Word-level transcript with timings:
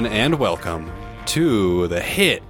Hello, 0.00 0.08
everyone, 0.08 0.32
and 0.32 0.40
welcome 0.40 0.90
to 1.26 1.86
the 1.88 2.00
hit 2.00 2.42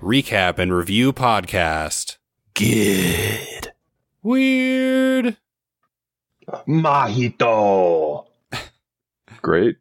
recap 0.00 0.58
and 0.58 0.72
review 0.72 1.12
podcast. 1.12 2.16
Good. 2.54 3.72
Weird. 4.22 5.36
Mahito. 6.66 8.24
Great. 9.42 9.76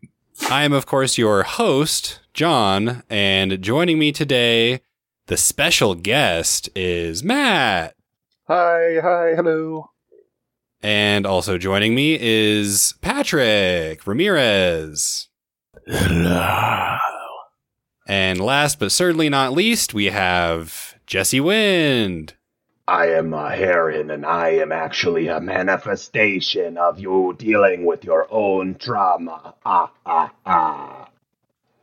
I 0.49 0.65
am, 0.65 0.73
of 0.73 0.85
course, 0.85 1.17
your 1.17 1.43
host, 1.43 2.19
John, 2.33 3.03
and 3.09 3.61
joining 3.61 3.97
me 3.97 4.11
today, 4.11 4.81
the 5.27 5.37
special 5.37 5.95
guest 5.95 6.67
is 6.75 7.23
Matt. 7.23 7.95
Hi, 8.49 8.99
hi, 9.01 9.33
hello. 9.33 9.91
And 10.81 11.25
also 11.25 11.57
joining 11.57 11.95
me 11.95 12.17
is 12.19 12.95
Patrick 12.99 14.05
Ramirez. 14.05 15.29
And 18.05 18.39
last 18.39 18.79
but 18.79 18.91
certainly 18.91 19.29
not 19.29 19.53
least, 19.53 19.93
we 19.93 20.05
have 20.05 20.95
Jesse 21.07 21.39
Wind. 21.39 22.33
I 22.87 23.07
am 23.07 23.33
a 23.33 23.55
heron, 23.55 24.11
and 24.11 24.25
I 24.25 24.49
am 24.49 24.73
actually 24.73 25.29
a 25.29 25.39
manifestation 25.39 26.77
of 26.77 26.99
you 26.99 27.33
dealing 27.37 27.85
with 27.85 28.03
your 28.03 28.27
own 28.29 28.75
trauma. 28.75 29.55
Ah, 29.65 29.89
ah, 30.05 30.33
ah. 30.45 31.09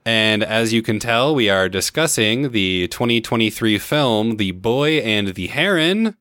And 0.05 0.43
as 0.43 0.75
you 0.75 0.83
can 0.83 0.99
tell, 0.99 1.35
we 1.35 1.49
are 1.49 1.71
discussing 1.71 2.53
the 2.53 2.89
2023 2.89 3.79
film 3.79 4.37
The 4.37 4.51
Boy 4.51 4.99
and 4.99 5.29
the 5.29 5.47
Heron, 5.47 6.17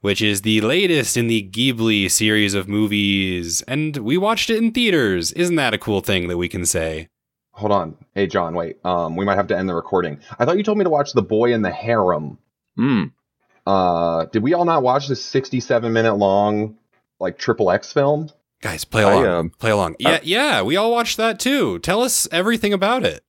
which 0.00 0.22
is 0.22 0.42
the 0.42 0.62
latest 0.62 1.18
in 1.18 1.26
the 1.26 1.42
Ghibli 1.42 2.10
series 2.10 2.54
of 2.54 2.68
movies. 2.68 3.60
And 3.68 3.98
we 3.98 4.16
watched 4.16 4.48
it 4.48 4.58
in 4.58 4.72
theaters. 4.72 5.32
Isn't 5.32 5.56
that 5.56 5.74
a 5.74 5.78
cool 5.78 6.00
thing 6.00 6.28
that 6.28 6.38
we 6.38 6.48
can 6.48 6.64
say? 6.64 7.08
Hold 7.56 7.70
on. 7.72 7.96
Hey, 8.14 8.26
John, 8.26 8.54
wait. 8.54 8.78
Um, 8.84 9.14
we 9.14 9.24
might 9.24 9.36
have 9.36 9.46
to 9.48 9.56
end 9.56 9.68
the 9.68 9.74
recording. 9.74 10.18
I 10.38 10.44
thought 10.44 10.56
you 10.56 10.64
told 10.64 10.76
me 10.76 10.84
to 10.84 10.90
watch 10.90 11.12
The 11.12 11.22
Boy 11.22 11.52
in 11.54 11.62
the 11.62 11.70
Harem. 11.70 12.38
Hmm. 12.76 13.04
Uh, 13.64 14.26
did 14.26 14.42
we 14.42 14.54
all 14.54 14.64
not 14.64 14.82
watch 14.82 15.06
this 15.06 15.24
67 15.24 15.92
minute 15.92 16.14
long, 16.14 16.76
like, 17.20 17.38
triple 17.38 17.70
X 17.70 17.92
film? 17.92 18.28
Guys, 18.60 18.84
play 18.84 19.04
I, 19.04 19.12
along. 19.12 19.26
um, 19.26 19.50
play 19.50 19.70
along. 19.70 19.96
Yeah, 20.00 20.18
yeah, 20.22 20.62
we 20.62 20.76
all 20.76 20.90
watched 20.90 21.16
that 21.18 21.38
too. 21.38 21.78
Tell 21.78 22.02
us 22.02 22.26
everything 22.32 22.72
about 22.72 23.04
it. 23.04 23.22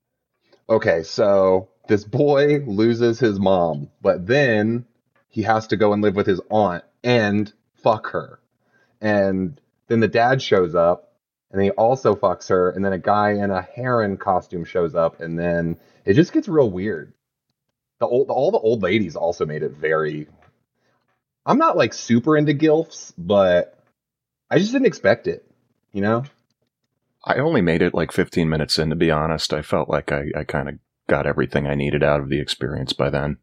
Okay, 0.70 1.04
so 1.04 1.70
this 1.88 2.04
boy 2.04 2.64
loses 2.66 3.20
his 3.20 3.40
mom, 3.40 3.90
but 4.02 4.26
then 4.26 4.86
he 5.30 5.44
has 5.44 5.68
to 5.68 5.78
go 5.78 5.94
and 5.94 6.02
live 6.02 6.16
with 6.16 6.26
his 6.26 6.42
aunt 6.50 6.84
and 7.04 7.52
fuck 7.84 8.08
her. 8.08 8.40
And 9.02 9.60
then 9.88 10.00
the 10.00 10.08
dad 10.08 10.42
shows 10.42 10.74
up 10.74 11.12
and 11.56 11.64
he 11.64 11.70
also 11.72 12.16
fucks 12.16 12.50
her. 12.50 12.70
And 12.72 12.84
then 12.84 12.92
a 12.92 12.98
guy 12.98 13.32
in 13.32 13.50
a 13.50 13.62
heron 13.62 14.18
costume 14.18 14.66
shows 14.66 14.94
up. 14.94 15.22
And 15.22 15.40
then 15.40 15.78
it 16.04 16.16
just 16.16 16.34
gets 16.34 16.50
real 16.50 16.70
weird. 16.70 17.14
The 18.00 18.08
old, 18.08 18.30
all 18.30 18.52
the 18.52 18.58
old 18.58 18.84
ladies 18.84 19.16
also 19.16 19.46
made 19.46 19.64
it 19.64 19.72
very. 19.72 20.28
I'm 21.46 21.58
not 21.58 21.78
like 21.78 21.94
super 21.94 22.36
into 22.36 22.54
gilfs, 22.54 23.14
but 23.18 23.82
I 24.52 24.60
just 24.60 24.74
didn't 24.74 24.88
expect 24.88 25.28
it. 25.28 25.50
You 25.94 26.02
know? 26.02 26.26
I 27.24 27.36
only 27.36 27.62
made 27.62 27.82
it 27.82 27.94
like 27.94 28.12
15 28.12 28.50
minutes 28.50 28.78
in, 28.78 28.90
to 28.90 28.96
be 28.98 29.10
honest. 29.10 29.54
I 29.54 29.62
felt 29.62 29.88
like 29.88 30.12
I, 30.12 30.26
I 30.36 30.44
kind 30.44 30.68
of 30.68 30.76
got 31.08 31.26
everything 31.26 31.68
I 31.68 31.76
needed 31.76 32.04
out 32.04 32.20
of 32.20 32.28
the 32.28 32.42
experience 32.42 32.92
by 32.92 33.10
then. 33.10 33.38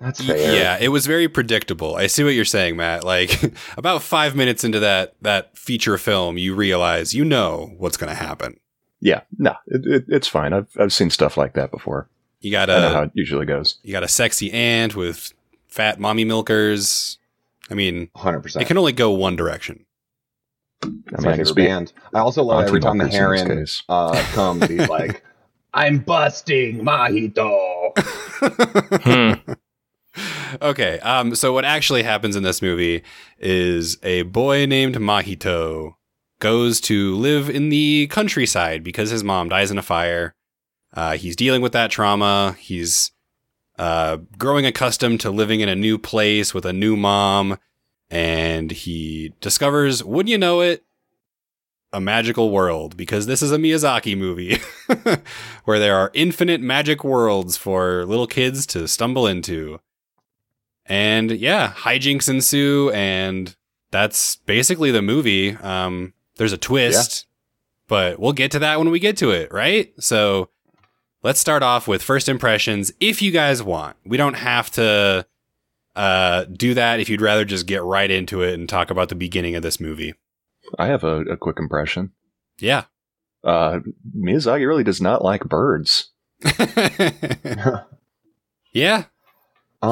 That's 0.00 0.22
fair. 0.24 0.54
Yeah, 0.54 0.78
it 0.78 0.88
was 0.88 1.06
very 1.06 1.26
predictable. 1.26 1.96
I 1.96 2.06
see 2.06 2.22
what 2.22 2.34
you're 2.34 2.44
saying, 2.44 2.76
Matt. 2.76 3.02
Like 3.04 3.54
about 3.76 4.02
five 4.02 4.36
minutes 4.36 4.62
into 4.62 4.80
that 4.80 5.14
that 5.22 5.56
feature 5.56 5.96
film, 5.98 6.36
you 6.36 6.54
realize 6.54 7.14
you 7.14 7.24
know 7.24 7.72
what's 7.78 7.96
going 7.96 8.10
to 8.10 8.14
happen. 8.16 8.60
Yeah, 9.00 9.22
no, 9.38 9.54
it, 9.66 9.86
it, 9.86 10.04
it's 10.08 10.28
fine. 10.28 10.52
I've, 10.52 10.68
I've 10.78 10.92
seen 10.92 11.10
stuff 11.10 11.36
like 11.36 11.54
that 11.54 11.70
before. 11.70 12.08
You 12.40 12.50
got 12.50 12.68
I 12.70 12.80
know 12.80 12.92
how 12.92 13.02
it 13.02 13.10
usually 13.14 13.46
goes. 13.46 13.78
you 13.82 13.92
got 13.92 14.02
a 14.02 14.08
sexy 14.08 14.52
aunt 14.52 14.94
with 14.94 15.32
fat 15.68 15.98
mommy 15.98 16.24
milkers. 16.24 17.18
I 17.70 17.74
mean, 17.74 18.08
100%. 18.16 18.60
it 18.60 18.66
can 18.66 18.78
only 18.78 18.92
go 18.92 19.10
one 19.10 19.34
direction. 19.34 19.84
I 20.84 20.88
That's 21.10 21.24
my 21.24 21.32
mean, 21.32 21.40
it's 21.40 21.50
favorite 21.50 21.68
band. 21.68 21.92
I 22.14 22.20
also 22.20 22.42
love 22.42 22.64
every 22.64 22.80
time 22.80 22.98
the 22.98 23.04
Milkers 23.04 23.40
in 23.40 23.48
this 23.48 23.82
heron 23.88 24.14
uh, 24.14 24.22
comes. 24.34 24.66
He's 24.66 24.88
like, 24.88 25.24
I'm 25.74 25.98
busting, 25.98 26.80
Mahito. 26.82 27.92
Hmm. 29.02 29.52
Okay, 30.60 30.98
um, 31.00 31.34
so 31.34 31.52
what 31.52 31.64
actually 31.64 32.02
happens 32.02 32.36
in 32.36 32.42
this 32.42 32.62
movie 32.62 33.02
is 33.38 33.98
a 34.02 34.22
boy 34.22 34.66
named 34.66 34.96
Mahito 34.96 35.94
goes 36.38 36.80
to 36.82 37.14
live 37.16 37.48
in 37.48 37.68
the 37.68 38.06
countryside 38.08 38.84
because 38.84 39.10
his 39.10 39.24
mom 39.24 39.48
dies 39.48 39.70
in 39.70 39.78
a 39.78 39.82
fire. 39.82 40.34
Uh, 40.92 41.16
he's 41.16 41.36
dealing 41.36 41.62
with 41.62 41.72
that 41.72 41.90
trauma. 41.90 42.56
He's 42.58 43.12
uh, 43.78 44.18
growing 44.38 44.66
accustomed 44.66 45.20
to 45.20 45.30
living 45.30 45.60
in 45.60 45.68
a 45.68 45.74
new 45.74 45.98
place 45.98 46.54
with 46.54 46.64
a 46.64 46.72
new 46.72 46.96
mom, 46.96 47.58
and 48.10 48.70
he 48.70 49.32
discovers, 49.40 50.02
wouldn't 50.02 50.30
you 50.30 50.38
know 50.38 50.60
it, 50.60 50.84
a 51.92 52.00
magical 52.00 52.50
world 52.50 52.96
because 52.96 53.26
this 53.26 53.42
is 53.42 53.52
a 53.52 53.56
Miyazaki 53.56 54.16
movie 54.16 54.58
where 55.64 55.78
there 55.78 55.96
are 55.96 56.10
infinite 56.14 56.60
magic 56.60 57.04
worlds 57.04 57.56
for 57.56 58.04
little 58.04 58.26
kids 58.26 58.66
to 58.66 58.86
stumble 58.86 59.26
into. 59.26 59.80
And 60.88 61.32
yeah, 61.32 61.72
hijinks 61.72 62.28
ensue, 62.28 62.90
and 62.94 63.54
that's 63.90 64.36
basically 64.36 64.90
the 64.90 65.02
movie. 65.02 65.56
Um, 65.56 66.12
there's 66.36 66.52
a 66.52 66.58
twist, 66.58 67.26
but 67.88 68.20
we'll 68.20 68.32
get 68.32 68.52
to 68.52 68.58
that 68.60 68.78
when 68.78 68.90
we 68.90 68.98
get 68.98 69.16
to 69.18 69.30
it, 69.30 69.52
right? 69.52 69.92
So 69.98 70.50
let's 71.22 71.40
start 71.40 71.62
off 71.62 71.88
with 71.88 72.02
first 72.02 72.28
impressions 72.28 72.92
if 73.00 73.22
you 73.22 73.32
guys 73.32 73.62
want. 73.62 73.96
We 74.04 74.16
don't 74.16 74.34
have 74.34 74.70
to 74.72 75.26
uh, 75.96 76.44
do 76.44 76.74
that 76.74 77.00
if 77.00 77.08
you'd 77.08 77.20
rather 77.20 77.44
just 77.44 77.66
get 77.66 77.82
right 77.82 78.10
into 78.10 78.42
it 78.42 78.54
and 78.54 78.68
talk 78.68 78.90
about 78.90 79.08
the 79.08 79.14
beginning 79.14 79.56
of 79.56 79.62
this 79.62 79.80
movie. 79.80 80.14
I 80.78 80.86
have 80.86 81.04
a, 81.04 81.22
a 81.22 81.36
quick 81.36 81.58
impression. 81.58 82.12
Yeah. 82.58 82.84
Uh, 83.42 83.80
Miyazaki 84.16 84.66
really 84.66 84.84
does 84.84 85.00
not 85.00 85.24
like 85.24 85.44
birds. 85.44 86.10
yeah. 88.72 89.04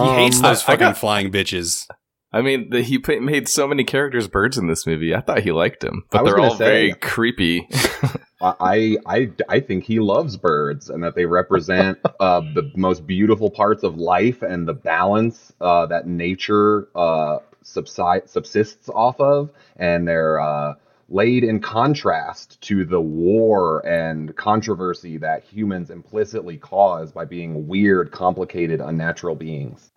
He 0.03 0.09
um, 0.11 0.17
hates 0.17 0.41
those 0.41 0.61
I- 0.61 0.63
I 0.63 0.67
fucking 0.67 0.79
got- 0.89 0.99
flying 0.99 1.31
bitches. 1.31 1.87
I 2.33 2.43
mean, 2.43 2.71
the, 2.71 2.83
he 2.83 2.99
put, 2.99 3.23
made 3.23 3.49
so 3.49 3.69
many 3.69 3.85
characters 3.85 4.27
birds 4.27 4.59
in 4.59 4.67
this 4.67 4.89
movie. 4.89 5.15
I 5.15 5.21
thought 5.21 5.41
he 5.45 5.53
liked 5.53 5.81
them, 5.81 6.05
but 6.11 6.25
they're 6.25 6.35
gonna 6.35 6.49
all 6.49 6.57
very 6.57 6.93
creepy. 6.95 7.69
I, 8.41 8.97
I 9.07 9.31
I 9.49 9.61
think 9.61 9.85
he 9.85 10.01
loves 10.01 10.37
birds 10.37 10.91
and 10.91 11.05
that 11.05 11.15
they 11.15 11.27
represent 11.27 11.99
uh, 12.19 12.41
the 12.41 12.73
most 12.75 13.07
beautiful 13.07 13.51
parts 13.51 13.85
of 13.85 13.97
life 13.99 14.43
and 14.43 14.67
the 14.67 14.75
balance 14.75 15.53
uh, 15.61 15.87
that 15.87 16.09
nature 16.09 16.89
uh, 16.97 17.39
subside, 17.63 18.29
subsists 18.29 18.89
off 18.89 19.21
of, 19.21 19.51
and 19.77 20.07
they're 20.07 20.41
uh, 20.41 20.75
laid 21.09 21.45
in 21.45 21.61
contrast 21.61 22.61
to 22.63 22.85
the 22.85 23.01
war 23.01 23.87
and 23.87 24.35
controversy 24.37 25.19
that 25.19 25.45
humans 25.45 25.91
implicitly 25.91 26.57
cause 26.57 27.13
by 27.13 27.25
being 27.25 27.67
weird, 27.67 28.11
complicated, 28.11 28.81
unnatural 28.81 29.35
beings. 29.35 29.91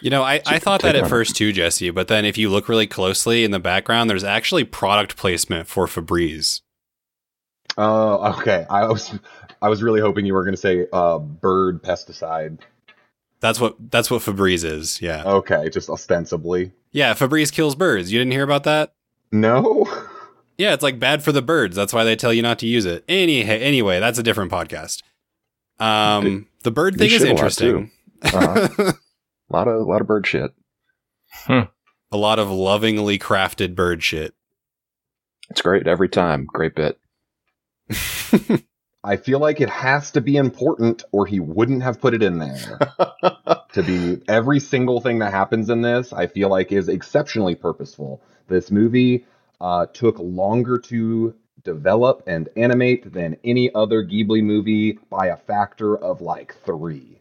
You 0.00 0.10
know, 0.10 0.22
I, 0.22 0.40
I 0.46 0.58
thought 0.58 0.82
that 0.82 0.96
at 0.96 1.08
first 1.08 1.36
too, 1.36 1.52
Jesse, 1.52 1.90
but 1.90 2.08
then 2.08 2.24
if 2.24 2.38
you 2.38 2.48
look 2.50 2.68
really 2.68 2.86
closely 2.86 3.44
in 3.44 3.50
the 3.50 3.58
background, 3.58 4.08
there's 4.08 4.24
actually 4.24 4.64
product 4.64 5.16
placement 5.16 5.68
for 5.68 5.86
Febreze. 5.86 6.62
Oh, 7.76 8.34
okay. 8.38 8.66
I 8.70 8.86
was 8.86 9.18
I 9.60 9.68
was 9.68 9.82
really 9.82 10.00
hoping 10.00 10.26
you 10.26 10.34
were 10.34 10.44
going 10.44 10.54
to 10.54 10.60
say 10.60 10.86
uh, 10.92 11.18
bird 11.18 11.82
pesticide. 11.82 12.60
That's 13.40 13.60
what 13.60 13.76
that's 13.90 14.10
what 14.10 14.22
Febreze 14.22 14.64
is. 14.64 15.02
Yeah. 15.02 15.22
Okay, 15.24 15.68
just 15.68 15.90
ostensibly. 15.90 16.72
Yeah, 16.92 17.14
Febreze 17.14 17.52
kills 17.52 17.74
birds. 17.74 18.12
You 18.12 18.18
didn't 18.18 18.32
hear 18.32 18.44
about 18.44 18.64
that? 18.64 18.94
No. 19.32 19.86
Yeah, 20.56 20.72
it's 20.72 20.82
like 20.82 20.98
bad 20.98 21.22
for 21.22 21.32
the 21.32 21.42
birds. 21.42 21.74
That's 21.74 21.92
why 21.92 22.04
they 22.04 22.16
tell 22.16 22.32
you 22.32 22.42
not 22.42 22.58
to 22.60 22.66
use 22.66 22.86
it. 22.86 23.04
Any 23.08 23.42
anyway, 23.42 24.00
that's 24.00 24.18
a 24.18 24.22
different 24.22 24.52
podcast. 24.52 25.02
Um, 25.80 26.46
the 26.62 26.70
bird 26.70 26.94
They 26.94 27.08
thing 27.08 27.16
is 27.16 27.22
shit 27.22 27.22
a 27.22 27.24
lot, 27.24 27.38
interesting. 27.38 27.90
Uh-huh. 28.22 28.92
a 29.50 29.52
lot 29.52 29.68
of 29.68 29.86
lot 29.86 30.00
of 30.00 30.06
bird 30.06 30.26
shit. 30.26 30.52
a 31.48 31.68
lot 32.12 32.38
of 32.38 32.50
lovingly 32.50 33.18
crafted 33.18 33.74
bird 33.74 34.02
shit. 34.02 34.34
It's 35.50 35.60
great 35.60 35.86
every 35.86 36.08
time. 36.08 36.46
Great 36.46 36.74
bit. 36.74 36.98
I 39.04 39.18
feel 39.18 39.38
like 39.38 39.60
it 39.60 39.68
has 39.68 40.12
to 40.12 40.22
be 40.22 40.36
important 40.36 41.04
or 41.12 41.26
he 41.26 41.38
wouldn't 41.38 41.82
have 41.82 42.00
put 42.00 42.14
it 42.14 42.22
in 42.22 42.38
there. 42.38 42.78
to 43.72 43.82
be 43.82 44.22
every 44.28 44.58
single 44.60 45.02
thing 45.02 45.18
that 45.18 45.32
happens 45.32 45.68
in 45.68 45.82
this, 45.82 46.14
I 46.14 46.26
feel 46.26 46.48
like 46.48 46.72
is 46.72 46.88
exceptionally 46.88 47.54
purposeful. 47.54 48.22
This 48.48 48.70
movie 48.70 49.26
uh, 49.60 49.86
took 49.86 50.18
longer 50.18 50.78
to 50.78 51.34
develop 51.62 52.22
and 52.26 52.48
animate 52.56 53.12
than 53.12 53.36
any 53.44 53.74
other 53.74 54.04
Ghibli 54.04 54.42
movie 54.42 54.98
by 55.10 55.28
a 55.28 55.36
factor 55.36 55.96
of 55.96 56.20
like 56.20 56.54
three. 56.64 57.20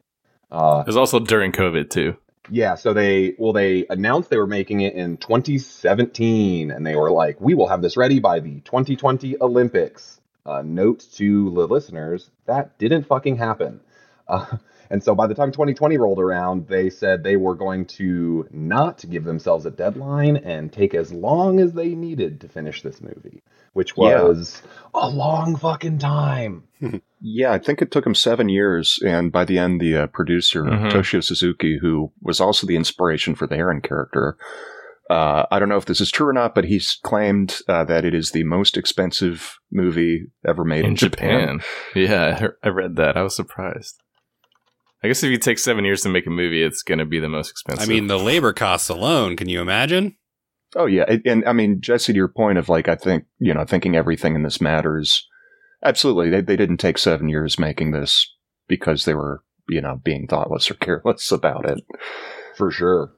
Uh, 0.51 0.83
It 0.85 0.87
was 0.87 0.97
also 0.97 1.19
during 1.19 1.51
COVID 1.51 1.89
too. 1.89 2.17
Yeah, 2.49 2.75
so 2.75 2.93
they 2.93 3.35
well 3.37 3.53
they 3.53 3.85
announced 3.89 4.29
they 4.29 4.37
were 4.37 4.47
making 4.47 4.81
it 4.81 4.95
in 4.95 5.17
2017 5.17 6.71
and 6.71 6.85
they 6.85 6.95
were 6.95 7.09
like 7.09 7.39
we 7.39 7.53
will 7.53 7.67
have 7.67 7.81
this 7.81 7.95
ready 7.95 8.19
by 8.19 8.39
the 8.41 8.59
2020 8.61 9.37
Olympics. 9.41 10.19
uh, 10.45 10.61
note 10.61 11.05
to 11.13 11.51
the 11.51 11.65
listeners 11.67 12.29
that 12.45 12.77
didn't 12.77 13.03
fucking 13.03 13.37
happen. 13.37 13.79
Uh, 14.27 14.57
and 14.89 15.03
so 15.03 15.15
by 15.15 15.27
the 15.27 15.33
time 15.35 15.51
2020 15.51 15.97
rolled 15.97 16.19
around, 16.19 16.67
they 16.67 16.89
said 16.89 17.23
they 17.23 17.35
were 17.37 17.55
going 17.55 17.85
to 17.85 18.47
not 18.51 19.03
give 19.09 19.23
themselves 19.23 19.65
a 19.65 19.71
deadline 19.71 20.37
and 20.37 20.71
take 20.71 20.93
as 20.93 21.11
long 21.11 21.59
as 21.59 21.73
they 21.73 21.95
needed 21.95 22.41
to 22.41 22.47
finish 22.47 22.81
this 22.81 23.01
movie, 23.01 23.41
which 23.73 23.93
Yeah. 23.97 24.23
was 24.23 24.61
a 24.93 25.09
long 25.09 25.55
fucking 25.55 25.99
time. 25.99 26.63
Yeah, 27.25 27.53
I 27.53 27.57
think 27.57 27.81
it 27.81 27.89
took 27.89 28.05
him 28.05 28.15
seven 28.15 28.49
years, 28.49 28.99
and 29.01 29.31
by 29.31 29.45
the 29.45 29.57
end, 29.57 29.79
the 29.79 29.95
uh, 29.95 30.07
producer 30.07 30.63
Mhm. 30.65 30.91
Toshio 30.91 31.23
Suzuki, 31.23 31.77
who 31.81 32.11
was 32.21 32.41
also 32.41 32.67
the 32.67 32.75
inspiration 32.75 33.33
for 33.33 33.47
the 33.47 33.55
heron 33.55 33.79
character, 33.79 34.35
uh, 35.09 35.45
I 35.49 35.57
don't 35.59 35.69
know 35.69 35.77
if 35.77 35.85
this 35.85 36.01
is 36.01 36.11
true 36.11 36.27
or 36.27 36.33
not, 36.33 36.53
but 36.53 36.65
he's 36.65 36.99
claimed 37.01 37.59
uh, 37.69 37.85
that 37.85 38.03
it 38.03 38.13
is 38.13 38.31
the 38.31 38.43
most 38.43 38.75
expensive 38.75 39.57
movie 39.71 40.25
ever 40.45 40.65
made 40.65 40.83
in, 40.83 40.91
in 40.91 40.95
Japan. 40.97 41.61
Yeah, 41.95 42.47
I 42.61 42.67
read 42.67 42.97
that. 42.97 43.15
I 43.15 43.21
was 43.23 43.37
surprised. 43.37 44.01
I 45.03 45.07
guess 45.07 45.21
if 45.23 45.29
you 45.31 45.37
take 45.37 45.59
seven 45.59 45.83
years 45.83 46.01
to 46.03 46.09
make 46.09 46.25
a 46.25 46.29
movie, 46.29 46.63
it's 46.63 46.81
going 46.81 46.99
to 46.99 47.05
be 47.05 47.19
the 47.19 47.27
most 47.29 47.49
expensive. 47.49 47.83
I 47.83 47.91
mean, 47.91 48.07
the 48.07 48.17
labor 48.17 48.53
costs 48.53 48.87
alone. 48.89 49.35
Can 49.35 49.49
you 49.49 49.61
imagine? 49.61 50.15
Oh 50.75 50.85
yeah, 50.85 51.03
and, 51.07 51.21
and 51.25 51.45
I 51.45 51.53
mean 51.53 51.81
Jesse, 51.81 52.13
to 52.13 52.17
your 52.17 52.29
point 52.29 52.57
of 52.57 52.69
like, 52.69 52.87
I 52.87 52.95
think 52.95 53.25
you 53.39 53.53
know, 53.53 53.65
thinking 53.65 53.95
everything 53.95 54.35
in 54.35 54.43
this 54.43 54.61
matters. 54.61 55.27
Absolutely, 55.83 56.29
they 56.29 56.41
they 56.41 56.55
didn't 56.55 56.77
take 56.77 56.97
seven 56.97 57.29
years 57.29 57.59
making 57.59 57.91
this 57.91 58.33
because 58.67 59.05
they 59.05 59.13
were 59.13 59.43
you 59.69 59.81
know 59.81 59.99
being 60.03 60.25
thoughtless 60.27 60.71
or 60.71 60.73
careless 60.81 61.31
about 61.31 61.69
it. 61.69 61.83
For 62.55 62.71
sure. 62.71 63.11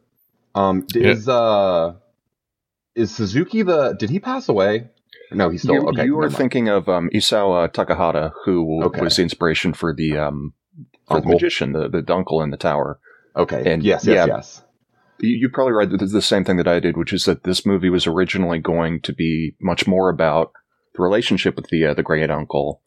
Um, 0.56 0.86
Yeah. 0.94 1.12
is 1.12 1.30
uh, 1.30 1.94
is 2.96 3.16
Suzuki 3.16 3.62
the? 3.62 3.94
Did 3.94 4.10
he 4.10 4.20
pass 4.20 4.50
away? 4.50 4.90
No, 5.32 5.50
he's 5.50 5.62
still 5.64 5.76
you, 5.76 5.88
okay. 5.90 6.06
you 6.06 6.16
were 6.16 6.30
thinking 6.30 6.68
of 6.70 6.88
um, 6.88 7.10
Isao 7.14 7.68
Takahata, 7.72 8.32
who 8.46 8.84
Okay. 8.86 9.02
was 9.02 9.16
the 9.16 9.24
inspiration 9.24 9.74
for 9.74 9.94
the 9.94 10.18
um, 10.18 10.54
for 11.08 11.22
the 11.22 11.28
magician, 11.28 11.74
the 11.74 11.88
the 11.90 12.02
dunkel 12.02 12.44
in 12.44 12.52
the 12.52 12.58
tower. 12.58 13.00
Okay. 13.36 13.72
and- 13.74 13.84
yes, 13.84 14.06
yes, 14.06 14.28
yeah. 14.28 14.36
yes. 14.38 14.62
You, 15.20 15.30
you 15.38 15.50
probably 15.50 15.74
read 15.74 15.92
the, 15.92 15.98
the 16.06 16.22
same 16.22 16.44
thing 16.44 16.58
that 16.58 16.68
I 16.68 16.80
did, 16.82 16.98
which 16.98 17.14
is 17.14 17.24
that 17.26 17.44
this 17.44 17.66
movie 17.66 17.90
was 17.90 18.06
originally 18.06 18.60
going 18.60 19.00
to 19.02 19.14
be 19.14 19.56
much 19.62 19.88
more 19.88 20.10
about 20.10 20.52
the 20.96 21.02
relationship 21.02 21.56
with 21.56 21.68
the 21.70 21.86
uh, 21.88 21.94
the 21.94 22.04
great 22.04 22.30
uncle. 22.30 22.82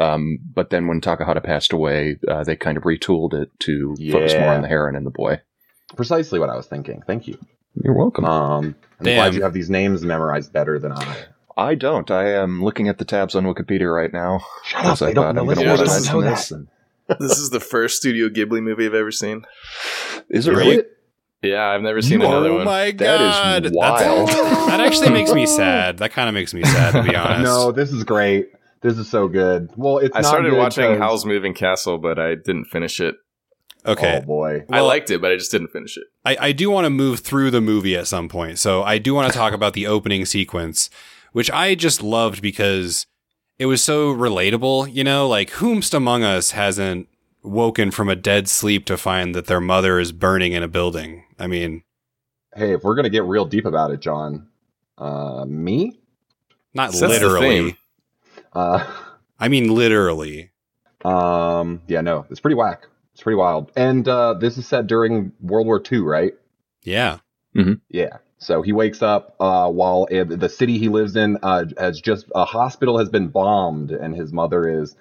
Um, 0.00 0.38
but 0.54 0.70
then 0.70 0.86
when 0.86 1.00
Takahata 1.00 1.42
passed 1.42 1.72
away, 1.72 2.18
uh, 2.28 2.44
they 2.44 2.56
kind 2.56 2.76
of 2.76 2.82
retooled 2.84 3.34
it 3.34 3.48
to 3.60 3.94
focus 4.10 4.34
more 4.34 4.48
on 4.54 4.62
the 4.62 4.68
heron 4.68 4.96
and 4.96 5.06
the 5.06 5.10
boy. 5.10 5.40
Precisely 5.96 6.38
what 6.38 6.48
I 6.50 6.56
was 6.56 6.66
thinking. 6.66 7.02
Thank 7.06 7.26
you. 7.28 7.38
You're 7.82 7.94
welcome. 7.94 8.24
Um, 8.24 8.74
I'm 9.00 9.04
Damn. 9.04 9.16
glad 9.16 9.34
you 9.34 9.42
have 9.42 9.52
these 9.54 9.70
names 9.70 10.02
memorized 10.02 10.52
better 10.52 10.78
than 10.78 10.92
I. 10.92 11.16
I 11.56 11.74
don't. 11.74 12.10
I 12.10 12.32
am 12.32 12.62
looking 12.62 12.88
at 12.88 12.98
the 12.98 13.04
tabs 13.04 13.34
on 13.34 13.44
Wikipedia 13.44 13.94
right 13.94 14.12
now. 14.12 14.40
Shut 14.64 14.84
Yes, 14.84 15.00
up! 15.02 15.06
I 15.06 15.10
They 15.10 15.14
don't. 15.14 15.24
thought 15.24 15.34
The 15.34 15.40
I'm 15.40 15.46
gonna 15.46 15.60
listeners 15.72 15.78
watch 15.78 15.88
don't 15.88 15.96
this 15.96 16.12
know 16.12 16.20
this 16.30 16.50
and- 16.50 16.68
this 17.20 17.38
is 17.38 17.50
the 17.50 17.60
first 17.60 17.96
Studio 17.96 18.28
Ghibli 18.28 18.62
movie 18.62 18.86
I've 18.86 18.94
ever 18.94 19.10
seen. 19.10 19.42
Is 20.28 20.46
it 20.46 20.52
Really? 20.52 20.76
really? 20.76 20.84
Yeah, 21.42 21.66
I've 21.70 21.82
never 21.82 22.00
seen 22.00 22.20
You 22.20 22.26
another 22.28 22.50
oh 22.50 22.56
one. 22.58 22.64
my 22.64 22.90
god, 22.92 23.64
That's- 23.64 23.72
wild. 23.74 24.28
that 24.68 24.80
actually 24.80 25.10
makes 25.10 25.32
me 25.32 25.44
sad. 25.46 25.98
That 25.98 26.12
kind 26.12 26.28
of 26.28 26.34
makes 26.34 26.54
me 26.54 26.62
sad, 26.62 26.92
to 26.92 27.02
be 27.02 27.16
honest. 27.16 27.42
No, 27.42 27.72
this 27.72 27.90
is 27.92 28.04
great. 28.04 28.50
This 28.80 28.96
is 28.96 29.08
so 29.10 29.26
good. 29.28 29.68
Well, 29.76 29.98
it's. 29.98 30.14
I 30.14 30.20
not 30.20 30.28
started 30.28 30.52
watching 30.52 30.84
watching 30.84 30.84
'cause- 30.84 30.98
Howl's 30.98 31.26
Moving 31.26 31.52
Castle, 31.54 31.98
but 31.98 32.18
I 32.20 32.36
didn't 32.36 32.66
finish 32.66 33.00
it. 33.00 33.16
Okay. 33.84 34.20
Oh 34.22 34.26
boy. 34.26 34.64
I 34.70 34.76
Well- 34.76 34.86
liked 34.86 35.10
it, 35.10 35.20
but 35.20 35.32
I 35.32 35.36
just 35.36 35.50
didn't 35.50 35.68
finish 35.72 35.96
it. 35.96 36.04
I, 36.24 36.36
I 36.48 36.52
do 36.52 36.70
want 36.70 36.84
to 36.84 36.90
move 36.90 37.18
through 37.20 37.50
the 37.50 37.60
movie 37.60 37.96
at 37.96 38.06
some 38.06 38.28
point. 38.28 38.60
So 38.60 38.84
I 38.84 38.98
do 38.98 39.12
want 39.12 39.32
to 39.32 39.36
talk 39.36 39.52
about 39.52 39.72
the 39.72 39.88
opening 39.88 40.24
sequence, 40.24 40.88
which 41.32 41.50
I 41.50 41.74
just 41.74 42.00
loved 42.04 42.40
because 42.40 43.06
it 43.58 43.66
was 43.66 43.82
so 43.82 44.12
relatable. 44.14 44.92
You 44.92 45.04
know, 45.04 45.28
like 45.28 45.50
whomst 45.50 45.94
among 45.94 46.22
us 46.24 46.52
hasn't 46.52 47.08
woken 47.42 47.90
from 47.90 48.08
a 48.08 48.16
dead 48.16 48.48
sleep 48.48 48.84
to 48.86 48.96
find 48.96 49.34
that 49.34 49.46
their 49.46 49.60
mother 49.60 49.98
is 49.98 50.12
burning 50.12 50.52
in 50.52 50.62
a 50.62 50.68
building? 50.68 51.24
I 51.38 51.46
mean, 51.46 51.82
Hey, 52.54 52.72
if 52.74 52.82
we're 52.82 52.94
gonna 52.94 53.08
get 53.10 53.24
real 53.24 53.44
deep 53.46 53.64
about 53.64 53.90
it, 53.90 54.00
John, 54.00 54.48
uh, 54.98 55.44
me, 55.46 55.98
not 56.74 56.92
Sets 56.92 57.00
the 57.00 57.08
literally. 57.08 57.76
uh, 58.52 58.84
I 59.38 59.48
mean, 59.48 59.74
literally. 59.74 60.50
um, 61.04 61.80
yeah, 61.88 62.00
no, 62.02 62.26
it's 62.30 62.40
pretty 62.40 62.54
whack. 62.54 62.86
It's 63.14 63.22
pretty 63.22 63.36
wild. 63.36 63.72
And 63.76 64.06
uh, 64.08 64.34
this 64.34 64.56
is 64.58 64.66
set 64.66 64.86
during 64.86 65.32
World 65.40 65.66
War 65.66 65.82
II, 65.90 65.98
right? 66.00 66.32
Yeah. 66.82 67.18
Yeah. 67.90 68.18
So 68.42 68.60
he 68.60 68.72
wakes 68.72 69.02
up 69.02 69.36
uh, 69.38 69.70
while 69.70 70.06
the 70.10 70.48
city 70.48 70.76
he 70.76 70.88
lives 70.88 71.14
in 71.14 71.38
uh, 71.44 71.66
has 71.78 72.00
just 72.00 72.26
a 72.34 72.44
hospital 72.44 72.98
has 72.98 73.08
been 73.08 73.28
bombed, 73.28 73.92
and 73.92 74.16
his 74.16 74.32
mother 74.32 74.68
is 74.68 74.96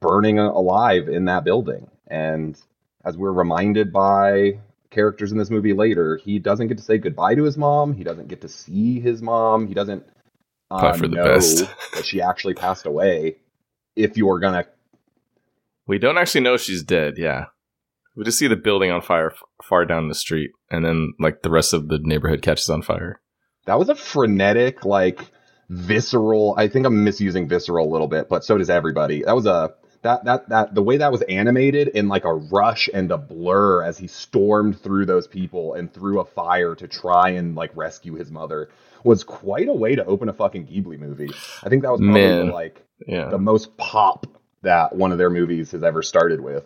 burning 0.00 0.40
alive 0.40 1.08
in 1.08 1.26
that 1.26 1.44
building. 1.44 1.88
And 2.08 2.60
as 3.04 3.16
we're 3.16 3.30
reminded 3.30 3.92
by 3.92 4.58
characters 4.90 5.30
in 5.30 5.38
this 5.38 5.48
movie 5.48 5.74
later, 5.74 6.16
he 6.16 6.40
doesn't 6.40 6.66
get 6.66 6.76
to 6.78 6.82
say 6.82 6.98
goodbye 6.98 7.36
to 7.36 7.44
his 7.44 7.56
mom. 7.56 7.94
He 7.94 8.02
doesn't 8.02 8.26
get 8.26 8.40
to 8.40 8.48
see 8.48 8.98
his 8.98 9.22
mom. 9.22 9.68
He 9.68 9.74
doesn't 9.74 10.04
uh, 10.72 10.92
for 10.94 11.06
the 11.06 11.16
know 11.16 11.24
best. 11.24 11.58
that 11.94 12.04
she 12.04 12.20
actually 12.20 12.54
passed 12.54 12.84
away. 12.84 13.36
If 13.94 14.16
you 14.16 14.26
were 14.26 14.40
gonna, 14.40 14.66
We 15.86 15.98
don't 15.98 16.18
actually 16.18 16.40
know 16.40 16.56
she's 16.56 16.82
dead. 16.82 17.16
Yeah, 17.16 17.46
we 18.16 18.24
just 18.24 18.38
see 18.38 18.46
the 18.46 18.56
building 18.56 18.90
on 18.90 19.02
fire 19.02 19.30
f- 19.30 19.42
far 19.64 19.84
down 19.84 20.08
the 20.08 20.14
street, 20.14 20.50
and 20.70 20.84
then 20.84 21.12
like 21.18 21.42
the 21.42 21.50
rest 21.50 21.72
of 21.72 21.88
the 21.88 21.98
neighborhood 22.02 22.42
catches 22.42 22.68
on 22.68 22.82
fire. 22.82 23.20
that 23.66 23.78
was 23.78 23.88
a 23.88 23.94
frenetic, 23.94 24.84
like 24.84 25.20
visceral. 25.68 26.54
I 26.56 26.68
think 26.68 26.86
I'm 26.86 27.04
misusing 27.04 27.48
visceral 27.48 27.88
a 27.88 27.92
little 27.92 28.08
bit, 28.08 28.28
but 28.28 28.44
so 28.44 28.58
does 28.58 28.70
everybody. 28.70 29.22
That 29.22 29.34
was 29.34 29.46
a 29.46 29.74
that 30.02 30.24
that 30.24 30.48
that 30.48 30.74
the 30.74 30.82
way 30.82 30.98
that 30.98 31.12
was 31.12 31.22
animated 31.22 31.88
in 31.88 32.08
like 32.08 32.24
a 32.24 32.34
rush 32.34 32.88
and 32.92 33.10
a 33.10 33.18
blur 33.18 33.82
as 33.82 33.98
he 33.98 34.06
stormed 34.06 34.78
through 34.80 35.06
those 35.06 35.26
people 35.26 35.74
and 35.74 35.92
through 35.92 36.20
a 36.20 36.24
fire 36.24 36.74
to 36.74 36.88
try 36.88 37.30
and 37.30 37.54
like 37.54 37.70
rescue 37.76 38.14
his 38.14 38.30
mother 38.30 38.68
was 39.04 39.24
quite 39.24 39.68
a 39.68 39.72
way 39.72 39.94
to 39.96 40.04
open 40.04 40.28
a 40.28 40.32
fucking 40.32 40.66
Ghibli 40.66 40.98
movie. 40.98 41.30
I 41.62 41.68
think 41.68 41.82
that 41.82 41.90
was 41.90 42.00
probably 42.00 42.20
Man. 42.20 42.50
like 42.50 42.84
Yeah, 43.06 43.28
the 43.28 43.38
most 43.38 43.76
pop 43.76 44.26
that 44.62 44.94
one 44.94 45.12
of 45.12 45.18
their 45.18 45.30
movies 45.30 45.72
has 45.72 45.82
ever 45.82 46.02
started 46.02 46.40
with. 46.40 46.64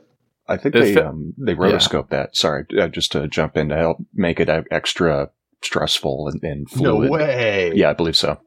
I 0.49 0.57
think 0.57 0.75
It 0.75 0.81
they 0.81 0.95
fe- 0.95 1.01
um, 1.03 1.35
they 1.39 1.55
rotoscoped 1.55 2.11
that. 2.11 2.37
Sorry, 2.37 2.65
uh, 2.81 2.89
just 2.89 3.13
to 3.13 3.27
jump 3.29 3.57
in 3.57 3.69
to 3.71 3.77
help 3.77 3.99
make 4.15 4.39
it 4.41 4.49
uh, 4.49 4.63
extra 4.71 5.31
stressful 5.63 6.29
and, 6.29 6.41
and 6.43 6.71
fluid. 6.71 7.11
way. 7.11 7.73
Yeah, 7.75 7.91
I 7.91 7.93
believe 7.95 8.17
so. 8.17 8.39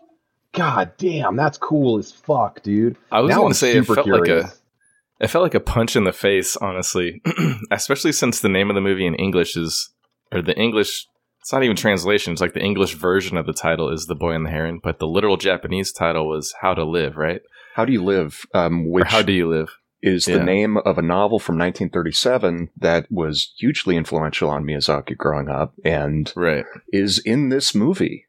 God 0.53 0.91
damn, 0.97 1.35
that's 1.35 1.57
cool 1.57 1.97
as 1.99 2.11
fuck, 2.11 2.63
dude. 2.63 2.97
I 3.11 3.19
was 3.21 3.29
now 3.29 3.35
going 3.37 3.47
I'm 3.47 3.51
to 3.51 3.57
say 3.57 3.77
it 3.77 3.85
felt 3.85 4.03
curious. 4.05 4.43
like 4.43 4.51
a 4.51 5.23
it 5.23 5.27
felt 5.27 5.43
like 5.43 5.53
a 5.55 5.59
punch 5.59 5.95
in 5.95 6.05
the 6.05 6.13
face, 6.13 6.55
honestly. 6.55 7.21
Especially 7.71 8.13
since 8.13 8.39
the 8.39 8.49
name 8.49 8.69
of 8.69 8.75
the 8.75 8.81
movie 8.81 9.05
in 9.05 9.15
English 9.15 9.55
is 9.57 9.91
or 10.31 10.41
the 10.41 10.57
English. 10.57 11.05
It's 11.41 11.53
not 11.53 11.63
even 11.63 11.75
translation. 11.75 12.33
It's 12.33 12.41
like 12.41 12.53
the 12.53 12.63
English 12.63 12.95
version 12.95 13.37
of 13.37 13.45
the 13.45 13.53
title 13.53 13.89
is 13.91 14.05
The 14.05 14.15
Boy 14.15 14.31
and 14.31 14.45
the 14.45 14.49
Heron, 14.49 14.79
but 14.83 14.99
the 14.99 15.07
literal 15.07 15.37
Japanese 15.37 15.91
title 15.91 16.27
was 16.27 16.53
How 16.61 16.73
to 16.73 16.83
Live, 16.83 17.15
right? 17.17 17.41
How 17.75 17.85
do 17.85 17.93
you 17.93 18.03
live? 18.03 18.45
Um, 18.53 18.87
Or 18.91 19.05
How 19.05 19.21
do 19.21 19.31
you 19.31 19.47
live? 19.49 19.69
Is 20.01 20.25
the 20.25 20.43
name 20.43 20.77
of 20.77 20.97
a 20.97 21.01
novel 21.01 21.39
from 21.39 21.57
1937 21.57 22.69
that 22.77 23.05
was 23.11 23.53
hugely 23.57 23.95
influential 23.97 24.49
on 24.49 24.63
Miyazaki 24.63 25.17
growing 25.17 25.49
up, 25.49 25.73
and 25.83 26.31
Right. 26.35 26.65
is 26.93 27.19
in 27.19 27.49
this 27.49 27.75
movie. 27.75 28.25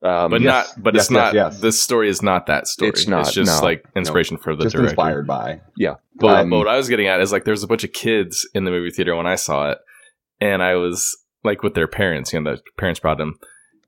Um, 0.00 0.30
But 0.30 0.42
Yes. 0.42 0.74
not 0.76 0.82
but 0.84 0.94
Yes, 0.94 1.04
it's 1.04 1.10
not 1.10 1.34
yes, 1.34 1.52
yes. 1.54 1.60
this 1.60 1.80
story 1.80 2.08
is 2.08 2.22
not 2.22 2.46
that 2.46 2.68
story. 2.68 2.90
It's 2.90 3.08
not, 3.08 3.22
It's 3.26 3.32
just 3.34 3.60
no. 3.60 3.66
like 3.66 3.84
inspiration 3.96 4.36
for 4.36 4.54
the 4.54 4.62
Just 4.64 4.76
director. 4.76 4.90
inspired 4.90 5.26
by. 5.26 5.60
But, 6.20 6.40
Um, 6.42 6.50
but 6.50 6.58
what 6.58 6.68
I 6.68 6.76
was 6.76 6.88
getting 6.88 7.08
at 7.08 7.20
is 7.20 7.32
like 7.32 7.44
there's 7.44 7.64
a 7.64 7.68
bunch 7.68 7.82
of 7.84 7.92
kids 7.92 8.48
in 8.54 8.64
the 8.64 8.70
movie 8.70 8.90
theater 8.90 9.16
when 9.16 9.26
I 9.26 9.34
saw 9.34 9.70
it, 9.72 9.78
and 10.40 10.62
I 10.62 10.76
was 10.76 11.16
like 11.42 11.62
with 11.64 11.74
their 11.74 11.88
parents, 11.88 12.32
you 12.32 12.40
know, 12.40 12.54
the 12.56 12.62
parents 12.76 13.00
brought 13.00 13.18
them. 13.18 13.38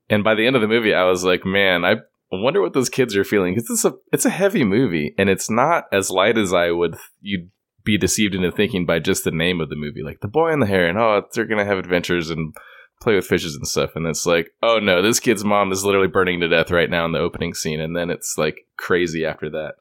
And 0.09 0.21
by 0.23 0.35
the 0.35 0.45
end 0.45 0.57
of 0.57 0.61
the 0.61 0.67
movie, 0.67 0.93
I 0.93 1.05
was 1.05 1.23
like, 1.23 1.45
man, 1.45 1.85
I 1.85 1.97
wonder 2.37 2.61
what 2.61 2.73
those 2.73 2.89
kids 2.89 3.15
are 3.15 3.23
feeling 3.23 3.53
because 3.55 3.69
it's 3.69 3.85
a 3.85 3.93
it's 4.11 4.25
a 4.25 4.29
heavy 4.29 4.63
movie, 4.63 5.13
and 5.17 5.29
it's 5.29 5.49
not 5.49 5.85
as 5.91 6.09
light 6.09 6.37
as 6.37 6.53
I 6.53 6.71
would 6.71 6.95
you'd 7.21 7.49
be 7.83 7.97
deceived 7.97 8.35
into 8.35 8.51
thinking 8.51 8.85
by 8.85 8.99
just 8.99 9.23
the 9.23 9.31
name 9.31 9.59
of 9.59 9.69
the 9.69 9.75
movie, 9.75 10.03
like 10.03 10.19
the 10.21 10.27
boy 10.27 10.49
and 10.51 10.61
the 10.61 10.67
heron. 10.67 10.97
Oh, 10.97 11.23
they're 11.33 11.45
gonna 11.45 11.65
have 11.65 11.77
adventures 11.77 12.29
and 12.29 12.53
play 13.01 13.15
with 13.15 13.25
fishes 13.25 13.55
and 13.55 13.67
stuff, 13.67 13.95
and 13.95 14.05
it's 14.05 14.25
like, 14.25 14.51
oh 14.61 14.79
no, 14.79 15.01
this 15.01 15.19
kid's 15.19 15.43
mom 15.43 15.71
is 15.71 15.83
literally 15.83 16.07
burning 16.07 16.39
to 16.41 16.47
death 16.47 16.69
right 16.71 16.89
now 16.89 17.05
in 17.05 17.11
the 17.11 17.19
opening 17.19 17.53
scene, 17.53 17.79
and 17.79 17.95
then 17.95 18.09
it's 18.09 18.35
like 18.37 18.67
crazy 18.77 19.25
after 19.25 19.49
that. 19.49 19.73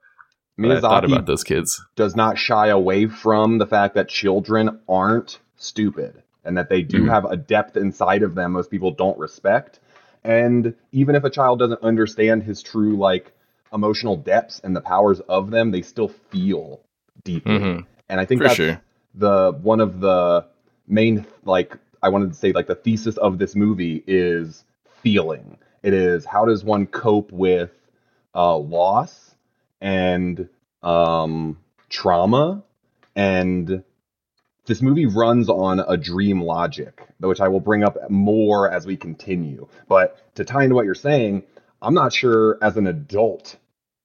But 0.59 0.73
I 0.73 0.81
thought 0.81 1.05
Miyazaki 1.05 1.13
about 1.13 1.27
those 1.27 1.45
kids. 1.45 1.83
does 1.97 2.17
not 2.17 2.37
shy 2.39 2.67
away 2.69 3.07
from 3.07 3.59
the 3.59 3.67
fact 3.67 3.95
that 3.95 4.09
children 4.09 4.81
aren't 4.89 5.39
stupid 5.57 6.23
and 6.45 6.57
that 6.57 6.69
they 6.71 6.83
do 6.83 7.05
Mhm. 7.05 7.09
have 7.11 7.25
a 7.27 7.37
depth 7.37 7.77
inside 7.77 8.23
of 8.23 8.35
them 8.35 8.53
most 8.53 8.71
people 8.71 8.91
don't 8.91 9.19
respect. 9.19 9.79
And 10.25 10.75
even 10.93 11.15
if 11.15 11.25
a 11.25 11.31
child 11.31 11.59
doesn't 11.59 11.83
understand 11.83 12.43
his 12.43 12.63
true 12.63 12.97
like 12.97 13.33
emotional 13.73 14.17
depths 14.17 14.61
and 14.63 14.75
the 14.75 14.81
powers 14.81 15.21
of 15.21 15.51
them, 15.51 15.71
they 15.71 15.83
still 15.83 16.09
feel 16.09 16.81
deeply. 17.25 17.59
Mhm. 17.59 17.87
And 18.09 18.21
I 18.21 18.25
think 18.25 18.41
For 18.41 18.49
that's 18.49 18.57
sure. 18.57 18.81
the 19.15 19.59
one 19.63 19.81
of 19.81 20.01
the 20.01 20.47
main 20.87 21.25
like 21.45 21.77
I 22.03 22.09
wanted 22.09 22.31
to 22.31 22.35
say 22.35 22.53
like 22.53 22.67
the 22.67 22.75
thesis 22.75 23.17
of 23.17 23.39
this 23.39 23.55
movie 23.55 24.03
is 24.07 24.65
feeling. 25.03 25.57
It 25.83 25.95
is 25.95 26.25
how 26.25 26.45
does 26.45 26.65
one 26.65 26.87
cope 26.87 27.33
with 27.33 27.71
uh, 28.35 28.57
loss 28.57 29.35
and 29.81 30.49
um, 30.83 31.59
trauma, 31.89 32.63
and 33.17 33.83
this 34.71 34.81
movie 34.83 35.07
runs 35.07 35.49
on 35.49 35.81
a 35.81 35.97
dream 35.97 36.41
logic, 36.41 37.03
which 37.19 37.41
I 37.41 37.49
will 37.49 37.59
bring 37.59 37.83
up 37.83 37.99
more 38.09 38.71
as 38.71 38.87
we 38.87 38.97
continue. 38.97 39.67
But 39.89 40.17
to 40.37 40.45
tie 40.45 40.63
into 40.63 40.77
what 40.77 40.85
you're 40.85 40.95
saying, 40.95 41.43
I'm 41.83 41.93
not 41.93 42.13
sure 42.13 42.57
as 42.63 42.77
an 42.77 42.87
adult 42.87 43.57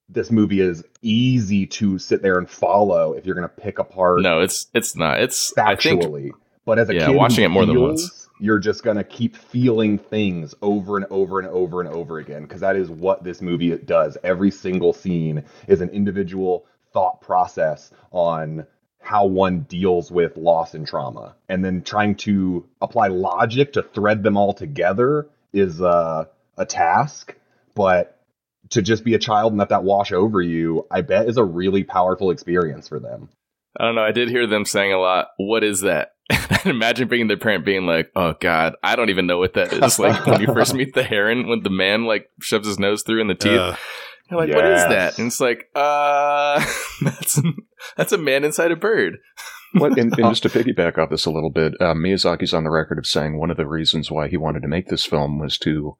this 0.09 0.31
movie 0.31 0.61
is 0.61 0.83
easy 1.03 1.67
to 1.67 1.99
sit 1.99 2.23
there 2.23 2.39
and 2.39 2.49
follow 2.49 3.13
if 3.13 3.27
you're 3.27 3.35
going 3.35 3.47
to 3.47 3.61
pick 3.61 3.77
apart 3.77 4.21
No, 4.21 4.41
it's 4.41 4.65
it's 4.73 4.95
not. 4.95 5.19
It's 5.19 5.51
think 5.51 6.01
factually. 6.01 6.31
But 6.65 6.79
as 6.79 6.89
a 6.89 6.95
Yeah, 6.95 7.07
kid, 7.09 7.15
watching 7.15 7.43
it 7.43 7.49
more 7.49 7.67
than 7.67 7.79
once. 7.79 8.27
you're 8.41 8.57
just 8.57 8.83
gonna 8.83 9.03
keep 9.03 9.35
feeling 9.35 9.99
things 9.99 10.55
over 10.63 10.97
and 10.97 11.05
over 11.11 11.39
and 11.39 11.47
over 11.47 11.79
and 11.79 11.89
over 11.89 12.17
again 12.17 12.41
because 12.41 12.61
that 12.61 12.75
is 12.75 12.89
what 12.89 13.23
this 13.23 13.39
movie 13.39 13.77
does. 13.77 14.17
Every 14.23 14.49
single 14.49 14.93
scene 14.93 15.43
is 15.67 15.81
an 15.81 15.89
individual 15.89 16.65
thought 16.91 17.21
process 17.21 17.91
on 18.11 18.65
how 19.05 19.25
one 19.25 19.61
deals 19.61 20.09
with 20.11 20.35
loss 20.35 20.73
and 20.73 20.87
trauma, 20.87 21.35
and 21.47 21.63
then 21.63 21.83
trying 21.83 22.15
to 22.15 22.65
apply 22.81 23.07
logic 23.09 23.73
to 23.73 23.83
thread 23.83 24.23
them 24.23 24.35
all 24.35 24.51
together 24.53 25.27
is 25.53 25.79
uh, 25.79 26.25
a 26.57 26.65
task. 26.65 27.35
But 27.75 28.19
to 28.71 28.81
just 28.81 29.03
be 29.03 29.13
a 29.13 29.19
child 29.19 29.51
and 29.53 29.59
let 29.59 29.69
that 29.69 29.83
wash 29.83 30.11
over 30.11 30.41
you, 30.41 30.87
I 30.89 31.01
bet 31.01 31.29
is 31.29 31.37
a 31.37 31.43
really 31.43 31.83
powerful 31.83 32.31
experience 32.31 32.87
for 32.87 32.99
them. 32.99 33.29
I 33.79 33.85
don't 33.85 33.95
know. 33.95 34.03
I 34.03 34.11
did 34.11 34.29
hear 34.29 34.47
them 34.47 34.65
saying 34.65 34.91
a 34.91 34.97
lot. 34.97 35.27
What 35.37 35.63
is 35.63 35.81
that? 35.81 36.13
Imagine 36.65 37.07
being 37.07 37.27
their 37.27 37.37
parent 37.37 37.63
being 37.63 37.85
like, 37.85 38.09
"Oh 38.15 38.33
God, 38.39 38.75
I 38.81 38.95
don't 38.95 39.11
even 39.11 39.27
know 39.27 39.37
what 39.37 39.53
that 39.53 39.71
is." 39.71 39.99
Like 39.99 40.25
when 40.25 40.41
you 40.41 40.47
first 40.47 40.73
meet 40.73 40.95
the 40.95 41.03
heron, 41.03 41.47
when 41.47 41.61
the 41.61 41.69
man 41.69 42.05
like 42.05 42.27
shoves 42.41 42.67
his 42.67 42.79
nose 42.79 43.03
through 43.03 43.21
in 43.21 43.27
the 43.27 43.35
teeth, 43.35 43.59
Uh, 43.59 43.75
you're 44.29 44.39
like, 44.39 44.53
"What 44.55 44.65
is 44.65 44.83
that?" 44.83 45.17
And 45.17 45.27
it's 45.27 45.39
like, 45.39 45.69
"Uh, 45.75 46.63
that's 47.01 47.39
that's 47.97 48.11
a 48.11 48.17
man 48.17 48.43
inside 48.43 48.71
a 48.71 48.75
bird." 48.75 49.17
What, 49.73 49.97
and, 49.97 50.13
and 50.17 50.29
just 50.29 50.43
to 50.43 50.49
piggyback 50.49 50.97
off 50.97 51.09
this 51.09 51.25
a 51.25 51.31
little 51.31 51.49
bit, 51.49 51.73
uh, 51.79 51.93
Miyazaki's 51.93 52.53
on 52.53 52.63
the 52.63 52.71
record 52.71 52.97
of 52.97 53.05
saying 53.05 53.37
one 53.37 53.51
of 53.51 53.57
the 53.57 53.67
reasons 53.67 54.09
why 54.09 54.27
he 54.27 54.37
wanted 54.37 54.61
to 54.61 54.67
make 54.67 54.87
this 54.87 55.05
film 55.05 55.39
was 55.39 55.57
to 55.59 55.97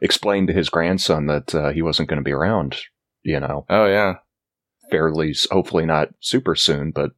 explain 0.00 0.46
to 0.46 0.52
his 0.52 0.70
grandson 0.70 1.26
that 1.26 1.54
uh, 1.54 1.70
he 1.70 1.82
wasn't 1.82 2.08
going 2.08 2.18
to 2.18 2.24
be 2.24 2.32
around, 2.32 2.76
you 3.22 3.38
know, 3.38 3.66
Oh 3.68 3.86
yeah, 3.86 4.14
fairly, 4.90 5.34
hopefully 5.50 5.86
not 5.86 6.08
super 6.20 6.54
soon, 6.54 6.90
but 6.90 7.10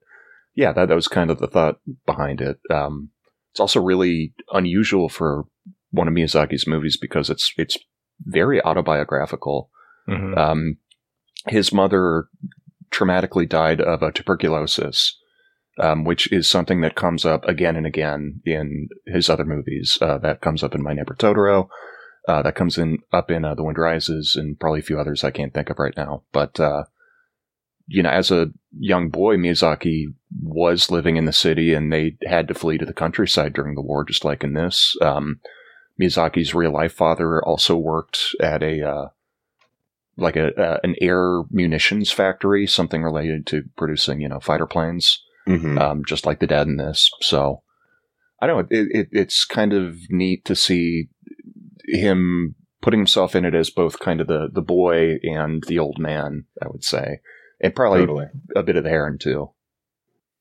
yeah, 0.54 0.72
that, 0.72 0.88
that 0.88 0.94
was 0.94 1.08
kind 1.08 1.30
of 1.30 1.38
the 1.38 1.46
thought 1.46 1.78
behind 2.06 2.40
it. 2.40 2.58
Um, 2.70 3.10
it's 3.52 3.60
also 3.60 3.80
really 3.80 4.34
unusual 4.52 5.08
for 5.08 5.44
one 5.90 6.08
of 6.08 6.14
Miyazaki's 6.14 6.66
movies 6.66 6.96
because 6.96 7.30
it's 7.30 7.52
it's 7.56 7.78
very 8.20 8.62
autobiographical. 8.62 9.70
Mhm. 10.10 10.36
Um, 10.36 10.76
his 11.46 11.72
mother 11.72 12.26
traumatically 12.90 13.48
died 13.48 13.80
of 13.80 14.02
a 14.02 14.12
tuberculosis, 14.12 15.18
um, 15.78 16.04
which 16.04 16.30
is 16.32 16.48
something 16.48 16.80
that 16.80 16.96
comes 16.96 17.24
up 17.24 17.46
again 17.46 17.76
and 17.76 17.86
again 17.86 18.40
in 18.44 18.88
his 19.06 19.30
other 19.30 19.44
movies. 19.44 19.98
Uh, 20.00 20.18
that 20.18 20.40
comes 20.40 20.62
up 20.62 20.74
in 20.74 20.82
My 20.82 20.92
Neighbor 20.92 21.14
Totoro. 21.14 21.68
Uh, 22.28 22.42
that 22.42 22.54
comes 22.54 22.76
in 22.76 22.98
up 23.12 23.30
in 23.30 23.44
uh, 23.44 23.54
The 23.54 23.62
Wind 23.64 23.78
Rises 23.78 24.36
and 24.36 24.58
probably 24.58 24.80
a 24.80 24.84
few 24.84 25.00
others 25.00 25.24
I 25.24 25.30
can't 25.30 25.54
think 25.54 25.70
of 25.70 25.78
right 25.78 25.96
now. 25.96 26.22
But 26.32 26.60
uh, 26.60 26.84
you 27.86 28.02
know, 28.02 28.10
as 28.10 28.30
a 28.30 28.52
young 28.78 29.08
boy, 29.08 29.36
Miyazaki 29.36 30.14
was 30.40 30.92
living 30.92 31.16
in 31.16 31.24
the 31.24 31.32
city, 31.32 31.74
and 31.74 31.92
they 31.92 32.16
had 32.24 32.46
to 32.48 32.54
flee 32.54 32.78
to 32.78 32.86
the 32.86 32.92
countryside 32.92 33.52
during 33.52 33.74
the 33.74 33.82
war, 33.82 34.04
just 34.04 34.24
like 34.24 34.44
in 34.44 34.54
this. 34.54 34.96
Um, 35.02 35.40
Miyazaki's 36.00 36.54
real 36.54 36.72
life 36.72 36.92
father 36.92 37.42
also 37.44 37.76
worked 37.76 38.36
at 38.40 38.62
a 38.62 38.88
uh, 38.88 39.08
like 40.16 40.36
a 40.36 40.54
uh, 40.60 40.78
an 40.82 40.94
air 41.00 41.42
munitions 41.50 42.10
factory, 42.10 42.66
something 42.66 43.02
related 43.02 43.46
to 43.48 43.62
producing 43.76 44.20
you 44.20 44.28
know 44.28 44.40
fighter 44.40 44.66
planes, 44.66 45.22
Mm-hmm. 45.48 45.78
um, 45.78 46.02
just 46.06 46.26
like 46.26 46.38
the 46.40 46.46
dad 46.46 46.66
in 46.66 46.76
this. 46.76 47.10
So 47.22 47.62
I 48.40 48.46
don't 48.46 48.56
know. 48.70 48.78
It, 48.78 48.88
it, 48.94 49.08
it's 49.12 49.44
kind 49.44 49.72
of 49.72 49.96
neat 50.10 50.44
to 50.44 50.54
see 50.54 51.08
him 51.88 52.54
putting 52.82 53.00
himself 53.00 53.34
in 53.34 53.44
it 53.44 53.54
as 53.54 53.70
both 53.70 53.98
kind 53.98 54.20
of 54.20 54.26
the 54.26 54.48
the 54.52 54.62
boy 54.62 55.16
and 55.22 55.62
the 55.66 55.78
old 55.78 55.98
man. 55.98 56.44
I 56.62 56.68
would 56.68 56.84
say, 56.84 57.20
and 57.60 57.74
probably 57.74 58.00
totally. 58.00 58.26
a 58.54 58.62
bit 58.62 58.76
of 58.76 58.84
the 58.84 58.90
heron 58.90 59.18
too. 59.18 59.50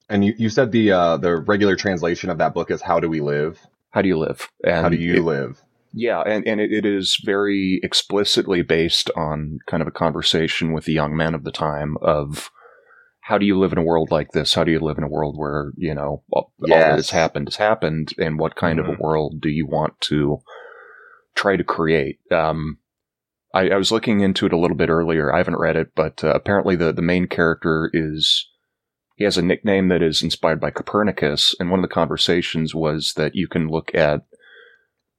And 0.09 0.25
you, 0.25 0.33
you 0.37 0.49
said 0.49 0.71
the 0.71 0.91
uh, 0.91 1.17
the 1.17 1.37
regular 1.37 1.75
translation 1.75 2.29
of 2.29 2.37
that 2.39 2.53
book 2.53 2.71
is 2.71 2.81
"How 2.81 2.99
do 2.99 3.09
we 3.09 3.21
live? 3.21 3.59
How 3.91 4.01
do 4.01 4.07
you 4.07 4.17
live? 4.17 4.49
And 4.63 4.81
How 4.83 4.89
do 4.89 4.97
you 4.97 5.15
it- 5.15 5.23
live?" 5.23 5.61
Yeah, 5.91 6.21
and, 6.21 6.47
and 6.47 6.61
it, 6.61 6.71
it 6.71 6.85
is 6.85 7.19
very 7.23 7.79
explicitly 7.83 8.61
based 8.61 9.09
on 9.15 9.59
kind 9.67 9.81
of 9.81 9.87
a 9.87 9.91
conversation 9.91 10.73
with 10.73 10.85
the 10.85 10.93
young 10.93 11.15
men 11.15 11.33
of 11.33 11.43
the 11.43 11.51
time 11.51 11.97
of 12.01 12.51
how 13.21 13.37
do 13.37 13.45
you 13.45 13.57
live 13.59 13.71
in 13.71 13.77
a 13.77 13.83
world 13.83 14.11
like 14.11 14.31
this? 14.31 14.53
How 14.53 14.63
do 14.63 14.71
you 14.71 14.79
live 14.79 14.97
in 14.97 15.03
a 15.03 15.09
world 15.09 15.35
where, 15.37 15.71
you 15.77 15.93
know, 15.93 16.23
all, 16.31 16.51
all 16.61 16.67
that 16.67 16.95
has 16.95 17.09
happened 17.11 17.47
has 17.47 17.57
happened, 17.57 18.13
and 18.17 18.39
what 18.39 18.55
kind 18.55 18.79
of 18.79 18.85
Mhm. 18.85 18.97
a 18.97 19.01
world 19.01 19.41
do 19.41 19.49
you 19.49 19.67
want 19.67 19.99
to 20.01 20.39
try 21.35 21.55
to 21.55 21.63
create? 21.63 22.19
Um, 22.31 22.79
I, 23.53 23.69
I 23.69 23.75
was 23.77 23.91
looking 23.91 24.19
into 24.21 24.45
it 24.45 24.53
a 24.53 24.57
little 24.57 24.77
bit 24.77 24.89
earlier. 24.89 25.33
I 25.33 25.37
haven't 25.37 25.59
read 25.59 25.75
it, 25.75 25.93
but 25.95 26.23
uh, 26.23 26.33
apparently 26.33 26.75
the, 26.75 26.91
the 26.91 27.01
main 27.01 27.27
character 27.27 27.89
is. 27.93 28.47
He 29.15 29.25
has 29.25 29.37
a 29.37 29.41
nickname 29.41 29.89
that 29.89 30.01
is 30.01 30.23
inspired 30.23 30.61
by 30.61 30.71
Copernicus, 30.71 31.53
and 31.59 31.69
one 31.69 31.79
of 31.79 31.83
the 31.83 31.93
conversations 31.93 32.73
was 32.73 33.13
that 33.17 33.35
you 33.35 33.49
can 33.49 33.67
look 33.67 33.93
at 33.93 34.21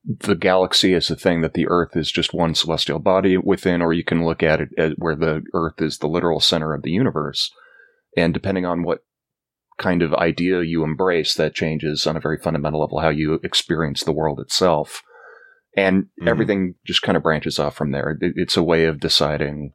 the 0.04 0.35
galaxy 0.35 0.95
as 0.95 1.11
a 1.11 1.16
thing 1.16 1.42
that 1.42 1.54
the 1.54 1.66
Earth 1.69 1.97
is 1.97 2.11
just 2.11 2.33
one 2.33 2.54
celestial 2.54 2.99
body 2.99 3.37
within, 3.37 3.83
or 3.83 3.92
you 3.92 4.04
can 4.04 4.25
look 4.25 4.42
at 4.42 4.61
it 4.61 4.69
as 4.78 4.92
where 4.97 5.16
the 5.16 5.42
Earth 5.52 5.80
is 5.80 5.99
the 5.99 6.09
literal 6.09 6.40
center 6.40 6.73
of 6.75 6.83
the 6.83 6.90
universe. 6.90 7.52
And 8.16 8.33
depending 8.35 8.64
on 8.64 8.83
what 8.83 9.04
kind 9.78 10.02
of 10.02 10.12
idea 10.14 10.62
you 10.62 10.85
embrace, 10.85 11.35
that 11.35 11.54
changes 11.54 12.07
on 12.07 12.16
a 12.16 12.21
very 12.21 12.38
fundamental 12.38 12.80
level 12.80 13.00
how 13.00 13.09
you 13.09 13.35
experience 13.42 14.02
the 14.02 14.12
world 14.12 14.40
itself. 14.40 15.02
And 15.76 16.07
Mhm. 16.21 16.28
everything 16.28 16.75
just 16.85 17.02
kind 17.02 17.16
of 17.16 17.23
branches 17.23 17.59
off 17.59 17.76
from 17.76 17.92
there. 17.92 18.19
It's 18.21 18.57
a 18.57 18.62
way 18.62 18.87
of 18.87 19.00
deciding 19.00 19.73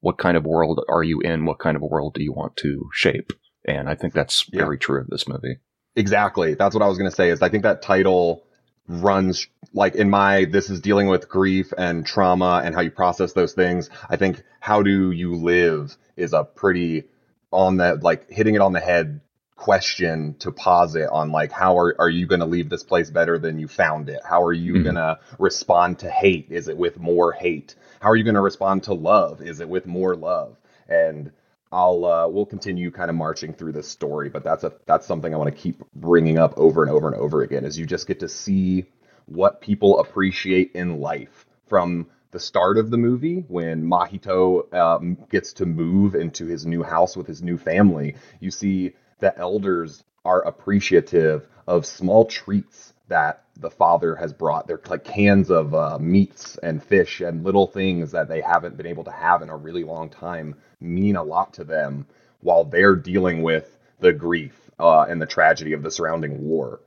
what 0.00 0.18
kind 0.18 0.36
of 0.36 0.44
world 0.44 0.84
are 0.88 1.02
you 1.02 1.20
in, 1.20 1.44
what 1.44 1.58
kind 1.58 1.76
of 1.76 1.82
world 1.82 2.14
do 2.14 2.22
you 2.22 2.32
want 2.32 2.56
to 2.58 2.88
shape. 2.92 3.32
And 3.66 3.88
I 3.88 3.94
think 3.94 4.12
that's 4.12 4.48
Yeah. 4.52 4.64
very 4.64 4.78
true 4.78 5.00
of 5.00 5.08
this 5.08 5.26
movie. 5.26 5.56
Exactly. 5.96 6.54
That's 6.54 6.74
what 6.74 6.84
I 6.84 6.88
was 6.88 6.98
going 6.98 7.10
to 7.10 7.16
say. 7.16 7.30
Is 7.30 7.42
I 7.42 7.48
think 7.48 7.62
that 7.64 7.82
title 7.82 8.44
runs 8.88 9.46
like 9.74 9.94
in 9.94 10.10
my 10.10 10.46
this 10.46 10.70
is 10.70 10.80
dealing 10.80 11.08
with 11.08 11.28
grief 11.28 11.72
and 11.76 12.06
trauma 12.06 12.62
and 12.64 12.74
how 12.74 12.80
you 12.80 12.90
process 12.90 13.32
those 13.34 13.52
things. 13.52 13.90
I 14.08 14.16
think 14.16 14.42
how 14.60 14.82
do 14.82 15.10
you 15.10 15.34
live 15.36 15.96
is 16.16 16.32
a 16.32 16.44
pretty 16.44 17.04
on 17.52 17.76
that 17.78 18.02
like 18.02 18.30
hitting 18.30 18.54
it 18.54 18.60
on 18.60 18.72
the 18.72 18.80
head 18.80 19.20
question 19.56 20.34
to 20.38 20.52
posit 20.52 21.08
on 21.10 21.32
like 21.32 21.50
how 21.52 21.76
are, 21.76 21.94
are 21.98 22.08
you 22.08 22.26
going 22.26 22.40
to 22.40 22.46
leave 22.46 22.68
this 22.70 22.84
place 22.84 23.10
better 23.10 23.38
than 23.38 23.58
you 23.58 23.68
found 23.68 24.08
it? 24.08 24.20
How 24.24 24.42
are 24.42 24.52
you 24.52 24.74
Mhm. 24.74 24.82
going 24.84 24.94
to 24.96 25.18
respond 25.38 25.98
to 26.00 26.10
hate? 26.10 26.46
Is 26.50 26.68
it 26.68 26.76
with 26.78 26.98
more 26.98 27.32
hate? 27.32 27.74
How 28.00 28.10
are 28.10 28.16
you 28.16 28.24
going 28.24 28.36
to 28.36 28.40
respond 28.40 28.84
to 28.84 28.94
love? 28.94 29.42
Is 29.42 29.60
it 29.60 29.68
with 29.68 29.86
more 29.86 30.14
love? 30.14 30.56
And 30.88 31.32
I'll 31.70 32.04
uh, 32.04 32.28
we'll 32.28 32.46
continue 32.46 32.90
kind 32.90 33.10
of 33.10 33.16
marching 33.16 33.52
through 33.52 33.72
this 33.72 33.88
story, 33.88 34.28
but 34.30 34.42
that's 34.44 34.64
a 34.64 34.72
that's 34.86 35.06
something 35.06 35.34
I 35.34 35.36
want 35.36 35.54
to 35.54 35.60
keep 35.60 35.82
bringing 35.94 36.38
up 36.38 36.54
over 36.56 36.82
and 36.82 36.90
over 36.90 37.08
and 37.08 37.16
over 37.16 37.42
again. 37.42 37.64
Is 37.64 37.78
you 37.78 37.86
just 37.86 38.06
get 38.06 38.20
to 38.20 38.28
see 38.28 38.86
what 39.26 39.60
people 39.60 40.00
appreciate 40.00 40.72
in 40.74 41.00
life 41.00 41.46
from 41.68 42.06
the 42.30 42.40
start 42.40 42.78
of 42.78 42.90
the 42.90 42.96
movie 42.96 43.44
when 43.48 43.82
Mahito 43.84 44.72
um, 44.74 45.16
gets 45.30 45.52
to 45.54 45.66
move 45.66 46.14
into 46.14 46.46
his 46.46 46.66
new 46.66 46.82
house 46.82 47.16
with 47.16 47.26
his 47.26 47.42
new 47.42 47.58
family. 47.58 48.16
You 48.40 48.50
see 48.50 48.94
the 49.18 49.36
elders 49.38 50.04
are 50.24 50.42
appreciative 50.42 51.48
of 51.66 51.86
small 51.86 52.24
treats 52.26 52.92
that 53.08 53.44
the 53.58 53.70
father 53.70 54.14
has 54.14 54.32
brought. 54.32 54.66
They're 54.66 54.80
like 54.88 55.04
cans 55.04 55.50
of 55.50 55.74
uh, 55.74 55.98
meats 55.98 56.58
and 56.62 56.82
fish 56.82 57.20
and 57.20 57.44
little 57.44 57.66
things 57.66 58.12
that 58.12 58.28
they 58.28 58.40
haven't 58.40 58.76
been 58.76 58.86
able 58.86 59.04
to 59.04 59.10
have 59.10 59.42
in 59.42 59.48
a 59.48 59.56
really 59.56 59.84
long 59.84 60.10
time 60.10 60.54
mean 60.80 61.16
a 61.16 61.22
lot 61.22 61.52
to 61.54 61.64
them 61.64 62.06
while 62.40 62.64
they're 62.64 62.96
dealing 62.96 63.42
with 63.42 63.78
the 64.00 64.12
grief 64.12 64.70
uh, 64.78 65.02
and 65.08 65.20
the 65.20 65.26
tragedy 65.26 65.72
of 65.72 65.82
the 65.82 65.90
surrounding 65.90 66.42
war. 66.42 66.80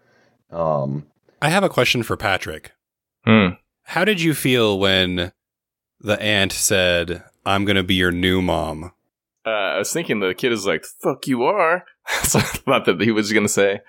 Um, 0.51 1.07
I 1.41 1.50
have 1.50 1.63
a 1.63 1.69
question 1.69 2.03
for 2.03 2.15
Patrick. 2.17 2.71
Hmm. 3.25 3.50
How 3.83 4.05
did 4.05 4.21
you 4.21 4.33
feel 4.33 4.79
when 4.79 5.31
the 6.00 6.21
aunt 6.21 6.51
said, 6.51 7.24
I'm 7.45 7.65
going 7.65 7.75
to 7.75 7.83
be 7.83 7.95
your 7.95 8.12
new 8.12 8.41
mom? 8.41 8.91
Uh, 9.45 9.50
I 9.50 9.77
was 9.79 9.91
thinking 9.91 10.19
the 10.19 10.36
kid 10.36 10.51
is 10.51 10.67
like, 10.67 10.86
"Fuck 11.01 11.25
you 11.25 11.43
are." 11.43 11.83
That's 12.07 12.36
what 12.36 12.45
I 12.45 12.57
thought 12.57 12.86
that 12.86 13.01
he 13.01 13.12
was 13.12 13.33
going 13.33 13.45
to 13.45 13.51
say. 13.51 13.79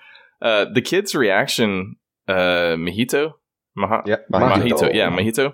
Uh, 0.41 0.65
the 0.73 0.81
kid's 0.81 1.13
reaction, 1.13 1.97
uh, 2.27 2.75
Mahito, 2.75 3.33
Maha- 3.75 4.03
yeah, 4.05 4.17
Mahito. 4.31 4.63
Mahito. 4.63 4.93
yeah, 4.93 5.09
Mahito. 5.09 5.53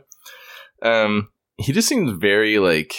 Um, 0.82 1.30
he 1.58 1.74
just 1.74 1.90
seems 1.90 2.12
very 2.14 2.60
like 2.60 2.96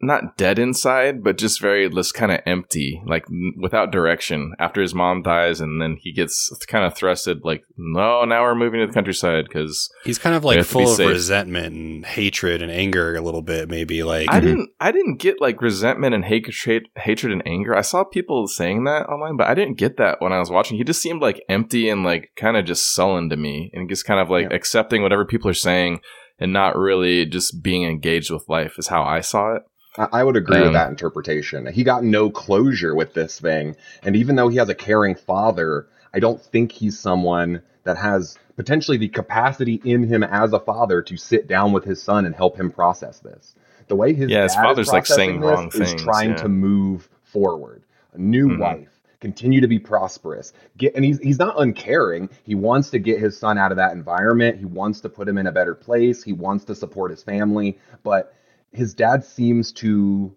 not 0.00 0.36
dead 0.36 0.58
inside, 0.60 1.24
but 1.24 1.36
just 1.38 1.60
very 1.60 1.90
just 1.90 2.14
kind 2.14 2.30
of 2.30 2.40
empty, 2.46 3.02
like 3.06 3.24
n- 3.30 3.54
without 3.60 3.90
direction. 3.90 4.52
After 4.58 4.80
his 4.80 4.94
mom 4.94 5.22
dies, 5.22 5.60
and 5.60 5.82
then 5.82 5.96
he 6.00 6.12
gets 6.12 6.50
kind 6.68 6.84
of 6.84 6.94
thrusted, 6.94 7.40
like, 7.42 7.64
no, 7.76 8.24
now 8.24 8.42
we're 8.42 8.54
moving 8.54 8.78
to 8.80 8.86
the 8.86 8.92
countryside 8.92 9.46
because 9.46 9.90
He's 10.04 10.18
kind 10.18 10.36
of 10.36 10.44
like 10.44 10.58
have 10.58 10.68
to 10.68 10.72
be 10.78 10.84
full 10.84 10.90
of 10.92 10.96
safe. 10.96 11.08
resentment 11.08 11.74
and 11.74 12.06
hatred 12.06 12.62
and 12.62 12.70
anger 12.70 13.16
a 13.16 13.20
little 13.20 13.42
bit, 13.42 13.68
maybe 13.68 14.02
like 14.04 14.30
I 14.30 14.38
didn't, 14.38 14.70
I 14.80 14.92
didn't 14.92 15.16
get 15.16 15.40
like 15.40 15.60
resentment 15.60 16.14
and 16.14 16.24
hatred, 16.24 16.88
hatred 16.96 17.32
and 17.32 17.42
anger. 17.46 17.74
I 17.76 17.80
saw 17.80 18.04
people 18.04 18.46
saying 18.46 18.84
that 18.84 19.06
online, 19.08 19.36
but 19.36 19.48
I 19.48 19.54
didn't 19.54 19.78
get 19.78 19.96
that 19.96 20.20
when 20.20 20.32
I 20.32 20.38
was 20.38 20.50
watching. 20.50 20.76
He 20.78 20.84
just 20.84 21.02
seemed 21.02 21.22
like 21.22 21.42
empty 21.48 21.88
and 21.88 22.04
like 22.04 22.30
kind 22.36 22.56
of 22.56 22.64
just 22.64 22.94
sullen 22.94 23.28
to 23.30 23.36
me, 23.36 23.70
and 23.74 23.88
just 23.88 24.04
kind 24.04 24.20
of 24.20 24.30
like 24.30 24.48
Yeah. 24.50 24.56
accepting 24.56 25.02
whatever 25.02 25.24
people 25.24 25.50
are 25.50 25.54
saying 25.54 26.00
and 26.38 26.52
not 26.52 26.76
really 26.76 27.26
just 27.26 27.64
being 27.64 27.82
engaged 27.82 28.30
with 28.30 28.48
life 28.48 28.78
is 28.78 28.86
how 28.86 29.02
I 29.02 29.20
saw 29.22 29.56
it. 29.56 29.62
I, 29.98 30.24
would 30.24 30.36
agree 30.36 30.58
Um, 30.58 30.64
with 30.64 30.72
that 30.74 30.90
interpretation. 30.90 31.66
He 31.72 31.84
got 31.84 32.04
no 32.04 32.30
closure 32.30 32.94
with 32.94 33.14
this 33.14 33.40
thing, 33.40 33.76
and 34.02 34.16
even 34.16 34.36
though 34.36 34.48
he 34.48 34.56
has 34.58 34.68
a 34.68 34.74
caring 34.74 35.14
father, 35.16 35.86
I 36.14 36.20
don't 36.20 36.40
think 36.40 36.72
he's 36.72 36.98
someone 36.98 37.62
that 37.84 37.96
has 37.98 38.38
potentially 38.56 38.96
the 38.98 39.08
capacity 39.08 39.80
in 39.84 40.04
him 40.04 40.22
as 40.24 40.52
a 40.52 40.60
father 40.60 41.02
to 41.02 41.16
sit 41.16 41.46
down 41.48 41.72
with 41.72 41.84
his 41.84 42.02
son 42.02 42.26
and 42.26 42.34
help 42.34 42.56
him 42.58 42.70
process 42.70 43.20
this. 43.20 43.54
The 43.88 43.96
way 43.96 44.14
his 44.14 44.30
Yeah, 44.30 44.42
his 44.44 44.54
dad 44.54 44.78
is 44.78 44.88
father's, 44.88 44.92
like, 44.92 45.06
saying 45.06 45.40
wrong 45.40 45.70
is 45.72 45.94
things, 45.94 46.02
trying 46.02 46.30
yeah. 46.30 46.36
to 46.36 46.48
move 46.48 47.08
forward. 47.22 47.82
A 48.14 48.18
new 48.18 48.48
Mhm. 48.48 48.58
wife, 48.58 49.00
continue 49.20 49.60
to 49.60 49.68
be 49.68 49.78
prosperous. 49.78 50.52
Get 50.76 50.94
and 50.96 51.04
he's 51.04 51.18
he's 51.20 51.38
not 51.38 51.60
uncaring. 51.60 52.28
He 52.44 52.54
wants 52.54 52.90
to 52.90 52.98
get 52.98 53.20
his 53.20 53.38
son 53.38 53.58
out 53.58 53.72
of 53.72 53.76
that 53.78 53.92
environment. 53.92 54.58
He 54.58 54.64
wants 54.66 55.00
to 55.02 55.08
put 55.08 55.28
him 55.28 55.38
in 55.38 55.46
a 55.46 55.52
better 55.52 55.74
place. 55.74 56.22
He 56.22 56.32
wants 56.32 56.64
to 56.66 56.74
support 56.74 57.10
his 57.10 57.22
family, 57.22 57.78
but 58.04 58.34
his 58.72 58.94
dad 58.94 59.24
seems 59.24 59.72
to 59.72 60.34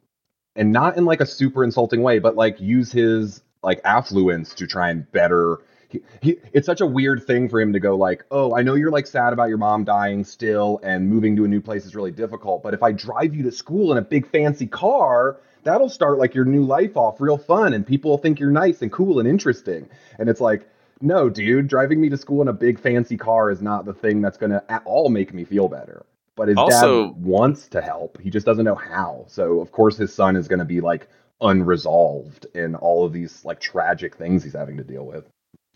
and 0.56 0.72
not 0.72 0.98
in 0.98 1.06
like 1.06 1.22
a 1.22 1.26
super 1.26 1.64
insulting 1.64 2.02
way, 2.02 2.20
but 2.20 2.36
like 2.36 2.60
use 2.60 2.92
his 2.92 3.42
like 3.64 3.80
affluence 3.86 4.54
to 4.56 4.68
try 4.68 4.90
and 4.90 5.10
better 5.12 5.60
he, 5.92 6.02
he, 6.22 6.38
it's 6.54 6.66
such 6.66 6.82
a 6.82 6.86
weird 6.86 7.26
thing 7.26 7.50
for 7.50 7.60
him 7.60 7.74
to 7.74 7.80
go 7.80 7.96
like, 7.96 8.24
"Oh, 8.32 8.56
I 8.56 8.62
know 8.62 8.76
you're 8.76 8.92
like 8.92 9.08
sad 9.08 9.34
about 9.34 9.50
your 9.50 9.58
mom 9.58 9.84
dying 9.84 10.24
still 10.24 10.80
and 10.84 11.10
moving 11.10 11.36
to 11.36 11.44
a 11.44 11.48
new 11.48 11.62
place 11.62 11.86
is 11.86 11.96
really 11.96 12.12
difficult, 12.12 12.64
but 12.64 12.74
if 12.74 12.82
I 12.82 12.92
drive 12.94 13.36
you 13.36 13.44
to 13.44 13.52
school 13.52 13.92
in 13.92 13.98
a 13.98 14.02
big 14.02 14.26
fancy 14.26 14.68
car, 14.68 15.38
that'll 15.64 15.90
start 15.90 16.18
like 16.18 16.34
your 16.34 16.46
new 16.46 16.64
life 16.64 16.96
off 16.96 17.20
real 17.20 17.38
fun 17.38 17.74
and 17.74 17.86
people 17.86 18.12
will 18.12 18.18
think 18.18 18.40
you're 18.40 18.52
nice 18.52 18.82
and 18.82 18.92
cool 18.92 19.20
and 19.20 19.28
interesting." 19.28 19.90
And 20.18 20.30
it's 20.30 20.42
like, 20.42 20.68
"No, 21.02 21.30
dude, 21.30 21.68
driving 21.68 22.00
me 22.00 22.10
to 22.10 22.18
school 22.18 22.42
in 22.42 22.48
a 22.48 22.54
big 22.54 22.80
fancy 22.80 23.18
car 23.18 23.52
is 23.52 23.62
not 23.62 23.86
the 23.86 23.94
thing 23.94 24.22
that's 24.22 24.38
going 24.38 24.52
to 24.52 24.64
at 24.72 24.84
all 24.86 25.10
make 25.10 25.34
me 25.34 25.44
feel 25.44 25.68
better." 25.68 26.06
But 26.42 26.48
his 26.48 26.58
Also- 26.58 27.10
dad 27.14 27.24
wants 27.24 27.68
to 27.68 27.82
help. 27.82 28.20
He 28.20 28.32
just 28.32 28.48
doesn't 28.48 28.66
know 28.66 28.74
how. 28.74 29.26
So, 29.28 29.60
of 29.62 29.72
course, 29.72 29.96
his 29.96 30.12
son 30.12 30.36
is 30.36 30.48
going 30.48 30.58
to 30.58 30.66
be 30.66 30.82
like 30.82 31.08
unresolved 31.40 32.48
in 32.56 32.74
all 32.74 33.06
of 33.06 33.14
these 33.14 33.46
like 33.46 33.60
tragic 33.60 34.16
things 34.16 34.44
he's 34.44 34.54
having 34.54 34.78
to 34.78 34.84
deal 34.84 35.06
with. 35.06 35.26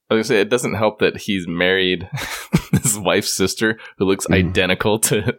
I 0.09 0.15
was 0.15 0.27
gonna 0.27 0.37
say 0.37 0.41
it 0.41 0.49
doesn't 0.49 0.73
help 0.75 0.99
that 0.99 1.17
he's 1.17 1.47
married 1.47 2.07
his 2.71 2.97
wife's 2.99 3.31
sister, 3.33 3.77
who 3.99 4.05
looks 4.05 4.25
Mhm. 4.27 4.35
identical 4.49 4.97
to 4.99 5.35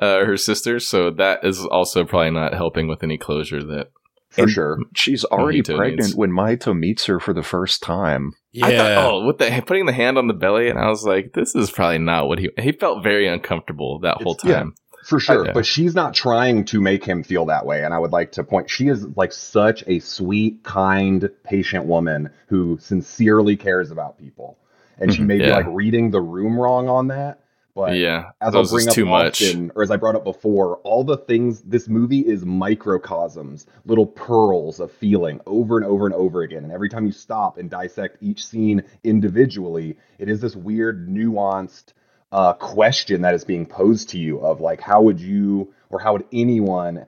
uh, 0.00 0.24
her 0.24 0.36
sister. 0.36 0.78
So 0.80 1.10
that 1.10 1.44
is 1.44 1.64
also 1.66 2.04
probably 2.04 2.30
not 2.30 2.54
helping 2.54 2.86
with 2.88 3.02
any 3.02 3.18
closure. 3.18 3.62
That 3.64 3.88
For 4.38 4.42
And 4.44 4.50
sure. 4.52 4.78
She's 4.94 5.24
already 5.24 5.62
Mahito 5.62 5.76
pregnant 5.76 6.00
needs- 6.00 6.14
when 6.16 6.30
Mahito 6.30 6.78
meets 6.78 7.04
her 7.06 7.20
for 7.20 7.32
the 7.34 7.42
first 7.42 7.82
time. 7.82 8.32
yeah. 8.52 8.66
I 8.66 8.76
thought, 8.76 9.12
oh, 9.12 9.26
with 9.26 9.38
the 9.38 9.62
putting 9.66 9.86
the 9.86 9.92
hand 9.92 10.16
on 10.18 10.26
the 10.28 10.34
belly, 10.34 10.68
and 10.70 10.78
I 10.78 10.88
was 10.88 11.04
like, 11.04 11.32
this 11.34 11.54
is 11.54 11.70
probably 11.70 11.98
not 11.98 12.28
what 12.28 12.38
he. 12.38 12.50
He 12.58 12.72
felt 12.72 13.02
very 13.02 13.26
uncomfortable 13.28 13.98
that 14.00 14.22
whole 14.22 14.34
It's- 14.34 14.48
yeah. 14.48 14.58
time. 14.60 14.74
For 15.04 15.18
sure. 15.20 15.46
Yeah. 15.46 15.52
But 15.52 15.64
she's 15.64 15.94
not 15.94 16.12
trying 16.12 16.64
to 16.66 16.80
make 16.82 17.04
him 17.04 17.22
feel 17.22 17.46
that 17.46 17.64
way. 17.64 17.82
And 17.82 17.94
I 17.94 17.98
would 17.98 18.12
like 18.12 18.32
to 18.32 18.44
point 18.44 18.68
she 18.68 18.88
is 18.88 19.06
like 19.16 19.32
such 19.32 19.82
a 19.86 20.00
sweet, 20.00 20.62
kind, 20.64 21.30
patient 21.44 21.86
woman 21.86 22.28
who 22.48 22.76
sincerely 22.80 23.56
cares 23.56 23.90
about 23.90 24.18
people. 24.18 24.58
And 24.98 25.14
she 25.14 25.22
Mhm. 25.22 25.26
may 25.26 25.38
be 25.38 25.46
like 25.50 25.66
reading 25.68 26.10
the 26.10 26.20
room 26.20 26.58
wrong 26.58 26.88
on 26.88 27.06
that. 27.08 27.38
But 27.78 27.94
yeah, 27.94 28.30
as 28.40 28.56
I'll 28.56 28.66
bring 28.66 28.88
up 28.88 28.94
too 28.94 29.06
much. 29.06 29.40
or 29.76 29.84
as 29.84 29.92
I 29.92 29.96
brought 29.96 30.16
up 30.16 30.24
before, 30.24 30.78
all 30.78 31.04
the 31.04 31.16
things 31.16 31.60
this 31.62 31.86
movie 31.86 32.18
is 32.18 32.44
microcosms, 32.44 33.66
little 33.84 34.04
pearls 34.04 34.80
of 34.80 34.90
feeling 34.90 35.40
over 35.46 35.76
and 35.76 35.86
over 35.86 36.04
and 36.04 36.12
over 36.12 36.42
again. 36.42 36.64
And 36.64 36.72
every 36.72 36.88
time 36.88 37.06
you 37.06 37.12
stop 37.12 37.56
and 37.56 37.70
dissect 37.70 38.16
each 38.20 38.44
scene 38.44 38.82
individually, 39.04 39.96
it 40.18 40.28
is 40.28 40.40
this 40.40 40.56
weird, 40.56 41.08
nuanced 41.08 41.92
uh, 42.32 42.54
question 42.54 43.22
that 43.22 43.34
is 43.34 43.44
being 43.44 43.64
posed 43.64 44.08
to 44.08 44.18
you 44.18 44.40
of 44.40 44.60
like, 44.60 44.80
how 44.80 45.02
would 45.02 45.20
you 45.20 45.72
or 45.88 46.00
how 46.00 46.14
would 46.14 46.24
anyone 46.32 47.06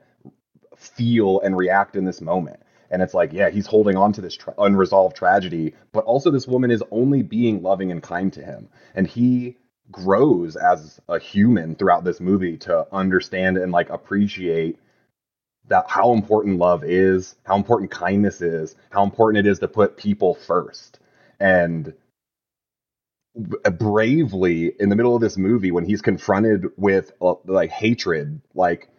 feel 0.77 1.41
and 1.41 1.57
react 1.57 1.97
in 1.97 2.05
this 2.05 2.21
moment? 2.21 2.61
And 2.89 3.01
it's 3.01 3.13
like, 3.13 3.33
yeah, 3.33 3.49
he's 3.49 3.67
holding 3.67 3.97
on 3.97 4.13
to 4.13 4.21
this 4.21 4.35
tra- 4.35 4.55
unresolved 4.57 5.17
tragedy, 5.17 5.75
but 5.91 6.05
also 6.05 6.31
this 6.31 6.47
woman 6.47 6.71
is 6.71 6.81
only 6.91 7.23
being 7.23 7.61
loving 7.61 7.91
and 7.91 8.01
kind 8.01 8.31
to 8.31 8.41
him. 8.41 8.69
And 8.95 9.05
he 9.05 9.57
grows 9.91 10.55
as 10.55 10.99
a 11.09 11.19
human 11.19 11.75
throughout 11.75 12.03
this 12.03 12.19
movie 12.19 12.57
to 12.57 12.87
understand 12.91 13.57
and 13.57 13.71
like 13.71 13.89
appreciate 13.89 14.79
that 15.67 15.89
how 15.89 16.13
important 16.13 16.57
love 16.57 16.83
is, 16.83 17.35
how 17.43 17.55
important 17.55 17.91
kindness 17.91 18.41
is, 18.41 18.75
how 18.89 19.03
important 19.03 19.45
it 19.45 19.49
is 19.49 19.59
to 19.59 19.67
put 19.67 19.97
people 19.97 20.35
first. 20.35 20.99
And 21.39 21.93
bravely 23.35 24.73
in 24.79 24.89
the 24.89 24.95
middle 24.95 25.15
of 25.15 25.21
this 25.21 25.37
movie 25.37 25.71
when 25.71 25.85
he's 25.85 26.01
confronted 26.01 26.67
with 26.77 27.13
uh, 27.21 27.35
like 27.45 27.71
hatred, 27.71 28.41
like 28.53 28.89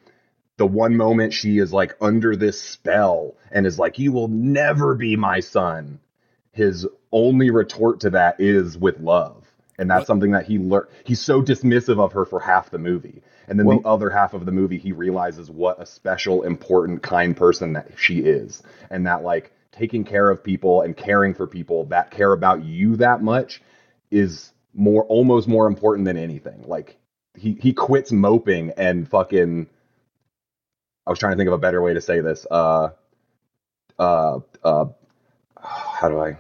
the 0.57 0.67
one 0.67 0.97
moment 0.97 1.33
she 1.33 1.59
is 1.59 1.73
like 1.73 1.97
under 2.01 2.37
this 2.37 2.61
spell 2.61 3.35
and 3.51 3.67
is 3.67 3.79
like 3.79 3.99
you 3.99 4.13
will 4.13 4.29
never 4.29 4.95
be 4.95 5.17
my 5.17 5.41
son. 5.41 6.01
His 6.53 6.87
only 7.11 7.51
retort 7.51 8.01
to 8.01 8.11
that 8.11 8.41
is 8.41 8.77
with 8.77 9.01
love. 9.01 9.42
And 9.79 9.91
that's 9.91 10.01
What- 10.01 10.07
something 10.07 10.31
that 10.33 10.47
he 10.47 10.59
learned. 10.59 10.89
He's 11.05 11.21
so 11.21 11.43
dismissive 11.43 11.99
of 11.99 12.13
her 12.13 12.25
for 12.25 12.41
half 12.41 12.71
the 12.71 12.79
movie. 12.79 13.23
And 13.49 13.59
then 13.59 13.67
Well- 13.67 13.81
the 13.81 13.89
other 13.89 14.11
half 14.11 14.35
of 14.35 14.47
the 14.47 14.53
movie, 14.53 14.79
he 14.79 14.93
realizes 14.93 15.51
what 15.51 15.81
a 15.81 15.87
special, 15.87 16.43
important, 16.43 17.03
kind 17.03 17.37
person 17.37 17.73
that 17.73 17.89
she 17.97 18.21
is. 18.21 18.63
And 18.91 19.07
that, 19.07 19.23
like, 19.23 19.53
taking 19.73 20.05
care 20.05 20.29
of 20.29 20.45
people 20.45 20.83
and 20.83 20.97
caring 20.97 21.33
for 21.35 21.47
people 21.47 21.85
that 21.87 22.11
care 22.11 22.33
about 22.33 22.65
you 22.65 22.97
that 22.97 23.23
much 23.23 23.63
is 24.11 24.53
more, 24.75 25.05
almost 25.05 25.49
more 25.49 25.67
important 25.67 26.05
than 26.05 26.19
anything. 26.19 26.63
Like, 26.67 26.99
he, 27.35 27.55
he 27.61 27.73
quits 27.73 28.13
moping 28.13 28.73
and 28.77 29.09
fucking. 29.09 29.67
I 31.07 31.11
was 31.11 31.19
trying 31.19 31.33
to 31.33 31.37
think 31.37 31.49
of 31.49 31.55
a 31.55 31.59
better 31.59 31.83
way 31.83 31.95
to 31.95 32.01
say 32.01 32.21
this. 32.21 32.47
Uh, 32.51 32.91
uh, 33.99 34.41
uh, 34.63 34.85
how 35.57 36.09
do 36.09 36.21
I? 36.21 36.37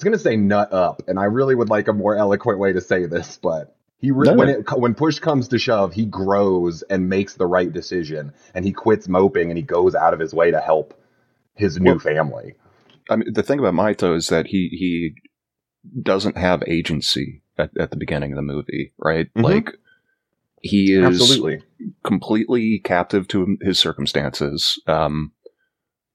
I 0.00 0.02
was 0.02 0.04
gonna 0.04 0.18
say 0.30 0.36
nut 0.36 0.72
up, 0.72 1.02
and 1.08 1.18
I 1.18 1.24
really 1.24 1.54
would 1.54 1.68
like 1.68 1.86
a 1.88 1.92
more 1.92 2.16
eloquent 2.16 2.58
way 2.58 2.72
to 2.72 2.80
say 2.80 3.04
this, 3.04 3.36
but 3.42 3.76
he 3.98 4.10
re- 4.10 4.28
No. 4.28 4.34
when 4.34 4.48
it 4.48 4.72
when 4.78 4.94
push 4.94 5.18
comes 5.18 5.48
to 5.48 5.58
shove, 5.58 5.92
he 5.92 6.06
grows 6.06 6.80
and 6.82 7.10
makes 7.10 7.34
the 7.34 7.46
right 7.46 7.70
decision, 7.70 8.32
and 8.54 8.64
he 8.64 8.72
quits 8.72 9.08
moping 9.08 9.50
and 9.50 9.58
he 9.58 9.62
goes 9.62 9.94
out 9.94 10.14
of 10.14 10.20
his 10.20 10.32
way 10.32 10.50
to 10.52 10.58
help 10.60 10.94
his 11.54 11.78
new 11.78 11.90
Well- 11.90 11.98
family. 11.98 12.54
I 13.10 13.16
mean, 13.16 13.30
the 13.34 13.42
thing 13.42 13.58
about 13.58 13.74
Mahito 13.74 14.16
is 14.16 14.28
that 14.28 14.46
he 14.46 14.68
he 14.72 15.14
doesn't 16.02 16.38
have 16.38 16.62
agency 16.66 17.42
at, 17.58 17.70
at 17.78 17.90
the 17.90 17.96
beginning 17.98 18.32
of 18.32 18.36
the 18.36 18.42
movie, 18.42 18.94
right? 18.98 19.28
Mhm. 19.36 19.42
Like 19.42 19.76
he 20.62 20.94
is 20.94 21.04
Absolutely, 21.04 21.62
completely 22.04 22.78
captive 22.82 23.28
to 23.28 23.58
his 23.60 23.78
circumstances. 23.78 24.80
Um, 24.86 25.32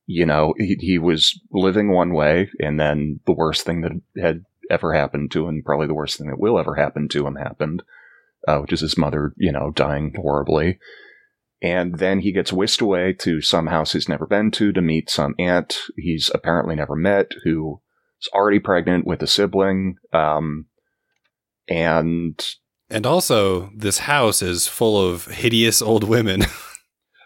you 0.06 0.26
know, 0.26 0.54
he, 0.58 0.78
he 0.80 0.98
was 0.98 1.40
living 1.52 1.92
one 1.92 2.14
way, 2.14 2.50
and 2.60 2.80
then 2.80 3.20
the 3.26 3.34
worst 3.34 3.64
thing 3.64 3.82
that 3.82 3.92
had 4.22 4.46
ever 4.70 4.94
happened 4.94 5.32
to 5.32 5.48
him, 5.48 5.62
probably 5.64 5.88
the 5.88 5.94
worst 5.94 6.18
thing 6.18 6.28
that 6.28 6.40
will 6.40 6.60
ever 6.60 6.76
happen 6.76 7.08
to 7.10 7.26
him, 7.26 7.36
happened, 7.36 7.84
uh, 8.48 8.60
which 8.60 8.74
is 8.74 8.82
his 8.82 8.98
mother, 8.98 9.34
you 9.38 9.52
know, 9.52 9.72
dying 9.72 10.14
horribly. 10.16 10.80
And 11.62 11.98
then 11.98 12.20
he 12.20 12.32
gets 12.32 12.54
whisked 12.54 12.82
away 12.82 13.14
to 13.20 13.42
some 13.42 13.68
house 13.68 13.94
he's 13.94 14.10
never 14.10 14.28
been 14.28 14.52
to 14.52 14.72
to 14.74 14.82
meet 14.82 15.10
some 15.10 15.36
aunt 15.40 15.78
he's 15.96 16.30
apparently 16.34 16.76
never 16.76 16.96
met 16.96 17.32
who 17.44 17.82
is 18.22 18.30
already 18.34 18.60
pregnant 18.60 19.08
with 19.08 19.22
a 19.24 19.28
sibling. 19.28 19.96
Um, 20.14 20.66
and 21.68 22.44
And 22.90 23.06
also, 23.06 23.72
this 23.76 24.00
house 24.00 24.42
is 24.42 24.68
full 24.68 25.10
of 25.10 25.26
hideous 25.26 25.82
old 25.82 26.04
women, 26.04 26.44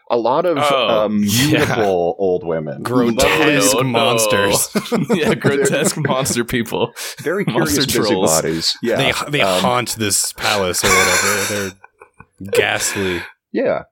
a 0.09 0.17
lot 0.17 0.45
of 0.45 0.57
Oh, 0.59 1.05
um, 1.05 1.21
Yeah. 1.25 1.47
beautiful 1.65 2.15
old 2.17 2.43
women. 2.45 2.81
grotesque 2.83 3.75
Oh, 3.75 3.81
no. 3.81 3.83
monsters. 3.83 4.69
yeah, 5.09 5.33
grotesque 5.45 5.97
monster 5.97 6.43
people. 6.43 6.93
very 7.21 7.45
curious 7.45 7.77
Monster 7.77 8.01
trolls. 8.03 8.29
busybodies. 8.41 8.77
Yeah, 8.81 8.95
they 8.97 9.31
they 9.31 9.41
um, 9.41 9.61
haunt 9.61 9.95
this 9.95 10.33
palace 10.33 10.83
or 10.83 10.87
whatever. 10.89 11.53
They're 12.39 12.51
ghastly. 12.51 13.21
yeah. 13.51 13.83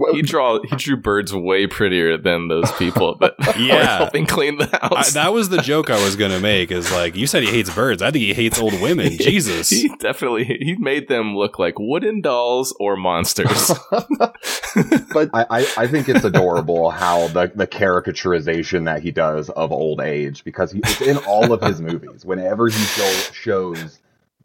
Well, 0.00 0.14
He 0.14 0.22
draw 0.22 0.60
he 0.62 0.76
drew 0.76 0.96
birds 0.96 1.34
way 1.34 1.66
prettier 1.66 2.16
than 2.16 2.46
those 2.46 2.70
people 2.72 3.16
that 3.16 3.34
Yeah. 3.58 3.74
were 3.74 3.84
helping 3.84 4.26
clean 4.26 4.56
the 4.58 4.68
I, 4.80 4.88
house. 4.94 5.12
that 5.14 5.32
was 5.32 5.48
the 5.48 5.60
joke 5.60 5.90
I 5.90 6.02
was 6.04 6.14
gonna 6.14 6.38
make. 6.38 6.70
Is 6.70 6.90
like 6.92 7.16
you 7.16 7.26
said 7.26 7.42
he 7.42 7.50
hates 7.50 7.74
birds. 7.74 8.00
I 8.00 8.10
think 8.12 8.22
he 8.22 8.32
hates 8.32 8.58
old 8.60 8.80
women. 8.80 9.10
Jesus. 9.18 9.68
He 9.70 9.88
definitely 9.98 10.44
he 10.44 10.76
made 10.78 11.08
them 11.08 11.36
look 11.36 11.58
like 11.58 11.78
wooden 11.78 12.20
dolls 12.20 12.74
or 12.78 12.96
monsters. 12.96 13.72
but 13.90 15.30
I, 15.34 15.46
I, 15.50 15.66
I 15.76 15.86
think 15.88 16.08
it's 16.08 16.24
adorable 16.24 16.90
how 16.90 17.28
the, 17.28 17.50
the 17.54 17.66
caricaturization 17.66 18.84
that 18.84 19.02
he 19.02 19.10
does 19.10 19.50
of 19.50 19.72
old 19.72 20.00
age 20.00 20.44
because 20.44 20.72
he, 20.72 20.78
it's 20.78 21.00
in 21.00 21.16
all 21.18 21.52
of 21.52 21.60
his 21.60 21.80
movies. 21.80 22.24
Whenever 22.24 22.68
he 22.68 22.72
show, 22.84 23.12
shows 23.32 23.98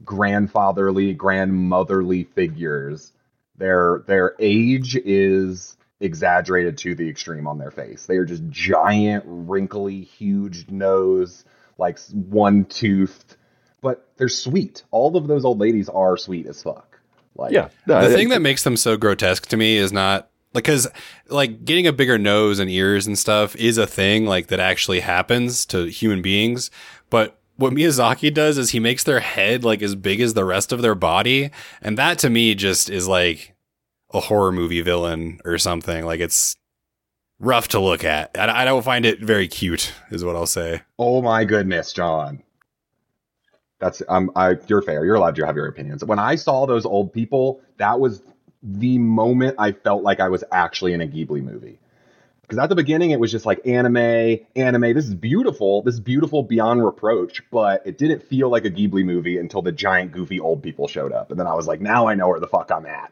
grandfatherly, 0.03 1.13
grandmotherly 1.13 2.25
figures, 2.35 3.11
their 3.57 4.03
their 4.07 4.35
age 4.39 4.95
is 4.95 5.77
exaggerated 5.99 6.77
to 6.79 6.95
the 6.95 7.07
extreme 7.09 7.47
on 7.47 7.57
their 7.57 7.71
face. 7.71 8.05
They 8.05 8.17
are 8.17 8.25
just 8.25 8.47
giant, 8.49 9.23
wrinkly, 9.25 10.01
huge 10.01 10.69
nose, 10.69 11.45
like 11.77 11.99
one 12.11 12.65
toothed, 12.65 13.37
but 13.81 14.09
they're 14.17 14.27
sweet. 14.29 14.83
All 14.91 15.15
of 15.15 15.27
those 15.27 15.45
old 15.45 15.59
ladies 15.59 15.87
are 15.89 16.17
sweet 16.17 16.45
as 16.47 16.61
fuck. 16.61 16.99
Like, 17.35 17.51
yeah, 17.53 17.69
no, 17.87 18.01
the 18.01 18.11
it- 18.11 18.15
thing 18.15 18.29
that 18.29 18.41
makes 18.41 18.63
them 18.63 18.77
so 18.77 18.97
grotesque 18.97 19.47
to 19.47 19.57
me 19.57 19.77
is 19.77 19.91
not 19.93 20.29
like 20.53 20.65
because 20.65 20.87
like 21.29 21.65
getting 21.65 21.87
a 21.87 21.93
bigger 21.93 22.17
nose 22.17 22.59
and 22.59 22.69
ears 22.69 23.07
and 23.07 23.17
stuff 23.17 23.55
is 23.55 23.77
a 23.77 23.87
thing 23.87 24.25
like 24.25 24.47
that 24.47 24.59
actually 24.59 24.99
happens 24.99 25.65
to 25.67 25.85
human 25.85 26.21
beings 26.21 26.69
but 27.09 27.39
what 27.55 27.73
miyazaki 27.73 28.33
does 28.33 28.57
is 28.57 28.71
he 28.71 28.79
makes 28.79 29.03
their 29.03 29.19
head 29.19 29.63
like 29.63 29.81
as 29.81 29.95
big 29.95 30.19
as 30.21 30.33
the 30.33 30.45
rest 30.45 30.71
of 30.71 30.81
their 30.81 30.95
body 30.95 31.51
and 31.81 31.97
that 31.97 32.17
to 32.19 32.29
me 32.29 32.55
just 32.55 32.89
is 32.89 33.07
like 33.07 33.55
a 34.13 34.19
horror 34.19 34.51
movie 34.51 34.81
villain 34.81 35.39
or 35.45 35.57
something 35.57 36.05
like 36.05 36.19
it's 36.19 36.55
rough 37.39 37.67
to 37.67 37.79
look 37.79 38.03
at 38.03 38.31
i, 38.37 38.63
don't 38.63 38.83
find 38.83 39.05
it 39.05 39.19
very 39.19 39.47
cute 39.47 39.91
is 40.11 40.23
what 40.23 40.35
i'll 40.35 40.45
say 40.45 40.81
Oh 40.99 41.21
my 41.21 41.43
goodness, 41.43 41.91
John. 41.91 42.41
That's 43.79 44.01
um 44.07 44.31
I 44.37 44.55
you're 44.67 44.81
fair. 44.81 45.03
You're 45.03 45.15
allowed 45.15 45.35
to 45.35 45.45
have 45.45 45.57
your 45.57 45.67
opinions. 45.67 46.05
When 46.05 46.17
I 46.19 46.35
saw 46.35 46.65
those 46.65 46.85
old 46.85 47.11
people, 47.11 47.59
that 47.77 47.99
was 47.99 48.21
the 48.61 48.97
moment 48.97 49.55
I 49.59 49.73
felt 49.73 50.03
like 50.03 50.21
I 50.21 50.29
was 50.29 50.45
actually 50.53 50.93
in 50.93 51.01
a 51.01 51.07
Ghibli 51.07 51.43
movie. 51.43 51.77
Because 52.53 52.65
at 52.65 52.69
the 52.69 52.75
beginning 52.75 53.09
it 53.09 53.19
was 53.19 53.31
just 53.31 53.47
like 53.47 53.65
anime, 53.65 54.37
anime, 54.55 54.93
this 54.93 55.07
is 55.07 55.15
beautiful, 55.15 55.81
this 55.81 55.95
is 55.95 55.99
beautiful 55.99 56.43
beyond 56.43 56.85
reproach, 56.85 57.41
but 57.49 57.81
it 57.83 57.97
didn't 57.97 58.21
feel 58.21 58.47
like 58.47 58.63
a 58.63 58.69
Ghibli 58.69 59.03
movie 59.03 59.39
until 59.39 59.63
the 59.63 59.71
giant 59.71 60.11
goofy 60.11 60.39
old 60.39 60.61
people 60.61 60.87
showed 60.87 61.11
up. 61.11 61.31
And 61.31 61.39
then 61.39 61.47
I 61.47 61.55
was 61.55 61.65
like, 61.65 61.81
now 61.81 62.07
I 62.07 62.13
know 62.13 62.27
where 62.27 62.39
the 62.39 62.45
fuck 62.45 62.69
I'm 62.69 62.85
at. 62.85 63.11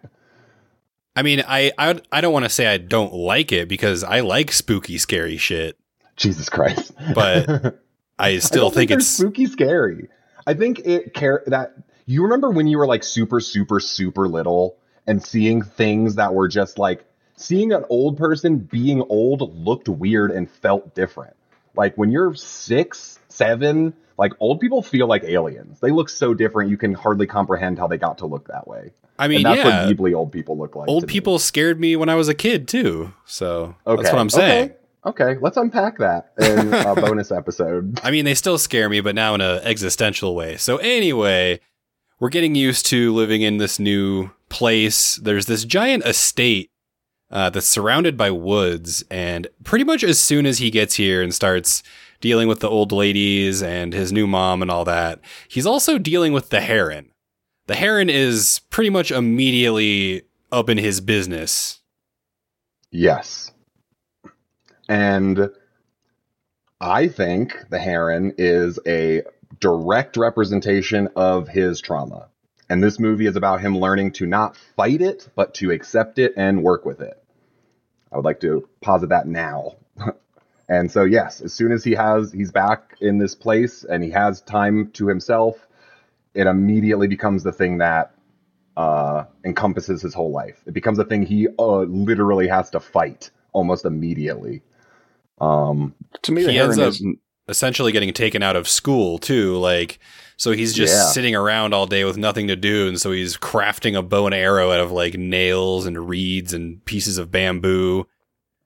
i 1.15 1.23
mean 1.23 1.43
i 1.47 1.71
i, 1.75 1.99
I 2.11 2.21
don't 2.21 2.31
want 2.31 2.45
to 2.45 2.49
say 2.49 2.67
i 2.67 2.77
don't 2.77 3.13
like 3.13 3.51
it 3.51 3.67
because 3.67 4.03
i 4.03 4.19
like 4.19 4.51
spooky 4.51 4.99
scary 4.99 5.37
shit 5.37 5.75
Jesus 6.17 6.47
Christ. 6.47 6.91
But 7.15 7.81
i 8.19 8.37
still 8.37 8.65
don't 8.65 8.75
think, 8.75 8.91
it's 8.91 9.07
spooky 9.07 9.47
scary. 9.47 10.09
I 10.45 10.53
think 10.53 10.81
it 10.85 11.15
care 11.15 11.41
that 11.47 11.73
you 12.05 12.23
remember 12.23 12.51
when 12.51 12.67
you 12.67 12.77
were 12.77 12.85
like 12.85 13.03
super 13.03 13.39
super 13.39 13.79
super 13.79 14.27
little 14.27 14.77
and 15.07 15.23
seeing 15.23 15.63
things 15.63 16.15
that 16.15 16.35
were 16.35 16.47
just 16.47 16.77
like 16.77 17.05
seeing 17.41 17.73
an 17.73 17.85
old 17.89 18.17
person 18.17 18.57
being 18.57 19.01
old 19.03 19.53
looked 19.55 19.89
weird 19.89 20.31
and 20.31 20.49
felt 20.49 20.93
different. 20.95 21.35
Like 21.75 21.95
when 21.97 22.11
you're 22.11 22.33
6, 22.33 23.19
7, 23.29 23.93
like 24.17 24.33
old 24.39 24.59
people 24.59 24.81
feel 24.81 25.07
like 25.07 25.23
aliens. 25.23 25.79
They 25.79 25.91
look 25.91 26.09
so 26.09 26.33
different 26.33 26.69
you 26.69 26.77
can 26.77 26.93
hardly 26.93 27.27
comprehend 27.27 27.79
how 27.79 27.87
they 27.87 27.97
got 27.97 28.17
to 28.19 28.25
look 28.25 28.47
that 28.47 28.67
way. 28.67 28.91
i 29.17 29.27
mean 29.27 29.37
and 29.37 29.45
that's 29.45 29.57
yeah 29.57 29.85
what 29.87 29.97
Ghibli 29.97 30.15
old 30.15 30.31
people 30.31 30.57
look 30.57 30.75
like. 30.75 30.87
old 30.87 31.01
to 31.01 31.07
me. 31.07 31.11
people 31.11 31.39
scared 31.39 31.79
me 31.79 31.95
when 31.95 32.09
I 32.09 32.15
was 32.15 32.27
a 32.27 32.33
kid 32.33 32.67
too. 32.67 33.13
So 33.25 33.75
that's 33.85 34.11
what 34.11 34.19
I'm 34.19 34.29
saying. 34.29 34.65
Okay. 34.65 34.75
Okay, 35.03 35.37
let's 35.41 35.57
unpack 35.57 35.97
that 35.97 36.31
in 36.39 36.71
a 36.75 36.93
bonus 37.01 37.31
episode. 37.31 37.99
I 38.03 38.11
mean, 38.11 38.23
they 38.23 38.35
still 38.35 38.59
scare 38.59 38.87
me, 38.87 39.01
but 39.01 39.15
now 39.15 39.33
in 39.33 39.41
an 39.41 39.61
existential 39.63 40.35
way. 40.35 40.57
So 40.57 40.77
anyway, 40.77 41.59
we're 42.19 42.29
getting 42.29 42.53
used 42.53 42.85
to 42.87 43.11
living 43.11 43.41
in 43.41 43.57
this 43.57 43.79
new 43.79 44.29
place. 44.49 45.15
There's 45.15 45.47
this 45.47 45.65
giant 45.65 46.05
estate 46.05 46.70
uh, 47.31 47.49
that's 47.49 47.67
surrounded 47.67 48.17
by 48.17 48.31
woods, 48.31 49.03
and 49.09 49.47
pretty 49.63 49.85
much 49.85 50.03
as 50.03 50.19
soon 50.19 50.45
as 50.45 50.57
he 50.59 50.69
gets 50.69 50.95
here 50.95 51.21
and 51.21 51.33
starts 51.33 51.81
dealing 52.19 52.47
with 52.47 52.59
the 52.59 52.69
old 52.69 52.91
ladies 52.91 53.63
and 53.63 53.93
his 53.93 54.11
new 54.11 54.27
mom 54.27 54.61
and 54.61 54.69
all 54.69 54.85
that, 54.85 55.19
he's 55.47 55.65
also 55.65 55.97
dealing 55.97 56.33
with 56.33 56.49
the 56.49 56.61
heron. 56.61 57.11
The 57.67 57.75
heron 57.75 58.09
is 58.09 58.61
pretty 58.69 58.89
much 58.89 59.11
immediately 59.11 60.23
up 60.51 60.69
in 60.69 60.77
his 60.77 61.01
business. 61.01 61.79
Yes. 62.91 63.51
And 64.89 65.49
I 66.81 67.07
think 67.07 67.57
the 67.69 67.79
Heron 67.79 68.33
is 68.37 68.79
a 68.85 69.21
direct 69.59 70.17
representation 70.17 71.07
of 71.15 71.47
his 71.47 71.79
trauma. 71.79 72.27
And 72.69 72.83
this 72.83 72.99
movie 72.99 73.27
is 73.27 73.35
about 73.35 73.61
him 73.61 73.77
learning 73.77 74.13
to 74.13 74.25
not 74.25 74.57
fight 74.57 75.01
it, 75.01 75.29
but 75.35 75.53
to 75.55 75.71
accept 75.71 76.19
it 76.19 76.33
and 76.35 76.63
work 76.63 76.85
with 76.85 76.99
it. 76.99 77.20
I 78.11 78.17
would 78.17 78.25
like 78.25 78.39
to 78.41 78.67
posit 78.81 79.09
that 79.09 79.27
now. 79.27 79.75
and 80.69 80.91
so, 80.91 81.03
yes, 81.03 81.41
as 81.41 81.53
soon 81.53 81.71
as 81.71 81.83
he 81.83 81.93
has, 81.93 82.31
he's 82.31 82.51
back 82.51 82.95
in 83.01 83.17
this 83.17 83.35
place 83.35 83.83
and 83.83 84.03
he 84.03 84.09
has 84.11 84.41
time 84.41 84.91
to 84.93 85.07
himself, 85.07 85.67
it 86.33 86.47
immediately 86.47 87.07
becomes 87.07 87.43
the 87.43 87.51
thing 87.51 87.77
that 87.79 88.13
uh, 88.77 89.25
encompasses 89.45 90.01
his 90.01 90.13
whole 90.13 90.31
life. 90.31 90.61
It 90.65 90.73
becomes 90.73 90.99
a 90.99 91.05
thing 91.05 91.23
he 91.23 91.47
uh, 91.59 91.79
literally 91.81 92.47
has 92.47 92.69
to 92.71 92.79
fight 92.79 93.29
almost 93.53 93.85
immediately. 93.85 94.61
Um, 95.39 95.95
to 96.21 96.31
me, 96.31 96.43
the 96.43 96.51
He 96.51 96.59
ends 96.59 96.77
up- 96.77 96.89
is 96.89 97.05
essentially 97.47 97.91
getting 97.91 98.13
taken 98.13 98.43
out 98.43 98.55
of 98.55 98.67
school 98.67 99.17
too 99.17 99.57
like 99.57 99.99
so 100.41 100.51
he's 100.53 100.73
just 100.73 100.91
Yeah. 100.93 101.11
sitting 101.11 101.35
around 101.35 101.71
all 101.75 101.85
day 101.85 102.03
with 102.03 102.17
nothing 102.17 102.47
to 102.47 102.55
do 102.55 102.87
and 102.87 102.99
so 102.99 103.11
he's 103.11 103.37
crafting 103.37 103.95
a 103.95 104.01
bow 104.01 104.25
and 104.25 104.33
arrow 104.33 104.71
out 104.71 104.79
of 104.79 104.91
like 104.91 105.13
nails 105.13 105.85
and 105.85 106.09
reeds 106.09 106.51
and 106.51 106.83
pieces 106.85 107.17
of 107.19 107.29
bamboo 107.31 108.07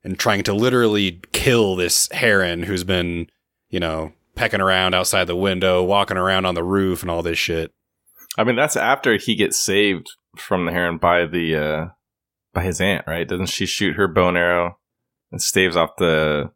and 0.03 0.17
trying 0.17 0.43
to 0.43 0.53
literally 0.53 1.19
kill 1.33 1.75
this 1.75 2.07
heron 2.11 2.63
who's 2.63 2.83
been 2.85 3.27
you 3.69 3.79
know 3.79 4.13
pecking 4.35 4.61
around 4.61 4.93
outside 4.93 5.25
the 5.25 5.35
window 5.35 5.83
walking 5.83 6.17
around 6.17 6.45
on 6.45 6.55
the 6.55 6.63
roof 6.63 7.01
and 7.01 7.11
all 7.11 7.21
this 7.21 7.37
shit 7.37 7.71
I 8.37 8.43
mean, 8.43 8.55
that's 8.57 8.75
after 8.75 9.15
he 9.17 9.35
gets 9.35 9.57
saved 9.57 10.07
from 10.37 10.65
the 10.65 10.71
heron 10.73 10.97
by 10.97 11.25
the 11.25 11.55
uh 11.55 11.85
by 12.53 12.63
his 12.63 12.79
aunt, 12.81 13.05
right? 13.07 13.27
Doesn't 13.27 13.45
she 13.47 13.65
shoot 13.65 13.95
her 13.95 14.07
bow 14.09 14.27
and 14.29 14.37
arrow 14.37 14.77
and 15.31 15.41
staves 15.41 15.75
off 15.77 15.91
the 15.97 16.51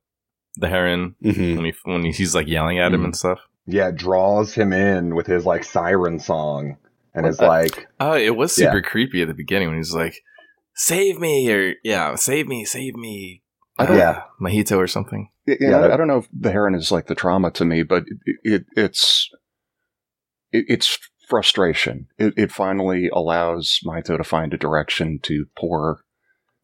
the 0.58 0.67
heron 0.67 1.15
mm-hmm. 1.23 1.55
when 1.55 1.65
he 1.65 1.73
when 1.84 2.03
he's 2.05 2.36
like 2.36 2.47
yelling 2.47 2.79
at 2.79 2.93
him 2.93 3.01
Mhm. 3.01 3.05
and 3.05 3.15
stuff? 3.15 3.39
Yeah, 3.71 3.91
draws 3.91 4.53
him 4.53 4.73
in 4.73 5.15
with 5.15 5.27
his 5.27 5.45
like 5.45 5.63
siren 5.63 6.19
song 6.19 6.77
and 7.13 7.23
What 7.23 7.29
is 7.29 7.38
the- 7.38 7.47
like, 7.47 7.88
Oh, 7.99 8.13
it 8.13 8.36
was 8.36 8.58
Yeah. 8.58 8.67
super 8.67 8.82
creepy 8.82 9.21
at 9.21 9.27
the 9.27 9.34
beginning 9.34 9.67
when 9.69 9.77
he's 9.77 9.93
like, 9.93 10.21
"Save 10.75 11.19
me!" 11.19 11.51
or 11.51 11.75
yeah, 11.84 12.15
"Save 12.15 12.47
me, 12.47 12.65
save 12.65 12.95
me." 12.95 13.43
I 13.77 13.86
don't- 13.86 13.97
yeah, 13.97 14.23
Mojito 14.41 14.77
or 14.77 14.88
something. 14.88 15.29
Yeah, 15.45 15.55
Yeah, 15.60 15.77
I, 15.79 15.93
I 15.93 15.97
don't 15.97 16.08
know 16.08 16.17
if 16.19 16.27
the 16.34 16.51
heron 16.51 16.75
is 16.75 16.91
like 16.91 17.08
the 17.08 17.15
trauma 17.15 17.49
to 17.51 17.65
me, 17.65 17.84
but 17.84 18.03
it, 18.25 18.38
it 18.43 18.65
it's 18.75 19.29
it, 20.51 20.65
it's 20.67 20.97
frustration. 21.27 22.08
It, 22.17 22.34
it 22.38 22.51
finally 22.51 23.10
allows 23.13 23.79
Mahito 23.86 24.17
to 24.17 24.23
find 24.23 24.53
a 24.53 24.58
direction 24.58 25.19
to 25.23 25.45
pour 25.58 26.01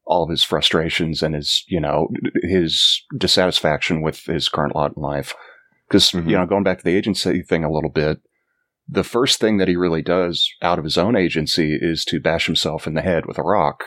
all 0.08 0.24
of 0.24 0.30
his 0.30 0.44
frustrations 0.44 1.24
and 1.24 1.34
his 1.36 1.64
you 1.68 1.80
know 1.80 2.10
his 2.44 3.02
dissatisfaction 3.18 4.02
with 4.02 4.26
his 4.26 4.50
current 4.50 4.76
lot 4.76 4.94
in 4.96 5.02
life. 5.02 5.34
Because 5.88 6.12
Mhm. 6.12 6.30
you 6.30 6.36
know, 6.38 6.46
going 6.46 6.64
back 6.64 6.80
to 6.80 6.84
the 6.84 6.96
agency 6.96 7.42
thing 7.42 7.64
a 7.64 7.72
little 7.72 7.92
bit, 7.92 8.20
the 8.88 9.04
first 9.04 9.40
thing 9.40 9.58
that 9.58 9.68
he 9.68 9.76
really 9.76 10.02
does 10.02 10.50
out 10.62 10.78
of 10.80 10.84
his 10.86 10.98
own 10.98 11.16
agency 11.16 11.78
is 11.80 12.06
to 12.06 12.20
bash 12.20 12.46
himself 12.46 12.88
in 12.88 12.94
the 12.94 13.02
head 13.02 13.26
with 13.26 13.38
a 13.38 13.44
rock. 13.44 13.84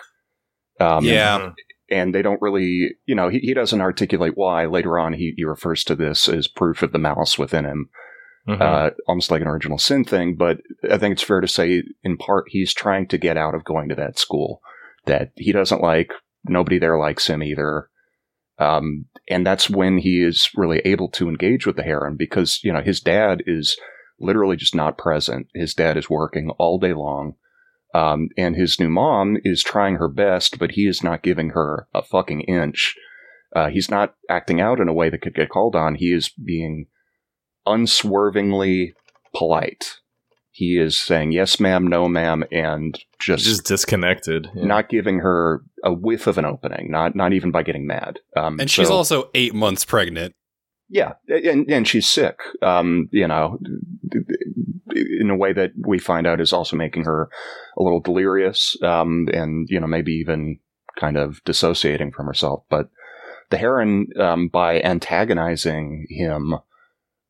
Um, 0.81 1.05
yeah 1.05 1.51
and 1.91 2.15
they 2.15 2.21
don't 2.23 2.43
really, 2.43 2.91
you 3.07 3.15
know, 3.15 3.29
he, 3.31 3.39
he 3.39 3.55
doesn't 3.55 3.81
articulate 3.81 4.35
why. 4.37 4.67
Later 4.67 4.99
on, 4.99 5.15
he, 5.15 5.33
he 5.37 5.45
refers 5.45 5.83
to 5.85 5.95
this 5.97 6.29
as 6.29 6.47
proof 6.47 6.83
of 6.83 6.93
the 6.93 6.99
malice 6.99 7.39
within 7.39 7.65
him, 7.65 7.89
Mhm. 8.47 8.61
uh, 8.61 8.91
almost 9.07 9.31
like 9.31 9.41
an 9.41 9.49
original 9.49 9.79
sin 9.79 10.05
thing. 10.05 10.37
But 10.37 10.59
I 10.91 10.99
think 10.99 11.13
it's 11.13 11.23
fair 11.23 11.41
to 11.41 11.49
say, 11.49 11.83
in 12.03 12.17
part, 12.19 12.45
he's 12.49 12.75
trying 12.75 13.09
to 13.09 13.17
get 13.19 13.37
out 13.39 13.55
of 13.55 13.65
going 13.65 13.89
to 13.89 13.95
that 13.95 14.19
school 14.19 14.61
that 15.07 15.31
he 15.37 15.51
doesn't 15.51 15.81
like. 15.81 16.13
Nobody 16.45 16.79
there 16.79 16.99
likes 16.99 17.27
him 17.27 17.43
either. 17.43 17.89
Um, 18.59 19.07
and 19.29 19.47
that's 19.47 19.71
when 19.71 19.99
he 19.99 20.23
is 20.23 20.51
really 20.57 20.81
able 20.81 21.09
to 21.11 21.29
engage 21.29 21.67
with 21.67 21.77
the 21.77 21.83
heron 21.83 22.17
because, 22.17 22.61
you 22.65 22.73
know, 22.73 22.83
his 22.83 23.01
dad 23.01 23.43
is 23.47 23.79
literally 24.21 24.57
just 24.57 24.75
not 24.75 24.99
present. 24.99 25.47
His 25.55 25.75
dad 25.75 25.97
is 25.97 26.11
working 26.11 26.51
all 26.59 26.79
day 26.79 26.93
long. 26.93 27.35
Um, 27.95 28.29
and 28.37 28.57
his 28.57 28.79
new 28.79 28.89
mom 28.89 29.39
is 29.45 29.63
trying 29.63 29.97
her 29.97 30.09
best, 30.09 30.59
but 30.59 30.73
he 30.73 30.87
is 30.87 31.03
not 31.03 31.23
giving 31.23 31.51
her 31.51 31.87
a 31.95 32.03
fucking 32.03 32.43
inch. 32.43 32.95
Uh, 33.55 33.69
he's 33.69 33.91
not 33.91 34.15
acting 34.29 34.61
out 34.61 34.81
in 34.81 34.89
a 34.89 34.93
way 34.93 35.09
that 35.09 35.23
could 35.23 35.35
get 35.35 35.49
called 35.49 35.75
on. 35.75 35.95
He 35.95 36.13
is 36.13 36.29
being 36.29 36.87
unswervingly 37.65 38.95
polite. 39.35 40.01
He 40.59 40.77
is 40.77 40.99
saying 40.99 41.31
yes, 41.31 41.61
ma'am, 41.61 41.87
no, 41.87 42.09
ma'am, 42.09 42.43
and 42.51 42.99
just, 43.21 43.45
Just 43.45 43.65
disconnected. 43.65 44.49
Yeah. 44.55 44.65
not 44.65 44.89
giving 44.89 45.21
her 45.21 45.63
a 45.85 45.93
whiff 45.93 46.27
of 46.27 46.37
an 46.39 46.45
opening. 46.45 46.91
Not 46.91 47.15
not 47.15 47.33
even 47.33 47.51
by 47.53 47.63
getting 47.63 47.87
mad. 47.87 48.19
Um, 48.37 48.59
And 48.59 48.69
she's 48.71 48.89
so- 48.89 48.95
also 48.95 49.31
eight 49.35 49.55
months 49.55 49.85
pregnant. 49.85 50.35
yeah, 50.89 51.13
and 51.29 51.71
and 51.71 51.87
she's 51.87 52.09
sick. 52.09 52.39
Um, 52.63 53.09
you 53.13 53.29
know, 53.29 53.59
in 55.21 55.31
a 55.31 55.37
way 55.37 55.53
that 55.53 55.71
we 55.87 55.99
find 55.99 56.27
out 56.27 56.41
is 56.41 56.53
also 56.53 56.77
making 56.77 57.05
her 57.05 57.29
a 57.79 57.83
little 57.83 58.01
delirious. 58.01 58.77
Um, 58.83 59.29
and 59.33 59.69
you 59.71 59.79
know 59.81 59.87
maybe 59.87 60.13
even 60.13 60.59
kind 60.99 61.17
of 61.17 61.41
dissociating 61.45 62.11
from 62.13 62.27
herself. 62.27 62.65
But 62.69 62.89
the 63.51 63.57
Heron, 63.59 64.09
um, 64.19 64.49
by 64.49 64.81
antagonizing 64.83 66.07
him, 66.09 66.55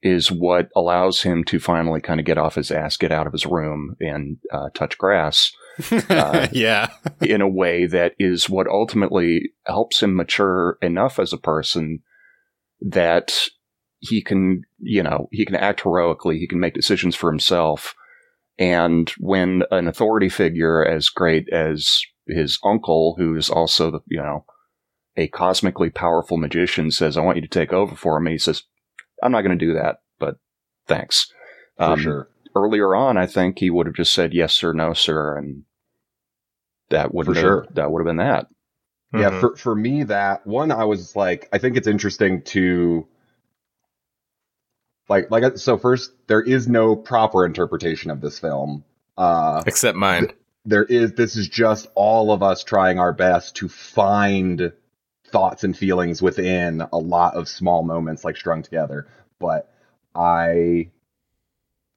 is 0.02 0.30
what 0.30 0.68
allows 0.76 1.22
him 1.22 1.42
to 1.44 1.58
finally 1.58 2.00
kind 2.00 2.20
of 2.20 2.26
get 2.26 2.38
off 2.38 2.54
his 2.54 2.70
ass, 2.70 2.96
get 2.96 3.10
out 3.10 3.26
of 3.26 3.32
his 3.32 3.46
room, 3.46 3.96
and 4.00 4.38
uh, 4.52 4.68
touch 4.74 4.96
grass 4.96 5.52
Uh, 6.08 6.48
yeah. 6.52 6.88
in 7.20 7.40
a 7.40 7.48
way 7.48 7.86
that 7.86 8.14
is 8.18 8.48
what 8.50 8.66
ultimately 8.66 9.52
helps 9.66 10.02
him 10.02 10.14
mature 10.16 10.76
enough 10.82 11.18
as 11.18 11.32
a 11.32 11.38
person 11.38 12.00
that 12.80 13.32
he 14.00 14.22
can, 14.22 14.62
you 14.78 15.02
know, 15.02 15.28
he 15.32 15.44
can 15.44 15.56
act 15.56 15.82
heroically, 15.82 16.38
he 16.38 16.48
can 16.48 16.60
make 16.60 16.74
decisions 16.74 17.14
for 17.16 17.30
himself. 17.30 17.94
And 18.58 19.10
when 19.18 19.62
an 19.70 19.86
authority 19.86 20.28
figure 20.28 20.84
as 20.84 21.08
great 21.08 21.48
as 21.50 22.00
his 22.26 22.58
uncle, 22.64 23.14
who 23.18 23.36
is 23.36 23.48
also, 23.50 23.90
the, 23.90 24.00
you 24.06 24.20
know, 24.20 24.44
a 25.16 25.28
cosmically 25.28 25.90
powerful 25.90 26.36
magician, 26.36 26.90
says, 26.90 27.16
I 27.16 27.20
want 27.20 27.36
you 27.36 27.42
to 27.42 27.48
take 27.48 27.72
over 27.72 27.94
for 27.94 28.20
me, 28.20 28.32
he 28.32 28.38
says, 28.38 28.64
I'm 29.22 29.32
not 29.32 29.42
going 29.42 29.58
to 29.58 29.66
do 29.66 29.74
that, 29.74 29.98
but 30.18 30.36
thanks. 30.86 31.32
For 31.76 31.84
Um, 31.84 32.00
sure. 32.00 32.28
earlier 32.56 32.94
on, 32.94 33.16
I 33.16 33.26
think 33.26 33.58
he 33.58 33.70
would 33.70 33.86
have 33.86 33.94
just 33.96 34.12
said 34.14 34.34
yes 34.34 34.52
sir, 34.54 34.72
no 34.72 34.92
sir, 34.94 35.36
and 35.36 35.64
that 36.90 37.14
would 37.14 37.26
have 37.26 37.36
sure. 37.36 37.66
that 37.74 37.90
would 37.90 38.00
have 38.00 38.06
been 38.06 38.16
that. 38.16 38.46
Yeah, 39.12 39.30
Mhm. 39.30 39.40
for 39.40 39.56
for 39.56 39.74
me 39.74 40.04
that 40.04 40.46
one 40.46 40.70
I 40.70 40.84
was 40.84 41.16
like 41.16 41.48
I 41.52 41.58
think 41.58 41.76
it's 41.76 41.86
interesting 41.86 42.42
to 42.42 43.06
like 45.08 45.30
like 45.30 45.56
so 45.56 45.78
first 45.78 46.12
there 46.26 46.42
is 46.42 46.68
no 46.68 46.94
proper 46.96 47.44
interpretation 47.46 48.10
of 48.10 48.20
this 48.20 48.38
film. 48.38 48.84
Uh 49.16 49.62
Except 49.66 49.96
mine. 49.96 50.32
there 50.64 50.84
is 50.84 51.12
this 51.14 51.36
is 51.36 51.48
just 51.48 51.88
all 51.94 52.32
of 52.32 52.42
us 52.42 52.62
trying 52.64 52.98
our 52.98 53.12
best 53.12 53.56
to 53.56 53.68
find 53.68 54.72
thoughts 55.30 55.64
and 55.64 55.76
feelings 55.76 56.22
within 56.22 56.82
a 56.92 56.98
lot 56.98 57.34
of 57.34 57.48
small 57.48 57.82
moments 57.82 58.24
like 58.24 58.36
strung 58.36 58.62
together 58.62 59.06
but 59.38 59.70
i 60.14 60.88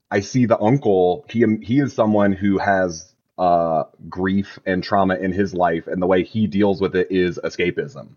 i 0.09 0.19
see 0.19 0.45
the 0.45 0.59
uncle 0.59 1.25
he 1.29 1.45
he 1.61 1.79
is 1.79 1.93
someone 1.93 2.31
who 2.31 2.57
has 2.57 3.13
uh 3.37 3.83
grief 4.09 4.59
and 4.65 4.83
trauma 4.83 5.15
in 5.15 5.31
his 5.31 5.53
life 5.53 5.87
and 5.87 6.01
the 6.01 6.07
way 6.07 6.23
he 6.23 6.47
deals 6.47 6.81
with 6.81 6.95
it 6.95 7.07
is 7.09 7.39
escapism 7.43 8.09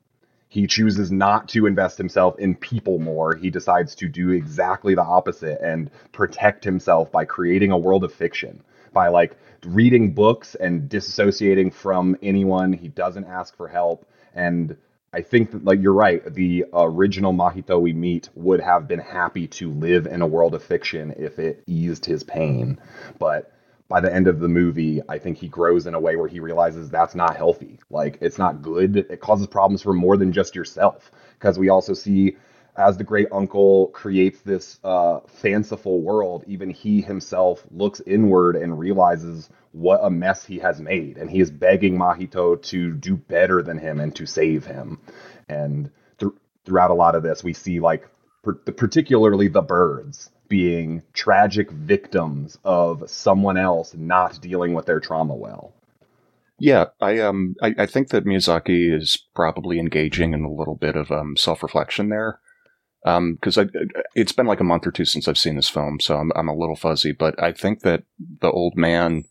he 0.48 0.66
chooses 0.66 1.10
not 1.10 1.48
to 1.48 1.66
invest 1.66 1.98
himself 1.98 2.38
in 2.38 2.54
people 2.54 2.98
more 2.98 3.34
he 3.34 3.50
decides 3.50 3.94
to 3.94 4.08
do 4.08 4.30
exactly 4.30 4.94
the 4.94 5.02
opposite 5.02 5.60
and 5.62 5.90
protect 6.12 6.64
himself 6.64 7.10
by 7.10 7.24
creating 7.24 7.70
a 7.70 7.78
world 7.78 8.04
of 8.04 8.12
fiction 8.12 8.62
by 8.94 9.08
like 9.08 9.36
reading 9.66 10.12
books 10.12 10.54
and 10.54 10.88
disassociating 10.88 11.72
from 11.74 12.16
anyone. 12.22 12.72
He 12.72 12.88
doesn't 12.88 13.24
ask 13.24 13.54
for 13.56 13.68
help. 13.68 14.06
And 14.34 14.76
I 15.14 15.22
think 15.22 15.52
that, 15.52 15.64
like, 15.64 15.80
you're 15.80 15.92
right. 15.92 16.22
The 16.34 16.64
original 16.72 17.32
Mahito 17.32 17.80
we 17.80 17.92
meet 17.92 18.28
would 18.34 18.60
have 18.60 18.88
been 18.88 18.98
happy 18.98 19.46
to 19.46 19.70
live 19.70 20.06
in 20.06 20.22
a 20.22 20.26
world 20.26 20.54
of 20.56 20.62
fiction 20.64 21.14
if 21.16 21.38
it 21.38 21.62
eased 21.68 22.04
his 22.04 22.24
pain. 22.24 22.80
But 23.20 23.52
by 23.88 24.00
the 24.00 24.12
end 24.12 24.26
of 24.26 24.40
the 24.40 24.48
movie, 24.48 25.02
I 25.08 25.18
think 25.18 25.38
he 25.38 25.46
grows 25.46 25.86
in 25.86 25.94
a 25.94 26.00
way 26.00 26.16
where 26.16 26.26
he 26.26 26.40
realizes 26.40 26.90
that's 26.90 27.14
not 27.14 27.36
healthy. 27.36 27.78
Like, 27.90 28.18
it's 28.22 28.38
not 28.38 28.60
good. 28.60 28.96
It 28.96 29.20
causes 29.20 29.46
problems 29.46 29.82
for 29.82 29.92
more 29.92 30.16
than 30.16 30.32
just 30.32 30.56
yourself. 30.56 31.12
Because 31.38 31.60
we 31.60 31.68
also 31.68 31.94
see 31.94 32.36
as 32.76 32.96
the 32.96 33.04
great 33.04 33.28
uncle 33.30 33.88
creates 33.88 34.40
this 34.40 34.80
uh, 34.84 35.20
fanciful 35.26 36.00
world, 36.00 36.44
even 36.46 36.70
he 36.70 37.00
himself 37.00 37.64
looks 37.70 38.00
inward 38.06 38.56
and 38.56 38.78
realizes 38.78 39.48
what 39.72 40.00
a 40.02 40.10
mess 40.10 40.44
he 40.44 40.58
has 40.58 40.80
made. 40.80 41.16
And 41.16 41.30
he 41.30 41.40
is 41.40 41.50
begging 41.50 41.96
Mahito 41.96 42.60
to 42.62 42.92
do 42.94 43.16
better 43.16 43.62
than 43.62 43.78
him 43.78 44.00
and 44.00 44.14
to 44.16 44.26
save 44.26 44.64
him. 44.64 44.98
And 45.48 45.90
th- 46.18 46.32
throughout 46.64 46.90
a 46.90 46.94
lot 46.94 47.14
of 47.14 47.22
this, 47.22 47.44
we 47.44 47.52
see, 47.52 47.80
like, 47.80 48.08
per- 48.42 48.54
particularly 48.54 49.48
the 49.48 49.62
birds 49.62 50.30
being 50.48 51.02
tragic 51.12 51.70
victims 51.70 52.58
of 52.64 53.08
someone 53.08 53.56
else 53.56 53.94
not 53.94 54.40
dealing 54.40 54.74
with 54.74 54.86
their 54.86 55.00
trauma 55.00 55.34
well. 55.34 55.72
Yeah, 56.58 56.86
I 57.00 57.18
um 57.20 57.56
I, 57.62 57.74
I 57.78 57.86
think 57.86 58.10
that 58.10 58.24
Miyazaki 58.24 58.94
is 58.96 59.18
probably 59.34 59.80
engaging 59.80 60.32
in 60.34 60.44
a 60.44 60.52
little 60.52 60.76
bit 60.76 60.94
of 60.94 61.10
um 61.10 61.36
self 61.36 61.62
reflection 61.62 62.10
there. 62.10 62.38
Um, 63.04 63.34
because 63.34 63.58
I 63.58 63.66
it's 64.14 64.32
been 64.32 64.46
like 64.46 64.60
a 64.60 64.64
month 64.64 64.86
or 64.86 64.90
two 64.90 65.04
since 65.04 65.28
I've 65.28 65.38
seen 65.38 65.56
this 65.56 65.68
film, 65.68 66.00
so 66.00 66.16
I'm 66.16 66.32
I'm 66.34 66.48
a 66.48 66.56
little 66.56 66.76
fuzzy. 66.76 67.12
But 67.12 67.40
I 67.42 67.52
think 67.52 67.80
that 67.80 68.04
the 68.40 68.50
old 68.50 68.76
man 68.76 69.24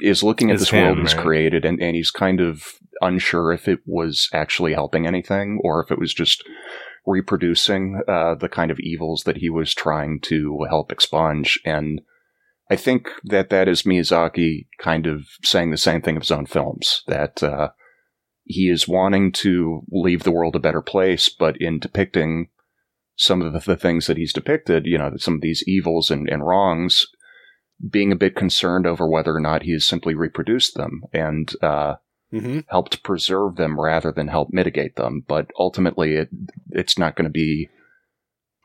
is 0.00 0.24
looking 0.24 0.50
at 0.50 0.54
It's 0.54 0.64
this 0.64 0.72
world 0.72 0.98
he's 0.98 1.14
right? 1.14 1.22
created, 1.22 1.64
and 1.64 1.80
and 1.80 1.94
he's 1.94 2.10
kind 2.10 2.40
of 2.40 2.64
unsure 3.00 3.52
if 3.52 3.68
it 3.68 3.80
was 3.86 4.28
actually 4.32 4.74
helping 4.74 5.06
anything 5.06 5.60
or 5.62 5.82
if 5.82 5.92
it 5.92 5.98
was 5.98 6.12
just 6.12 6.42
reproducing 7.06 8.00
uh, 8.08 8.34
the 8.34 8.48
kind 8.48 8.70
of 8.70 8.80
evils 8.80 9.22
that 9.24 9.36
he 9.36 9.50
was 9.50 9.74
trying 9.74 10.18
to 10.20 10.66
help 10.68 10.90
expunge. 10.90 11.60
And 11.64 12.00
I 12.70 12.76
think 12.76 13.08
that 13.24 13.50
that 13.50 13.68
is 13.68 13.82
Miyazaki 13.82 14.66
kind 14.78 15.06
of 15.06 15.26
saying 15.42 15.70
the 15.70 15.76
same 15.76 16.00
thing 16.00 16.16
of 16.16 16.22
his 16.22 16.30
own 16.30 16.46
films 16.46 17.02
that 17.06 17.42
uh, 17.42 17.68
he 18.44 18.68
is 18.68 18.88
wanting 18.88 19.32
to 19.32 19.82
leave 19.90 20.22
the 20.22 20.32
world 20.32 20.56
a 20.56 20.60
better 20.60 20.82
place, 20.82 21.28
but 21.28 21.60
in 21.60 21.78
depicting 21.78 22.48
some 23.16 23.42
of 23.42 23.52
the, 23.52 23.58
the 23.60 23.76
things 23.76 24.06
that 24.06 24.16
he's 24.16 24.32
depicted, 24.32 24.86
you 24.86 24.98
know, 24.98 25.12
some 25.16 25.34
of 25.34 25.40
these 25.40 25.62
evils 25.66 26.10
and, 26.10 26.28
and 26.28 26.44
wrongs, 26.46 27.06
being 27.90 28.12
a 28.12 28.16
bit 28.16 28.34
concerned 28.36 28.86
over 28.86 29.08
whether 29.08 29.34
or 29.34 29.40
not 29.40 29.62
he 29.62 29.72
has 29.72 29.84
simply 29.84 30.14
reproduced 30.14 30.74
them 30.74 31.02
and 31.12 31.52
uh, 31.62 31.94
hmm 32.30 32.60
helped 32.68 33.02
preserve 33.02 33.56
them 33.56 33.78
rather 33.78 34.10
than 34.10 34.28
help 34.28 34.48
mitigate 34.52 34.96
them. 34.96 35.24
But 35.26 35.50
ultimately, 35.58 36.14
it 36.16 36.28
it's 36.70 36.98
not 36.98 37.14
going 37.16 37.24
to 37.24 37.30
be 37.30 37.68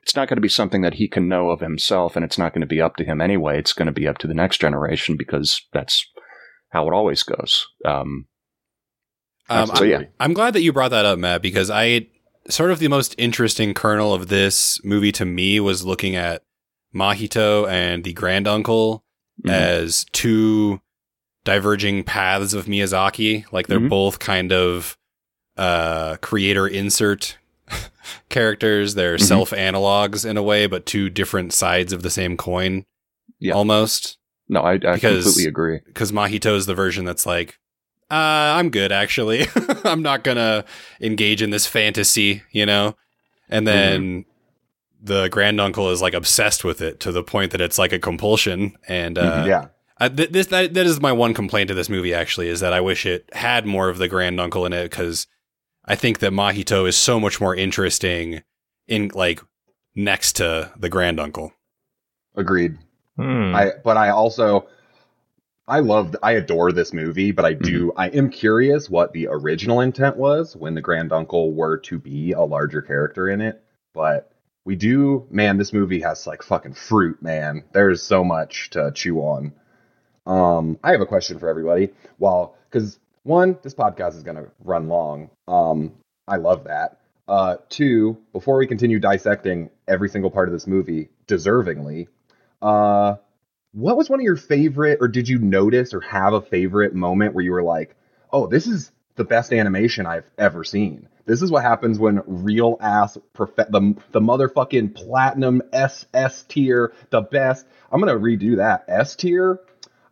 it's 0.02 0.16
not 0.16 0.28
going 0.28 0.38
to 0.38 0.42
be 0.42 0.50
something 0.50 0.82
that 0.82 0.96
he 0.96 1.08
can 1.08 1.28
know 1.28 1.50
of 1.50 1.60
himself, 1.60 2.16
and 2.16 2.26
it's 2.26 2.38
not 2.38 2.54
going 2.54 2.62
to 2.62 2.68
be 2.68 2.82
up 2.82 2.96
to 2.96 3.04
him 3.04 3.22
anyway. 3.22 3.60
It's 3.60 3.74
going 3.74 3.86
to 3.88 3.92
be 3.92 4.08
up 4.08 4.18
to 4.20 4.28
the 4.28 4.34
next 4.34 4.60
generation 4.60 5.18
because 5.18 5.68
that's 5.74 6.08
how 6.70 6.88
it 6.88 6.94
always 6.94 7.22
goes. 7.24 7.68
Um, 7.86 8.28
Um, 9.50 9.68
so 9.76 9.84
yeah, 9.84 10.04
I'm 10.20 10.34
glad 10.34 10.54
that 10.54 10.62
you 10.62 10.72
brought 10.72 10.92
that 10.92 11.06
up, 11.06 11.18
Matt, 11.20 11.42
because 11.42 11.70
I 11.72 12.08
sort 12.50 12.72
of 12.72 12.80
the 12.80 12.88
most 12.88 13.16
interesting 13.18 13.74
kernel 13.74 14.14
of 14.14 14.28
this 14.28 14.80
movie 14.84 15.12
to 15.14 15.26
me 15.26 15.60
was 15.60 15.86
looking 15.86 16.16
at 16.16 16.44
Mahito 16.94 17.70
and 17.70 18.04
the 18.04 18.14
grand 18.14 18.48
uncle 18.48 19.04
Mhm. 19.46 19.52
as 19.52 20.06
two 20.12 20.82
diverging 21.46 22.04
paths 22.04 22.54
of 22.54 22.66
Miyazaki. 22.66 23.46
Like 23.52 23.68
they're 23.68 23.80
Mhm. 23.80 23.90
both 23.90 24.20
kind 24.20 24.52
of 24.52 24.98
uh, 25.58 26.16
creator 26.22 26.66
insert 26.68 27.38
characters. 28.30 28.96
They're 28.96 29.18
Mhm. 29.18 29.22
self 29.22 29.50
analogs 29.52 30.24
in 30.28 30.38
a 30.38 30.44
way, 30.44 30.68
but 30.68 30.86
two 30.86 31.10
different 31.10 31.54
sides 31.54 31.92
of 31.94 32.02
the 32.02 32.10
same 32.10 32.38
coin. 32.38 32.86
Yeah. 33.40 33.54
Almost. 33.54 34.18
no, 34.52 34.62
I, 34.62 34.74
I 34.74 34.78
because- 34.78 35.26
completely 35.26 35.48
agree. 35.50 35.80
because 35.86 36.12
Mahito 36.12 36.56
is 36.56 36.66
the 36.66 36.74
version 36.74 37.06
that's 37.06 37.26
like, 37.26 37.60
uh, 38.12 38.58
I'm 38.58 38.70
good 38.70 38.92
actually. 38.92 39.46
I'm 39.84 40.02
not 40.02 40.24
gonna 40.24 40.66
engage 41.02 41.42
in 41.42 41.50
this 41.50 41.66
fantasy, 41.66 42.44
you 42.52 42.66
know. 42.66 42.96
And 43.50 43.68
then 43.68 44.26
the 45.02 45.28
granduncle 45.30 45.90
is 45.90 46.02
like 46.02 46.14
obsessed 46.14 46.64
with 46.64 46.82
it 46.82 47.00
to 47.02 47.12
the 47.12 47.24
point 47.24 47.52
that 47.52 47.62
it's 47.62 47.78
like 47.78 47.94
a 47.94 48.00
compulsion. 48.00 48.78
And 48.88 49.18
uh, 49.18 49.46
yeah. 49.48 49.68
I, 49.98 50.10
th- 50.10 50.30
this 50.30 50.48
that 50.48 50.74
that 50.74 50.86
is 50.86 51.02
my 51.02 51.12
one 51.12 51.34
complaint 51.34 51.68
to 51.70 51.74
this 51.74 51.90
movie. 51.90 52.14
Actually, 52.14 52.48
is 52.48 52.62
that 52.62 52.74
I 52.74 52.82
wish 52.82 53.06
it 53.06 53.30
had 53.34 53.66
more 53.66 53.90
of 53.90 53.98
the 53.98 54.08
granduncle 54.08 54.66
in 54.66 54.74
it 54.74 54.90
because 54.90 55.28
I 55.86 55.96
think 55.96 56.20
that 56.20 56.32
Mahito 56.32 56.88
is 56.88 56.96
so 56.98 57.20
much 57.20 57.42
more 57.42 57.56
interesting 57.56 58.44
in 58.88 59.12
like 59.14 59.42
next 59.96 60.34
to 60.38 60.72
the 60.78 60.90
granduncle. 60.90 61.54
Agreed. 62.36 62.78
Hmm. 63.18 63.54
I 63.54 63.72
but 63.84 63.98
I 63.98 64.10
also 64.10 64.68
I 65.70 65.82
love 65.82 66.16
I 66.24 66.32
adore 66.32 66.72
this 66.72 66.94
movie, 66.94 67.32
but 67.32 67.46
I 67.46 67.54
do 67.54 67.94
I 67.96 68.08
am 68.08 68.32
curious 68.32 68.90
what 68.90 69.14
the 69.14 69.28
original 69.28 69.82
intent 69.82 70.18
was 70.18 70.56
when 70.56 70.74
the 70.74 70.82
grand 70.82 71.14
uncle 71.14 71.54
were 71.54 71.78
to 71.78 72.00
be 72.00 72.32
a 72.32 72.42
larger 72.42 72.82
character 72.82 73.30
in 73.30 73.40
it. 73.40 73.64
But 73.94 74.32
we 74.66 74.76
do 74.76 75.28
man, 75.30 75.58
this 75.58 75.72
movie 75.72 76.02
has 76.02 76.26
like 76.26 76.42
fucking 76.42 76.74
fruit, 76.74 77.22
man. 77.22 77.64
There's 77.72 78.02
so 78.02 78.24
much 78.24 78.72
to 78.72 78.92
chew 78.96 79.20
on. 79.20 79.54
Um, 80.26 80.80
I 80.84 80.92
have 80.92 81.02
a 81.02 81.06
question 81.06 81.38
for 81.38 81.48
everybody. 81.48 81.92
Well, 82.18 82.56
because 82.70 82.98
one, 83.22 83.60
this 83.62 83.76
podcast 83.76 84.16
is 84.16 84.24
gonna 84.24 84.48
run 84.64 84.88
long. 84.88 85.30
Um, 85.48 85.94
I 86.28 86.38
love 86.38 86.64
that. 86.64 86.98
Uh, 87.28 87.58
two, 87.70 88.18
before 88.34 88.58
we 88.58 88.66
continue 88.66 88.98
dissecting 89.00 89.70
every 89.88 90.10
single 90.10 90.32
part 90.32 90.50
of 90.50 90.54
this 90.54 90.66
movie 90.66 91.10
deservingly, 91.28 92.08
uh, 92.60 93.18
what 93.72 93.98
was 93.98 94.10
one 94.10 94.20
of 94.20 94.24
your 94.24 94.36
favorite, 94.36 95.00
or 95.02 95.08
did 95.08 95.28
you 95.28 95.40
notice 95.40 95.94
or 95.94 96.02
have 96.02 96.34
a 96.34 96.42
favorite 96.42 96.94
moment 96.94 97.34
where 97.34 97.44
you 97.44 97.52
were 97.52 97.64
like, 97.64 97.96
oh, 98.32 98.48
this 98.48 98.68
is 98.68 98.92
the 99.16 99.24
best 99.24 99.54
animation 99.54 100.06
I've 100.06 100.30
ever 100.38 100.64
seen? 100.64 101.08
This 101.26 101.42
is 101.42 101.52
what 101.52 101.64
happens 101.64 102.00
when 102.00 102.24
real 102.26 102.78
ass 102.82 103.18
prof- 103.34 103.56
the 103.56 103.96
the 104.12 104.20
motherfucking 104.20 104.96
platinum 104.96 105.62
SS 105.72 106.44
tier, 106.44 106.92
the 107.12 107.22
best. 107.22 107.68
I'm 107.92 108.00
gonna 108.00 108.20
redo 108.20 108.58
that 108.58 108.86
S 108.88 109.16
tier. 109.16 109.60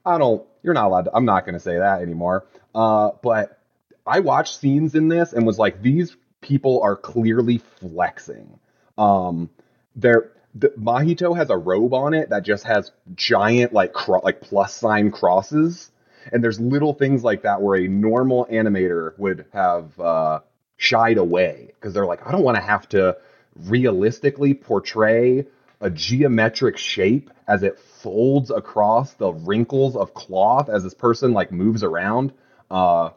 I 0.06 0.20
don't. 0.20 0.46
You're 0.62 0.76
not 0.76 0.86
allowed. 0.86 1.06
To, 1.06 1.16
I'm 1.16 1.26
not 1.26 1.46
gonna 1.46 1.60
say 1.60 1.80
that 1.80 2.02
anymore. 2.02 2.46
Uh, 2.76 3.12
but 3.24 3.60
I 4.06 4.20
watched 4.20 4.60
scenes 4.60 4.94
in 4.94 5.08
this 5.08 5.34
and 5.34 5.46
was 5.46 5.58
like, 5.58 5.82
these 5.82 6.16
people 6.42 6.82
are 6.84 6.96
clearly 6.96 7.58
flexing. 7.58 8.60
Um, 8.98 9.50
they're 9.96 10.32
the, 10.56 10.70
Mahito 10.70 11.36
has 11.36 11.50
a 11.50 11.58
robe 11.58 11.94
on 11.94 12.14
it 12.14 12.30
that 12.30 12.44
just 12.44 12.64
has 12.66 12.92
giant 13.16 13.74
like 13.74 13.94
cro- 13.94 14.22
like 14.24 14.42
plus 14.42 14.74
sign 14.74 15.12
crosses, 15.12 15.92
and 16.32 16.44
there's 16.44 16.60
little 16.60 16.94
things 16.94 17.24
like 17.24 17.44
that 17.44 17.62
where 17.62 17.80
a 17.80 17.88
normal 17.88 18.46
animator 18.52 19.18
would 19.18 19.46
have 19.54 20.00
uh, 20.00 20.40
shied 20.78 21.18
away 21.18 21.72
because 21.76 21.94
they're 21.94 22.06
like, 22.06 22.26
I 22.26 22.32
don't 22.32 22.44
want 22.44 22.56
to 22.56 22.64
have 22.64 22.88
to 22.90 23.18
realistically 23.66 24.54
portray 24.54 25.46
a 25.82 25.90
geometric 25.90 26.78
shape 26.78 27.30
as 27.48 27.64
it 27.64 27.80
folds 27.80 28.50
across 28.50 29.14
the 29.14 29.32
wrinkles 29.32 29.96
of 29.96 30.14
cloth 30.14 30.70
as 30.70 30.84
this 30.84 30.94
person 30.94 31.34
like 31.34 31.52
moves 31.52 31.84
around. 31.84 32.34
Uh, 32.70 33.12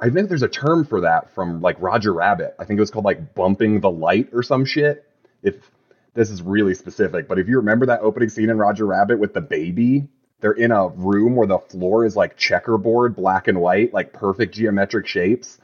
I 0.00 0.10
think 0.10 0.28
there's 0.28 0.42
a 0.42 0.48
term 0.48 0.84
for 0.84 1.02
that 1.02 1.34
from 1.34 1.60
like 1.62 1.76
Roger 1.80 2.12
Rabbit. 2.12 2.54
I 2.58 2.64
think 2.64 2.78
it 2.78 2.80
was 2.80 2.90
called 2.90 3.04
like 3.04 3.34
bumping 3.34 3.80
the 3.80 3.90
light 3.90 4.28
or 4.32 4.42
some 4.42 4.64
shit. 4.64 5.08
If 5.42 5.54
this 6.14 6.30
is 6.30 6.42
really 6.42 6.74
specific, 6.74 7.28
but 7.28 7.38
if 7.38 7.48
you 7.48 7.56
remember 7.56 7.86
that 7.86 8.00
opening 8.00 8.28
scene 8.28 8.50
in 8.50 8.58
Roger 8.58 8.86
Rabbit 8.86 9.18
with 9.18 9.34
the 9.34 9.40
baby, 9.40 10.08
they're 10.40 10.52
in 10.52 10.70
a 10.70 10.88
room 10.88 11.36
where 11.36 11.46
the 11.46 11.58
floor 11.58 12.04
is 12.04 12.16
like 12.16 12.36
checkerboard, 12.36 13.16
black 13.16 13.48
and 13.48 13.60
white, 13.60 13.92
like 13.92 14.12
perfect 14.12 14.54
geometric 14.54 15.06
shapes. 15.06 15.58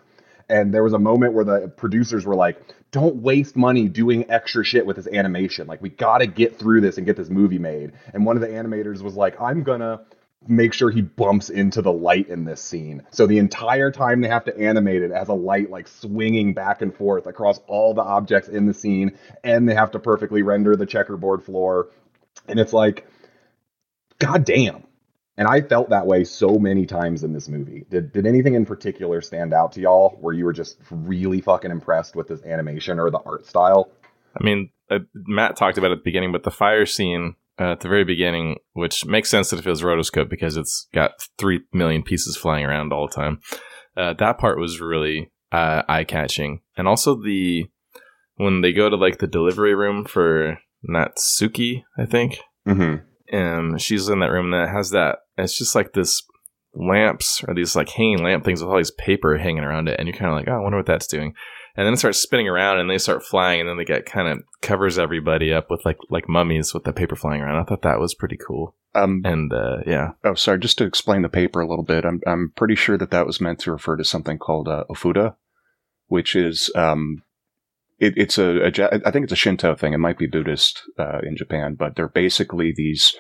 And 0.49 0.75
there 0.75 0.83
was 0.83 0.93
a 0.93 0.99
moment 0.99 1.35
where 1.35 1.45
the 1.45 1.69
producers 1.69 2.25
were 2.27 2.35
like, 2.35 2.61
don't 2.91 3.17
waste 3.17 3.57
money 3.57 3.89
doing 3.89 4.29
extra 4.29 4.65
shit 4.65 4.85
with 4.85 4.97
this 4.97 5.07
animation. 5.07 5.69
Like, 5.69 5.81
we 5.81 5.91
gotta 5.91 6.27
get 6.27 6.59
through 6.59 6.81
this 6.81 6.97
and 6.97 7.07
get 7.07 7.17
this 7.17 7.29
movie 7.29 7.59
made. 7.59 7.93
And 8.13 8.27
one 8.27 8.37
of 8.37 8.41
the 8.41 8.49
animators 8.49 9.01
was 9.01 9.15
like, 9.15 9.41
I'm 9.41 9.63
gonna 9.63 10.01
make 10.49 10.73
sure 10.73 10.91
he 10.91 11.03
bumps 11.03 11.51
into 11.51 11.83
the 11.83 11.93
light 11.93 12.29
in 12.29 12.45
this 12.45 12.63
scene. 12.63 13.03
So 13.11 13.27
the 13.27 13.39
entire 13.39 13.91
time 13.91 14.21
they 14.21 14.29
have 14.29 14.45
to 14.47 14.59
animate 14.59 15.03
it 15.03 15.13
as 15.13 15.29
a 15.29 15.35
light 15.35 15.71
like 15.71 15.87
swinging 15.87 16.55
back 16.55 16.83
and 16.83 16.95
forth 16.95 17.27
across 17.27 17.59
all 17.67 17.93
the 17.95 18.03
objects 18.03 18.49
in 18.49 18.67
the 18.67 18.75
scene, 18.75 19.19
and 19.45 19.69
they 19.69 19.75
have 19.75 19.91
to 19.93 19.99
perfectly 19.99 20.43
render 20.43 20.77
the 20.77 20.87
checkerboard 20.87 21.43
floor. 21.43 21.89
And 22.49 22.59
it's 22.59 22.73
like, 22.73 23.07
god 24.19 24.45
damn. 24.45 24.85
And 25.37 25.49
I 25.49 25.63
felt 25.63 25.91
that 25.91 26.07
way 26.07 26.25
so 26.25 26.59
many 26.59 26.85
times 26.87 27.23
in 27.25 27.33
this 27.33 27.49
movie. 27.49 27.87
Did 27.89 28.13
did 28.13 28.27
anything 28.27 28.55
in 28.55 28.67
particular 28.67 29.21
stand 29.23 29.55
out 29.55 29.73
to 29.73 29.81
y'all 29.81 30.19
where 30.21 30.35
you 30.35 30.45
were 30.45 30.53
just 30.53 30.77
really 30.91 31.41
fucking 31.41 31.71
impressed 31.71 32.15
with 32.15 32.29
this 32.29 32.43
animation 32.43 32.99
or 32.99 33.11
the 33.11 33.21
art 33.21 33.47
style? 33.47 33.91
I 34.39 34.45
mean, 34.45 34.71
uh, 34.91 34.99
Matt 35.15 35.57
talked 35.57 35.79
about 35.79 35.91
it 35.91 35.93
at 35.93 35.99
the 35.99 36.05
beginning, 36.05 36.33
but 36.33 36.43
the 36.43 36.51
fire 36.51 36.85
scene 36.87 37.37
uh, 37.59 37.73
at 37.73 37.81
the 37.81 37.89
very 37.89 38.05
beginning, 38.05 38.57
which 38.75 39.05
makes 39.07 39.31
sense 39.31 39.51
that 39.51 39.59
it 39.59 39.63
feels 39.63 39.83
rotoscope 39.83 40.29
because 40.29 40.57
it's 40.57 40.87
got 40.95 41.13
three 41.39 41.61
million 41.73 42.03
pieces 42.03 42.37
flying 42.37 42.65
around 42.65 42.93
all 42.93 43.07
the 43.09 43.15
time. 43.15 43.41
Uh, 43.97 44.13
that 44.15 44.39
part 44.39 44.59
was 44.59 44.81
really 44.81 45.31
uh, 45.53 45.83
eye 45.89 46.05
catching, 46.05 46.61
and 46.77 46.87
also 46.87 47.15
the 47.21 47.65
when 48.37 48.61
they 48.61 48.73
go 48.73 48.89
to 48.89 48.97
like 48.97 49.19
the 49.19 49.27
delivery 49.27 49.75
room 49.75 50.05
for 50.05 50.59
Natsuki, 50.89 51.83
I 51.99 52.07
think, 52.07 52.39
Mm-hmm. 52.69 53.37
and 53.37 53.81
she's 53.81 54.09
in 54.09 54.21
that 54.21 54.31
room 54.31 54.51
that 54.51 54.69
has 54.69 54.91
that. 54.91 55.19
It's 55.37 55.57
just 55.59 55.75
like 55.75 55.93
this 55.93 56.23
lamps 56.75 57.43
or 57.49 57.55
these 57.55 57.75
like 57.75 57.89
hanging 57.89 58.23
lamp 58.23 58.45
things 58.45 58.63
with 58.63 58.71
all 58.71 58.77
these 58.77 58.93
paper 58.93 59.37
hanging 59.39 59.65
around 59.65 59.89
it, 59.89 59.99
and 59.99 60.07
you're 60.07 60.17
kind 60.17 60.31
of 60.31 60.37
like, 60.37 60.49
oh, 60.49 60.59
I 60.59 60.63
wonder 60.63 60.79
what 60.79 60.87
that's 60.87 61.07
doing. 61.07 61.35
And 61.77 61.87
then 61.87 61.95
it 61.95 61.99
starts 61.99 62.19
spinning 62.19 62.49
around, 62.49 62.79
and 62.79 62.91
they 62.91 62.99
start 62.99 63.25
flying, 63.25 63.61
and 63.61 63.69
then 63.69 63.77
they 63.77 63.85
get 63.85 64.05
kind 64.07 64.29
of 64.29 64.43
covers 64.61 64.99
everybody 64.99 65.53
up 65.53 65.71
with 65.71 65.85
like 65.85 65.99
like 66.11 66.29
mummies 66.29 66.75
with 66.75 66.85
the 66.85 66.93
paper 66.93 67.17
flying 67.17 67.41
around. 67.41 67.61
I 67.61 67.65
thought 67.65 67.83
that 67.83 68.01
was 68.01 68.15
pretty 68.15 68.37
cool. 68.37 68.75
Um, 68.95 69.23
And 69.25 69.53
uh, 69.53 69.79
yeah, 69.87 70.13
oh, 70.25 70.35
sorry. 70.35 70.59
Just 70.59 70.79
to 70.79 70.85
explain 70.85 71.23
the 71.23 71.29
paper 71.29 71.61
a 71.61 71.69
little 71.69 71.85
bit, 71.85 72.05
I'm 72.05 72.21
I'm 72.27 72.53
pretty 72.57 72.75
sure 72.75 72.99
that 72.99 73.11
that 73.13 73.27
was 73.27 73.41
meant 73.41 73.61
to 73.61 73.73
refer 73.73 73.97
to 73.97 74.05
something 74.05 74.39
called 74.39 74.69
uh, 74.69 74.85
ofuda, 74.91 75.37
which 76.07 76.35
is 76.35 76.73
um, 76.75 77.23
it, 77.99 78.15
it's 78.17 78.39
a, 78.39 78.67
a 78.67 79.07
I 79.07 79.11
think 79.11 79.25
it's 79.25 79.33
a 79.33 79.37
Shinto 79.37 79.77
thing. 79.77 79.93
It 79.93 79.99
might 79.99 80.19
be 80.19 80.27
Buddhist 80.27 80.83
uh, 80.99 81.21
in 81.23 81.37
Japan, 81.37 81.77
but 81.79 81.95
they're 81.95 82.09
basically 82.09 82.73
these 82.75 83.15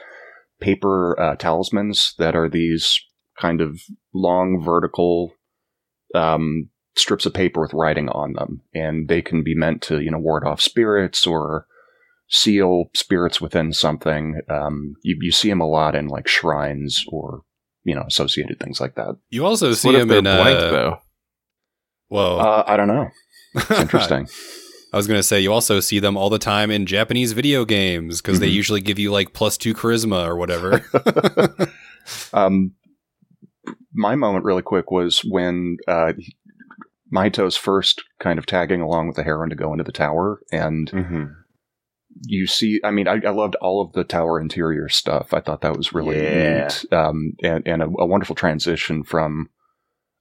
paper 0.60 1.18
uh, 1.20 1.36
talismans 1.36 2.14
that 2.18 2.34
are 2.34 2.48
these 2.48 3.00
kind 3.38 3.60
of 3.60 3.80
long 4.12 4.60
vertical 4.62 5.32
um, 6.14 6.70
strips 7.00 7.26
of 7.26 7.34
paper 7.34 7.60
with 7.60 7.74
writing 7.74 8.08
on 8.10 8.34
them, 8.34 8.60
and 8.74 9.08
they 9.08 9.22
can 9.22 9.42
be 9.42 9.54
meant 9.54 9.82
to 9.82 10.00
you 10.00 10.10
know 10.10 10.18
ward 10.18 10.44
off 10.46 10.60
spirits 10.60 11.26
or 11.26 11.66
seal 12.28 12.84
spirits 12.94 13.40
within 13.40 13.72
something. 13.72 14.40
Um, 14.48 14.94
you 15.02 15.16
you 15.20 15.32
see 15.32 15.48
them 15.48 15.60
a 15.60 15.66
lot 15.68 15.94
in 15.94 16.06
like 16.08 16.28
shrines 16.28 17.04
or 17.08 17.42
you 17.84 17.94
know 17.94 18.04
associated 18.06 18.60
things 18.60 18.80
like 18.80 18.94
that. 18.96 19.16
You 19.30 19.44
also 19.46 19.72
see 19.72 19.88
what 19.88 19.94
if 19.96 20.02
him 20.02 20.08
they're 20.08 20.18
in 20.18 20.24
blank 20.24 20.58
uh, 20.58 20.70
though? 20.70 20.98
Well, 22.08 22.40
Uh, 22.40 22.64
I 22.66 22.76
don't 22.76 22.88
know. 22.88 23.08
It's 23.54 23.70
interesting. 23.80 24.28
I 24.92 24.96
was 24.96 25.06
gonna 25.06 25.22
say 25.22 25.40
you 25.40 25.52
also 25.52 25.78
see 25.80 26.00
them 26.00 26.16
all 26.16 26.30
the 26.30 26.38
time 26.38 26.70
in 26.70 26.84
Japanese 26.86 27.32
video 27.32 27.64
games 27.64 28.20
because 28.20 28.40
they 28.40 28.48
Mhm. 28.50 28.54
usually 28.54 28.80
give 28.80 28.98
you 28.98 29.12
like 29.12 29.32
plus 29.32 29.56
two 29.56 29.72
charisma 29.74 30.26
or 30.26 30.36
whatever. 30.36 30.84
um, 32.32 32.72
my 33.92 34.14
moment, 34.16 34.44
really 34.44 34.62
quick, 34.62 34.90
was 34.90 35.20
when 35.20 35.76
uh, 35.88 36.12
Mahito's 37.12 37.56
first 37.56 38.02
kind 38.18 38.38
of 38.38 38.46
tagging 38.46 38.80
along 38.80 39.06
with 39.08 39.16
the 39.16 39.22
heron 39.24 39.50
to 39.50 39.56
go 39.56 39.72
into 39.72 39.84
the 39.84 39.92
tower, 39.92 40.40
and 40.52 40.90
Mm-hmm. 40.90 41.24
you 42.22 42.46
see. 42.46 42.80
I 42.84 42.90
mean, 42.90 43.08
I, 43.08 43.20
I 43.26 43.30
loved 43.30 43.54
all 43.56 43.82
of 43.82 43.92
the 43.92 44.04
tower 44.04 44.40
interior 44.40 44.88
stuff. 44.88 45.32
I 45.34 45.40
thought 45.40 45.60
that 45.62 45.76
was 45.76 45.92
really 45.92 46.16
Yeah. 46.22 46.64
neat, 46.64 46.92
um, 46.92 47.32
and, 47.42 47.66
and 47.66 47.82
a, 47.82 47.86
a 47.98 48.06
wonderful 48.06 48.34
transition 48.36 49.02
from 49.04 49.50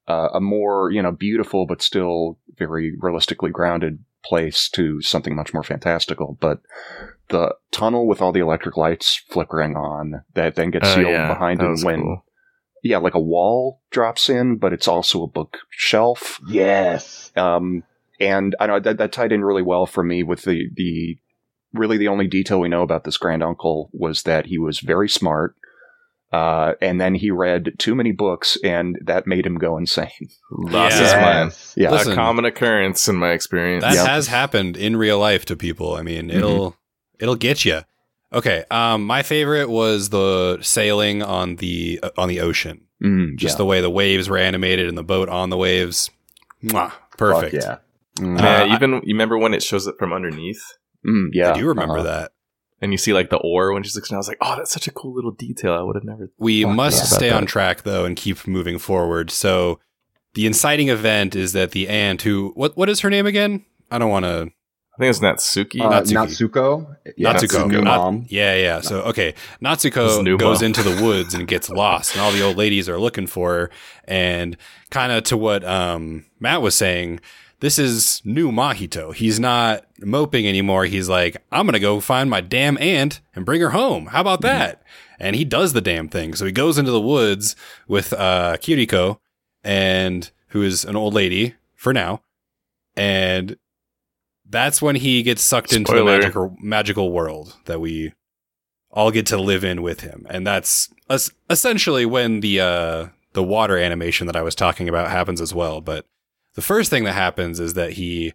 uh, 0.08 0.30
a 0.34 0.41
more 0.41 0.89
you 0.91 1.02
know 1.02 1.12
beautiful 1.12 1.65
but 1.67 1.82
still 1.82 2.39
very 2.58 2.93
realistically 2.99 3.52
grounded 3.52 4.04
place 4.25 4.67
to 4.69 5.02
something 5.02 5.36
much 5.36 5.54
more 5.54 5.63
fantastical. 5.63 6.38
But 6.41 6.62
the 7.30 7.56
tunnel 7.71 8.08
with 8.08 8.21
all 8.21 8.32
the 8.32 8.39
electric 8.41 8.75
lights 8.75 9.21
flickering 9.30 9.75
on 9.75 10.23
that 10.34 10.56
then 10.56 10.71
gets 10.71 10.89
Oh, 10.89 10.95
sealed 10.95 11.12
yeah, 11.12 11.28
behind 11.28 11.62
him 11.62 11.75
when 11.84 12.02
cool. 12.02 12.25
Yeah, 12.84 12.98
like 12.98 13.15
a 13.15 13.20
wall 13.20 13.82
drops 13.92 14.30
in, 14.30 14.58
but 14.58 14.74
it's 14.74 14.88
also 14.88 15.24
a 15.24 15.28
bookshelf. 15.28 16.39
Yes. 16.48 17.32
Um, 17.36 17.84
and 18.20 18.56
I 18.60 18.68
know 18.68 18.80
that, 18.80 18.98
that 18.98 19.12
tied 19.12 19.32
in 19.32 19.44
really 19.44 19.62
well 19.63 19.86
for 19.86 20.04
me 20.04 20.24
with 20.24 20.44
the, 20.44 20.70
the 20.76 21.18
really 21.74 21.98
the 21.98 22.08
only 22.08 22.28
detail 22.28 22.60
we 22.60 22.70
know 22.70 22.82
about 22.82 23.04
this 23.04 23.18
grand 23.18 23.44
uncle 23.44 23.89
was 23.94 24.24
that 24.24 24.46
he 24.48 24.58
was 24.58 24.80
very 24.80 25.08
smart. 25.10 25.56
Uh, 26.32 26.74
and 26.80 27.02
then 27.02 27.15
he 27.15 27.32
read 27.32 27.72
too 27.80 27.96
many 27.96 28.12
books 28.12 28.56
and 28.63 29.00
that 29.04 29.26
made 29.26 29.46
him 29.48 29.58
go 29.58 29.78
insane. 29.78 30.30
Lost 30.52 30.96
Yeah. 30.96 31.04
his 31.04 31.13
mind. 31.13 31.58
Yeah. 31.76 31.92
Listen. 31.92 32.12
a 32.12 32.15
common 32.15 32.46
occurrence 32.46 33.08
in 33.08 33.15
my 33.15 33.32
experience. 33.32 33.84
That 33.84 33.96
Yep. 33.96 34.06
has 34.06 34.28
happened 34.28 34.78
in 34.78 34.96
real 34.96 35.18
life 35.18 35.46
to 35.46 35.56
people. 35.56 35.96
I 35.96 36.04
mean, 36.04 36.30
it'll 36.30 36.76
it'll 37.20 37.36
get 37.36 37.65
you. 37.65 37.82
Okay, 38.32 38.63
um, 38.70 39.06
my 39.06 39.24
favorite 39.24 39.70
was 39.70 40.10
the 40.10 40.60
sailing 40.62 41.24
on 41.24 41.56
the 41.58 42.00
uh, 42.04 42.10
on 42.18 42.30
the 42.30 42.42
ocean. 42.42 42.82
Mm, 43.04 43.38
Just 43.38 43.54
yeah. 43.56 43.58
the 43.58 43.65
way 43.65 43.82
the 43.82 43.89
waves 43.89 44.30
were 44.30 44.38
animated 44.38 44.88
and 44.88 44.98
the 44.98 45.04
boat 45.04 45.30
on 45.30 45.50
the 45.50 45.58
waves. 45.58 46.12
Mwah, 46.63 46.92
perfect. 47.18 47.54
yeah. 47.56 47.78
Mm, 48.20 48.39
Uh, 48.42 48.46
I- 48.72 48.76
even 48.76 48.92
you 49.04 49.13
remember 49.15 49.38
when 49.38 49.54
it 49.54 49.63
shows 49.63 49.88
it 49.88 49.96
from 49.98 50.12
underneath, 50.13 50.62
mm, 51.08 51.30
yeah. 51.32 51.52
I 51.54 51.58
do 51.58 51.65
remember 51.68 51.96
Uh-huh. 52.00 52.04
that. 52.04 52.32
and 52.82 52.92
you 52.94 52.98
see 52.98 53.13
like 53.13 53.30
the 53.30 53.38
oar 53.38 53.74
when 53.74 53.84
she's 53.84 53.96
looking. 53.96 54.15
I 54.15 54.18
was 54.20 54.28
like, 54.30 54.38
oh, 54.42 54.56
that's 54.58 54.72
such 54.72 54.88
a 54.88 54.92
cool 54.92 55.13
little 55.13 55.32
detail. 55.32 55.74
I 55.74 55.82
would 55.82 55.96
have 55.98 56.04
never. 56.06 56.30
We 56.38 56.63
must 56.65 57.00
yeah. 57.12 57.18
stay 57.18 57.28
About 57.30 57.42
on 57.42 57.46
track 57.48 57.82
though 57.84 58.06
and 58.06 58.15
keep 58.15 58.46
moving 58.48 58.78
forward. 58.80 59.32
So 59.32 59.80
the 60.36 60.46
inciting 60.46 60.88
event 60.89 61.36
is 61.36 61.52
that 61.54 61.72
the 61.72 61.89
aunt 61.89 62.22
who 62.22 62.52
what 62.56 62.78
what 62.78 62.88
is 62.89 63.00
her 63.02 63.10
name 63.10 63.26
again? 63.26 63.65
I 63.92 63.98
don't 63.98 64.10
want 64.12 64.26
to 64.26 64.52
I 65.00 65.04
think 65.04 65.10
it's 65.12 65.20
Natsuki. 65.20 65.80
Uh, 65.80 66.02
Natsuki. 66.02 66.14
Natsuko. 66.52 66.98
Yeah, 67.16 67.32
Natsuko. 67.34 67.44
it's 67.44 67.54
his 67.54 67.66
new 67.68 67.82
Not- 67.82 67.98
mom. 68.00 68.26
Yeah, 68.28 68.56
yeah. 68.56 68.82
So 68.82 69.02
okay, 69.04 69.28
His 69.28 69.36
Natsuko 69.62 70.38
goes 70.38 70.60
mom. 70.60 70.65
into 70.65 70.84
the 70.84 71.02
woods 71.02 71.34
and 71.34 71.48
gets 71.48 71.69
lost, 71.69 72.13
and 72.15 72.21
all 72.21 72.34
the 72.34 72.42
old 72.44 72.58
ladies 72.58 72.90
are 72.90 73.00
looking 73.00 73.26
for 73.26 73.54
her. 73.54 73.69
And 74.04 74.58
kind 74.90 75.13
of 75.13 75.23
to 75.26 75.38
what 75.38 75.63
um, 75.63 76.26
Matt 76.42 76.62
was 76.62 76.76
saying, 76.76 77.21
this 77.62 77.80
is 77.80 78.21
new 78.26 78.52
Mahito. 78.52 79.13
He's 79.15 79.40
not 79.40 79.86
moping 80.02 80.46
anymore. 80.46 80.84
He's 80.84 81.08
like, 81.08 81.38
I'm 81.50 81.65
gonna 81.65 81.80
go 81.80 82.02
find 82.02 82.30
my 82.30 82.42
damn 82.42 82.78
aunt 82.80 83.21
and 83.34 83.46
bring 83.46 83.62
her 83.62 83.69
home. 83.69 84.08
How 84.08 84.19
about 84.19 84.42
that? 84.42 84.84
And 85.17 85.34
he 85.34 85.46
does 85.46 85.71
the 85.71 85.82
damn 85.82 86.10
thing. 86.10 86.36
So 86.36 86.46
he 86.46 86.52
goes 86.52 86.78
into 86.78 86.92
the 86.92 87.00
woods 87.00 87.56
with 87.88 88.12
uh, 88.12 88.58
Kiriko, 88.58 89.19
and 89.63 90.30
who 90.50 90.62
is 90.62 90.84
an 90.84 90.98
old 90.98 91.13
lady 91.13 91.56
for 91.76 91.94
now, 91.94 92.21
and 92.98 93.56
that's 94.50 94.81
when 94.81 94.95
he 94.95 95.23
gets 95.23 95.41
sucked 95.43 95.73
into 95.73 95.91
the 96.00 96.04
magical 96.21 96.56
magical 96.60 97.12
world 97.12 97.56
that 97.65 97.79
we 97.79 98.13
all 98.91 99.12
get 99.12 99.25
to 99.27 99.37
live 99.39 99.63
in 99.63 99.81
with 99.81 100.02
him, 100.02 100.25
and 100.29 100.45
that's 100.47 100.89
es- 101.10 101.31
essentially 101.50 102.06
when 102.06 102.39
the 102.39 102.60
uh, 102.60 103.08
the 103.33 103.43
water 103.43 103.77
animation 103.77 104.27
that 104.27 104.35
I 104.35 104.41
was 104.41 104.56
talking 104.56 104.89
about 104.89 105.10
happens 105.12 105.39
as 105.41 105.54
well. 105.54 105.81
But 105.81 106.06
the 106.56 106.62
first 106.62 106.89
thing 106.89 107.04
that 107.04 107.13
happens 107.13 107.60
is 107.60 107.75
that 107.75 107.93
he 107.93 108.33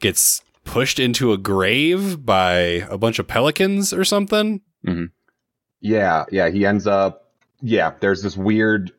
gets 0.00 0.42
pushed 0.64 0.98
into 0.98 1.32
a 1.32 1.38
grave 1.38 2.24
by 2.26 2.50
a 2.90 2.98
bunch 2.98 3.18
of 3.18 3.26
pelicans 3.26 3.92
or 3.92 4.04
something. 4.04 4.60
Yeah, 5.80 6.24
yeah, 6.30 6.50
he 6.50 6.66
ends 6.66 6.86
up 6.86 7.30
yeah, 7.62 7.92
there's 8.00 8.22
this 8.22 8.36
weird 8.36 8.92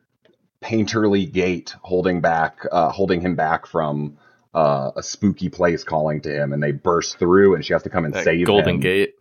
painterly 0.62 1.32
gate 1.32 1.76
holding 1.84 2.20
back 2.20 2.66
uh 2.72 2.90
holding 2.90 3.22
him 3.22 3.36
back 3.36 3.66
from 3.66 4.18
uh, 4.54 4.92
a 4.96 5.04
spooky 5.04 5.50
place 5.50 5.84
calling 5.84 6.22
to 6.22 6.30
him 6.34 6.54
and 6.54 6.62
they 6.64 6.72
burst 6.72 7.20
through 7.20 7.56
and 7.56 7.64
she 7.66 7.74
has 7.74 7.84
to 7.84 7.90
come 7.90 8.06
and 8.06 8.14
That 8.14 8.24
save 8.24 8.46
Golden 8.48 8.76
him. 8.76 8.80
Gate. 8.80 9.14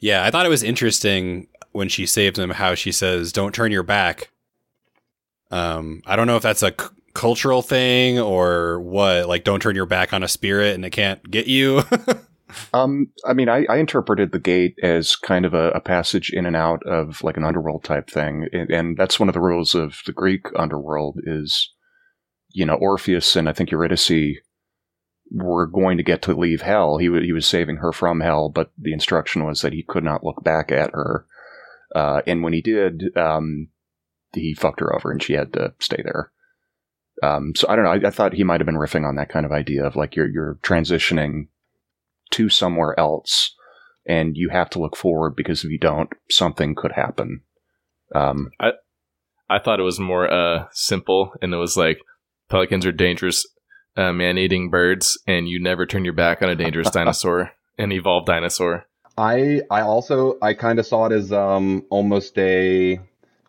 Yeah, 0.00 0.24
I 0.24 0.30
thought 0.30 0.44
it 0.46 0.50
was 0.50 0.62
interesting 0.62 1.48
when 1.72 1.88
she 1.88 2.04
saves 2.06 2.38
him 2.38 2.50
how 2.50 2.74
she 2.74 2.92
says, 2.92 3.32
"Don't 3.32 3.54
turn 3.54 3.72
your 3.72 3.82
back." 3.82 4.30
Um, 5.50 6.02
I 6.06 6.16
don't 6.16 6.26
know 6.26 6.36
if 6.36 6.42
that's 6.42 6.62
a 6.62 6.70
c- 6.78 6.88
cultural 7.14 7.62
thing 7.62 8.18
or 8.18 8.80
what. 8.80 9.28
Like, 9.28 9.44
don't 9.44 9.60
turn 9.60 9.76
your 9.76 9.86
back 9.86 10.12
on 10.12 10.22
a 10.22 10.28
spirit 10.28 10.74
and 10.74 10.84
it 10.84 10.90
can't 10.90 11.28
get 11.30 11.46
you. 11.46 11.82
Um, 12.72 13.08
I 13.26 13.32
mean, 13.32 13.48
I, 13.48 13.66
I 13.68 13.78
interpreted 13.78 14.30
the 14.30 14.38
gate 14.38 14.78
as 14.80 15.16
kind 15.16 15.44
of 15.44 15.54
a, 15.54 15.70
a 15.70 15.80
passage 15.80 16.30
in 16.30 16.46
and 16.46 16.54
out 16.54 16.82
of 16.86 17.24
like 17.24 17.36
an 17.36 17.42
underworld 17.44 17.82
type 17.82 18.08
thing, 18.08 18.46
and, 18.52 18.70
and 18.70 18.96
that's 18.96 19.18
one 19.18 19.28
of 19.28 19.32
the 19.32 19.40
rules 19.40 19.74
of 19.74 20.02
the 20.06 20.12
Greek 20.12 20.46
underworld 20.54 21.18
is, 21.24 21.72
you 22.54 22.64
know, 22.64 22.74
Orpheus 22.76 23.36
and 23.36 23.48
I 23.48 23.52
think 23.52 23.70
Eurydice 23.70 24.38
were 25.30 25.66
going 25.66 25.96
to 25.96 26.04
get 26.04 26.22
to 26.22 26.34
leave 26.34 26.62
hell. 26.62 26.98
He 26.98 27.08
wa 27.08 27.18
he 27.20 27.32
was 27.32 27.46
saving 27.46 27.76
her 27.76 27.92
from 27.92 28.20
hell, 28.20 28.48
but 28.48 28.70
the 28.78 28.92
instruction 28.92 29.44
was 29.44 29.60
that 29.60 29.72
he 29.72 29.82
could 29.82 30.04
not 30.04 30.24
look 30.24 30.42
back 30.44 30.70
at 30.70 30.92
her. 30.92 31.26
Uh, 31.94 32.22
and 32.26 32.42
when 32.42 32.52
he 32.52 32.62
did, 32.62 33.16
um, 33.16 33.68
he 34.32 34.54
fucked 34.54 34.80
her 34.80 34.94
over, 34.94 35.10
and 35.10 35.22
she 35.22 35.32
had 35.32 35.52
to 35.54 35.74
stay 35.80 36.00
there. 36.02 36.30
Um, 37.22 37.54
so 37.56 37.68
I 37.68 37.76
don't 37.76 37.84
know. 37.84 37.90
I, 37.90 38.08
I 38.08 38.10
thought 38.10 38.34
he 38.34 38.44
might 38.44 38.60
have 38.60 38.66
been 38.66 38.76
riffing 38.76 39.06
on 39.06 39.16
that 39.16 39.28
kind 39.28 39.44
of 39.44 39.52
idea 39.52 39.84
of 39.84 39.96
like 39.96 40.14
you're 40.14 40.28
you're 40.28 40.58
transitioning 40.62 41.48
to 42.30 42.48
somewhere 42.48 42.98
else 42.98 43.54
and 44.06 44.36
you 44.36 44.50
have 44.50 44.70
to 44.70 44.78
look 44.78 44.96
forward 44.96 45.34
because 45.36 45.64
if 45.64 45.70
you 45.70 45.78
don't 45.78 46.10
something 46.28 46.74
could 46.74 46.92
happen 46.92 47.42
um 48.14 48.50
I 49.48 49.58
thought 49.58 49.78
it 49.78 49.84
was 49.84 50.00
more 50.00 50.30
uh 50.30 50.66
simple, 50.72 51.32
and 51.40 51.52
it 51.52 51.58
was 51.58 51.76
like 51.76 51.98
pelicans 52.54 52.86
are 52.86 52.92
dangerous, 52.92 53.44
uh, 53.96 54.12
man-eating 54.12 54.70
birds, 54.70 55.18
and 55.26 55.48
you 55.48 55.60
never 55.60 55.84
turn 55.86 56.04
your 56.04 56.14
back 56.14 56.40
on 56.40 56.48
a 56.48 56.54
dangerous 56.54 56.88
dinosaur, 56.92 57.50
an 57.78 57.90
evolved 57.90 58.28
dinosaur. 58.28 58.86
I 59.18 59.62
I 59.68 59.80
also 59.80 60.38
I 60.40 60.54
kind 60.54 60.78
of 60.78 60.86
saw 60.86 61.06
it 61.06 61.12
as 61.12 61.32
um 61.32 61.84
almost 61.90 62.38
a 62.38 63.00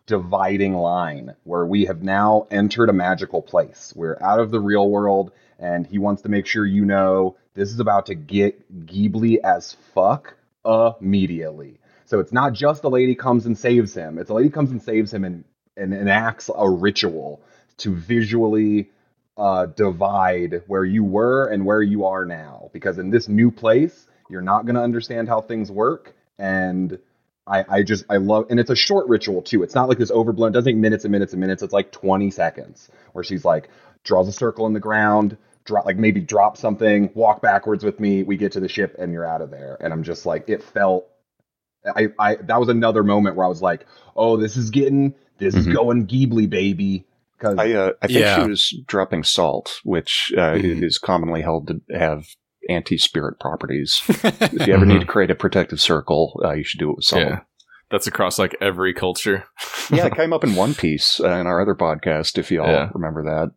dividing 0.06 0.74
line 0.74 1.36
where 1.44 1.64
we 1.64 1.84
have 1.84 2.02
now 2.02 2.48
entered 2.50 2.88
a 2.88 2.92
magical 2.92 3.42
place. 3.42 3.92
We're 3.94 4.18
out 4.20 4.40
of 4.40 4.50
the 4.50 4.58
real 4.58 4.90
world 4.90 5.30
and 5.60 5.86
he 5.86 5.98
wants 5.98 6.22
to 6.22 6.28
make 6.28 6.46
sure 6.46 6.66
you 6.66 6.84
know 6.84 7.36
this 7.54 7.70
is 7.70 7.78
about 7.78 8.06
to 8.06 8.16
get 8.16 8.86
Ghibli 8.86 9.38
as 9.44 9.76
fuck 9.94 10.36
immediately. 10.64 11.78
So 12.06 12.18
it's 12.18 12.32
not 12.32 12.54
just 12.54 12.82
the 12.82 12.90
lady 12.90 13.14
comes 13.14 13.46
and 13.46 13.56
saves 13.56 13.94
him. 13.94 14.18
It's 14.18 14.28
the 14.28 14.34
lady 14.34 14.50
comes 14.50 14.72
and 14.72 14.82
saves 14.82 15.14
him 15.14 15.24
and, 15.24 15.44
and 15.76 15.94
enacts 15.94 16.50
a 16.56 16.68
ritual 16.68 17.40
to 17.78 17.94
visually 17.94 18.90
uh, 19.36 19.66
divide 19.66 20.62
where 20.66 20.84
you 20.84 21.04
were 21.04 21.46
and 21.46 21.64
where 21.64 21.82
you 21.82 22.04
are 22.06 22.24
now. 22.24 22.70
Because 22.72 22.98
in 22.98 23.10
this 23.10 23.28
new 23.28 23.50
place, 23.50 24.06
you're 24.30 24.42
not 24.42 24.64
going 24.66 24.76
to 24.76 24.82
understand 24.82 25.28
how 25.28 25.40
things 25.40 25.70
work. 25.70 26.14
And 26.38 26.98
I, 27.46 27.64
I 27.68 27.82
just, 27.82 28.04
I 28.10 28.16
love, 28.16 28.46
and 28.50 28.58
it's 28.58 28.70
a 28.70 28.76
short 28.76 29.08
ritual 29.08 29.42
too. 29.42 29.62
It's 29.62 29.74
not 29.74 29.88
like 29.88 29.98
this 29.98 30.10
overblown, 30.10 30.50
it 30.50 30.52
doesn't 30.54 30.72
take 30.72 30.76
minutes 30.80 31.04
and 31.04 31.12
minutes 31.12 31.32
and 31.32 31.40
minutes. 31.40 31.62
It's 31.62 31.72
like 31.72 31.92
20 31.92 32.30
seconds 32.30 32.88
where 33.12 33.24
she's 33.24 33.44
like, 33.44 33.68
draws 34.04 34.28
a 34.28 34.32
circle 34.32 34.66
in 34.66 34.72
the 34.72 34.80
ground, 34.80 35.36
drop, 35.64 35.84
like 35.84 35.96
maybe 35.96 36.20
drop 36.20 36.56
something, 36.56 37.10
walk 37.14 37.42
backwards 37.42 37.84
with 37.84 38.00
me. 38.00 38.22
We 38.22 38.36
get 38.36 38.52
to 38.52 38.60
the 38.60 38.68
ship 38.68 38.96
and 38.98 39.12
you're 39.12 39.26
out 39.26 39.42
of 39.42 39.50
there. 39.50 39.76
And 39.80 39.92
I'm 39.92 40.02
just 40.02 40.26
like, 40.26 40.48
it 40.48 40.62
felt, 40.62 41.08
I, 41.84 42.08
I, 42.18 42.34
that 42.36 42.58
was 42.58 42.68
another 42.68 43.02
moment 43.04 43.36
where 43.36 43.46
I 43.46 43.48
was 43.48 43.62
like, 43.62 43.86
oh, 44.16 44.36
this 44.36 44.56
is 44.56 44.70
getting, 44.70 45.14
this 45.38 45.54
is 45.54 45.66
Mhm. 45.66 45.74
going 45.74 46.06
Ghibli, 46.06 46.48
baby. 46.50 47.04
Because 47.38 47.58
i 47.58 47.72
uh, 47.72 47.92
i 48.02 48.06
think 48.06 48.20
Yeah. 48.20 48.42
she 48.42 48.48
was 48.48 48.70
dropping 48.86 49.22
salt 49.24 49.80
which 49.84 50.32
uh, 50.36 50.54
Mhm. 50.54 50.82
is 50.82 50.98
commonly 50.98 51.42
held 51.42 51.68
to 51.68 51.80
have 51.96 52.26
anti-spirit 52.68 53.38
properties 53.38 54.02
if 54.08 54.66
you 54.66 54.74
ever 54.74 54.84
need 54.86 55.00
to 55.00 55.06
create 55.06 55.30
a 55.30 55.34
protective 55.36 55.80
circle 55.80 56.40
uh, 56.44 56.52
you 56.52 56.64
should 56.64 56.80
do 56.80 56.90
it 56.90 56.96
with 56.96 57.04
salt 57.04 57.22
Yeah, 57.22 57.40
that's 57.90 58.06
across 58.08 58.38
like 58.38 58.56
every 58.60 58.92
culture. 58.92 59.44
yeah, 59.90 60.06
it 60.06 60.14
came 60.16 60.32
up 60.32 60.42
in 60.44 60.54
One 60.56 60.74
Piece 60.74 61.20
uh, 61.20 61.28
in 61.28 61.46
our 61.46 61.60
other 61.60 61.74
podcast. 61.76 62.38
If 62.38 62.50
you 62.50 62.60
all 62.62 62.68
Yeah. 62.68 62.90
remember 62.92 63.22
that, 63.24 63.52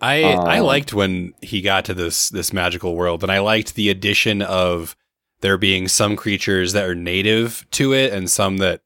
I 0.00 0.22
I 0.34 0.58
Um, 0.60 0.66
liked 0.66 0.92
when 0.94 1.34
he 1.42 1.60
got 1.60 1.84
to 1.86 1.94
this 1.94 2.28
this 2.28 2.52
magical 2.52 2.94
world, 2.94 3.22
and 3.24 3.32
I 3.32 3.40
liked 3.40 3.74
the 3.74 3.88
addition 3.90 4.42
of 4.42 4.94
there 5.40 5.58
being 5.58 5.88
some 5.88 6.14
creatures 6.16 6.72
that 6.72 6.84
are 6.84 6.94
native 6.94 7.66
to 7.72 7.92
it, 7.92 8.12
and 8.12 8.30
some 8.30 8.58
that 8.58 8.80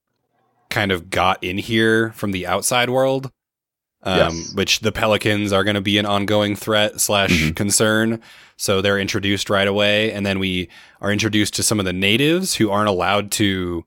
kind 0.70 0.92
of 0.92 1.10
got 1.10 1.42
in 1.42 1.58
here 1.58 2.12
from 2.12 2.32
the 2.32 2.46
outside 2.46 2.90
world. 2.90 3.30
Um, 4.04 4.18
Yes. 4.36 4.52
Which 4.54 4.80
the 4.80 4.92
pelicans 4.92 5.52
are 5.52 5.64
going 5.64 5.74
to 5.74 5.80
be 5.80 5.98
an 5.98 6.06
ongoing 6.06 6.54
threat 6.54 7.00
slash 7.00 7.30
Mhm. 7.32 7.56
concern, 7.56 8.22
so 8.56 8.80
they're 8.80 8.98
introduced 8.98 9.50
right 9.50 9.66
away, 9.66 10.12
and 10.12 10.24
then 10.24 10.38
we 10.38 10.68
are 11.00 11.10
introduced 11.10 11.54
to 11.54 11.62
some 11.64 11.78
of 11.80 11.84
the 11.84 11.92
natives 11.92 12.54
who 12.56 12.70
aren't 12.70 12.88
allowed 12.88 13.30
to 13.32 13.84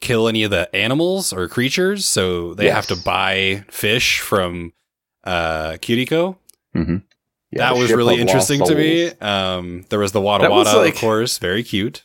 kill 0.00 0.26
any 0.28 0.42
of 0.42 0.50
the 0.50 0.74
animals 0.74 1.32
or 1.32 1.48
creatures, 1.48 2.06
so 2.06 2.54
they 2.54 2.68
have 2.70 2.86
to 2.88 2.96
buy 2.96 3.64
fish 3.70 4.18
from 4.20 4.72
uh, 5.24 5.72
Kiriko 5.80 6.36
mm-hmm. 6.74 6.96
Yeah, 7.52 7.58
that 7.70 7.76
was 7.76 7.92
really 7.92 8.20
interesting 8.20 8.62
to 8.64 8.74
me. 8.74 9.10
Um, 9.20 9.84
there 9.88 9.98
was 10.00 10.12
the 10.12 10.20
Wada 10.20 10.42
That 10.44 10.50
Wada, 10.50 10.76
like- 10.76 10.94
of 10.94 11.00
course, 11.00 11.38
very 11.38 11.62
cute. 11.62 12.04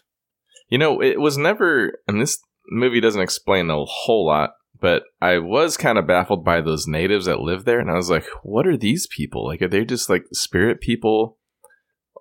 You 0.70 0.78
know, 0.78 1.02
it 1.02 1.20
was 1.20 1.38
never, 1.38 2.00
and 2.08 2.22
this 2.22 2.38
movie 2.70 3.02
doesn't 3.02 3.22
explain 3.22 3.70
a 3.70 3.84
whole 3.84 4.26
lot, 4.28 4.52
but 4.82 5.04
I 5.22 5.38
was 5.38 5.78
kind 5.78 5.98
of 5.98 6.06
baffled 6.08 6.44
by 6.44 6.60
those 6.60 6.88
natives 6.88 7.26
that 7.28 7.40
live 7.40 7.64
there, 7.64 7.80
and 7.80 7.90
I 7.90 7.96
was 7.96 8.10
like, 8.10 8.26
what 8.44 8.68
are 8.68 8.76
these 8.78 9.08
people? 9.08 9.46
Like, 9.48 9.62
are 9.62 9.68
they 9.70 9.86
just 9.86 10.10
like 10.10 10.26
spirit 10.34 10.82
people? 10.82 11.38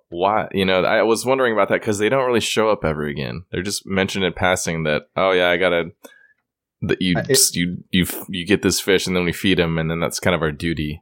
Why? 0.09 0.47
You 0.51 0.65
know, 0.65 0.83
I 0.83 1.03
was 1.03 1.25
wondering 1.25 1.53
about 1.53 1.69
that 1.69 1.79
because 1.81 1.97
they 1.97 2.09
don't 2.09 2.25
really 2.27 2.39
show 2.41 2.69
up 2.69 2.83
ever 2.83 3.03
again. 3.05 3.43
They're 3.51 3.61
just 3.61 3.85
mentioned 3.85 4.25
in 4.25 4.33
passing 4.33 4.83
that, 4.83 5.03
oh 5.15 5.31
yeah, 5.31 5.49
I 5.49 5.57
gotta. 5.57 5.91
That 6.83 7.01
you 7.01 7.15
Uh, 7.17 7.23
it- 7.29 7.55
you 7.55 7.83
you 7.91 8.05
you 8.27 8.45
get 8.45 8.61
this 8.63 8.79
fish 8.79 9.05
and 9.05 9.15
then 9.15 9.23
we 9.23 9.31
feed 9.31 9.59
him 9.59 9.77
and 9.77 9.89
then 9.89 9.99
that's 9.99 10.19
kind 10.19 10.35
of 10.35 10.41
our 10.41 10.51
duty. 10.51 11.01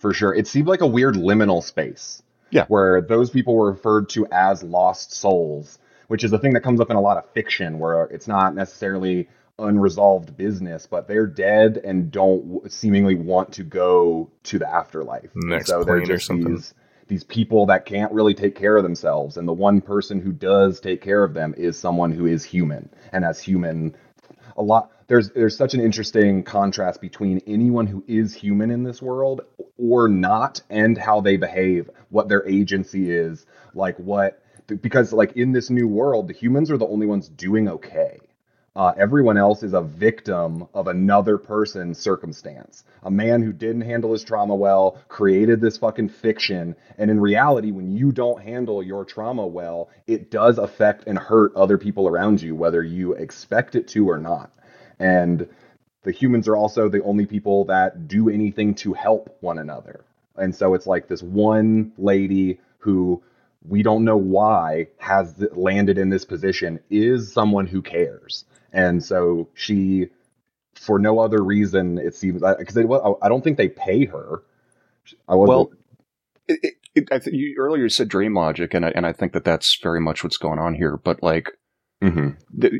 for 0.00 0.12
sure. 0.12 0.34
It 0.34 0.46
seemed 0.46 0.66
like 0.66 0.80
a 0.82 0.86
weird 0.86 1.14
liminal 1.14 1.62
space. 1.62 2.20
Yeah. 2.50 2.66
Where 2.68 3.00
those 3.00 3.30
people 3.30 3.54
were 3.54 3.70
referred 3.70 4.08
to 4.10 4.26
as 4.32 4.62
lost 4.62 5.12
souls, 5.12 5.78
which 6.08 6.24
is 6.24 6.32
a 6.32 6.38
thing 6.38 6.52
that 6.54 6.62
comes 6.62 6.78
up 6.80 6.90
in 6.90 6.96
a 6.96 7.00
lot 7.00 7.16
of 7.16 7.30
fiction 7.30 7.78
where 7.78 8.04
it's 8.06 8.28
not 8.28 8.54
necessarily 8.54 9.28
unresolved 9.58 10.36
business, 10.36 10.86
but 10.86 11.06
they're 11.06 11.26
dead 11.26 11.80
and 11.82 12.10
don't 12.10 12.70
seemingly 12.70 13.14
want 13.14 13.52
to 13.52 13.64
go 13.64 14.30
to 14.44 14.58
the 14.58 14.68
afterlife. 14.68 15.30
Next 15.34 15.68
so 15.68 15.84
plane 15.84 16.10
or 16.10 16.18
something. 16.18 16.54
these 16.54 16.74
these 17.06 17.24
people 17.24 17.66
that 17.66 17.84
can't 17.84 18.12
really 18.12 18.34
take 18.34 18.54
care 18.54 18.76
of 18.76 18.82
themselves 18.82 19.36
and 19.36 19.46
the 19.46 19.52
one 19.52 19.80
person 19.80 20.20
who 20.20 20.32
does 20.32 20.80
take 20.80 21.02
care 21.02 21.22
of 21.22 21.34
them 21.34 21.54
is 21.56 21.78
someone 21.78 22.12
who 22.12 22.26
is 22.26 22.44
human 22.44 22.88
and 23.12 23.24
as 23.24 23.40
human 23.40 23.94
a 24.56 24.62
lot 24.62 24.90
there's 25.06 25.30
there's 25.30 25.56
such 25.56 25.74
an 25.74 25.80
interesting 25.80 26.42
contrast 26.42 27.00
between 27.00 27.40
anyone 27.46 27.86
who 27.86 28.02
is 28.06 28.34
human 28.34 28.70
in 28.70 28.82
this 28.82 29.02
world 29.02 29.42
or 29.76 30.08
not 30.08 30.62
and 30.70 30.96
how 30.96 31.20
they 31.20 31.36
behave 31.36 31.90
what 32.08 32.28
their 32.28 32.46
agency 32.48 33.10
is 33.10 33.44
like 33.74 33.98
what 33.98 34.42
because 34.80 35.12
like 35.12 35.32
in 35.32 35.52
this 35.52 35.68
new 35.68 35.86
world 35.86 36.28
the 36.28 36.34
humans 36.34 36.70
are 36.70 36.78
the 36.78 36.86
only 36.86 37.06
ones 37.06 37.28
doing 37.28 37.68
okay 37.68 38.18
uh, 38.76 38.92
everyone 38.96 39.36
else 39.36 39.62
is 39.62 39.72
a 39.72 39.80
victim 39.80 40.66
of 40.74 40.88
another 40.88 41.38
person's 41.38 41.98
circumstance. 41.98 42.84
A 43.04 43.10
man 43.10 43.40
who 43.40 43.52
didn't 43.52 43.82
handle 43.82 44.12
his 44.12 44.24
trauma 44.24 44.54
well 44.54 44.98
created 45.08 45.60
this 45.60 45.78
fucking 45.78 46.08
fiction. 46.08 46.74
And 46.98 47.08
in 47.10 47.20
reality, 47.20 47.70
when 47.70 47.92
you 47.96 48.10
don't 48.10 48.42
handle 48.42 48.82
your 48.82 49.04
trauma 49.04 49.46
well, 49.46 49.90
it 50.08 50.30
does 50.30 50.58
affect 50.58 51.06
and 51.06 51.16
hurt 51.16 51.54
other 51.54 51.78
people 51.78 52.08
around 52.08 52.42
you, 52.42 52.56
whether 52.56 52.82
you 52.82 53.12
expect 53.12 53.76
it 53.76 53.86
to 53.88 54.10
or 54.10 54.18
not. 54.18 54.50
And 54.98 55.48
the 56.02 56.10
humans 56.10 56.48
are 56.48 56.56
also 56.56 56.88
the 56.88 57.02
only 57.04 57.26
people 57.26 57.64
that 57.66 58.08
do 58.08 58.28
anything 58.28 58.74
to 58.76 58.92
help 58.92 59.36
one 59.40 59.58
another. 59.58 60.04
And 60.36 60.52
so 60.52 60.74
it's 60.74 60.86
like 60.86 61.06
this 61.06 61.22
one 61.22 61.92
lady 61.96 62.58
who 62.78 63.22
we 63.66 63.82
don't 63.82 64.04
know 64.04 64.16
why 64.16 64.88
has 64.98 65.34
landed 65.52 65.98
in 65.98 66.10
this 66.10 66.24
position 66.24 66.80
is 66.90 67.32
someone 67.32 67.66
who 67.66 67.80
cares. 67.82 68.44
And 68.72 69.02
so 69.02 69.48
she, 69.54 70.08
for 70.74 70.98
no 70.98 71.18
other 71.18 71.42
reason, 71.42 71.98
it 71.98 72.14
seems 72.14 72.42
because 72.58 72.76
I 72.76 73.28
don't 73.28 73.42
think 73.42 73.56
they 73.56 73.68
pay 73.68 74.04
her. 74.04 74.42
I 75.28 75.34
wasn't, 75.34 75.48
well, 75.48 75.72
it, 76.48 76.74
it, 76.94 77.08
I 77.10 77.18
th- 77.18 77.34
you 77.34 77.56
earlier 77.58 77.88
said 77.88 78.08
dream 78.08 78.34
logic, 78.34 78.74
and 78.74 78.84
I, 78.84 78.92
and 78.94 79.06
I 79.06 79.12
think 79.12 79.32
that 79.32 79.44
that's 79.44 79.78
very 79.82 80.00
much 80.00 80.22
what's 80.22 80.36
going 80.36 80.58
on 80.58 80.74
here. 80.74 80.96
But 80.96 81.22
like, 81.22 81.50
Mhm. 82.02 82.36
the, 82.52 82.78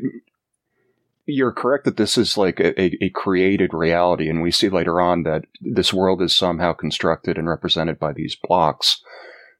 you're 1.25 1.51
correct 1.51 1.85
that 1.85 1.97
this 1.97 2.17
is 2.17 2.37
like 2.37 2.59
a, 2.59 2.79
a, 2.79 2.97
a 3.05 3.09
created 3.09 3.73
reality, 3.73 4.29
and 4.29 4.41
we 4.41 4.51
see 4.51 4.69
later 4.69 5.01
on 5.01 5.23
that 5.23 5.45
this 5.59 5.91
world 5.91 6.21
is 6.21 6.35
somehow 6.35 6.73
constructed 6.73 7.37
and 7.37 7.47
represented 7.49 7.97
by 7.97 8.13
these 8.13 8.35
blocks 8.35 9.01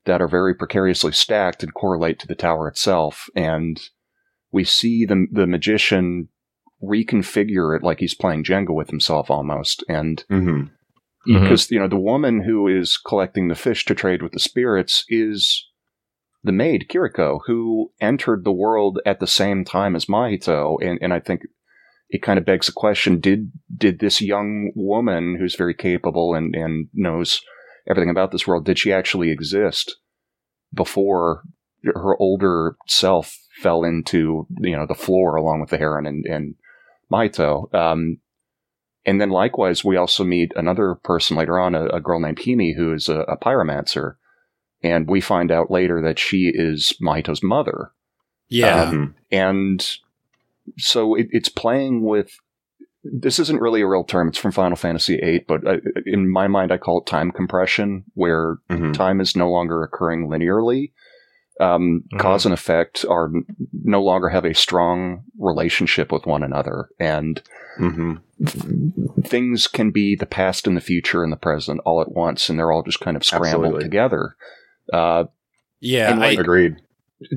that 0.05 0.21
are 0.21 0.27
very 0.27 0.53
precariously 0.53 1.11
stacked 1.11 1.63
and 1.63 1.73
correlate 1.73 2.19
to 2.19 2.27
the 2.27 2.35
tower 2.35 2.67
itself. 2.67 3.27
And 3.35 3.81
we 4.51 4.63
see 4.63 5.05
the 5.05 5.27
the 5.31 5.47
magician 5.47 6.29
reconfigure 6.83 7.75
it 7.75 7.83
like 7.83 7.99
he's 7.99 8.13
playing 8.13 8.43
Jenga 8.43 8.73
with 8.73 8.89
himself 8.89 9.29
almost. 9.29 9.83
And 9.89 10.23
Mm-hmm. 10.29 10.63
Mhm. 11.27 11.41
because 11.41 11.71
you 11.71 11.79
know 11.79 11.87
the 11.87 11.95
woman 11.97 12.43
who 12.43 12.67
is 12.67 12.97
collecting 12.97 13.47
the 13.47 13.55
fish 13.55 13.83
to 13.85 13.95
trade 13.95 14.21
with 14.21 14.33
the 14.33 14.39
spirits 14.39 15.03
is 15.09 15.67
the 16.43 16.51
maid 16.51 16.85
Kiriko, 16.87 17.39
who 17.47 17.91
entered 17.99 18.43
the 18.43 18.51
world 18.51 18.99
at 19.07 19.19
the 19.19 19.25
same 19.25 19.65
time 19.65 19.95
as 19.95 20.05
Mahito, 20.05 20.77
and 20.81 20.99
and 21.01 21.11
I 21.13 21.19
think 21.19 21.41
it 22.09 22.21
kind 22.21 22.37
of 22.37 22.45
begs 22.45 22.67
the 22.67 22.73
question: 22.73 23.19
did 23.19 23.51
did 23.75 23.99
this 23.99 24.21
young 24.21 24.71
woman 24.75 25.37
who's 25.39 25.55
very 25.55 25.73
capable 25.73 26.35
and 26.35 26.53
and 26.55 26.89
knows 26.93 27.41
everything 27.89 28.09
about 28.09 28.31
this 28.31 28.47
world 28.47 28.65
did 28.65 28.79
she 28.79 28.91
actually 28.91 29.31
exist 29.31 29.97
before 30.73 31.43
her 31.83 32.15
older 32.19 32.75
self 32.87 33.37
fell 33.61 33.83
into 33.83 34.47
you 34.59 34.75
know 34.75 34.85
the 34.87 34.95
floor 34.95 35.35
along 35.35 35.61
with 35.61 35.69
the 35.69 35.77
heron 35.77 36.05
and 36.05 36.25
and 36.25 36.55
Mahito? 37.11 37.73
Um, 37.73 38.19
and 39.05 39.21
then 39.21 39.29
likewise, 39.29 39.85
we 39.85 39.97
also 39.97 40.23
meet 40.23 40.51
another 40.55 40.95
person 40.95 41.37
later 41.37 41.59
on, 41.59 41.75
a, 41.75 41.85
a 41.87 42.01
girl 42.01 42.19
named 42.19 42.39
Himi, 42.39 42.75
who 42.75 42.93
is 42.93 43.07
a, 43.07 43.19
a 43.21 43.37
pyromancer. 43.37 44.15
And 44.81 45.07
we 45.07 45.21
find 45.21 45.51
out 45.51 45.71
later 45.71 46.01
that 46.01 46.19
she 46.19 46.51
is 46.53 46.93
Mahito's 47.01 47.43
mother. 47.43 47.91
Yeah. 48.49 48.83
Um, 48.83 49.15
And 49.31 49.97
so 50.77 51.15
it, 51.15 51.27
it's 51.31 51.49
playing 51.49 52.03
with. 52.03 52.37
This 53.11 53.37
isn't 53.39 53.61
really 53.61 53.81
a 53.81 53.87
real 53.87 54.03
term. 54.03 54.29
It's 54.29 54.37
from 54.37 54.51
Final 54.51 54.75
Fantasy 54.75 55.17
VIII, 55.17 55.45
but 55.47 55.65
uh, 55.67 55.77
in 56.05 56.29
my 56.29 56.47
mind, 56.47 56.71
I 56.71 56.77
call 56.77 57.01
it 57.01 57.05
time 57.05 57.31
compression, 57.31 58.03
where 58.15 58.57
mhm. 58.69 58.93
time 58.93 59.21
is 59.21 59.35
no 59.35 59.49
longer 59.51 59.83
occurring 59.83 60.27
linearly. 60.27 60.91
Um, 61.59 62.03
Mhm. 62.11 62.19
Cause 62.19 62.45
and 62.45 62.53
effect 62.53 63.05
are 63.09 63.31
no 63.83 64.01
longer 64.03 64.29
have 64.29 64.43
a 64.43 64.53
strong 64.53 65.23
relationship 65.39 66.11
with 66.11 66.25
one 66.25 66.43
another, 66.43 66.89
and 66.99 67.41
Mhm. 67.79 68.21
things 69.23 69.67
can 69.67 69.91
be 69.91 70.15
the 70.15 70.25
past 70.25 70.67
and 70.67 70.75
the 70.75 70.81
future 70.81 71.23
and 71.23 71.31
the 71.31 71.37
present 71.37 71.79
all 71.85 72.01
at 72.01 72.11
once, 72.11 72.49
and 72.49 72.57
they're 72.59 72.71
all 72.71 72.83
just 72.83 72.99
kind 72.99 73.15
of 73.15 73.23
scrambled 73.23 73.65
Absolutely. 73.65 73.83
together. 73.83 74.35
Uh, 74.91 75.25
Yeah. 75.79 76.11
And, 76.11 76.23
I, 76.23 76.31
Agreed. 76.31 76.77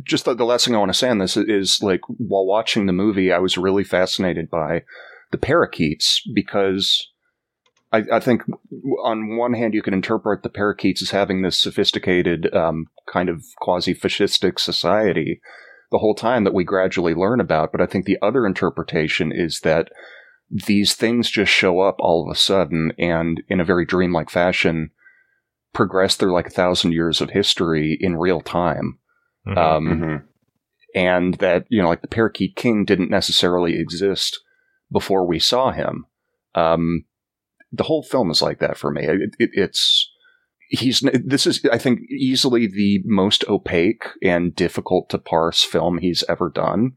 just 0.04 0.24
the, 0.24 0.34
the 0.34 0.44
last 0.44 0.64
thing 0.64 0.74
I 0.74 0.78
want 0.78 0.90
to 0.92 0.98
say 0.98 1.10
on 1.10 1.18
this 1.18 1.36
is 1.36 1.82
like 1.82 2.00
while 2.08 2.46
watching 2.46 2.86
the 2.86 2.92
movie, 2.92 3.32
I 3.32 3.38
was 3.38 3.58
really 3.58 3.84
fascinated 3.84 4.48
by 4.48 4.84
the 5.30 5.38
parakeets 5.38 6.22
because 6.34 7.08
I, 7.92 8.04
I 8.12 8.20
think 8.20 8.42
on 9.04 9.36
one 9.36 9.54
hand 9.54 9.74
you 9.74 9.82
can 9.82 9.94
interpret 9.94 10.42
the 10.42 10.48
parakeets 10.48 11.02
as 11.02 11.10
having 11.10 11.42
this 11.42 11.58
sophisticated 11.58 12.54
um, 12.54 12.86
kind 13.12 13.28
of 13.28 13.42
quasi-fascistic 13.60 14.58
society 14.58 15.40
the 15.90 15.98
whole 15.98 16.14
time 16.14 16.44
that 16.44 16.54
we 16.54 16.64
gradually 16.64 17.14
learn 17.14 17.40
about. 17.40 17.72
But 17.72 17.80
I 17.80 17.86
think 17.86 18.04
the 18.04 18.18
other 18.20 18.46
interpretation 18.46 19.32
is 19.34 19.60
that 19.60 19.88
these 20.50 20.94
things 20.94 21.30
just 21.30 21.52
show 21.52 21.80
up 21.80 21.96
all 21.98 22.26
of 22.26 22.34
a 22.34 22.38
sudden 22.38 22.92
and 22.98 23.42
in 23.48 23.60
a 23.60 23.64
very 23.64 23.84
dreamlike 23.84 24.30
fashion 24.30 24.90
progress 25.74 26.16
through 26.16 26.32
like 26.32 26.46
a 26.46 26.50
thousand 26.50 26.92
years 26.92 27.20
of 27.20 27.30
history 27.30 27.96
in 28.00 28.16
real 28.16 28.40
time 28.40 28.98
Mhm. 29.46 29.58
um, 29.58 29.86
Mhm. 29.86 30.22
and 30.94 31.34
that 31.34 31.66
you 31.68 31.80
know 31.82 31.88
like 31.88 32.00
the 32.00 32.08
parakeet 32.08 32.56
king 32.56 32.84
didn't 32.86 33.10
necessarily 33.10 33.78
exist 33.78 34.40
before 34.92 35.26
we 35.26 35.38
saw 35.38 35.70
him 35.72 36.06
um, 36.54 37.04
the 37.72 37.84
whole 37.84 38.02
film 38.02 38.30
is 38.30 38.42
like 38.42 38.58
that 38.58 38.76
for 38.78 38.90
me 38.90 39.04
it, 39.04 39.34
it, 39.38 39.50
it's 39.52 40.10
he's 40.70 41.00
this 41.24 41.46
is 41.46 41.64
i 41.72 41.78
think 41.78 42.00
easily 42.10 42.66
the 42.66 43.00
most 43.04 43.44
opaque 43.48 44.04
and 44.22 44.54
difficult 44.54 45.08
to 45.10 45.18
parse 45.18 45.62
film 45.64 45.98
he's 45.98 46.24
ever 46.28 46.50
done 46.50 46.92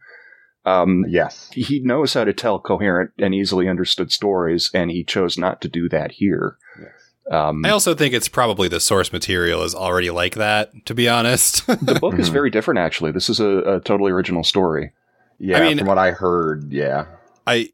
um, 0.64 1.06
Yes. 1.10 1.50
he 1.54 1.80
knows 1.84 2.14
how 2.14 2.24
to 2.24 2.34
tell 2.34 2.60
coherent 2.60 3.12
and 3.18 3.34
easily 3.34 3.68
understood 3.68 4.12
stories 4.12 4.70
and 4.74 4.92
he 4.92 5.04
chose 5.04 5.38
not 5.38 5.60
to 5.62 5.68
do 5.68 5.90
that 5.90 6.12
here 6.12 6.58
Yes. 6.80 6.92
um, 7.32 7.66
I 7.66 7.70
also 7.72 7.96
think 7.96 8.14
it's 8.14 8.28
probably 8.30 8.68
the 8.68 8.80
source 8.80 9.12
material 9.12 9.64
is 9.64 9.74
already 9.74 10.12
like 10.12 10.36
that, 10.36 10.70
to 10.86 10.94
be 10.94 11.10
honest. 11.10 11.66
the 11.86 11.98
book 12.00 12.20
is 12.20 12.30
Mhm. 12.30 12.34
very 12.34 12.50
different 12.52 12.80
actually 12.80 13.12
this 13.12 13.28
is 13.30 13.40
a, 13.40 13.48
a 13.48 13.80
totally 13.80 14.12
original 14.12 14.44
story 14.44 14.92
Yeah. 15.40 15.58
I 15.58 15.62
mean- 15.62 15.78
from 15.80 15.88
what 15.88 15.98
I 15.98 16.12
heard, 16.12 16.72
yeah. 16.72 17.06
I 17.48 17.70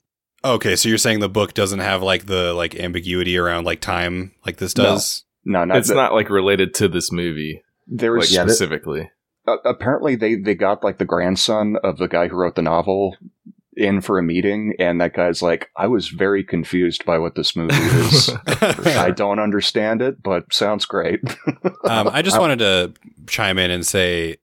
okay, 0.53 0.75
so 0.75 0.89
you're 0.89 0.97
saying 0.97 1.19
the 1.19 1.29
book 1.29 1.53
doesn't 1.53 1.79
have 1.79 2.01
like 2.01 2.25
the 2.25 2.53
like 2.53 2.75
ambiguity 2.75 3.37
around 3.37 3.65
like 3.65 3.81
time 3.81 4.33
like 4.45 4.57
this 4.57 4.73
does? 4.73 5.23
no 5.45 5.63
not 5.65 5.77
it's 5.77 5.87
that- 5.89 5.95
not 5.95 6.13
like 6.13 6.29
related 6.29 6.73
to 6.75 6.87
this 6.87 7.11
movie, 7.11 7.61
there's 7.87 8.23
like 8.25 8.31
yeah, 8.31 8.43
that- 8.43 8.51
specifically. 8.51 9.09
uh, 9.47 9.57
apparently 9.65 10.15
they 10.15 10.35
they 10.35 10.55
got 10.55 10.83
like 10.83 10.97
the 10.97 11.05
grandson 11.05 11.77
of 11.83 11.97
the 11.97 12.07
guy 12.07 12.27
who 12.27 12.35
wrote 12.35 12.55
the 12.55 12.61
novel 12.61 13.15
in 13.75 14.01
for 14.01 14.17
a 14.17 14.23
meeting 14.23 14.73
and 14.79 14.99
that 14.99 15.13
guy's 15.13 15.43
like 15.43 15.69
i 15.75 15.85
was 15.85 16.07
very 16.07 16.43
confused 16.43 17.05
by 17.05 17.19
what 17.19 17.35
this 17.35 17.55
movie 17.55 17.75
is 17.75 18.31
i 18.47 19.11
don't 19.11 19.37
understand 19.37 20.01
it 20.01 20.23
but 20.23 20.51
sounds 20.51 20.83
great 20.83 21.19
um, 21.83 22.07
I 22.07 22.23
just 22.23 22.39
wanted 22.39 22.57
to 22.57 22.93
chime 23.27 23.59
in 23.59 23.69
and 23.69 23.85
say 23.85 24.37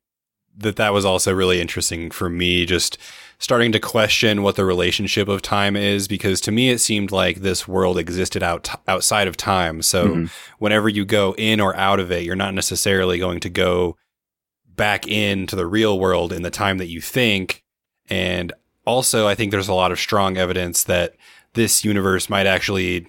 that 0.56 0.76
that 0.76 0.92
was 0.92 1.04
also 1.04 1.32
really 1.34 1.60
interesting 1.60 2.12
for 2.12 2.30
me, 2.30 2.64
just 2.64 2.96
starting 3.38 3.72
to 3.72 3.80
question 3.80 4.42
what 4.42 4.56
the 4.56 4.64
relationship 4.64 5.28
of 5.28 5.42
time 5.42 5.76
is, 5.76 6.08
because 6.08 6.40
to 6.42 6.52
me 6.52 6.70
it 6.70 6.78
seemed 6.78 7.12
like 7.12 7.38
this 7.38 7.68
world 7.68 7.98
existed 7.98 8.42
out 8.42 8.68
outside 8.88 9.28
of 9.28 9.36
time. 9.36 9.82
So 9.82 10.08
Mhm. 10.08 10.30
whenever 10.58 10.88
you 10.88 11.04
go 11.04 11.34
in 11.36 11.60
or 11.60 11.76
out 11.76 12.00
of 12.00 12.10
it, 12.10 12.24
you're 12.24 12.36
not 12.36 12.54
necessarily 12.54 13.18
going 13.18 13.40
to 13.40 13.50
go 13.50 13.96
back 14.76 15.06
into 15.06 15.54
the 15.56 15.66
real 15.66 15.98
world 15.98 16.32
in 16.32 16.42
the 16.42 16.50
time 16.50 16.78
that 16.78 16.88
you 16.88 17.00
think. 17.00 17.62
And 18.08 18.52
also, 18.86 19.26
I 19.26 19.34
think 19.34 19.50
there's 19.50 19.68
a 19.68 19.74
lot 19.74 19.92
of 19.92 19.98
strong 19.98 20.36
evidence 20.36 20.82
that 20.84 21.14
this 21.54 21.84
universe 21.84 22.28
might 22.28 22.46
actually 22.46 23.06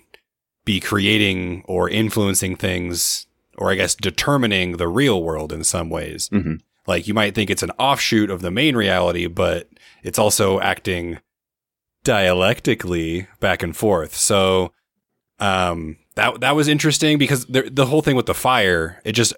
be 0.63 0.79
creating 0.79 1.63
or 1.67 1.89
influencing 1.89 2.55
things, 2.55 3.25
or 3.57 3.71
I 3.71 3.75
guess 3.75 3.95
determining 3.95 4.77
the 4.77 4.87
real 4.87 5.21
world 5.23 5.51
in 5.53 5.63
some 5.63 5.89
ways. 5.89 6.29
Mhm. 6.29 6.59
Like 6.87 7.07
you 7.07 7.13
might 7.13 7.33
think 7.35 7.49
it's 7.49 7.63
an 7.63 7.71
offshoot 7.79 8.29
of 8.29 8.41
the 8.41 8.51
main 8.51 8.75
reality, 8.75 9.27
but 9.27 9.69
it's 10.03 10.19
also 10.19 10.59
acting 10.59 11.19
dialectically 12.03 13.27
back 13.39 13.63
and 13.63 13.75
forth. 13.75 14.15
So, 14.15 14.71
um, 15.39 15.97
that 16.15 16.39
that 16.41 16.55
was 16.55 16.67
interesting 16.67 17.17
because 17.17 17.45
the 17.45 17.63
the 17.69 17.87
whole 17.87 18.01
thing 18.01 18.15
with 18.15 18.25
the 18.27 18.33
fire, 18.33 19.01
it 19.03 19.11
just 19.13 19.33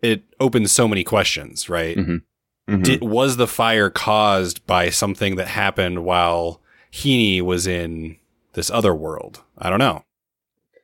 it 0.00 0.22
opens 0.38 0.70
so 0.72 0.86
many 0.86 1.02
questions, 1.04 1.68
right? 1.68 1.96
Mhm. 1.96 2.22
Mhm. 2.68 2.84
Did, 2.84 3.02
was 3.02 3.36
the 3.36 3.48
fire 3.48 3.90
caused 3.90 4.64
by 4.66 4.90
something 4.90 5.36
that 5.36 5.48
happened 5.48 6.04
while 6.04 6.60
Himi 6.92 7.40
was 7.42 7.66
in 7.66 8.16
this 8.52 8.70
other 8.70 8.94
world? 8.94 9.42
I 9.58 9.70
don't 9.70 9.78
know. 9.80 10.04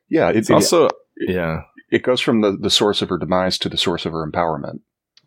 yeah 0.09 0.29
it, 0.29 0.37
It's 0.37 0.49
it, 0.49 0.53
also 0.53 0.89
yeah. 1.17 1.61
it 1.91 2.03
goes 2.03 2.19
from 2.21 2.41
the, 2.41 2.57
the 2.57 2.69
source 2.69 3.01
of 3.01 3.09
her 3.09 3.17
demise 3.17 3.57
to 3.59 3.69
the 3.69 3.77
source 3.77 4.05
of 4.05 4.11
her 4.11 4.29
empowerment 4.29 4.79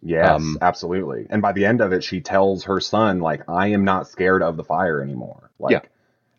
Yes, 0.02 0.40
Um, 0.40 0.58
absolutely. 0.62 1.26
And 1.28 1.42
by 1.42 1.52
the 1.52 1.66
end 1.66 1.80
of 1.80 1.92
it, 1.92 2.02
she 2.02 2.20
tells 2.20 2.64
her 2.64 2.80
son, 2.80 3.20
like, 3.20 3.42
I 3.48 3.68
am 3.68 3.84
not 3.84 4.08
scared 4.08 4.42
of 4.42 4.56
the 4.56 4.64
fire 4.64 5.02
anymore. 5.02 5.50
Like, 5.58 5.72
Yeah. 5.72 5.80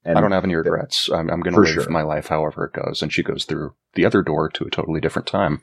And 0.04 0.18
i 0.18 0.22
don't 0.22 0.32
have 0.32 0.44
any 0.44 0.56
regrets 0.56 1.12
i'm, 1.14 1.30
I'm 1.30 1.42
going 1.42 1.54
to 1.54 1.60
live 1.60 1.70
sure. 1.70 1.90
my 1.92 2.02
life 2.02 2.26
however 2.26 2.66
it 2.66 2.74
goes 2.74 3.04
and 3.04 3.14
she 3.14 3.22
goes 3.22 3.46
through 3.46 3.76
the 3.94 4.04
other 4.04 4.24
door 4.24 4.50
to 4.50 4.66
a 4.66 4.70
totally 4.72 5.00
different 5.00 5.28
time 5.28 5.62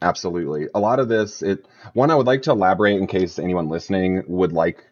Absolutely. 0.00 0.68
A 0.74 0.80
lot 0.80 1.00
of 1.00 1.08
this, 1.08 1.42
it 1.42 1.66
one 1.92 2.10
I 2.10 2.14
would 2.14 2.26
like 2.26 2.42
to 2.42 2.52
elaborate 2.52 2.98
in 2.98 3.06
case 3.06 3.38
anyone 3.38 3.68
listening 3.68 4.22
would 4.28 4.52
like 4.52 4.84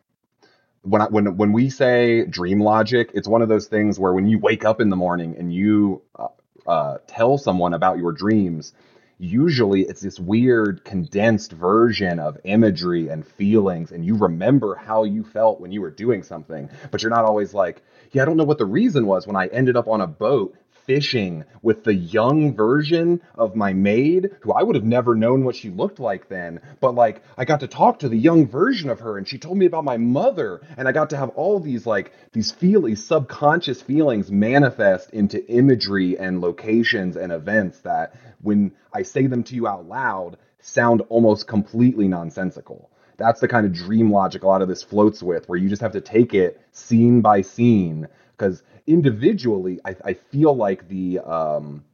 when 0.83 1.03
I, 1.03 1.07
when 1.07 1.37
when 1.37 1.53
we 1.53 1.71
say 1.71 2.25
dream 2.27 2.61
logic, 2.61 3.11
it's 3.15 3.29
one 3.29 3.43
of 3.43 3.49
those 3.49 3.67
things 3.67 3.99
where 3.99 4.13
when 4.13 4.27
you 4.27 4.39
wake 4.39 4.65
up 4.65 4.81
in 4.81 4.91
the 4.91 4.97
morning 4.97 5.37
and 5.39 5.53
you 5.53 6.03
uh, 6.19 6.29
uh, 6.67 6.99
tell 7.07 7.39
someone 7.39 7.73
about 7.75 7.99
your 7.99 8.13
dreams, 8.13 8.73
usually 9.19 9.83
it's 9.83 10.01
this 10.01 10.21
weird 10.21 10.85
condensed 10.85 11.53
version 11.53 12.19
of 12.19 12.39
imagery 12.45 13.09
and 13.09 13.27
feelings, 13.27 13.93
and 13.93 14.05
you 14.05 14.17
remember 14.17 14.75
how 14.75 15.05
you 15.05 15.23
felt 15.25 15.61
when 15.61 15.73
you 15.73 15.81
were 15.81 15.91
doing 15.91 16.23
something, 16.23 16.69
but 16.91 17.03
you're 17.03 17.11
not 17.11 17.25
always 17.25 17.55
like, 17.55 17.83
yeah, 18.13 18.23
I 18.23 18.25
don't 18.25 18.37
know 18.37 18.45
what 18.45 18.59
the 18.59 18.67
reason 18.67 19.07
was 19.07 19.27
when 19.27 19.37
I 19.37 19.47
ended 19.49 19.77
up 19.77 19.89
on 19.89 20.01
a 20.01 20.07
boat 20.07 20.57
fishing 20.87 21.45
with 21.63 21.85
the 21.85 21.95
young 21.95 22.55
version 22.55 23.21
of 23.35 23.57
my 23.57 23.73
maid 23.73 24.31
who 24.41 24.53
I 24.53 24.63
would 24.63 24.77
have 24.77 24.85
never 24.85 25.15
known 25.15 25.45
what 25.45 25.57
she 25.57 25.71
looked 25.71 26.01
like 26.01 26.29
then. 26.29 26.61
But 26.81 26.95
like 26.95 27.23
I 27.37 27.45
got 27.45 27.61
to 27.61 27.67
talk 27.67 27.99
to 28.01 28.09
the 28.09 28.17
young 28.17 28.47
version 28.47 28.89
of 28.91 29.01
her 29.01 29.19
and 29.19 29.27
she 29.27 29.39
told 29.39 29.59
me 29.59 29.67
about 29.67 29.85
my 29.85 29.97
mother 29.97 30.61
and 30.77 30.89
I 30.89 30.93
got 30.93 31.11
to 31.11 31.17
have 31.17 31.31
all 31.31 31.61
these 31.61 31.87
like 31.87 32.13
these 32.33 32.53
feel 32.53 32.83
these 32.83 33.05
subconscious 33.05 33.83
feelings 33.83 34.31
manifest 34.31 35.11
into 35.11 35.47
imagery 35.51 36.19
and 36.19 36.41
locations 36.41 37.17
and 37.17 37.33
events 37.33 37.81
that 37.81 38.15
when 38.43 38.73
I 38.93 39.03
say 39.03 39.27
them 39.27 39.43
to 39.45 39.55
you 39.55 39.67
out 39.67 39.87
loud 39.89 40.37
sound 40.61 41.03
almost 41.09 41.47
completely 41.47 42.09
nonsensical. 42.09 42.91
That's 43.19 43.41
the 43.41 43.49
kind 43.49 43.65
of 43.65 43.73
dream 43.73 44.13
logic 44.13 44.43
a 44.43 44.47
lot 44.47 44.63
of 44.63 44.69
this 44.69 44.83
floats 44.83 45.23
with, 45.23 45.49
where 45.49 45.59
you 45.59 45.69
just 45.69 45.83
have 45.83 45.93
to 45.93 46.01
take 46.01 46.35
it 46.35 46.61
scene 46.73 47.23
by 47.23 47.41
scene, 47.41 48.09
because 48.37 48.63
individually, 48.87 49.81
I, 49.85 49.97
I 50.05 50.13
feel 50.15 50.55
like 50.55 50.89
the 50.89 51.21
um, 51.21 51.85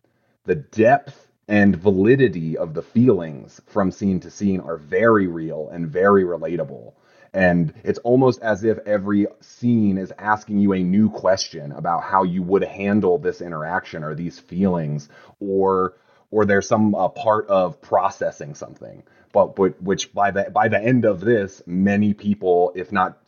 the 0.45 0.57
depth 0.57 1.29
and 1.49 1.77
validity 1.77 2.57
of 2.57 2.75
the 2.75 2.83
feelings 2.83 3.61
from 3.67 3.91
scene 3.91 4.21
to 4.21 4.31
scene 4.31 4.61
are 4.61 4.77
very 4.77 5.27
real 5.27 5.69
and 5.73 5.89
very 5.89 6.25
relatable. 6.25 6.95
And 7.35 7.73
it's 7.83 7.99
almost 8.01 8.43
as 8.43 8.63
if 8.63 8.79
every 8.81 9.27
scene 9.41 9.97
is 9.99 10.13
asking 10.19 10.59
you 10.59 10.75
a 10.75 10.83
new 10.83 11.09
question 11.09 11.73
about 11.73 12.03
how 12.03 12.25
you 12.25 12.43
would 12.43 12.63
handle 12.63 13.19
this 13.19 13.41
interaction 13.41 14.05
or 14.05 14.15
these 14.15 14.39
feelings, 14.39 15.09
or 15.41 15.95
or 16.31 16.45
there's 16.45 16.67
some 16.67 16.95
uh, 16.95 17.09
part 17.09 17.47
of 17.49 17.81
processing 17.81 18.55
something. 18.55 19.03
But, 19.33 19.57
but 19.57 19.81
which 19.83 20.13
by 20.13 20.31
the 20.31 20.51
by 20.51 20.69
the 20.69 20.79
end 20.83 21.07
of 21.07 21.21
this, 21.21 21.63
many 21.67 22.13
people, 22.13 22.73
if 22.75 22.93
not 22.93 23.19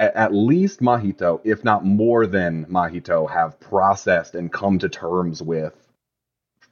at 0.00 0.34
least 0.34 0.80
Mahito, 0.80 1.40
if 1.44 1.64
not 1.64 1.84
more 1.84 2.26
than 2.26 2.66
Mahito, 2.66 3.30
have 3.30 3.58
processed 3.60 4.34
and 4.34 4.52
come 4.52 4.78
to 4.80 4.88
terms 4.88 5.42
with 5.42 5.74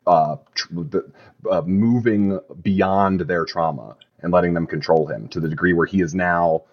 uh, 0.07 0.37
tr- 0.55 0.69
the, 0.75 1.13
uh, 1.51 1.63
moving 1.63 2.39
beyond 2.63 3.21
their 3.23 3.45
trauma 3.45 3.97
and 4.21 4.33
letting 4.33 4.55
them 4.55 4.67
control 4.67 5.07
him 5.07 5.29
to 5.29 5.41
the 5.41 5.49
degree 5.49 5.73
where 5.73 5.87
he 5.87 6.01
is 6.01 6.15
now 6.15 6.65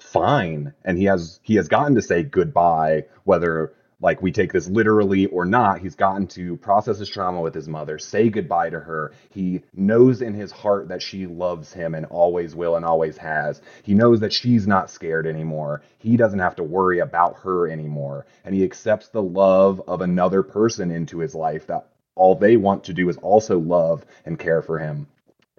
fine. 0.00 0.74
And 0.84 0.98
he 0.98 1.04
has 1.04 1.40
he 1.42 1.56
has 1.56 1.68
gotten 1.68 1.94
to 1.96 2.02
say 2.02 2.22
goodbye 2.22 3.04
whether 3.24 3.74
like 4.00 4.22
we 4.22 4.30
take 4.30 4.52
this 4.52 4.68
literally 4.68 5.26
or 5.26 5.44
not 5.44 5.80
he's 5.80 5.94
gotten 5.94 6.26
to 6.26 6.56
process 6.58 6.98
his 6.98 7.08
trauma 7.08 7.40
with 7.40 7.54
his 7.54 7.68
mother 7.68 7.98
say 7.98 8.28
goodbye 8.28 8.70
to 8.70 8.80
her. 8.80 9.12
He 9.30 9.62
knows 9.74 10.22
in 10.22 10.34
his 10.34 10.52
heart 10.52 10.88
that 10.88 11.02
she 11.02 11.26
loves 11.26 11.72
him 11.72 11.94
and 11.94 12.06
always 12.06 12.54
will 12.54 12.76
and 12.76 12.84
always 12.84 13.16
has. 13.18 13.60
He 13.82 13.94
knows 13.94 14.20
that 14.20 14.32
she's 14.32 14.66
not 14.66 14.90
scared 14.90 15.26
anymore. 15.26 15.82
He 15.98 16.16
doesn't 16.16 16.38
have 16.38 16.56
to 16.56 16.62
worry 16.62 17.00
about 17.00 17.36
her 17.38 17.68
anymore. 17.68 18.26
And 18.44 18.54
he 18.54 18.64
accepts 18.64 19.08
the 19.08 19.22
love 19.22 19.82
of 19.86 20.00
another 20.00 20.42
person 20.42 20.90
into 20.90 21.18
his 21.18 21.34
life 21.34 21.66
that 21.66 21.86
all 22.14 22.34
they 22.34 22.56
want 22.56 22.84
to 22.84 22.94
do 22.94 23.08
is 23.08 23.16
also 23.18 23.58
love 23.58 24.04
and 24.24 24.38
care 24.38 24.62
for 24.62 24.78
him 24.78 25.06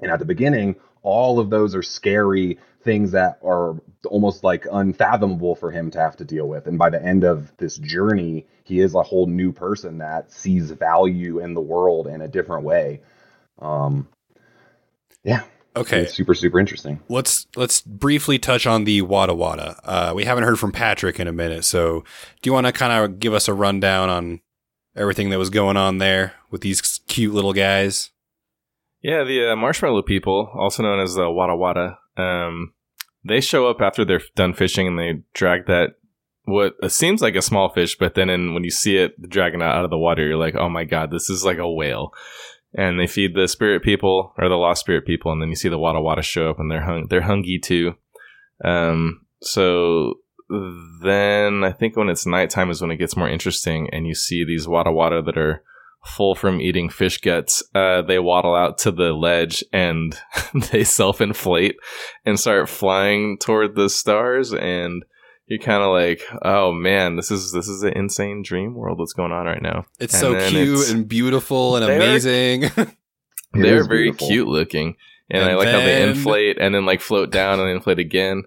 and 0.02 0.12
at 0.12 0.20
the 0.20 0.26
beginning 0.26 0.76
all 1.02 1.40
of 1.40 1.50
those 1.50 1.76
are 1.76 1.84
scary 1.84 2.58
things 2.84 3.12
that 3.12 3.40
are 3.44 3.76
almost 4.06 4.44
like 4.44 4.66
unfathomable 4.72 5.56
for 5.56 5.72
him 5.72 5.92
to 5.92 6.00
have 6.00 6.16
to 6.18 6.26
deal 6.26 6.48
with. 6.48 6.68
And 6.68 6.78
by 6.78 6.90
the 6.90 7.04
end 7.04 7.24
of 7.24 7.56
this 7.58 7.78
journey, 7.78 8.48
he 8.64 8.80
is 8.80 8.96
a 8.96 9.04
whole 9.04 9.28
new 9.28 9.52
person 9.52 9.98
that 10.00 10.32
sees 10.32 10.72
value 10.72 11.40
in 11.40 11.54
the 11.54 11.62
world 11.62 12.08
in 12.08 12.22
a 12.22 12.28
different 12.28 12.64
way. 12.64 13.02
Um, 13.60 14.08
yeah. 15.24 15.44
Okay. 15.76 16.02
It's 16.02 16.14
super, 16.14 16.34
super 16.34 16.60
interesting. 16.60 17.00
Let's 17.10 17.48
let's 17.56 17.82
briefly 17.82 18.40
touch 18.40 18.66
on 18.66 18.86
the 18.86 19.02
Warawara. 19.02 19.80
Uh, 19.84 20.14
we 20.16 20.26
haven't 20.26 20.44
heard 20.44 20.60
from 20.60 20.72
Patrick 20.72 21.20
in 21.20 21.28
a 21.28 21.32
minute, 21.32 21.64
so 21.64 22.04
do 22.42 22.50
you 22.50 22.54
want 22.54 22.66
to 22.66 22.74
kind 22.74 22.92
of 22.92 23.20
give 23.20 23.34
us 23.34 23.48
a 23.48 23.54
rundown 23.54 24.10
on 24.10 24.42
everything 24.96 25.30
that 25.30 25.38
was 25.38 25.50
going 25.50 25.78
on 25.78 26.00
there 26.00 26.34
with 26.50 26.62
these 26.62 26.82
cute 27.08 27.34
little 27.34 27.54
guys? 27.54 28.12
Yeah, 29.02 29.24
the 29.24 29.52
uh, 29.52 29.56
marshmallow 29.56 30.02
people, 30.04 30.52
also 30.54 30.84
known 30.84 31.00
as 31.00 31.16
the 31.16 31.24
Warawara, 31.24 31.98
um, 32.18 32.74
they 33.24 33.42
show 33.42 33.68
up 33.68 33.82
after 33.82 34.04
they're 34.04 34.22
done 34.36 34.54
fishing 34.54 34.88
and 34.88 35.00
they 35.00 35.24
drag 35.34 35.68
that 35.68 35.92
what 36.50 36.92
seems 36.92 37.22
like 37.22 37.36
a 37.36 37.42
small 37.42 37.70
fish, 37.70 37.98
but 37.98 38.16
then 38.16 38.30
in, 38.30 38.54
when 38.54 38.64
you 38.64 38.72
see 38.72 38.98
it 38.98 39.30
dragging 39.30 39.62
out 39.62 39.84
of 39.84 39.92
the 39.92 39.98
water, 39.98 40.26
you're 40.26 40.38
like, 40.38 40.56
oh 40.56 40.70
my 40.70 40.84
god, 40.84 41.12
this 41.12 41.30
is 41.30 41.46
like 41.46 41.60
a 41.60 41.72
whale. 41.72 42.12
And 42.74 43.00
they 43.00 43.08
feed 43.08 43.36
the 43.36 43.48
spirit 43.48 43.84
people 43.84 44.34
or 44.38 44.50
the 44.50 44.56
lost 44.56 44.82
spirit 44.82 45.06
people, 45.06 45.32
and 45.32 45.42
then 45.42 45.50
you 45.50 45.56
see 45.56 45.70
the 45.70 45.80
Warawara 45.80 46.24
show 46.24 46.50
up 46.50 46.60
and 46.60 46.70
they're 46.70 46.84
hung, 46.84 47.08
they're 47.10 47.22
hungry 47.22 47.60
too. 47.64 47.94
Um, 48.64 49.26
so 49.42 50.16
then 51.04 51.64
I 51.64 51.72
think 51.72 51.96
when 51.96 52.10
it's 52.10 52.26
nighttime 52.26 52.70
is 52.70 52.82
when 52.82 52.92
it 52.92 52.98
gets 52.98 53.16
more 53.16 53.30
interesting, 53.30 53.90
and 53.92 54.08
you 54.08 54.16
see 54.16 54.44
these 54.44 54.68
Warawara 54.68 55.26
that 55.26 55.38
are 55.38 55.64
full 56.06 56.36
from 56.36 56.62
eating 56.62 56.90
fish 56.90 57.20
guts, 57.20 57.62
uh, 57.76 58.02
they 58.02 58.20
waddle 58.20 58.56
out 58.56 58.78
to 58.80 58.92
the 58.92 59.14
ledge 59.14 59.64
and 59.74 60.18
they 60.72 60.84
self 60.84 61.22
inflate 61.22 61.76
and 62.26 62.40
start 62.40 62.70
flying 62.70 63.38
toward 63.38 63.76
the 63.76 63.90
stars. 63.90 64.54
And 64.54 65.04
you're 65.48 65.60
kind 65.60 65.84
of 65.84 65.92
like, 65.92 66.22
oh 66.44 66.72
man, 66.72 67.16
this 67.16 67.32
is 67.32 67.52
this 67.52 67.68
is 67.68 67.84
an 67.84 67.94
insane 67.94 68.44
dream 68.44 68.76
world 68.76 69.00
that's 69.00 69.14
going 69.14 69.32
on 69.32 69.46
right 69.46 69.62
now. 69.62 69.86
It's 70.00 70.14
And 70.14 70.22
so 70.22 70.50
cute 70.50 70.70
it's- 70.70 70.92
and 70.92 71.08
beautiful 71.08 71.76
and 71.76 71.86
They're- 71.86 71.96
amazing. 72.02 72.62
They're 73.54 73.84
very 73.84 74.12
beautiful. 74.12 74.28
cute 74.28 74.48
looking. 74.48 74.96
And, 75.32 75.44
And 75.44 75.52
I 75.52 75.56
like 75.56 75.68
how 75.70 75.80
they 75.80 76.08
inflate 76.08 76.58
and 76.60 76.74
then 76.74 76.86
like 76.86 77.02
float 77.02 77.32
down 77.32 77.60
and 77.60 77.70
inflate 77.70 78.00
again. 78.00 78.44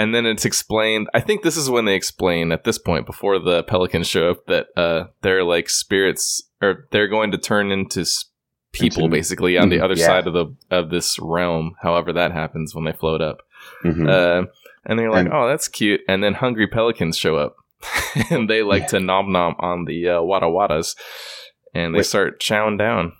And 0.00 0.14
then 0.14 0.24
it's 0.24 0.44
explained. 0.46 1.08
I 1.12 1.20
think 1.20 1.42
this 1.42 1.56
is 1.56 1.68
when 1.68 1.84
they 1.84 1.94
explain 1.94 2.52
at 2.52 2.64
this 2.64 2.78
point 2.78 3.04
before 3.06 3.38
the 3.38 3.62
pelicans 3.64 4.06
show 4.06 4.30
up 4.30 4.46
that 4.46 4.66
uh, 4.76 5.08
they're 5.22 5.44
like 5.44 5.68
spirits 5.68 6.42
or 6.62 6.86
they're 6.90 7.08
going 7.08 7.30
to 7.32 7.38
turn 7.38 7.70
into 7.70 8.06
people 8.72 9.04
Into- 9.04 9.16
basically 9.16 9.58
on 9.58 9.68
the 9.68 9.76
Mhm, 9.78 9.82
other 9.84 9.94
yeah. 9.96 10.06
side 10.06 10.26
of 10.26 10.32
the 10.32 10.46
of 10.70 10.90
this 10.90 11.18
realm. 11.20 11.74
However 11.82 12.12
that 12.14 12.32
happens 12.32 12.74
when 12.74 12.84
they 12.84 12.92
float 12.92 13.20
up. 13.20 13.42
Mhm. 13.84 14.08
Uh, 14.08 14.46
and 14.86 14.98
they're 14.98 15.10
like, 15.10 15.26
And- 15.26 15.34
oh, 15.34 15.46
that's 15.48 15.68
cute. 15.68 16.00
And 16.08 16.24
then 16.24 16.34
hungry 16.34 16.66
pelicans 16.66 17.18
show 17.18 17.36
up, 17.36 17.56
and 18.30 18.48
they 18.48 18.62
like 18.62 18.82
Yeah. 18.84 18.88
to 18.88 19.00
nom 19.00 19.32
nom 19.32 19.54
on 19.58 19.84
the 19.84 20.08
uh, 20.08 20.20
warawaras, 20.20 20.96
and 21.74 21.92
they 21.94 21.98
Wait. 21.98 22.06
start 22.06 22.40
chowing 22.40 22.78
down. 22.78 23.12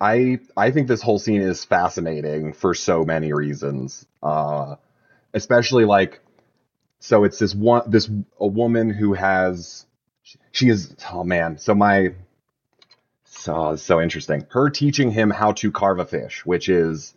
I 0.00 0.40
I 0.56 0.70
think 0.72 0.88
this 0.88 1.02
whole 1.02 1.18
scene 1.20 1.40
is 1.42 1.64
fascinating 1.64 2.52
for 2.52 2.74
so 2.74 3.04
many 3.04 3.32
reasons. 3.32 4.04
Uh, 4.22 4.74
especially 5.34 5.84
like, 5.84 6.20
so 7.00 7.24
it's 7.24 7.38
this 7.38 7.54
one 7.54 7.82
this 7.90 8.08
a 8.38 8.46
woman 8.46 8.90
who 8.90 9.14
has 9.14 9.86
she 10.52 10.68
is 10.68 10.94
oh 11.12 11.24
man. 11.24 11.58
So 11.58 11.74
my 11.74 12.14
so 13.24 13.76
so 13.76 14.00
interesting. 14.00 14.46
Her 14.50 14.70
teaching 14.70 15.10
him 15.10 15.30
how 15.30 15.52
to 15.52 15.72
carve 15.72 15.98
a 15.98 16.04
fish 16.04 16.46
which 16.46 16.68
is 16.68 17.14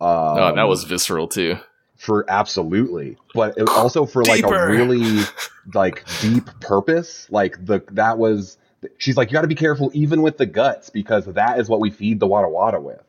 uh 0.00 0.50
oh, 0.50 0.54
that 0.56 0.64
was 0.64 0.84
visceral 0.84 1.28
too. 1.28 1.56
for 1.96 2.24
absolutely. 2.28 3.16
But 3.34 3.56
it, 3.56 3.68
also 3.68 4.04
for 4.04 4.24
like 4.24 4.44
a 4.44 4.66
really 4.66 5.22
like 5.74 6.04
deep 6.20 6.46
purpose. 6.60 7.28
Like 7.30 7.64
the 7.64 7.84
that 7.92 8.18
was 8.18 8.58
she's 8.98 9.16
like 9.16 9.30
you 9.30 9.34
got 9.34 9.42
to 9.42 9.48
be 9.48 9.54
careful 9.54 9.90
even 9.94 10.22
with 10.22 10.38
the 10.38 10.46
guts 10.46 10.90
because 10.90 11.24
that 11.26 11.60
is 11.60 11.68
what 11.68 11.80
we 11.80 11.90
feed 11.90 12.18
the 12.18 12.26
warawara 12.26 12.82
with. 12.82 13.02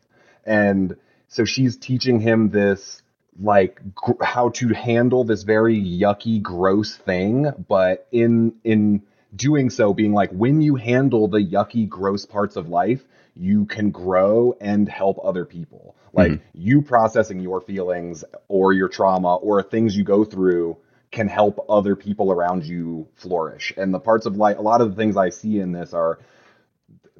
And 0.45 0.95
so 1.27 1.45
she's 1.45 1.77
teaching 1.77 2.19
him 2.19 2.51
this 2.51 3.01
like 3.39 3.81
gr- 3.93 4.23
how 4.23 4.49
to 4.49 4.69
handle 4.69 5.23
this 5.23 5.43
very 5.43 5.75
yucky 5.75 6.41
gross 6.41 6.95
thing 6.95 7.51
but 7.67 8.07
in 8.11 8.53
in 8.63 9.01
doing 9.35 9.69
so 9.69 9.93
being 9.93 10.13
like 10.13 10.31
when 10.31 10.61
you 10.61 10.75
handle 10.75 11.27
the 11.27 11.39
yucky 11.39 11.87
gross 11.87 12.25
parts 12.25 12.55
of 12.55 12.69
life 12.69 13.03
you 13.35 13.65
can 13.65 13.91
grow 13.91 14.55
and 14.61 14.87
help 14.87 15.19
other 15.23 15.45
people. 15.45 15.95
Mm-hmm. 16.07 16.17
Like 16.17 16.41
you 16.53 16.81
processing 16.81 17.39
your 17.39 17.61
feelings 17.61 18.23
or 18.47 18.73
your 18.73 18.87
trauma 18.87 19.35
or 19.35 19.61
things 19.61 19.95
you 19.95 20.03
go 20.03 20.23
through 20.23 20.77
can 21.11 21.27
help 21.27 21.65
other 21.69 21.95
people 21.95 22.31
around 22.31 22.65
you 22.65 23.07
flourish. 23.15 23.73
And 23.77 23.93
the 23.93 23.99
parts 23.99 24.25
of 24.25 24.37
life 24.37 24.57
a 24.57 24.61
lot 24.61 24.81
of 24.81 24.89
the 24.89 24.95
things 24.95 25.17
i 25.17 25.29
see 25.29 25.59
in 25.59 25.71
this 25.71 25.93
are 25.93 26.19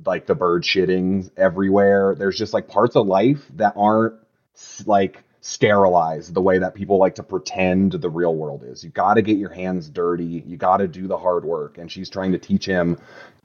like 0.05 0.25
the 0.25 0.35
bird 0.35 0.63
shittings 0.63 1.29
everywhere. 1.37 2.15
There's 2.15 2.37
just 2.37 2.53
like 2.53 2.67
parts 2.67 2.95
of 2.95 3.07
life 3.07 3.45
that 3.55 3.73
aren't 3.75 4.15
like 4.85 5.23
sterilized 5.45 6.33
the 6.33 6.41
way 6.41 6.57
that 6.57 6.73
people 6.73 6.97
like 6.97 7.13
to 7.13 7.21
pretend 7.21 7.91
the 7.91 8.09
real 8.09 8.33
world 8.33 8.63
is. 8.63 8.83
You 8.83 8.89
got 8.89 9.13
to 9.13 9.21
get 9.21 9.37
your 9.37 9.51
hands 9.51 9.87
dirty. 9.89 10.43
You 10.43 10.57
got 10.57 10.77
to 10.77 10.87
do 10.87 11.05
the 11.05 11.19
hard 11.19 11.45
work. 11.45 11.77
And 11.77 11.91
she's 11.91 12.09
trying 12.09 12.31
to 12.31 12.39
teach 12.39 12.65
him 12.65 12.97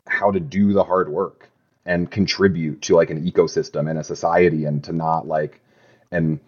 how 0.07 0.31
to 0.31 0.41
do 0.41 0.73
the 0.73 0.83
hard 0.83 1.11
work 1.11 1.51
and 1.85 2.11
contribute 2.11 2.81
to 2.83 2.95
like 2.95 3.11
an 3.11 3.31
ecosystem 3.31 3.91
and 3.91 3.99
a 3.99 4.03
society 4.03 4.65
and 4.65 4.83
to 4.85 4.95
not 4.95 5.27
like 5.27 5.61
and 6.11 6.41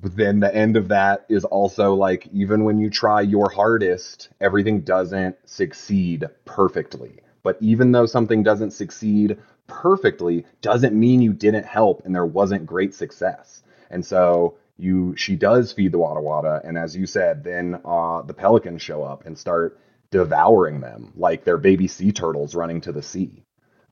but 0.00 0.16
then 0.16 0.38
the 0.38 0.54
end 0.54 0.76
of 0.76 0.86
that 0.88 1.26
is 1.28 1.44
also 1.44 1.94
like 1.94 2.28
even 2.32 2.62
when 2.62 2.78
you 2.78 2.88
try 2.88 3.20
your 3.20 3.50
hardest 3.50 4.28
everything 4.40 4.82
doesn't 4.82 5.36
succeed 5.44 6.24
perfectly. 6.44 7.18
But 7.42 7.58
even 7.60 7.90
though 7.90 8.06
something 8.06 8.44
doesn't 8.44 8.70
succeed 8.70 9.38
perfectly 9.66 10.44
doesn't 10.62 10.94
mean 10.94 11.20
you 11.20 11.32
didn't 11.32 11.66
help 11.66 12.04
and 12.04 12.14
there 12.14 12.26
wasn't 12.26 12.64
great 12.64 12.94
success. 12.94 13.62
And 13.90 14.04
so 14.04 14.54
you 14.78 15.14
she 15.16 15.36
does 15.36 15.72
feed 15.72 15.92
the 15.92 15.98
warawara 15.98 16.66
and 16.66 16.78
as 16.78 16.96
you 16.96 17.06
said 17.06 17.44
then 17.44 17.80
uh 17.84 18.22
the 18.22 18.34
pelicans 18.34 18.80
show 18.80 19.02
up 19.02 19.26
and 19.26 19.36
start 19.36 19.78
devouring 20.10 20.80
them 20.80 21.12
like 21.16 21.44
they're 21.44 21.58
baby 21.58 21.88
sea 21.88 22.12
turtles 22.12 22.54
running 22.54 22.80
to 22.80 22.92
the 22.92 23.02
sea 23.02 23.44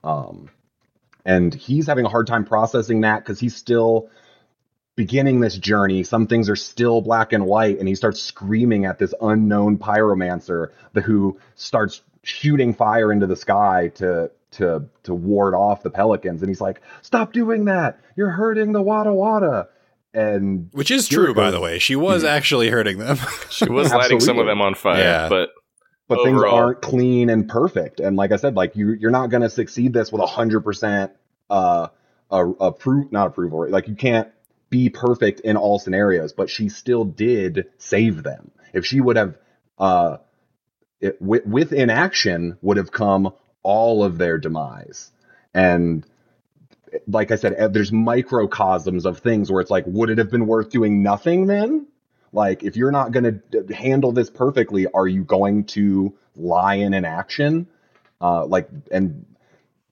um 0.05 0.49
and 1.25 1.53
he's 1.53 1.89
having 1.89 2.07
a 2.07 2.09
hard 2.09 2.29
time 2.29 2.45
processing 2.45 3.01
that 3.01 3.19
because 3.19 3.41
he's 3.41 3.57
still 3.57 4.09
beginning 4.97 5.41
this 5.41 5.57
journey. 5.57 6.03
Some 6.03 6.27
things 6.27 6.49
are 6.49 6.57
still 6.57 7.03
black 7.03 7.33
and 7.33 7.47
white, 7.47 7.79
and 7.79 7.87
he 7.87 7.95
starts 7.95 8.21
screaming 8.21 8.87
at 8.87 8.99
this 8.99 9.13
unknown 9.21 9.79
pyromancer 9.79 10.71
who 11.05 11.39
starts 11.55 12.03
shooting 12.23 12.75
fire 12.75 13.13
into 13.13 13.27
the 13.27 13.37
sky 13.37 13.93
to 13.97 14.31
to 14.53 14.85
to 15.03 15.15
ward 15.15 15.55
off 15.55 15.83
the 15.83 15.91
pelicans. 15.91 16.43
And 16.43 16.49
he's 16.49 16.61
like, 16.61 16.81
"Stop 17.03 17.33
doing 17.33 17.67
that! 17.67 18.01
You're 18.17 18.31
hurting 18.31 18.73
the 18.73 18.83
Warawara." 18.83 19.69
And 20.17 20.71
Which 20.73 20.91
is 20.91 21.09
true, 21.09 21.35
by 21.35 21.51
the 21.51 21.61
way. 21.61 21.79
She 21.79 21.95
was 21.95 22.25
Mhm. 22.25 22.29
actually 22.29 22.71
hurting 22.71 22.99
them. 22.99 23.19
She 23.51 23.69
was 23.69 23.93
lighting 23.93 24.19
some 24.21 24.39
of 24.39 24.47
them 24.47 24.61
on 24.63 24.75
fire, 24.75 24.99
Yeah. 24.99 25.29
but 25.29 25.51
but 26.09 26.23
things 26.25 26.43
aren't 26.43 26.81
clean 26.81 27.29
and 27.31 27.49
perfect. 27.49 28.01
And 28.01 28.17
like 28.17 28.33
I 28.33 28.37
said, 28.37 28.55
like 28.57 28.77
you 28.77 28.93
you're 28.93 29.11
not 29.11 29.29
going 29.31 29.43
to 29.43 29.51
succeed 29.51 29.93
this 29.93 30.11
with 30.11 30.23
a 30.23 30.27
hundred 30.27 30.61
percent 30.63 31.13
uh 31.51 31.89
a 32.31 32.47
approve 32.49 33.13
not 33.13 33.27
approval 33.29 33.59
rate. 33.61 33.73
Like 33.73 33.89
you 33.89 33.95
can't 33.95 34.29
be 34.71 34.89
perfect 34.89 35.41
in 35.41 35.57
all 35.57 35.79
scenarios. 35.79 36.33
But 36.33 36.49
she 36.49 36.69
still 36.71 37.05
did 37.05 37.67
save 37.79 38.23
them. 38.23 38.51
If 38.73 38.87
she 38.87 39.01
would 39.01 39.17
have 39.17 39.37
uh 39.79 40.17
it, 41.01 41.21
with, 41.21 41.45
with 41.47 41.73
inaction 41.75 42.57
would 42.63 42.79
have 42.79 42.91
come 42.91 43.33
all 43.63 44.03
of 44.03 44.17
their 44.17 44.39
demise. 44.39 45.11
And 45.53 46.07
like 47.07 47.31
I 47.31 47.37
said, 47.37 47.55
eh, 47.57 47.69
there's 47.69 47.93
microcosms 47.93 49.07
of 49.07 49.19
things 49.19 49.51
where 49.51 49.61
it's 49.61 49.71
like, 49.71 49.85
would 49.87 50.11
it 50.11 50.19
have 50.19 50.31
been 50.31 50.47
worth 50.47 50.71
doing 50.71 51.03
nothing 51.03 51.47
then? 51.47 51.87
Like, 52.33 52.63
if 52.63 52.77
you're 52.77 52.91
not 52.93 53.13
going 53.13 53.41
to 53.51 53.75
handle 53.75 54.13
this 54.13 54.29
perfectly, 54.31 54.87
are 54.93 55.07
you 55.09 55.25
going 55.25 55.65
to 55.65 56.15
lie 56.37 56.75
in 56.75 56.93
inaction? 56.93 57.67
Uh, 58.21 58.45
like, 58.47 58.69
and 58.91 59.25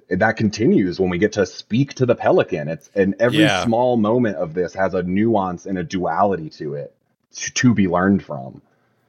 that 0.09 0.36
continues 0.36 1.01
when 1.01 1.11
we 1.11 1.18
get 1.18 1.32
to 1.32 1.47
speak 1.47 1.95
to 1.95 2.07
the 2.07 2.14
pelican. 2.14 2.68
It's 2.68 2.90
and 2.95 3.14
every 3.18 3.38
Yeah. 3.38 3.64
small 3.64 3.97
moment 3.97 4.36
of 4.36 4.53
this 4.55 4.74
has 4.74 4.95
a 4.95 5.03
nuance 5.03 5.64
and 5.66 5.78
a 5.78 5.84
duality 5.84 6.51
to 6.51 6.74
it 6.74 6.95
to, 7.36 7.53
to 7.53 7.74
be 7.74 7.88
learned 7.88 8.22
from. 8.22 8.61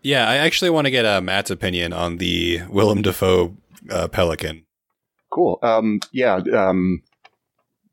Yeah, 0.02 0.30
I 0.30 0.36
actually 0.38 0.70
want 0.70 0.86
to 0.86 0.92
get 0.92 1.06
uh, 1.06 1.20
Matt's 1.20 1.52
opinion 1.52 1.92
on 1.92 2.18
the 2.18 2.62
Willem 2.70 3.02
Dafoe 3.02 3.58
uh, 3.90 4.08
Pelican. 4.08 4.66
Cool. 5.32 5.60
Um, 5.62 6.00
yeah. 6.12 6.36
Um, 6.54 7.02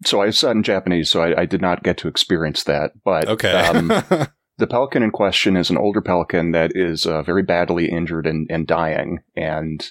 so 0.05 0.21
I 0.21 0.31
saw 0.31 0.49
it 0.49 0.53
in 0.53 0.63
Japanese, 0.63 1.11
so 1.11 1.23
I, 1.23 1.43
I 1.43 1.47
did 1.47 1.61
not 1.61 1.83
get 1.83 1.97
to 1.99 2.09
experience 2.09 2.65
that. 2.65 2.93
But 3.05 3.29
Okay. 3.29 3.53
um, 3.53 3.89
the 4.59 4.67
pelican 4.67 5.03
in 5.03 5.11
question 5.11 5.57
is 5.57 5.71
an 5.71 5.79
older 5.79 6.01
pelican 6.01 6.53
that 6.53 6.73
is 6.75 7.07
uh, 7.07 7.23
very 7.23 7.43
badly 7.43 7.91
injured 7.91 8.27
and, 8.27 8.47
and 8.51 8.67
dying, 8.67 9.19
and 9.37 9.91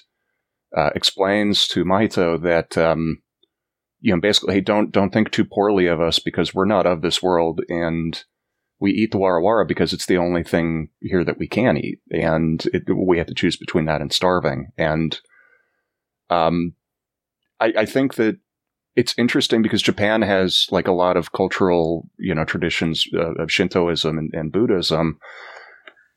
uh, 0.76 0.90
explains 0.94 1.66
to 1.68 1.84
Mahito 1.84 2.40
that 2.42 2.78
um, 2.78 3.22
you 4.00 4.14
know 4.14 4.20
basically, 4.20 4.54
hey, 4.54 4.60
don't 4.60 4.90
don't 4.92 5.12
think 5.12 5.30
too 5.30 5.44
poorly 5.44 5.86
of 5.86 6.00
us 6.00 6.18
because 6.18 6.54
we're 6.54 6.64
not 6.64 6.86
of 6.86 7.02
this 7.02 7.22
world, 7.22 7.60
and 7.68 8.24
we 8.80 8.90
eat 8.92 9.12
the 9.12 9.18
warawara 9.18 9.66
because 9.66 9.92
it's 9.92 10.06
the 10.06 10.18
only 10.18 10.42
thing 10.42 10.88
here 11.00 11.24
that 11.24 11.38
we 11.38 11.46
can 11.46 11.76
eat, 11.76 12.00
and 12.10 12.66
it, 12.72 12.84
we 12.94 13.18
have 13.18 13.28
to 13.28 13.34
choose 13.34 13.56
between 13.56 13.84
that 13.86 14.00
and 14.00 14.12
starving. 14.12 14.72
And 14.76 15.20
um, 16.30 16.74
I, 17.60 17.72
I 17.78 17.86
think 17.86 18.14
that 18.14 18.38
it's 18.94 19.14
interesting 19.16 19.62
because 19.62 19.82
Japan 19.82 20.22
has 20.22 20.66
like 20.70 20.86
a 20.86 20.92
lot 20.92 21.16
of 21.16 21.32
cultural, 21.32 22.08
you 22.18 22.34
know, 22.34 22.44
traditions 22.44 23.06
uh, 23.14 23.34
of 23.34 23.50
Shintoism 23.50 24.18
and, 24.18 24.30
and 24.34 24.52
Buddhism, 24.52 25.18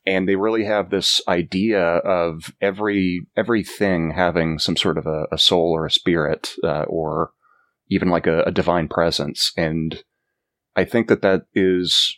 and 0.06 0.28
they 0.28 0.36
really 0.36 0.66
have 0.66 0.90
this 0.90 1.22
idea 1.28 1.82
of 1.82 2.54
every 2.62 3.28
everything 3.38 4.12
having 4.12 4.60
some 4.60 4.76
sort 4.76 4.98
of 4.98 5.06
a, 5.06 5.26
a 5.32 5.38
soul 5.38 5.72
or 5.76 5.86
a 5.86 5.92
spirit, 5.92 6.54
uh, 6.64 6.84
or 6.88 7.32
even 7.90 8.10
like 8.10 8.28
a, 8.28 8.44
a 8.44 8.52
divine 8.52 8.88
presence. 8.88 9.52
And 9.56 10.04
I 10.76 10.84
think 10.84 11.08
that 11.08 11.22
that 11.22 11.44
is 11.54 12.18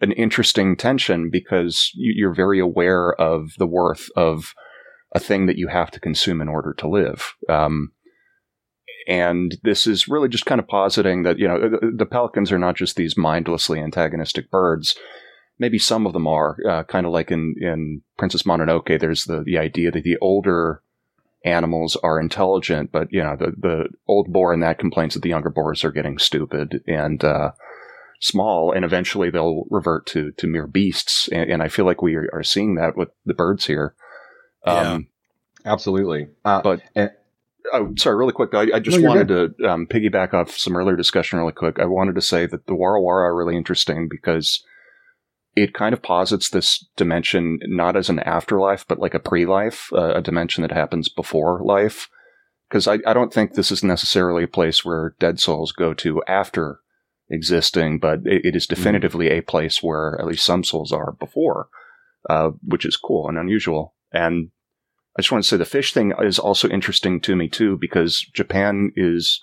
an 0.00 0.12
interesting 0.12 0.76
tension 0.76 1.30
because 1.30 1.90
you, 1.94 2.14
you're 2.16 2.34
very 2.34 2.58
aware 2.58 3.12
of 3.20 3.50
the 3.58 3.66
worth 3.66 4.08
of 4.16 4.54
a 5.14 5.20
thing 5.20 5.46
that 5.46 5.58
you 5.58 5.68
have 5.68 5.90
to 5.90 6.00
consume 6.00 6.40
in 6.40 6.48
order 6.48 6.74
to 6.78 6.88
live. 6.88 7.34
Um, 7.48 7.92
and 9.06 9.56
this 9.62 9.86
is 9.86 10.08
really 10.08 10.28
just 10.28 10.46
kind 10.46 10.60
of 10.60 10.68
positing 10.68 11.22
that 11.22 11.38
you 11.38 11.48
know 11.48 11.58
the, 11.58 11.92
the 11.94 12.06
pelicans 12.06 12.52
are 12.52 12.58
not 12.58 12.76
just 12.76 12.96
these 12.96 13.16
mindlessly 13.16 13.80
antagonistic 13.80 14.50
birds. 14.50 14.96
Maybe 15.58 15.78
some 15.78 16.06
of 16.06 16.12
them 16.12 16.26
are, 16.26 16.56
uh, 16.68 16.82
kind 16.84 17.06
of 17.06 17.12
like 17.12 17.30
in 17.30 17.54
in 17.60 18.02
Princess 18.16 18.42
Mononoke. 18.42 18.98
There's 19.00 19.24
the 19.24 19.42
the 19.42 19.58
idea 19.58 19.90
that 19.90 20.04
the 20.04 20.18
older 20.20 20.82
animals 21.44 21.96
are 22.02 22.20
intelligent, 22.20 22.90
but 22.92 23.12
you 23.12 23.22
know 23.22 23.36
the 23.36 23.52
the 23.58 23.88
old 24.08 24.32
boar 24.32 24.52
in 24.52 24.60
that 24.60 24.78
complains 24.78 25.14
that 25.14 25.22
the 25.22 25.28
younger 25.28 25.50
boars 25.50 25.84
are 25.84 25.92
getting 25.92 26.18
stupid 26.18 26.82
and 26.86 27.22
uh, 27.22 27.52
small, 28.20 28.72
and 28.72 28.84
eventually 28.84 29.30
they'll 29.30 29.64
revert 29.70 30.06
to 30.06 30.32
to 30.32 30.46
mere 30.46 30.66
beasts. 30.66 31.28
And, 31.28 31.50
and 31.50 31.62
I 31.62 31.68
feel 31.68 31.84
like 31.84 32.02
we 32.02 32.14
are, 32.16 32.28
are 32.32 32.42
seeing 32.42 32.76
that 32.76 32.96
with 32.96 33.10
the 33.26 33.34
birds 33.34 33.66
here. 33.66 33.94
Yeah. 34.66 34.92
Um, 34.92 35.08
Absolutely. 35.64 36.28
Uh, 36.44 36.62
But- 36.62 36.82
and, 36.94 37.10
Oh, 37.72 37.92
sorry, 37.96 38.16
really 38.16 38.32
quick. 38.32 38.54
I, 38.54 38.76
I 38.76 38.80
just 38.80 38.98
No, 38.98 39.08
wanted 39.08 39.28
to 39.28 39.68
um, 39.68 39.86
piggyback 39.86 40.34
off 40.34 40.50
some 40.50 40.76
earlier 40.76 40.96
discussion 40.96 41.38
really 41.38 41.52
quick. 41.52 41.78
I 41.78 41.86
wanted 41.86 42.14
to 42.16 42.20
say 42.20 42.46
that 42.46 42.66
the 42.66 42.72
Warawara 42.72 43.24
are 43.26 43.36
really 43.36 43.56
interesting 43.56 44.08
because 44.10 44.64
it 45.54 45.74
kind 45.74 45.92
of 45.92 46.02
posits 46.02 46.50
this 46.50 46.86
dimension 46.96 47.58
not 47.64 47.96
as 47.96 48.08
an 48.08 48.18
afterlife, 48.20 48.86
but 48.88 48.98
like 48.98 49.14
a 49.14 49.20
pre-life, 49.20 49.90
uh, 49.92 50.14
a 50.14 50.22
dimension 50.22 50.62
that 50.62 50.72
happens 50.72 51.08
before 51.08 51.60
life. 51.62 52.08
Because 52.68 52.88
I, 52.88 52.98
I 53.06 53.12
don't 53.12 53.32
think 53.32 53.52
this 53.52 53.70
is 53.70 53.84
necessarily 53.84 54.44
a 54.44 54.48
place 54.48 54.84
where 54.84 55.14
dead 55.20 55.38
souls 55.38 55.72
go 55.72 55.92
to 55.94 56.22
after 56.26 56.80
existing, 57.28 57.98
but 57.98 58.20
it, 58.24 58.46
it 58.46 58.56
is 58.56 58.66
definitively 58.66 59.28
a 59.28 59.42
place 59.42 59.82
where 59.82 60.18
at 60.18 60.26
least 60.26 60.44
some 60.44 60.64
souls 60.64 60.90
are 60.90 61.12
before, 61.12 61.68
uh, 62.30 62.50
which 62.62 62.86
is 62.86 62.96
cool 62.96 63.28
and 63.28 63.36
unusual. 63.36 63.94
And 64.10 64.50
I 65.16 65.22
just 65.22 65.30
want 65.30 65.44
to 65.44 65.48
say 65.48 65.56
the 65.56 65.64
fish 65.64 65.92
thing 65.92 66.12
is 66.20 66.38
also 66.38 66.68
interesting 66.68 67.20
to 67.22 67.36
me 67.36 67.48
too 67.48 67.76
because 67.80 68.20
Japan 68.32 68.92
is 68.96 69.42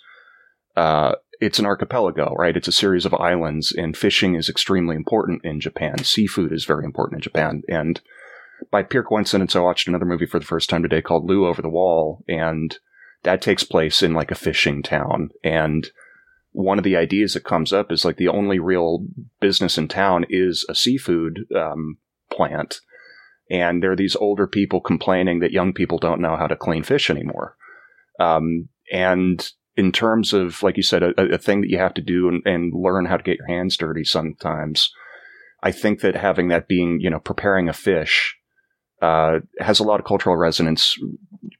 uh, 0.76 1.15
it's 1.39 1.59
an 1.59 1.65
archipelago, 1.65 2.34
right? 2.38 2.55
It's 2.55 2.67
a 2.67 2.74
series 2.74 3.05
of 3.05 3.13
islands, 3.13 3.72
and 3.72 3.95
fishing 3.95 4.36
is 4.36 4.49
extremely 4.49 4.95
important 4.95 5.43
in 5.45 5.59
Japan. 5.59 6.03
Seafood 6.03 6.51
is 6.51 6.65
very 6.65 6.86
important 6.86 7.20
in 7.20 7.24
Japan, 7.24 7.63
and 7.67 8.01
by 8.72 8.84
pure 8.84 9.03
coincidence, 9.03 9.55
I 9.55 9.59
watched 9.59 9.88
another 9.88 10.05
movie 10.05 10.26
for 10.26 10.39
the 10.39 10.45
first 10.45 10.70
time 10.70 10.82
today 10.82 11.01
called 11.01 11.26
Lu 11.26 11.45
Over 11.47 11.61
the 11.61 11.70
Wall, 11.70 12.24
and 12.28 12.78
that 13.24 13.41
takes 13.41 13.63
place 13.63 14.01
in 14.03 14.13
like 14.13 14.32
a 14.32 14.36
fishing 14.36 14.84
town. 14.84 15.30
And 15.43 15.89
one 16.51 16.78
of 16.78 16.84
the 16.84 16.95
ideas 16.95 17.34
that 17.34 17.43
comes 17.43 17.72
up 17.72 17.91
is 17.91 18.03
like 18.03 18.17
the 18.17 18.28
only 18.28 18.59
real 18.59 19.05
business 19.39 19.78
in 19.78 19.88
town 19.88 20.26
is 20.30 20.65
a 20.67 20.76
seafood 20.76 21.45
um, 21.55 21.97
plant 22.30 22.80
and 23.49 23.81
there 23.81 23.91
are 23.91 23.95
these 23.95 24.15
older 24.15 24.47
people 24.47 24.81
complaining 24.81 25.39
that 25.39 25.51
young 25.51 25.73
people 25.73 25.97
don't 25.97 26.21
know 26.21 26.35
how 26.37 26.47
to 26.47 26.55
clean 26.55 26.83
fish 26.83 27.09
anymore. 27.09 27.55
Um, 28.19 28.69
and 28.91 29.49
in 29.75 29.91
terms 29.91 30.33
of, 30.33 30.61
like 30.61 30.77
you 30.77 30.83
said, 30.83 31.03
a, 31.03 31.13
a 31.33 31.37
thing 31.37 31.61
that 31.61 31.69
you 31.69 31.77
have 31.77 31.93
to 31.95 32.01
do 32.01 32.27
and, 32.27 32.41
and 32.45 32.73
learn 32.73 33.05
how 33.05 33.17
to 33.17 33.23
get 33.23 33.37
your 33.37 33.47
hands 33.47 33.77
dirty 33.77 34.03
sometimes, 34.03 34.91
I 35.63 35.71
think 35.71 36.01
that 36.01 36.15
having 36.15 36.49
that 36.49 36.67
being, 36.67 36.99
you 36.99 37.09
know, 37.09 37.19
preparing 37.19 37.69
a 37.69 37.73
fish 37.73 38.35
uh, 39.01 39.39
has 39.59 39.79
a 39.79 39.83
lot 39.83 39.99
of 39.99 40.05
cultural 40.05 40.35
resonance 40.35 40.97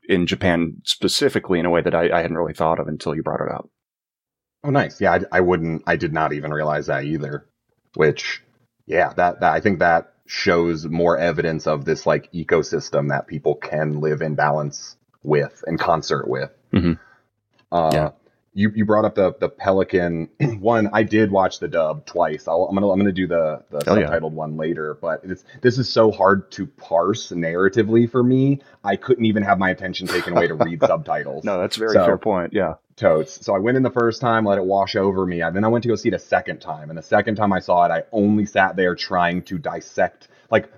in 0.08 0.28
Japan 0.28 0.76
specifically 0.84 1.60
in 1.60 1.66
a 1.66 1.70
way 1.70 1.82
that 1.82 1.96
I, 1.96 2.12
I 2.12 2.22
hadn't 2.22 2.38
really 2.38 2.54
thought 2.54 2.80
of 2.80 2.88
until 2.88 3.16
you 3.16 3.24
brought 3.24 3.42
it 3.42 3.54
up. 3.54 3.70
oh, 4.64 4.70
nice. 4.70 5.00
Yeah, 5.00 5.14
I, 5.14 5.38
I 5.38 5.40
wouldn't. 5.40 5.84
I 5.88 5.96
did 5.96 6.14
not 6.14 6.34
even 6.34 6.52
realize 6.52 6.88
that 6.88 7.06
either. 7.06 7.48
Which, 7.96 8.44
yeah, 8.86 9.14
that, 9.14 9.40
that 9.40 9.54
I 9.54 9.62
think 9.62 9.80
that 9.80 10.14
shows 10.30 10.86
more 10.86 11.18
evidence 11.18 11.66
of 11.66 11.86
this 11.86 12.06
like 12.06 12.32
ecosystem 12.34 13.10
that 13.10 13.26
people 13.26 13.56
can 13.56 14.00
live 14.00 14.22
in 14.22 14.36
balance 14.36 14.96
with 15.24 15.64
and 15.66 15.80
concert 15.80 16.28
with. 16.28 16.52
Mhm. 16.72 17.00
Uh, 17.72 17.90
Yeah. 17.92 18.10
You 18.54 18.72
you 18.76 18.84
brought 18.86 19.06
up 19.06 19.16
the 19.16 19.34
the 19.40 19.50
Pelican 19.50 20.30
one. 20.60 20.90
I 20.92 21.04
did 21.04 21.32
watch 21.32 21.60
the 21.60 21.68
dub 21.68 22.06
twice. 22.06 22.48
I'll, 22.48 22.64
I'm 22.70 22.76
gonna 22.76 22.90
I'm 22.90 23.00
gonna 23.00 23.12
do 23.12 23.28
the 23.28 23.64
the 23.70 23.84
Hell 23.86 24.00
yeah. 24.00 24.08
subtitled 24.10 24.32
one 24.32 24.58
later. 24.58 24.98
But 25.00 25.22
it's, 25.24 25.44
this 25.62 25.78
is 25.78 25.88
so 25.88 26.12
hard 26.12 26.52
to 26.54 26.66
parse 26.68 27.30
narratively 27.32 28.10
for 28.10 28.24
me. 28.24 28.62
I 28.84 28.96
couldn't 28.96 29.26
even 29.26 29.44
have 29.44 29.60
my 29.60 29.70
attention 29.70 30.08
taken 30.08 30.36
away 30.36 30.48
to 30.48 30.54
read 30.56 30.82
subtitles. 30.82 31.44
No, 31.44 31.60
that's 31.60 31.78
a 31.78 31.80
very 31.80 31.94
So- 31.94 32.06
fair 32.06 32.18
point. 32.18 32.54
Yeah. 32.54 32.76
totes. 32.96 33.46
So 33.46 33.56
I 33.56 33.60
went 33.60 33.78
in 33.78 33.84
the 33.84 33.92
first 33.92 34.20
time, 34.20 34.44
let 34.46 34.58
it 34.58 34.66
wash 34.66 34.96
over 34.96 35.26
me. 35.26 35.42
And 35.42 35.56
then 35.56 35.64
I 35.64 35.68
went 35.70 35.84
to 35.84 35.88
go 35.90 35.96
see 35.96 36.10
it 36.10 36.14
a 36.16 36.20
second 36.20 36.60
time. 36.60 36.90
And 36.90 36.98
the 36.98 37.04
second 37.04 37.36
time 37.36 37.54
I 37.54 37.60
saw 37.60 37.86
it, 37.86 37.92
I 37.92 38.04
only 38.12 38.46
sat 38.46 38.76
there 38.76 38.94
trying 38.96 39.44
to 39.44 39.58
dissect, 39.58 40.28
like 40.52 40.70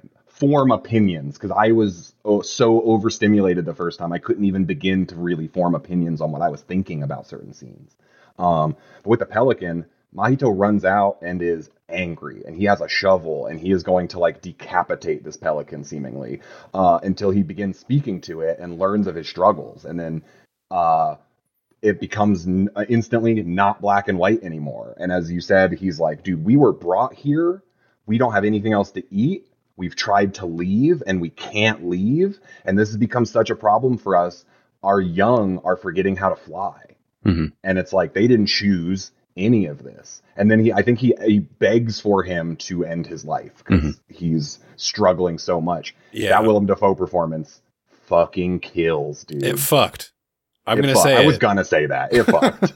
form 0.41 0.71
opinions, 0.71 1.35
because 1.37 1.51
I 1.51 1.71
was 1.71 2.15
oh, 2.25 2.41
so 2.41 2.81
overstimulated 2.81 3.63
the 3.63 3.75
first 3.75 3.99
time. 3.99 4.11
I 4.11 4.17
couldn't 4.17 4.45
even 4.45 4.65
begin 4.65 5.05
to 5.05 5.15
really 5.15 5.47
form 5.47 5.75
opinions 5.75 6.19
on 6.19 6.31
what 6.31 6.41
I 6.41 6.49
was 6.49 6.61
thinking 6.63 7.03
about 7.03 7.27
certain 7.27 7.53
scenes. 7.53 7.95
Um, 8.39 8.75
but 9.03 9.09
with 9.11 9.19
the 9.19 9.27
Pelican, 9.27 9.85
Mahito 10.15 10.51
runs 10.51 10.83
out 10.83 11.19
and 11.21 11.43
is 11.43 11.69
angry, 11.89 12.41
and 12.47 12.55
he 12.57 12.65
has 12.65 12.81
a 12.81 12.89
shovel, 12.89 13.45
and 13.45 13.59
he 13.59 13.71
is 13.71 13.83
going 13.83 14.07
to 14.09 14.19
like 14.19 14.41
decapitate 14.41 15.23
this 15.23 15.37
pelican 15.37 15.83
seemingly 15.83 16.41
uh, 16.73 16.99
until 17.03 17.29
he 17.29 17.43
begins 17.43 17.77
speaking 17.77 18.19
to 18.21 18.41
it 18.41 18.57
and 18.59 18.79
learns 18.79 19.05
of 19.05 19.13
his 19.15 19.29
struggles, 19.29 19.85
and 19.85 19.99
then 19.99 20.23
uh, 20.71 21.17
it 21.83 21.99
becomes 21.99 22.47
n- 22.47 22.69
uh, 22.75 22.85
instantly 22.89 23.43
not 23.43 23.79
black 23.79 24.07
and 24.07 24.17
white 24.17 24.43
anymore. 24.43 24.95
And 24.97 25.11
as 25.11 25.31
you 25.31 25.39
said, 25.39 25.73
he's 25.73 25.99
like, 25.99 26.23
dude, 26.23 26.43
we 26.43 26.57
were 26.57 26.73
brought 26.73 27.13
here. 27.13 27.63
We 28.07 28.17
don't 28.17 28.33
have 28.33 28.45
anything 28.45 28.73
else 28.73 28.89
to 28.93 29.03
eat. 29.13 29.50
We've 29.77 29.95
tried 29.95 30.35
to 30.35 30.45
leave 30.45 31.01
and 31.05 31.21
we 31.21 31.29
can't 31.29 31.87
leave. 31.89 32.39
And 32.65 32.77
this 32.77 32.89
has 32.89 32.97
become 32.97 33.25
such 33.25 33.49
a 33.49 33.55
problem 33.55 33.97
for 33.97 34.15
us. 34.15 34.45
Our 34.83 34.99
young 34.99 35.59
are 35.59 35.77
forgetting 35.77 36.15
how 36.15 36.29
to 36.29 36.35
fly. 36.35 36.79
Mhm. 37.25 37.53
And 37.63 37.77
it's 37.77 37.93
like 37.93 38.13
they 38.13 38.27
didn't 38.27 38.47
choose 38.47 39.11
any 39.37 39.67
of 39.67 39.83
this. 39.83 40.21
And 40.35 40.49
then 40.49 40.59
he, 40.59 40.73
I 40.73 40.81
think 40.81 40.99
he, 40.99 41.13
he 41.25 41.39
begs 41.39 41.99
for 41.99 42.23
him 42.23 42.55
to 42.57 42.83
end 42.83 43.07
his 43.07 43.25
life 43.25 43.63
because 43.65 43.99
he's 44.07 44.59
struggling 44.75 45.37
so 45.37 45.61
much. 45.61 45.95
Yeah. 46.11 46.29
That 46.29 46.45
Willem 46.45 46.65
Dafoe 46.65 46.95
performance 46.95 47.61
fucking 48.07 48.59
kills, 48.59 49.23
dude. 49.23 49.43
It 49.43 49.59
fucked. 49.59 50.11
I'm 50.67 50.77
It 50.77 50.83
gonna 50.83 50.93
fuck- 50.93 51.03
say 51.03 51.15
I 51.17 51.25
was 51.25 51.35
it. 51.37 51.41
gonna 51.41 51.65
say 51.65 51.85
that. 51.87 52.13
It 52.13 52.23
fucked. 52.25 52.73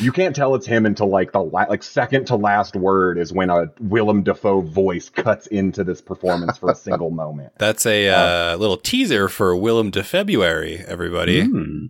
you 0.00 0.12
can't 0.12 0.36
tell 0.36 0.54
it's 0.54 0.66
him 0.66 0.86
until 0.86 1.08
like 1.08 1.32
the 1.32 1.42
la- 1.42 1.66
like 1.68 1.82
second 1.82 2.26
to 2.28 2.36
last 2.36 2.76
word 2.76 3.18
is 3.18 3.32
when 3.32 3.50
a 3.50 3.66
Willem 3.80 4.22
Dafoe 4.22 4.60
voice 4.60 5.08
cuts 5.10 5.46
into 5.48 5.82
this 5.82 6.00
performance 6.00 6.58
for 6.58 6.70
a 6.70 6.74
single 6.86 7.10
moment. 7.10 7.52
That's 7.58 7.86
a 7.86 8.08
uh, 8.08 8.56
little 8.56 8.76
teaser 8.76 9.28
for 9.28 9.56
Willem 9.56 9.90
de 9.90 10.04
February, 10.04 10.78
everybody. 10.86 11.42
Hmm. 11.44 11.86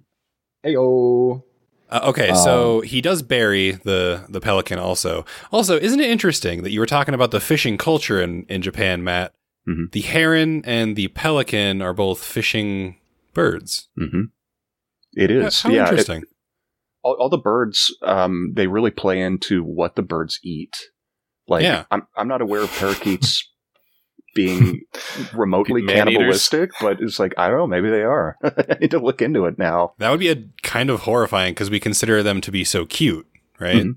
Hey 0.62 0.76
oh, 0.78 1.44
Uh, 1.90 2.00
okay, 2.04 2.32
so 2.34 2.80
he 2.80 3.02
does 3.02 3.20
bury 3.22 3.72
the 3.72 4.24
the 4.30 4.40
pelican. 4.40 4.78
Also, 4.78 5.26
also, 5.52 5.78
isn't 5.78 6.00
it 6.00 6.08
interesting 6.08 6.62
that 6.62 6.70
you 6.70 6.80
were 6.80 6.86
talking 6.86 7.12
about 7.14 7.32
the 7.32 7.40
fishing 7.40 7.76
culture 7.76 8.20
in 8.22 8.46
in 8.48 8.62
Japan, 8.62 9.04
Matt? 9.04 9.34
Mhm. 9.68 9.92
The 9.92 10.00
heron 10.00 10.62
and 10.64 10.96
the 10.96 11.08
pelican 11.08 11.82
are 11.82 11.92
both 11.92 12.24
fishing 12.24 12.96
birds. 13.34 13.88
hmm 13.98 14.22
It 15.16 15.30
is. 15.30 15.62
How 15.62 15.70
yeah. 15.70 15.82
it- 15.82 15.88
interesting. 15.90 16.24
all, 17.02 17.16
all 17.20 17.28
the 17.28 17.38
birds, 17.38 17.94
um, 18.02 18.52
they 18.54 18.66
really 18.66 18.90
play 18.90 19.20
into 19.20 19.62
what 19.62 19.94
the 19.96 20.02
birds 20.02 20.38
eat. 20.42 20.74
Like, 21.46 21.62
Yeah. 21.62 21.84
I'm, 21.90 22.06
I'm 22.16 22.28
not 22.28 22.40
aware 22.40 22.62
of 22.62 22.72
parakeets 22.72 23.50
being 24.34 24.80
remotely 25.34 25.82
Man-eaters? 25.82 26.14
cannibalistic, 26.14 26.70
but 26.80 27.00
it's 27.00 27.18
like, 27.18 27.34
I 27.38 27.48
don't 27.48 27.58
know, 27.58 27.66
maybe 27.66 27.90
they 27.90 28.02
are. 28.02 28.36
I 28.44 28.76
need 28.80 28.90
to 28.92 28.98
look 28.98 29.22
into 29.22 29.44
it 29.46 29.58
now. 29.58 29.94
that 29.98 30.10
would 30.10 30.20
be 30.20 30.30
a 30.30 30.44
kind 30.62 30.90
of 30.90 31.00
horrifying 31.00 31.52
because 31.54 31.70
we 31.70 31.78
consider 31.80 32.22
them 32.22 32.40
to 32.40 32.50
be 32.50 32.64
so 32.64 32.84
cute, 32.86 33.26
right? 33.60 33.84
Mhm. 33.84 33.96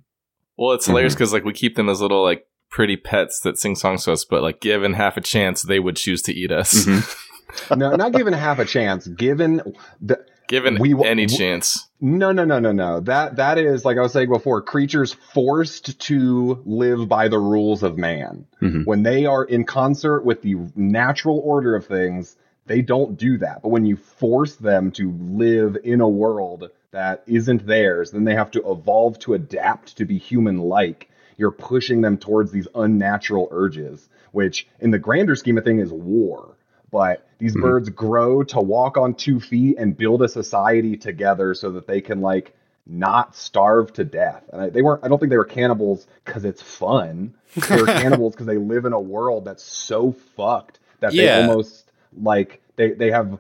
Well, 0.57 0.74
it's 0.74 0.86
hilarious 0.88 1.13
because 1.13 1.34
like 1.34 1.43
we 1.45 1.53
keep 1.53 1.76
them 1.76 1.88
as 1.89 2.01
little 2.01 2.24
like 2.24 2.45
pretty 2.70 2.97
pets 2.97 3.39
that 3.43 3.57
sing 3.57 3.76
songs 3.76 4.03
to 4.05 4.11
us, 4.11 4.26
but 4.26 4.41
like 4.43 4.59
given 4.59 4.93
half 4.93 5.15
a 5.18 5.22
chance, 5.22 5.61
they 5.61 5.80
would 5.80 5.95
choose 5.95 6.22
to 6.24 6.34
eat 6.34 6.51
us. 6.51 6.86
Mhm. 6.86 7.78
no, 7.78 7.95
not 7.95 8.11
given 8.13 8.34
half 8.34 8.59
a 8.59 8.65
chance. 8.65 9.07
Given 9.07 9.61
the 10.01 10.20
Given 10.47 10.77
We 10.79 10.93
any 11.03 11.25
w- 11.25 11.27
chance, 11.27 11.89
no, 11.99 12.31
no, 12.31 12.45
no, 12.45 12.59
no, 12.59 12.71
no. 12.71 13.01
That 13.01 13.35
that 13.35 13.57
is 13.57 13.83
like 13.83 13.97
I 13.97 14.01
was 14.01 14.13
saying 14.13 14.29
before. 14.29 14.61
Creatures 14.61 15.11
forced 15.11 15.99
to 16.01 16.61
live 16.65 17.09
by 17.09 17.27
the 17.27 17.39
rules 17.39 17.83
of 17.83 17.97
man. 17.97 18.45
Mhm. 18.61 18.85
When 18.85 19.03
they 19.03 19.25
are 19.25 19.43
in 19.43 19.65
concert 19.65 20.23
with 20.23 20.41
the 20.41 20.55
natural 20.75 21.39
order 21.39 21.75
of 21.75 21.85
things, 21.85 22.37
they 22.65 22.81
don't 22.81 23.17
do 23.17 23.37
that. 23.39 23.61
But 23.61 23.69
when 23.69 23.85
you 23.85 23.97
force 23.97 24.55
them 24.55 24.91
to 24.91 25.11
live 25.11 25.77
in 25.83 25.99
a 26.01 26.07
world 26.07 26.69
that 26.91 27.23
isn't 27.27 27.65
theirs, 27.67 28.11
then 28.11 28.23
they 28.23 28.35
have 28.35 28.51
to 28.51 28.71
evolve 28.71 29.19
to 29.19 29.33
adapt 29.33 29.97
to 29.97 30.05
be 30.05 30.17
human-like. 30.17 31.09
You're 31.37 31.51
pushing 31.51 32.01
them 32.01 32.17
towards 32.17 32.51
these 32.51 32.67
unnatural 32.73 33.47
urges, 33.51 34.07
which 34.31 34.67
in 34.79 34.91
the 34.91 34.99
grander 34.99 35.35
scheme 35.35 35.57
of 35.57 35.63
thing 35.63 35.79
is 35.79 35.91
war. 35.91 36.55
But 36.91 37.27
these 37.39 37.55
Mhm. 37.55 37.61
birds 37.61 37.89
grow 37.89 38.43
to 38.43 38.59
walk 38.59 38.97
on 38.97 39.13
two 39.13 39.39
feet 39.39 39.77
and 39.77 39.95
build 39.97 40.21
a 40.21 40.27
society 40.29 40.95
together 40.97 41.53
so 41.53 41.71
that 41.71 41.88
they 41.88 42.01
can 42.01 42.21
like 42.21 42.53
not 42.85 43.35
starve 43.35 43.91
to 43.93 44.05
death. 44.05 44.43
And 44.53 44.61
I, 44.61 44.69
they 44.69 44.81
weren't. 44.81 45.03
I 45.03 45.07
don't 45.09 45.19
think 45.19 45.29
they 45.29 45.38
were 45.38 45.43
cannibals 45.45 46.07
because 46.25 46.45
it's 46.45 46.61
fun. 46.61 47.33
They 47.69 47.75
were 47.81 47.85
cannibals 47.85 48.33
because 48.33 48.47
they 48.47 48.57
live 48.57 48.85
in 48.85 48.93
a 48.93 48.99
world 48.99 49.43
that's 49.45 49.63
so 49.63 50.13
fucked 50.35 50.79
that 51.01 51.13
Yeah. 51.13 51.41
they 51.41 51.47
almost 51.47 51.91
like 52.21 52.61
they 52.77 52.91
they 52.91 53.11
have 53.11 53.38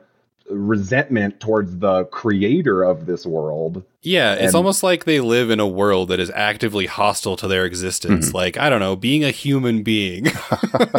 resentment 0.49 1.39
towards 1.39 1.77
the 1.79 2.05
creator 2.05 2.83
of 2.83 3.05
this 3.05 3.25
world. 3.25 3.83
Yeah, 4.01 4.33
it's 4.33 4.45
And- 4.47 4.55
almost 4.55 4.81
like 4.83 5.03
they 5.05 5.19
live 5.19 5.49
in 5.49 5.59
a 5.59 5.67
world 5.67 6.07
that 6.09 6.19
is 6.19 6.31
actively 6.33 6.85
hostile 6.85 7.35
to 7.37 7.47
their 7.47 7.65
existence. 7.65 8.33
Like, 8.33 8.57
I 8.57 8.69
don't 8.69 8.79
know, 8.79 8.95
being 8.95 9.23
a 9.23 9.31
human 9.31 9.83
being. 9.83 10.27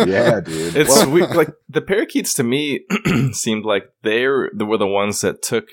Yeah, 0.06 0.40
dude. 0.40 0.76
it's 0.76 0.88
Well, 0.90 1.10
we, 1.10 1.22
like 1.22 1.50
the 1.68 1.80
parakeets 1.80 2.34
to 2.34 2.42
me 2.42 2.80
seemed 3.32 3.64
like 3.64 3.90
they 4.02 4.26
were 4.26 4.50
the 4.54 4.86
ones 4.86 5.20
that 5.22 5.42
took 5.42 5.68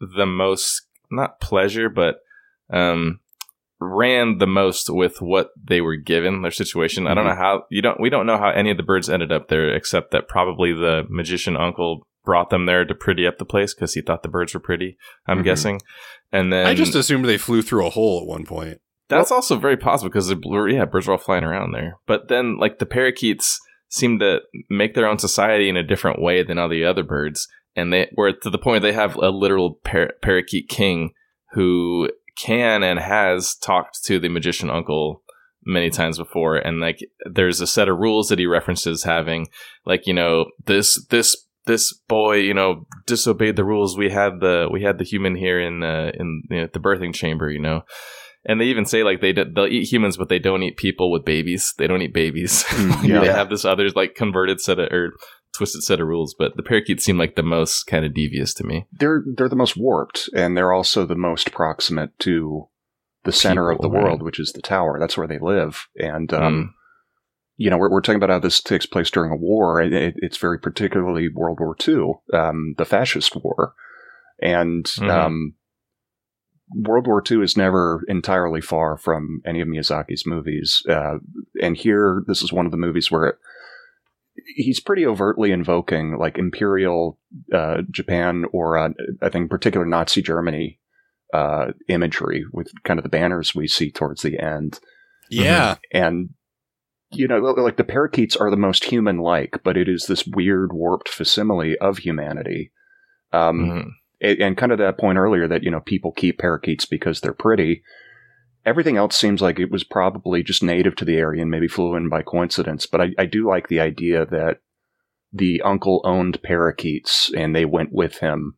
the 0.00 0.26
most 0.26 0.82
not 1.10 1.40
pleasure, 1.40 1.88
but 1.88 2.16
um 2.72 3.20
ran 3.80 4.38
the 4.38 4.46
most 4.46 4.88
with 4.90 5.20
what 5.20 5.50
they 5.62 5.80
were 5.80 5.96
given 5.96 6.42
their 6.42 6.50
situation. 6.52 7.06
I 7.06 7.14
don't 7.14 7.26
know 7.26 7.34
how 7.34 7.64
you 7.70 7.82
don't 7.82 8.00
we 8.00 8.10
don't 8.10 8.26
know 8.26 8.38
how 8.38 8.50
any 8.50 8.70
of 8.70 8.76
the 8.76 8.82
birds 8.82 9.08
ended 9.10 9.32
up 9.32 9.48
there 9.48 9.74
except 9.74 10.12
that 10.12 10.28
probably 10.28 10.72
the 10.72 11.04
magician 11.08 11.56
uncle 11.56 12.06
brought 12.24 12.50
them 12.50 12.66
there 12.66 12.84
to 12.84 12.94
pretty 12.94 13.26
up 13.26 13.38
the 13.38 13.44
place 13.44 13.74
because 13.74 13.94
he 13.94 14.00
thought 14.02 14.22
the 14.22 14.28
birds 14.28 14.54
were 14.54 14.60
pretty. 14.60 14.96
I'm 15.26 15.40
Mhm. 15.40 15.44
guessing, 15.44 15.80
and 16.30 16.52
then 16.52 16.66
I 16.66 16.74
just 16.74 16.94
assumed 16.94 17.24
they 17.24 17.38
flew 17.38 17.62
through 17.62 17.86
a 17.86 17.90
hole 17.90 18.20
at 18.20 18.26
one 18.28 18.44
point. 18.44 18.80
That's 19.08 19.32
also 19.32 19.56
very 19.56 19.76
possible 19.76 20.08
because 20.08 20.28
the 20.28 20.36
blue, 20.36 20.68
yeah, 20.68 20.84
birds 20.86 21.06
are 21.08 21.12
all 21.12 21.18
flying 21.18 21.44
around 21.44 21.72
there. 21.72 21.98
But 22.06 22.28
then, 22.28 22.56
like 22.58 22.78
the 22.78 22.86
parakeets 22.86 23.60
seem 23.88 24.18
to 24.20 24.40
make 24.70 24.94
their 24.94 25.06
own 25.06 25.18
society 25.18 25.68
in 25.68 25.76
a 25.76 25.82
different 25.82 26.20
way 26.20 26.42
than 26.42 26.56
all 26.58 26.68
the 26.68 26.84
other 26.84 27.02
birds, 27.02 27.46
and 27.76 27.92
they 27.92 28.10
were 28.16 28.32
to 28.32 28.48
the 28.50 28.58
point 28.58 28.82
they 28.82 28.92
have 28.92 29.16
a 29.16 29.28
literal 29.30 29.74
par- 29.84 30.14
parakeet 30.22 30.68
king 30.68 31.12
who 31.52 32.08
can 32.38 32.82
and 32.82 32.98
has 32.98 33.54
talked 33.54 34.02
to 34.04 34.18
the 34.18 34.30
magician 34.30 34.70
uncle 34.70 35.22
many 35.64 35.90
times 35.90 36.16
before, 36.16 36.56
and 36.56 36.80
like 36.80 36.98
there's 37.30 37.60
a 37.60 37.66
set 37.66 37.88
of 37.88 37.98
rules 37.98 38.28
that 38.28 38.38
he 38.38 38.46
references 38.46 39.04
having, 39.04 39.46
like 39.84 40.06
you 40.06 40.14
know 40.14 40.46
this 40.64 41.04
this 41.08 41.36
this 41.66 41.92
boy 42.08 42.36
you 42.36 42.54
know 42.54 42.86
disobeyed 43.06 43.56
the 43.56 43.64
rules 43.64 43.96
we 43.96 44.10
had 44.10 44.40
the 44.40 44.68
we 44.70 44.82
had 44.82 44.98
the 44.98 45.04
human 45.04 45.36
here 45.36 45.60
in 45.60 45.82
uh, 45.82 46.10
in 46.14 46.42
you 46.50 46.60
know, 46.60 46.68
the 46.72 46.80
birthing 46.80 47.14
chamber 47.14 47.50
you 47.50 47.60
know 47.60 47.82
and 48.44 48.60
they 48.60 48.66
even 48.66 48.84
say 48.84 49.04
like 49.04 49.20
they 49.20 49.32
they'll 49.32 49.66
eat 49.66 49.92
humans, 49.92 50.16
but 50.16 50.28
they 50.28 50.38
don't 50.38 50.62
eat 50.62 50.76
people 50.76 51.12
with 51.12 51.24
babies. 51.24 51.74
They 51.78 51.86
don't 51.86 52.02
eat 52.02 52.14
babies. 52.14 52.64
Mm, 52.72 53.20
they 53.20 53.32
have 53.32 53.50
this 53.50 53.64
other 53.64 53.88
like 53.90 54.14
converted 54.14 54.60
set 54.60 54.78
of 54.78 54.90
or 54.90 55.12
twisted 55.56 55.82
set 55.82 56.00
of 56.00 56.08
rules. 56.08 56.34
But 56.36 56.56
the 56.56 56.62
parakeets 56.62 57.04
seem 57.04 57.18
like 57.18 57.36
the 57.36 57.42
most 57.42 57.84
kind 57.84 58.04
of 58.04 58.14
devious 58.14 58.54
to 58.54 58.64
me. 58.64 58.86
They're, 58.92 59.22
they're 59.36 59.48
the 59.48 59.56
most 59.56 59.76
warped, 59.76 60.28
and 60.34 60.56
they're 60.56 60.72
also 60.72 61.06
the 61.06 61.14
most 61.14 61.52
proximate 61.52 62.18
to 62.20 62.68
the 63.24 63.32
center 63.32 63.70
of 63.70 63.80
the 63.80 63.90
right. 63.90 64.02
world, 64.02 64.22
which 64.22 64.40
is 64.40 64.52
the 64.52 64.62
tower. 64.62 64.98
That's 64.98 65.16
where 65.16 65.28
they 65.28 65.38
live. 65.38 65.86
And, 65.96 66.32
um, 66.32 66.42
Mm. 66.42 66.68
You 67.62 67.70
know, 67.70 67.78
we're, 67.78 67.90
we're 67.90 68.00
talking 68.00 68.16
about 68.22 68.30
how 68.34 68.40
this 68.40 68.60
takes 68.60 68.86
place 68.86 69.10
during 69.10 69.30
a 69.30 69.36
war. 69.36 69.80
It, 69.80 69.92
it, 69.92 70.14
it's 70.18 70.36
very 70.36 70.58
particularly 70.58 71.28
World 71.28 71.58
War 71.60 71.76
II, 71.86 72.14
um, 72.32 72.74
the 72.76 72.84
fascist 72.84 73.36
war. 73.36 73.74
And 74.40 74.84
Mhm. 74.84 75.08
um, 75.10 75.54
World 76.74 77.06
War 77.06 77.22
II 77.30 77.42
is 77.42 77.56
never 77.56 78.02
entirely 78.08 78.60
far 78.60 78.96
from 78.96 79.42
any 79.46 79.60
of 79.60 79.68
Miyazaki's 79.68 80.26
movies. 80.26 80.82
Uh, 80.88 81.18
and 81.60 81.76
here, 81.76 82.24
this 82.26 82.42
is 82.42 82.52
one 82.52 82.66
of 82.66 82.72
the 82.72 82.78
movies 82.78 83.10
where 83.10 83.26
it, 83.26 83.36
he's 84.56 84.80
pretty 84.80 85.06
overtly 85.06 85.52
invoking 85.52 86.16
like 86.18 86.38
imperial 86.38 87.18
uh, 87.52 87.82
Japan 87.90 88.44
or 88.52 88.76
uh, 88.78 88.88
I 89.20 89.28
think 89.28 89.50
particular 89.50 89.86
Nazi 89.86 90.22
Germany 90.22 90.80
uh, 91.32 91.72
imagery 91.88 92.44
with 92.52 92.72
kind 92.84 92.98
of 92.98 93.04
the 93.04 93.08
banners 93.10 93.54
we 93.54 93.68
see 93.68 93.90
towards 93.92 94.22
the 94.22 94.38
end 94.40 94.80
Yeah. 95.30 95.76
and 95.92 96.30
you 97.12 97.28
know 97.28 97.38
like 97.38 97.76
the 97.76 97.84
parakeets 97.84 98.36
are 98.36 98.50
the 98.50 98.56
most 98.56 98.84
human 98.84 99.18
like 99.18 99.60
but 99.64 99.76
it 99.76 99.88
is 99.88 100.06
this 100.06 100.26
weird 100.26 100.72
warped 100.72 101.08
facsimile 101.08 101.76
of 101.78 101.98
humanity 101.98 102.70
um 103.32 103.58
Mhm. 103.60 103.90
and, 104.20 104.40
and 104.40 104.56
kind 104.56 104.72
of 104.72 104.78
that 104.78 104.98
point 104.98 105.18
earlier 105.18 105.46
that 105.48 105.62
you 105.62 105.70
know 105.70 105.80
people 105.80 106.12
keep 106.12 106.38
parakeets 106.38 106.84
because 106.86 107.20
they're 107.20 107.32
pretty 107.32 107.82
everything 108.64 108.96
else 108.96 109.16
seems 109.16 109.42
like 109.42 109.58
it 109.58 109.70
was 109.70 109.84
probably 109.84 110.42
just 110.42 110.62
native 110.62 110.94
to 110.96 111.04
the 111.04 111.16
area 111.16 111.42
and 111.42 111.50
maybe 111.50 111.68
flew 111.68 111.94
in 111.96 112.08
by 112.08 112.22
coincidence 112.22 112.86
but 112.86 113.00
i, 113.00 113.08
I 113.18 113.26
do 113.26 113.46
like 113.48 113.68
the 113.68 113.80
idea 113.80 114.24
that 114.26 114.60
the 115.32 115.60
uncle 115.62 116.00
owned 116.04 116.42
parakeets 116.42 117.30
and 117.36 117.54
they 117.56 117.64
went 117.64 117.92
with 117.92 118.18
him 118.18 118.56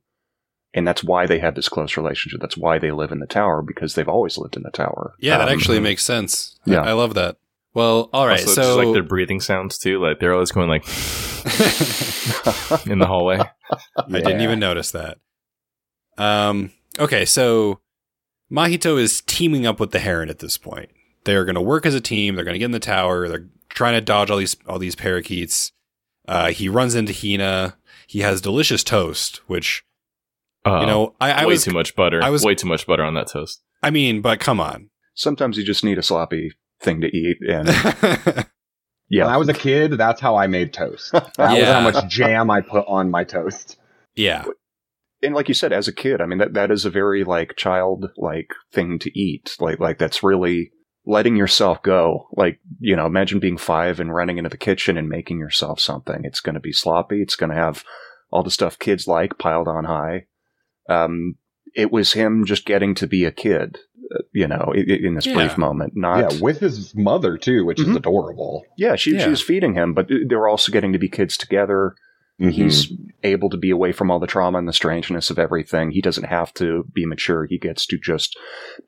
and 0.77 0.87
that's 0.89 1.05
why 1.05 1.25
they 1.27 1.39
have 1.39 1.55
this 1.55 1.69
close 1.69 1.97
relationship 1.97 2.41
that's 2.41 2.57
why 2.57 2.79
they 2.79 2.91
live 2.91 3.13
in 3.13 3.21
the 3.21 3.27
tower 3.27 3.63
because 3.63 3.95
they've 3.95 4.09
always 4.09 4.37
lived 4.39 4.57
in 4.57 4.63
the 4.65 4.71
tower 4.71 5.15
Yeah, 5.21 5.39
that 5.39 5.49
Um, 5.49 5.55
actually 5.55 5.79
makes 5.81 6.03
sense. 6.03 6.59
yeah. 6.67 6.83
I, 6.83 6.89
I 6.91 6.93
love 6.93 7.15
that. 7.15 7.37
Well, 7.75 8.09
all 8.13 8.27
right. 8.27 8.41
Also, 8.41 8.53
so 8.55 8.63
just 8.63 8.79
like 8.79 8.93
their 8.95 9.03
breathing 9.03 9.41
sounds 9.41 9.79
too. 9.79 10.01
Like 10.01 10.21
they're 10.21 10.33
always 10.33 10.53
going 10.53 10.69
like 10.69 10.85
in 12.87 12.99
the 12.99 13.07
hallway. 13.07 13.41
I 13.99 14.09
didn't 14.09 14.41
even 14.43 14.59
notice 14.59 14.93
that. 14.93 15.19
Um. 16.17 16.71
Okay, 16.99 17.25
so 17.25 17.81
Mahito 18.51 18.99
is 19.01 19.21
teaming 19.23 19.67
up 19.67 19.81
with 19.81 19.91
the 19.91 19.99
Heron 19.99 20.31
at 20.31 20.39
this 20.39 20.57
point. 20.57 20.91
They're 21.25 21.45
going 21.45 21.57
to 21.57 21.61
work 21.61 21.87
as 21.87 21.95
a 21.95 22.01
team. 22.01 22.37
They're 22.37 22.45
going 22.45 22.55
to 22.55 22.59
get 22.61 22.67
in 22.67 22.71
the 22.71 22.79
tower. 22.79 23.29
They're 23.29 23.49
trying 23.71 23.95
to 23.95 24.01
dodge 24.01 24.31
all 24.31 24.37
these 24.39 24.57
all 24.69 24.79
these 24.79 24.95
parakeets. 24.95 25.73
Uh, 26.29 26.51
he 26.51 26.69
runs 26.69 26.95
into 26.95 27.13
Himi. 27.13 27.75
He 28.07 28.21
has 28.21 28.41
delicious 28.41 28.85
toast, 28.85 29.39
which 29.49 29.85
Uh, 30.65 30.81
you 30.81 30.87
know 30.87 31.15
I, 31.21 31.33
I 31.33 31.41
way 31.47 31.55
was. 31.55 31.65
too 31.65 31.73
much 31.73 31.97
butter. 31.97 32.23
I 32.23 32.31
was- 32.31 32.45
way 32.45 32.55
too 32.55 32.69
much 32.69 32.87
butter 32.87 33.03
on 33.03 33.15
that 33.15 33.27
toast. 33.27 33.61
I 33.83 33.91
mean, 33.91 34.23
but 34.23 34.39
come 34.41 34.61
on. 34.61 34.89
sometimes 35.15 35.59
you 35.59 35.65
just 35.65 35.85
need 35.85 35.99
a 35.99 36.03
sloppy 36.03 36.53
thing 36.85 37.01
to 37.01 37.09
eat 37.09 37.39
and 37.49 37.67
yeah, 39.09 39.25
When 39.25 39.35
I 39.35 39.37
was 39.37 39.49
a 39.49 39.55
kid, 39.55 39.93
that's 39.93 40.21
how 40.21 40.37
I 40.37 40.47
made 40.47 40.73
toast. 40.73 41.13
That 41.13 41.59
was 41.59 41.65
how 41.69 41.81
much 41.81 42.07
jam 42.09 42.51
I 42.51 42.61
put 42.61 42.87
on 42.87 43.11
my 43.11 43.25
toast. 43.25 43.77
yeah, 44.15 44.45
and 45.23 45.35
like 45.35 45.49
you 45.49 45.55
said 45.55 45.73
as 45.73 45.89
a 45.89 45.93
kid 45.93 46.21
i 46.21 46.27
mean 46.27 46.39
that 46.39 46.53
that 46.53 46.71
is 46.71 46.85
a 46.85 46.91
very 46.91 47.25
like 47.25 47.57
child 47.57 48.11
like 48.17 48.51
thing 48.73 48.99
to 49.01 49.19
eat. 49.19 49.57
Like 49.59 49.81
like 49.81 49.99
that's 49.99 50.23
really 50.23 50.71
letting 51.07 51.37
yourself 51.37 51.83
go. 51.83 52.29
Like 52.37 52.61
you 52.79 52.95
know 52.97 53.07
imagine 53.07 53.41
being 53.41 53.57
five 53.59 54.01
and 54.01 54.15
running 54.15 54.39
into 54.39 54.51
the 54.51 54.57
kitchen 54.57 54.97
and 54.97 55.09
making 55.09 55.39
yourself 55.39 55.81
something. 55.81 56.21
It's 56.25 56.41
going 56.41 56.55
to 56.55 56.61
be 56.61 56.73
sloppy. 56.73 57.23
It's 57.23 57.37
going 57.37 57.51
to 57.51 57.57
have 57.57 57.85
all 58.31 58.43
the 58.43 58.51
stuff 58.51 58.79
kids 58.79 59.07
like 59.07 59.39
piled 59.39 59.69
on 59.69 59.85
high. 59.85 60.27
Um, 60.89 61.37
it 61.75 61.91
was 61.91 62.13
him 62.13 62.45
just 62.45 62.67
getting 62.67 62.95
to 62.97 63.07
be 63.07 63.25
a 63.25 63.33
kid, 63.33 63.79
you 64.33 64.47
know, 64.47 64.73
in, 64.75 64.89
in 64.91 65.15
this 65.15 65.27
Yeah. 65.27 65.35
brief 65.35 65.57
moment. 65.59 65.95
Not, 65.97 66.33
yeah, 66.33 66.41
with 66.41 66.61
his 66.61 66.95
mother 66.95 67.37
too, 67.39 67.65
which 67.65 67.81
is 67.81 67.87
Mhm. 67.89 67.97
adorable. 67.97 68.65
yeah, 68.77 68.97
she, 68.97 69.11
she 69.13 69.17
Yeah. 69.19 69.29
was 69.29 69.41
feeding 69.43 69.75
him, 69.75 69.95
but 69.95 70.09
they're 70.29 70.49
also 70.49 70.71
getting 70.73 70.93
to 70.93 70.99
be 70.99 71.09
kids 71.09 71.37
together. 71.37 71.95
Mm-hmm. 72.41 72.51
He's 72.51 72.93
able 73.23 73.49
to 73.51 73.57
be 73.57 73.71
away 73.71 73.93
from 73.93 74.11
all 74.11 74.19
the 74.19 74.27
trauma 74.27 74.59
and 74.59 74.67
the 74.69 74.73
strangeness 74.73 75.31
of 75.31 75.39
everything. 75.39 75.93
He 75.93 76.01
doesn't 76.01 76.25
have 76.27 76.53
to 76.55 76.85
be 76.93 77.07
mature. 77.07 77.47
He 77.47 77.59
gets 77.59 77.87
to 77.87 77.97
just 77.99 78.37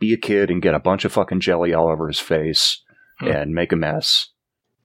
be 0.01 0.13
a 0.13 0.17
kid 0.17 0.51
and 0.51 0.61
get 0.61 0.75
a 0.75 0.81
bunch 0.81 1.05
of 1.05 1.13
fucking 1.13 1.41
jelly 1.41 1.73
all 1.73 1.89
over 1.89 2.09
his 2.09 2.19
face 2.21 2.83
Hmm. 3.21 3.29
and 3.29 3.55
make 3.55 3.73
a 3.73 3.77
mess. 3.77 4.29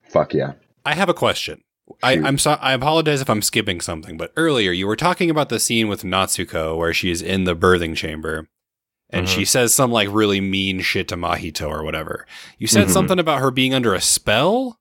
fuck 0.08 0.34
yeah. 0.34 0.54
I 0.86 0.94
have 0.96 1.10
a 1.10 1.14
question. 1.14 1.62
I, 2.04 2.14
I'm 2.14 2.38
so, 2.38 2.52
I 2.62 2.74
apologize 2.74 3.22
if 3.22 3.30
I'm 3.30 3.42
skipping 3.42 3.82
something, 3.82 4.16
but 4.18 4.32
earlier 4.38 4.72
you 4.72 4.88
were 4.88 4.96
talking 4.96 5.30
about 5.30 5.50
the 5.50 5.60
scene 5.60 5.88
with 5.88 6.04
Natsuko 6.04 6.78
where 6.78 6.94
she's 6.94 7.22
in 7.22 7.44
the 7.46 7.56
birthing 7.56 7.96
chamber 7.96 8.48
and 9.12 9.26
Mhm. 9.28 9.30
she 9.30 9.46
says 9.46 9.74
some 9.74 9.92
like 9.92 10.08
really 10.12 10.42
mean 10.42 10.82
shit 10.82 11.08
to 11.10 11.16
Mahito 11.18 11.70
or 11.70 11.84
whatever. 11.84 12.26
You 12.58 12.68
said 12.68 12.88
Mhm. 12.88 12.92
something 12.92 13.20
about 13.20 13.40
her 13.42 13.52
being 13.52 13.74
under 13.74 13.94
a 13.94 14.02
spell? 14.02 14.78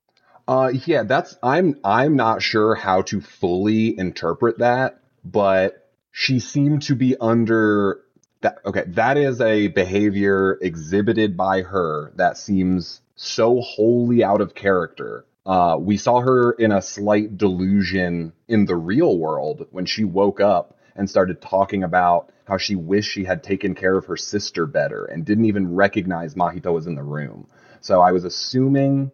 Uh, 0.47 0.71
yeah, 0.85 1.03
that's 1.03 1.37
I'm 1.43 1.77
I'm 1.83 2.15
not 2.15 2.41
sure 2.41 2.75
how 2.75 3.01
to 3.03 3.21
fully 3.21 3.97
interpret 3.97 4.57
that, 4.59 4.99
but 5.23 5.87
she 6.11 6.39
seemed 6.39 6.81
to 6.83 6.95
be 6.95 7.15
under 7.21 8.01
that. 8.41 8.57
Okay, 8.65 8.83
that 8.87 9.17
is 9.17 9.39
a 9.39 9.67
behavior 9.67 10.57
exhibited 10.61 11.37
by 11.37 11.61
her 11.61 12.11
that 12.15 12.37
seems 12.37 13.01
so 13.15 13.61
wholly 13.61 14.23
out 14.23 14.41
of 14.41 14.55
character. 14.55 15.25
Uh, 15.45 15.77
we 15.79 15.95
saw 15.97 16.19
her 16.21 16.51
in 16.53 16.71
a 16.71 16.81
slight 16.81 17.37
delusion 17.37 18.33
in 18.47 18.65
the 18.65 18.75
real 18.75 19.17
world 19.17 19.67
when 19.71 19.85
she 19.85 20.03
woke 20.03 20.39
up 20.41 20.77
and 20.95 21.09
started 21.09 21.41
talking 21.41 21.83
about 21.83 22.29
how 22.51 22.57
she 22.57 22.75
wished 22.75 23.09
she 23.09 23.23
had 23.23 23.41
taken 23.41 23.73
care 23.73 23.97
of 23.97 24.07
her 24.07 24.17
sister 24.17 24.65
better 24.65 25.05
and 25.05 25.23
didn't 25.23 25.45
even 25.45 25.73
recognize 25.73 26.35
Mahito 26.35 26.73
was 26.73 26.85
in 26.85 26.95
the 26.95 27.01
room. 27.01 27.47
So 27.79 28.01
I 28.01 28.11
was 28.11 28.25
assuming 28.25 29.13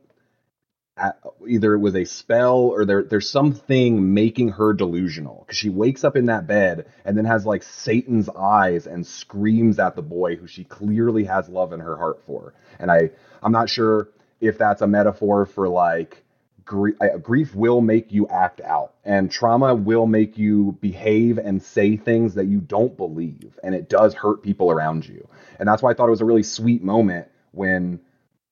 either 1.47 1.75
it 1.75 1.79
was 1.79 1.95
a 1.95 2.03
spell 2.03 2.57
or 2.57 2.83
there 2.83 3.03
there's 3.03 3.29
something 3.29 4.15
making 4.15 4.49
her 4.49 4.73
delusional 4.73 5.43
because 5.45 5.59
she 5.59 5.69
wakes 5.69 6.03
up 6.03 6.15
in 6.15 6.25
that 6.25 6.47
bed 6.47 6.87
and 7.05 7.15
then 7.15 7.25
has 7.25 7.45
like 7.45 7.61
Satan's 7.61 8.27
eyes 8.27 8.87
and 8.87 9.05
screams 9.05 9.77
at 9.77 9.95
the 9.95 10.01
boy 10.01 10.35
who 10.35 10.47
she 10.47 10.63
clearly 10.63 11.25
has 11.25 11.47
love 11.47 11.73
in 11.73 11.79
her 11.79 11.95
heart 11.95 12.23
for. 12.25 12.55
And 12.79 12.89
I 12.89 13.11
I'm 13.43 13.51
not 13.51 13.69
sure 13.69 14.09
if 14.41 14.57
that's 14.57 14.81
a 14.81 14.87
metaphor 14.87 15.45
for 15.45 15.69
like 15.69 16.23
grief, 16.67 17.55
will 17.55 17.81
make 17.81 18.11
you 18.11 18.27
act 18.27 18.61
out 18.61 18.93
and 19.03 19.31
trauma 19.31 19.73
will 19.73 20.05
make 20.05 20.37
you 20.37 20.77
behave 20.81 21.37
and 21.37 21.63
say 21.63 21.97
things 21.97 22.35
that 22.35 22.45
you 22.45 22.59
don't 22.59 22.95
believe 22.97 23.57
and 23.63 23.73
it 23.73 23.89
does 23.89 24.13
hurt 24.13 24.43
people 24.43 24.69
around 24.69 25.07
you. 25.07 25.27
And 25.59 25.67
that's 25.67 25.81
why 25.81 25.91
I 25.91 25.93
thought 25.93 26.07
it 26.07 26.11
was 26.11 26.21
a 26.21 26.25
really 26.25 26.43
sweet 26.43 26.83
moment 26.83 27.27
when 27.51 27.99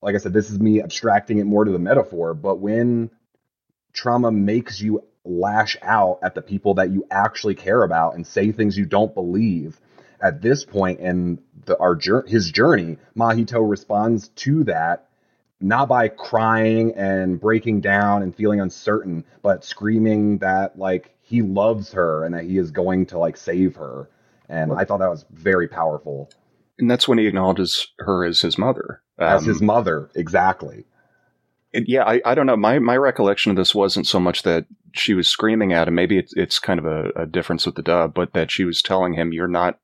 like 0.02 0.16
I 0.16 0.20
said, 0.20 0.34
this 0.34 0.52
is 0.52 0.60
me 0.60 0.82
abstracting 0.82 1.40
it 1.40 1.46
more 1.46 1.66
to 1.66 1.72
the 1.72 1.80
metaphor, 1.80 2.36
but 2.36 2.60
when 2.60 3.10
trauma 3.92 4.32
makes 4.32 4.80
you 4.80 5.04
lash 5.24 5.78
out 5.82 6.20
at 6.22 6.36
the 6.36 6.42
people 6.44 6.76
that 6.76 6.92
you 6.92 7.08
actually 7.10 7.56
care 7.56 7.82
about 7.82 8.14
and 8.14 8.26
say 8.26 8.52
things 8.52 8.78
you 8.78 8.86
don't 8.86 9.16
believe, 9.16 9.80
at 10.22 10.42
this 10.42 10.64
point 10.64 11.00
in 11.00 11.40
the 11.66 11.78
our 11.80 11.98
his 12.28 12.52
journey, 12.52 12.98
Mahito 13.18 13.68
responds 13.68 14.30
to 14.30 14.64
that 14.66 15.10
not 15.62 15.88
by 15.88 16.08
crying 16.08 16.94
and 16.96 17.40
breaking 17.40 17.82
down 17.82 18.24
and 18.24 18.36
feeling 18.36 18.60
uncertain, 18.60 19.24
but 19.42 19.64
screaming 19.64 20.38
that 20.40 20.78
like 20.78 21.16
he 21.22 21.42
loves 21.42 21.92
her 21.94 22.24
and 22.24 22.36
that 22.36 22.44
he 22.44 22.58
is 22.58 22.72
going 22.72 23.06
to 23.08 23.18
like 23.18 23.38
save 23.38 23.76
her. 23.76 24.10
And 24.48 24.74
I 24.74 24.86
thought 24.86 25.00
that 25.00 25.10
was 25.10 25.26
very 25.32 25.68
powerful. 25.68 26.30
And 26.78 26.92
that's 26.92 27.08
when 27.08 27.18
he 27.18 27.26
acknowledges 27.26 27.88
her 28.00 28.26
as 28.26 28.42
his 28.42 28.58
mother. 28.58 29.02
As 29.18 29.42
Um, 29.42 29.48
his 29.48 29.62
mother, 29.62 30.10
exactly. 30.14 30.86
And 31.74 31.86
yeah, 31.88 32.04
I, 32.04 32.22
I 32.26 32.36
don't 32.36 32.46
know. 32.46 32.58
My 32.58 32.80
my 32.80 32.96
recollection 32.96 33.50
of 33.50 33.56
this 33.58 33.74
wasn't 33.74 34.08
so 34.08 34.20
much 34.20 34.44
that 34.44 34.66
she 34.94 35.14
was 35.14 35.28
screaming 35.28 35.74
at 35.74 35.88
him. 35.88 35.96
Maybe 35.96 36.18
it's 36.18 36.34
it's 36.36 36.60
kind 36.60 36.80
of 36.80 36.86
a, 36.86 37.10
a 37.16 37.26
difference 37.26 37.66
with 37.66 37.76
the 37.76 37.82
dub, 37.82 38.14
but 38.14 38.34
that 38.34 38.52
she 38.52 38.64
was 38.66 38.82
telling 38.82 39.14
him, 39.14 39.34
"You're 39.34 39.48
not 39.48 39.80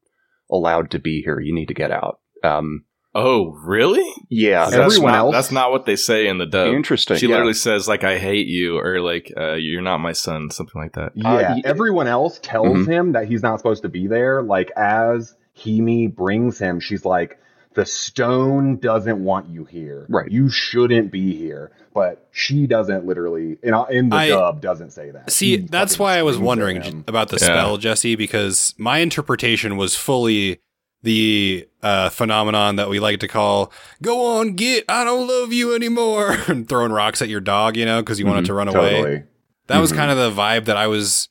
allowed 0.49 0.91
to 0.91 0.99
be 0.99 1.21
here. 1.21 1.39
You 1.39 1.53
need 1.53 1.67
to 1.67 1.73
get 1.73 1.91
out." 1.91 2.19
Um, 2.43 2.85
Oh, 3.13 3.57
really? 3.65 4.09
yeah, 4.29 4.69
That's 4.69 4.75
Everyone 4.95 5.11
not, 5.11 5.17
else- 5.17 5.33
That's 5.35 5.51
not 5.51 5.71
what 5.71 5.85
they 5.85 5.97
say 5.97 6.27
in 6.27 6.37
the 6.37 6.45
dub. 6.45 6.73
interesting. 6.73 7.17
She 7.17 7.25
yeah. 7.27 7.31
literally 7.33 7.53
says 7.53 7.87
like 7.87 8.03
"I 8.05 8.17
hate 8.17 8.47
you" 8.47 8.77
or 8.77 9.01
like 9.01 9.33
uh, 9.35 9.53
"You're 9.55 9.81
not 9.81 9.97
my 9.97 10.13
son," 10.13 10.49
something 10.49 10.81
like 10.81 10.93
that. 10.93 11.11
Yeah, 11.15 11.29
Uh, 11.33 11.55
y- 11.55 11.61
everyone 11.65 12.07
else 12.07 12.39
tells 12.41 12.77
Mhm. 12.79 12.87
him 12.87 13.11
that 13.11 13.27
he's 13.27 13.43
not 13.43 13.57
supposed 13.59 13.81
to 13.83 13.89
be 13.89 14.07
there. 14.07 14.41
Like 14.41 14.71
as 14.77 15.35
Himi 15.57 16.13
brings 16.15 16.57
him, 16.57 16.79
she's 16.79 17.03
like, 17.03 17.37
"The 17.73 17.85
stone 17.85 18.77
doesn't 18.77 19.21
want 19.21 19.49
you 19.49 19.65
here. 19.65 20.05
Right. 20.09 20.31
You 20.31 20.49
shouldn't 20.49 21.11
be 21.11 21.35
here." 21.35 21.71
But 21.93 22.25
she 22.31 22.67
doesn't 22.67 23.05
literally, 23.05 23.57
in, 23.61 23.73
in 23.89 24.07
the 24.07 24.15
I- 24.15 24.29
dub, 24.29 24.61
doesn't 24.61 24.91
say 24.91 25.11
that. 25.11 25.29
See, 25.29 25.57
He 25.57 25.67
that's 25.67 25.99
why 25.99 26.17
I 26.17 26.23
was 26.23 26.37
wondering 26.37 27.03
about 27.09 27.27
the 27.27 27.37
Yeah. 27.41 27.47
spell, 27.47 27.75
Jesse, 27.77 28.15
because 28.15 28.73
my 28.77 28.99
interpretation 28.99 29.75
was 29.75 29.97
fully 29.97 30.61
the 31.03 31.67
uh, 31.81 32.09
phenomenon 32.09 32.75
that 32.75 32.89
we 32.89 32.99
like 32.99 33.19
to 33.21 33.27
call 33.27 33.71
"Go 34.01 34.37
on, 34.39 34.53
get! 34.53 34.85
I 34.87 35.03
don't 35.03 35.27
love 35.27 35.51
you 35.53 35.75
anymore," 35.75 36.37
and 36.47 36.67
throwing 36.67 36.91
rocks 36.91 37.21
at 37.21 37.29
your 37.29 37.41
dog, 37.41 37.75
you 37.77 37.85
know, 37.85 38.01
because 38.01 38.19
you 38.19 38.25
want 38.25 38.39
it 38.39 38.41
Mhm, 38.43 38.45
to 38.47 38.53
run 38.53 38.67
away. 38.67 39.23
That 39.67 39.79
was 39.79 39.91
Mhm. 39.91 39.95
kind 39.95 40.11
of 40.11 40.17
the 40.17 40.31
vibe 40.41 40.65
that 40.65 40.77
I 40.77 40.87
was. 40.87 41.29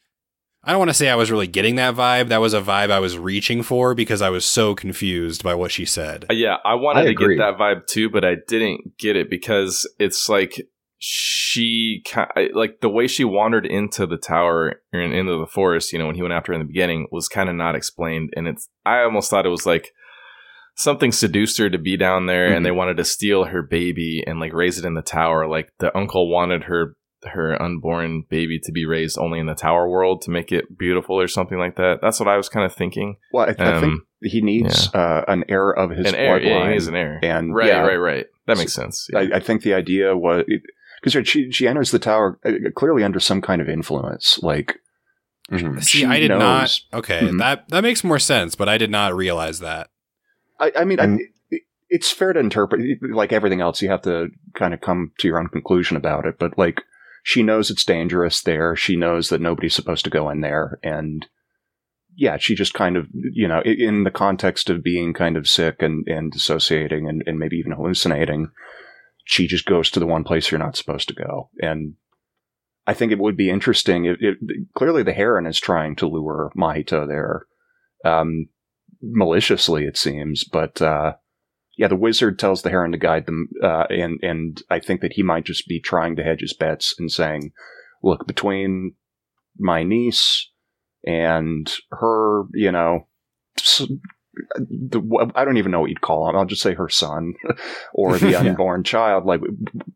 I 0.63 0.73
don't 0.73 0.79
want 0.79 0.91
to 0.91 0.95
say 0.95 1.09
I 1.09 1.15
was 1.15 1.31
really 1.31 1.47
getting 1.47 1.77
that 1.77 1.95
vibe. 1.95 2.29
That 2.29 2.41
was 2.43 2.53
a 2.53 2.61
vibe 2.61 2.91
I 2.91 2.99
was 2.99 3.17
reaching 3.17 3.63
for 3.63 3.95
because 3.95 4.21
I 4.21 4.29
was 4.29 4.45
so 4.45 4.75
confused 4.75 5.43
by 5.43 5.55
what 5.55 5.71
she 5.73 5.87
said. 5.87 6.27
Uh, 6.29 6.35
Yeah, 6.35 6.57
I 6.65 6.75
wanted 6.75 7.01
I 7.01 7.05
to 7.07 7.15
get 7.15 7.39
that 7.39 7.57
vibe 7.57 7.87
too, 7.87 8.11
but 8.11 8.27
I 8.27 8.37
didn't 8.47 8.99
get 8.99 9.17
it 9.17 9.31
because 9.31 9.89
it's 9.99 10.29
like 10.29 10.61
she 11.03 12.03
like 12.53 12.81
the 12.81 12.89
way 12.91 13.07
she 13.07 13.25
wandered 13.25 13.65
into 13.67 14.07
the 14.07 14.19
tower 14.19 14.81
and 14.93 15.13
into 15.15 15.39
the 15.41 15.47
forest. 15.47 15.93
You 15.93 15.99
know, 15.99 16.07
when 16.07 16.15
he 16.15 16.23
went 16.23 16.35
after 16.35 16.53
her 16.53 16.55
in 16.55 16.61
the 16.65 16.71
beginning 16.73 17.09
was 17.11 17.27
kind 17.27 17.49
of 17.49 17.57
not 17.57 17.75
explained, 17.75 18.33
and 18.37 18.47
it's 18.47 18.69
I 18.85 19.01
almost 19.03 19.31
thought 19.31 19.47
it 19.47 19.51
was 19.51 19.65
like 19.67 19.93
something 20.77 21.11
seduced 21.11 21.59
her 21.59 21.71
to 21.71 21.79
be 21.79 21.97
down 21.97 22.27
there, 22.27 22.51
Mhm. 22.51 22.57
and 22.59 22.67
they 22.67 22.71
wanted 22.71 22.99
to 22.99 23.05
steal 23.05 23.45
her 23.45 23.63
baby 23.63 24.23
and 24.27 24.39
like 24.41 24.53
raise 24.53 24.79
it 24.79 24.85
in 24.85 24.95
the 24.95 25.03
tower. 25.03 25.49
Like 25.49 25.73
the 25.79 25.97
uncle 25.97 26.31
wanted 26.31 26.65
her 26.65 26.95
her 27.25 27.61
unborn 27.61 28.25
baby 28.31 28.59
to 28.59 28.73
be 28.73 28.87
raised 28.87 29.19
only 29.19 29.39
in 29.39 29.45
the 29.47 29.55
tower 29.55 29.89
world 29.91 30.23
to 30.23 30.31
make 30.31 30.53
it 30.53 30.79
beautiful 30.79 31.21
or 31.21 31.29
something 31.29 31.59
like 31.59 31.77
that. 31.77 31.99
That's 32.01 32.19
what 32.19 32.29
I 32.31 32.37
was 32.39 32.49
kind 32.49 32.65
of 32.65 32.73
thinking. 32.75 33.17
Well, 33.33 33.45
I, 33.47 33.51
I 33.51 33.81
think 33.81 33.85
Um, 33.93 34.07
he 34.23 34.41
needs 34.41 34.89
uh, 34.95 35.25
an 35.29 35.45
heir 35.49 35.71
of 35.71 35.91
his 35.91 36.09
an 36.09 36.15
heir, 36.15 36.41
yeah, 36.41 36.49
bloodline. 36.61 36.71
he 36.71 36.77
is 36.77 36.89
an 36.89 36.95
heir. 36.97 37.21
And 37.23 37.55
right, 37.55 37.67
yeah, 37.67 37.81
right, 37.83 37.97
right. 37.97 38.27
That 38.47 38.57
makes 38.57 38.73
sense. 38.73 39.07
Yeah. 39.13 39.19
I, 39.19 39.31
I 39.35 39.41
think 39.41 39.63
the 39.63 39.75
idea 39.75 40.17
was 40.17 40.45
because 41.03 41.27
she 41.29 41.51
she 41.51 41.67
enters 41.69 41.91
the 41.91 41.99
tower 41.99 42.39
uh, 42.45 42.53
clearly 42.75 43.03
under 43.05 43.21
some 43.21 43.41
kind 43.41 43.61
of 43.63 43.69
influence, 43.69 44.39
like. 44.43 44.77
Mhm. 45.51 45.83
See, 45.83 45.99
she 45.99 46.05
I 46.07 46.21
did 46.21 46.29
knows- 46.29 46.39
not. 46.93 46.99
Okay, 47.01 47.23
Mhm. 47.23 47.39
that 47.41 47.69
that 47.71 47.83
makes 47.83 48.05
more 48.05 48.21
sense, 48.21 48.55
but 48.55 48.69
I 48.69 48.79
did 48.79 48.91
not 48.91 49.17
realize 49.17 49.59
that. 49.61 49.89
I, 50.61 50.71
I 50.77 50.85
mean, 50.85 51.01
And- 51.01 51.21
I, 51.53 51.57
it's 51.89 52.13
fair 52.13 52.33
to 52.33 52.39
interpret. 52.39 52.81
Like 53.03 53.33
everything 53.33 53.61
else, 53.61 53.83
you 53.83 53.89
have 53.89 54.03
to 54.03 54.29
kind 54.55 54.73
of 54.75 54.81
come 54.81 55.11
to 55.19 55.27
your 55.27 55.41
own 55.41 55.49
conclusion 55.49 55.97
about 55.97 56.25
it. 56.25 56.37
But 56.39 56.57
like, 56.57 56.83
she 57.25 57.43
knows 57.43 57.69
it's 57.69 57.85
dangerous 57.85 58.43
there. 58.43 58.77
She 58.77 58.95
knows 58.95 59.29
that 59.31 59.41
nobody's 59.41 59.75
supposed 59.75 60.05
to 60.05 60.11
go 60.11 60.31
in 60.31 60.41
there, 60.41 60.79
and 60.85 61.27
yeah, 62.15 62.37
she 62.37 62.55
just 62.55 62.75
kind 62.75 62.97
of, 62.97 63.09
you 63.13 63.49
know, 63.49 63.61
in 63.63 64.05
the 64.05 64.11
context 64.13 64.71
of 64.71 64.85
being 64.85 65.13
kind 65.15 65.37
of 65.37 65.49
sick 65.49 65.77
and 65.83 66.07
and 66.07 66.31
dissociating 66.31 67.09
and, 67.09 67.25
and 67.27 67.41
maybe 67.41 67.57
even 67.57 67.73
hallucinating, 67.73 68.51
she 69.31 69.47
just 69.47 69.65
goes 69.65 69.93
to 69.93 70.01
the 70.01 70.09
one 70.09 70.25
place 70.25 70.51
you're 70.51 70.59
not 70.59 70.75
supposed 70.75 71.07
to 71.07 71.15
go. 71.15 71.51
And 71.63 71.95
I 72.85 72.95
think 72.95 73.13
it 73.13 73.21
would 73.21 73.37
be 73.37 73.49
interesting. 73.49 74.05
It, 74.05 74.17
it, 74.21 74.39
clearly, 74.75 75.05
the 75.05 75.13
Heron 75.13 75.47
is 75.47 75.61
trying 75.61 75.95
to 75.97 76.09
lure 76.09 76.51
Mahito 76.57 77.07
there. 77.07 77.47
Um, 78.05 78.49
maliciously, 79.01 79.85
it 79.85 79.97
seems. 79.97 80.43
But 80.43 80.83
uh, 80.83 81.13
yeah, 81.79 81.87
the 81.87 81.95
wizard 81.95 82.41
tells 82.41 82.63
the 82.63 82.71
heron 82.71 82.91
to 82.91 82.99
guide 82.99 83.27
them, 83.27 83.51
uh, 83.63 83.85
and 83.89 84.19
and 84.21 84.61
I 84.69 84.81
think 84.81 85.01
that 85.03 85.13
he 85.13 85.23
might 85.23 85.45
just 85.45 85.69
be 85.69 85.79
trying 85.79 86.17
to 86.17 86.25
hedge 86.25 86.41
his 86.41 86.53
bets 86.53 86.97
and 86.99 87.09
saying, 87.09 87.53
"Look, 88.03 88.27
between 88.27 88.97
my 89.57 89.85
niece 89.85 90.51
and 91.07 91.73
her, 91.93 92.47
you 92.53 92.73
know." 92.73 93.07
S- 94.57 94.63
The, 94.69 95.33
I 95.35 95.45
don't 95.45 95.57
even 95.59 95.73
know 95.73 95.81
what 95.81 95.91
you'd 95.91 96.01
call 96.01 96.29
him. 96.29 96.37
I'll 96.37 96.45
just 96.45 96.63
say 96.63 96.75
her 96.75 96.89
son 96.89 97.35
or 97.95 98.19
the 98.19 98.31
Yeah. 98.33 98.39
unborn 98.41 98.85
child. 98.85 99.25
Like, 99.27 99.41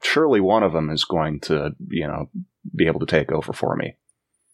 surely 0.02 0.40
one 0.40 0.62
of 0.62 0.72
them 0.72 0.90
is 0.90 1.04
going 1.04 1.40
to, 1.40 1.70
you 1.88 2.06
know, 2.06 2.30
be 2.74 2.86
able 2.86 3.00
to 3.00 3.06
take 3.06 3.30
over 3.32 3.52
for 3.52 3.76
me. 3.76 3.96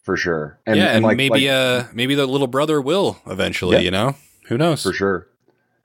for 0.03 0.17
sure. 0.17 0.59
yeah, 0.67 0.95
and 0.95 1.03
like- 1.05 1.17
maybe 1.17 1.45
like- 1.47 1.49
uh 1.49 1.83
maybe 1.93 2.15
the 2.15 2.25
little 2.25 2.47
brother 2.47 2.81
will 2.81 3.17
eventually. 3.27 3.77
Yeah. 3.77 3.83
You 3.83 3.91
know, 3.91 4.15
who 4.47 4.57
knows? 4.57 4.83
for 4.83 4.93
sure. 4.93 5.27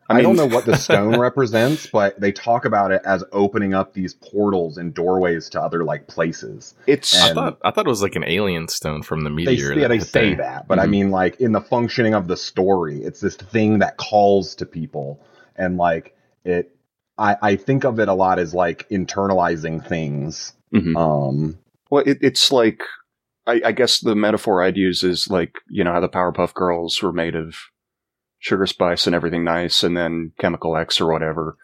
I, 0.09 0.23
don't 0.23 0.37
know 0.37 0.47
what 0.47 0.65
the 0.67 0.77
stone 0.77 1.19
represents, 1.19 1.87
but 1.87 2.21
they 2.21 2.33
talk 2.33 2.65
about 2.65 2.93
it 2.93 3.03
as 3.05 3.25
opening 3.33 3.75
up 3.75 3.93
these 3.95 4.15
portals 4.15 4.79
and 4.79 4.95
doorways 4.95 5.49
to 5.51 5.61
other 5.63 5.85
like 5.85 6.07
places. 6.07 6.75
It's 6.87 7.15
I 7.21 7.33
thought 7.35 7.59
I 7.65 7.71
thought 7.71 7.87
it 7.87 7.91
was 7.91 8.03
like 8.03 8.17
an 8.17 8.25
alien 8.25 8.69
stone 8.69 9.03
from 9.03 9.23
the 9.25 9.31
They, 9.31 9.35
meteor. 9.47 9.73
yeah, 9.79 9.89
they 9.89 9.99
say 10.01 10.29
there. 10.35 10.37
that, 10.39 10.69
but 10.69 10.79
I 10.79 10.87
Mhm. 10.87 10.91
mean, 10.91 11.11
like 11.11 11.41
in 11.41 11.53
the 11.53 11.61
functioning 11.61 12.15
of 12.15 12.29
the 12.29 12.37
story, 12.37 13.03
it's 13.03 13.21
this 13.21 13.37
thing 13.37 13.81
that 13.81 13.97
calls 13.97 14.55
to 14.57 14.67
people, 14.67 15.21
and 15.57 15.77
like 15.77 16.15
it. 16.45 16.73
I, 17.19 17.37
I 17.41 17.57
think 17.57 17.85
of 17.85 17.99
it 17.99 18.09
a 18.09 18.13
lot 18.13 18.39
as 18.39 18.53
like 18.53 18.87
internalizing 18.91 19.87
things. 19.87 20.53
Mhm. 20.75 20.97
Um, 20.97 21.59
Well, 21.91 22.03
it, 22.07 22.19
it's 22.21 22.53
like 22.53 22.83
I, 23.47 23.61
I 23.67 23.73
guess 23.73 24.01
the 24.01 24.15
metaphor 24.15 24.63
I'd 24.63 24.77
use 24.77 25.03
is 25.03 25.29
like 25.31 25.55
you 25.71 25.83
know 25.85 25.93
how 25.93 26.01
the 26.01 26.09
Powerpuff 26.09 26.53
Girls 26.55 27.01
were 27.03 27.13
made 27.13 27.35
of 27.35 27.57
sugar 28.47 28.67
spice 28.67 29.07
and 29.07 29.15
everything 29.15 29.43
nice, 29.45 29.83
and 29.83 29.97
then 29.97 30.33
chemical 30.39 30.77
X 30.77 31.01
or 31.01 31.11
whatever. 31.13 31.57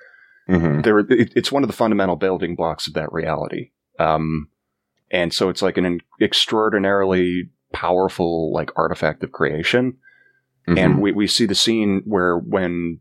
mhm. 0.49 0.83
There, 0.83 0.99
it, 0.99 1.33
it's 1.37 1.53
one 1.53 1.63
of 1.63 1.69
the 1.69 1.77
fundamental 1.77 2.17
building 2.17 2.57
blocks 2.57 2.89
of 2.89 2.95
that 2.95 3.13
reality. 3.13 3.71
Um, 4.01 4.49
and 5.11 5.33
so 5.33 5.49
it's 5.49 5.63
like 5.63 5.77
an 5.79 6.01
extraordinarily 6.21 7.51
powerful 7.73 8.53
like 8.53 8.71
artifact 8.77 9.23
of 9.23 9.33
creation. 9.33 9.97
Mhm. 10.69 10.79
And 10.79 11.01
we, 11.03 11.13
we 11.13 11.27
see 11.27 11.47
the 11.47 11.55
scene 11.55 12.03
where 12.05 12.37
when 12.37 12.99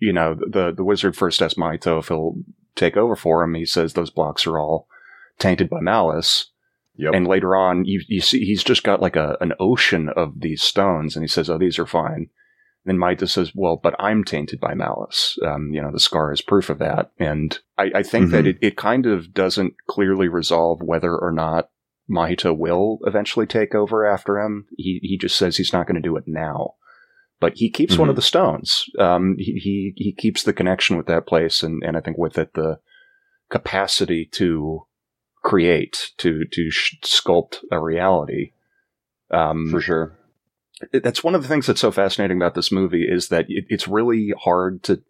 you 0.00 0.12
know 0.12 0.34
the 0.34 0.72
the 0.72 0.84
wizard 0.84 1.16
first 1.16 1.42
asks 1.42 1.58
Mahito 1.58 1.98
if 1.98 2.08
he'll 2.08 2.36
take 2.76 2.96
over 2.96 3.16
for 3.16 3.42
him, 3.42 3.54
he 3.54 3.64
says 3.66 3.92
those 3.92 4.10
blocks 4.10 4.46
are 4.46 4.58
all 4.58 4.86
tainted 5.38 5.68
by 5.68 5.80
malice. 5.80 6.50
Yep. 6.96 7.14
And 7.14 7.26
later 7.26 7.56
on, 7.56 7.84
you 7.84 8.02
you 8.08 8.20
see 8.20 8.44
he's 8.44 8.62
just 8.64 8.82
got 8.84 9.00
like 9.02 9.16
a 9.16 9.36
an 9.40 9.52
ocean 9.58 10.08
of 10.16 10.40
these 10.40 10.62
stones, 10.62 11.16
and 11.16 11.22
he 11.24 11.28
says, 11.28 11.48
"Oh, 11.50 11.58
these 11.58 11.78
are 11.78 11.86
fine." 11.86 12.28
Then 12.84 12.96
Mahito 12.96 13.28
says, 13.28 13.52
"Well, 13.54 13.76
but 13.82 13.94
I'm 13.98 14.24
tainted 14.24 14.58
by 14.60 14.74
malice. 14.74 15.38
Um, 15.44 15.70
you 15.72 15.82
know, 15.82 15.92
the 15.92 16.00
scar 16.00 16.32
is 16.32 16.40
proof 16.40 16.70
of 16.70 16.78
that." 16.78 17.10
And 17.18 17.58
I, 17.76 17.90
I 17.96 18.02
think 18.02 18.30
that 18.30 18.44
Mhm. 18.44 18.48
it, 18.48 18.58
it 18.62 18.76
kind 18.76 19.04
of 19.06 19.34
doesn't 19.34 19.74
clearly 19.88 20.28
resolve 20.28 20.80
whether 20.82 21.14
or 21.16 21.30
not 21.30 21.68
Mahito 22.10 22.56
will 22.56 22.98
eventually 23.04 23.46
take 23.46 23.74
over 23.74 24.06
after 24.06 24.40
him. 24.40 24.66
He 24.76 24.98
he 25.02 25.18
just 25.18 25.36
says 25.36 25.56
he's 25.58 25.72
not 25.72 25.86
going 25.86 26.00
to 26.02 26.08
do 26.08 26.16
it 26.16 26.24
now, 26.26 26.74
but 27.38 27.52
he 27.56 27.70
keeps 27.70 27.98
one 27.98 28.08
of 28.08 28.16
the 28.16 28.22
stones. 28.22 28.86
Um, 28.98 29.36
he, 29.38 29.52
he 29.54 29.92
he 29.96 30.12
keeps 30.12 30.42
the 30.42 30.52
connection 30.54 30.96
with 30.96 31.06
that 31.06 31.26
place, 31.26 31.62
and 31.62 31.82
and 31.84 31.96
I 31.96 32.00
think 32.00 32.16
with 32.18 32.38
it 32.38 32.54
the 32.54 32.80
capacity 33.50 34.26
to 34.32 34.86
create 35.42 36.10
to 36.18 36.44
to 36.50 36.70
sh- 36.70 36.96
sculpt 37.04 37.58
a 37.70 37.78
reality. 37.78 38.52
Um, 39.30 39.68
for 39.70 39.80
sure. 39.80 40.18
It- 40.92 41.02
that's 41.02 41.22
one 41.24 41.34
of 41.34 41.42
the 41.42 41.48
things 41.48 41.66
that's 41.66 41.80
so 41.80 41.90
fascinating 41.90 42.36
about 42.36 42.54
this 42.54 42.70
movie 42.72 43.06
is 43.08 43.28
that 43.28 43.46
it, 43.48 43.64
it's 43.68 43.86
really 43.88 44.32
hard 44.42 44.82
to 44.84 45.02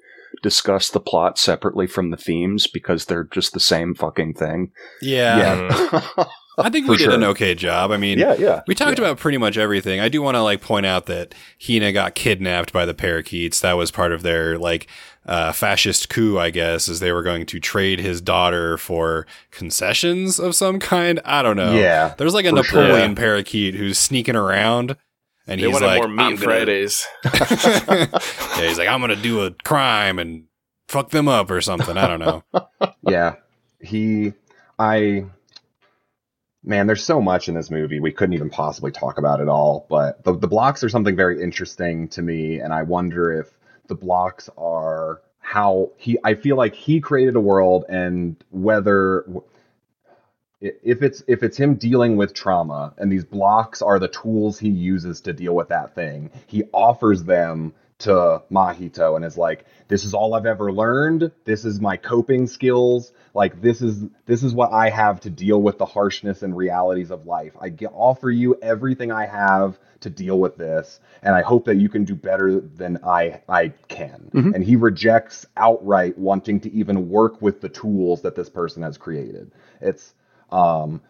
discuss 0.43 0.91
the 0.91 1.01
plot 1.01 1.39
separately 1.39 1.87
from 1.89 2.11
the 2.11 2.16
themes 2.16 2.66
because 2.68 3.07
they're 3.07 3.25
just 3.25 3.53
the 3.53 3.61
same 3.61 3.95
fucking 3.95 4.35
thing. 4.35 4.71
Yeah. 5.03 5.68
Mm. 5.71 6.29
I 6.59 6.68
think 6.68 6.85
For 6.87 6.93
we 6.93 6.99
did 6.99 7.12
an 7.12 7.25
okay 7.25 7.55
job. 7.55 7.91
I 7.91 7.97
mean, 7.97 8.18
yeah, 8.18 8.35
yeah. 8.35 8.61
We 8.66 8.75
talked 8.75 8.99
Yeah. 8.99 9.07
about 9.07 9.18
pretty 9.18 9.39
much 9.39 9.57
everything. 9.57 9.99
I 9.99 10.09
do 10.11 10.21
want 10.21 10.35
to 10.37 10.43
like 10.43 10.61
point 10.61 10.85
out 10.85 11.07
that 11.07 11.35
Hina 11.64 11.91
got 11.93 12.14
kidnapped 12.14 12.73
by 12.73 12.85
the 12.85 12.93
parakeets. 12.93 13.61
That 13.61 13.75
was 13.79 13.91
part 13.91 14.12
of 14.12 14.23
their 14.23 14.59
like 14.59 14.87
uh, 15.25 15.53
fascist 15.53 16.11
coup, 16.11 16.39
I 16.39 16.51
guess, 16.51 16.89
as 16.89 17.01
they 17.01 17.12
were 17.12 17.23
going 17.23 17.47
to 17.47 17.61
trade 17.61 17.99
his 18.01 18.21
daughter 18.21 18.77
for 18.77 19.27
concessions 19.51 20.39
of 20.39 20.55
some 20.55 20.79
kind. 20.81 21.21
I 21.25 21.43
don't 21.43 21.57
know. 21.57 21.73
Yeah. 21.75 22.14
There's 22.18 22.35
like 22.35 22.45
a 22.47 22.51
For 22.51 22.62
sure. 22.62 22.83
Napoleon 22.83 23.14
parakeet 23.14 23.75
who's 23.75 23.99
sneaking 23.99 24.37
around, 24.37 24.97
and 25.51 25.62
They 25.62 25.66
he's 25.66 25.74
wanted 25.74 25.86
like, 25.86 25.98
more 25.98 26.09
meat 26.09 26.20
"I'm 26.24 26.32
and 26.34 26.40
gonna-" 26.40 26.66
Fridays. 26.66 27.07
yeah, 27.24 28.68
he's 28.68 28.78
like, 28.78 28.88
I'm 28.88 29.01
gonna 29.03 29.16
do 29.16 29.42
a 29.44 29.53
crime 29.64 30.18
and 30.20 30.46
fuck 30.88 31.11
them 31.11 31.28
up 31.28 31.51
or 31.51 31.61
something. 31.62 31.98
I 31.98 32.09
don't 32.09 32.20
know. 32.20 32.44
yeah 33.03 33.36
he 33.80 34.32
i 34.78 35.24
man 36.64 36.86
there's 36.86 37.05
so 37.05 37.20
much 37.20 37.48
in 37.48 37.55
this 37.55 37.70
movie 37.70 38.01
we 38.01 38.12
couldn't 38.12 38.34
even 38.34 38.51
possibly 38.51 38.92
talk 38.92 39.18
about 39.18 39.40
it 39.40 39.48
all 39.48 39.86
but 39.90 40.22
the, 40.24 40.36
the 40.36 40.48
blocks 40.48 40.84
are 40.84 40.88
something 40.90 41.16
very 41.16 41.42
interesting 41.42 42.09
to 42.09 42.22
me 42.22 42.61
and 42.61 42.72
i 42.74 42.82
wonder 42.82 43.32
if 43.32 43.51
the 43.88 43.94
blocks 43.94 44.51
are 44.59 45.22
how 45.40 45.90
he 45.96 46.18
i 46.24 46.34
feel 46.34 46.57
like 46.57 46.74
he 46.74 47.01
created 47.01 47.36
a 47.36 47.40
world 47.40 47.84
and 47.88 48.36
whether 48.51 49.24
if 50.61 51.02
it's 51.02 51.22
if 51.26 51.42
it's 51.42 51.56
him 51.56 51.74
dealing 51.74 52.16
with 52.16 52.34
trauma 52.34 52.92
and 52.98 53.11
these 53.11 53.24
blocks 53.24 53.80
are 53.82 53.98
the 53.98 54.08
tools 54.08 54.58
he 54.58 54.68
uses 54.68 55.20
to 55.22 55.32
deal 55.32 55.54
with 55.54 55.68
that 55.68 55.94
thing 55.94 56.30
he 56.46 56.62
offers 56.72 57.24
them 57.24 57.72
to 57.98 58.42
mahito 58.50 59.16
and 59.16 59.24
is 59.24 59.36
like 59.36 59.64
this 59.88 60.04
is 60.04 60.14
all 60.14 60.34
i've 60.34 60.46
ever 60.46 60.72
learned. 60.72 61.30
This 61.44 61.64
is 61.66 61.80
my 61.80 61.96
coping 61.96 62.46
skills. 62.46 63.12
Like 63.34 63.61
this 63.61 63.82
is 63.82 64.04
this 64.24 64.42
is 64.42 64.54
what 64.54 64.72
i 64.72 64.88
have 64.88 65.20
to 65.20 65.30
deal 65.30 65.61
with 65.61 65.76
the 65.78 65.84
harshness 65.84 66.42
and 66.42 66.56
realities 66.56 67.11
of 67.11 67.26
life. 67.26 67.52
I 67.61 67.68
get, 67.68 67.90
offer 67.92 68.30
you 68.30 68.56
everything 68.62 69.12
i 69.12 69.26
have 69.26 69.78
to 70.00 70.08
deal 70.08 70.38
with 70.38 70.56
this 70.56 71.00
and 71.22 71.34
i 71.34 71.42
hope 71.42 71.66
that 71.66 71.76
you 71.76 71.90
can 71.90 72.04
do 72.04 72.14
better 72.14 72.61
than 72.61 72.98
i 73.04 73.40
i 73.48 73.68
can. 73.88 74.30
Mhm. 74.32 74.54
and 74.54 74.64
he 74.64 74.76
rejects 74.76 75.44
outright 75.58 76.16
wanting 76.18 76.61
to 76.61 76.72
even 76.72 77.11
work 77.11 77.42
with 77.42 77.61
the 77.61 77.68
tools 77.68 78.22
that 78.22 78.34
this 78.34 78.48
person 78.48 78.82
has 78.82 78.96
created. 78.96 79.50
It's 79.82 80.14
um 80.53 81.01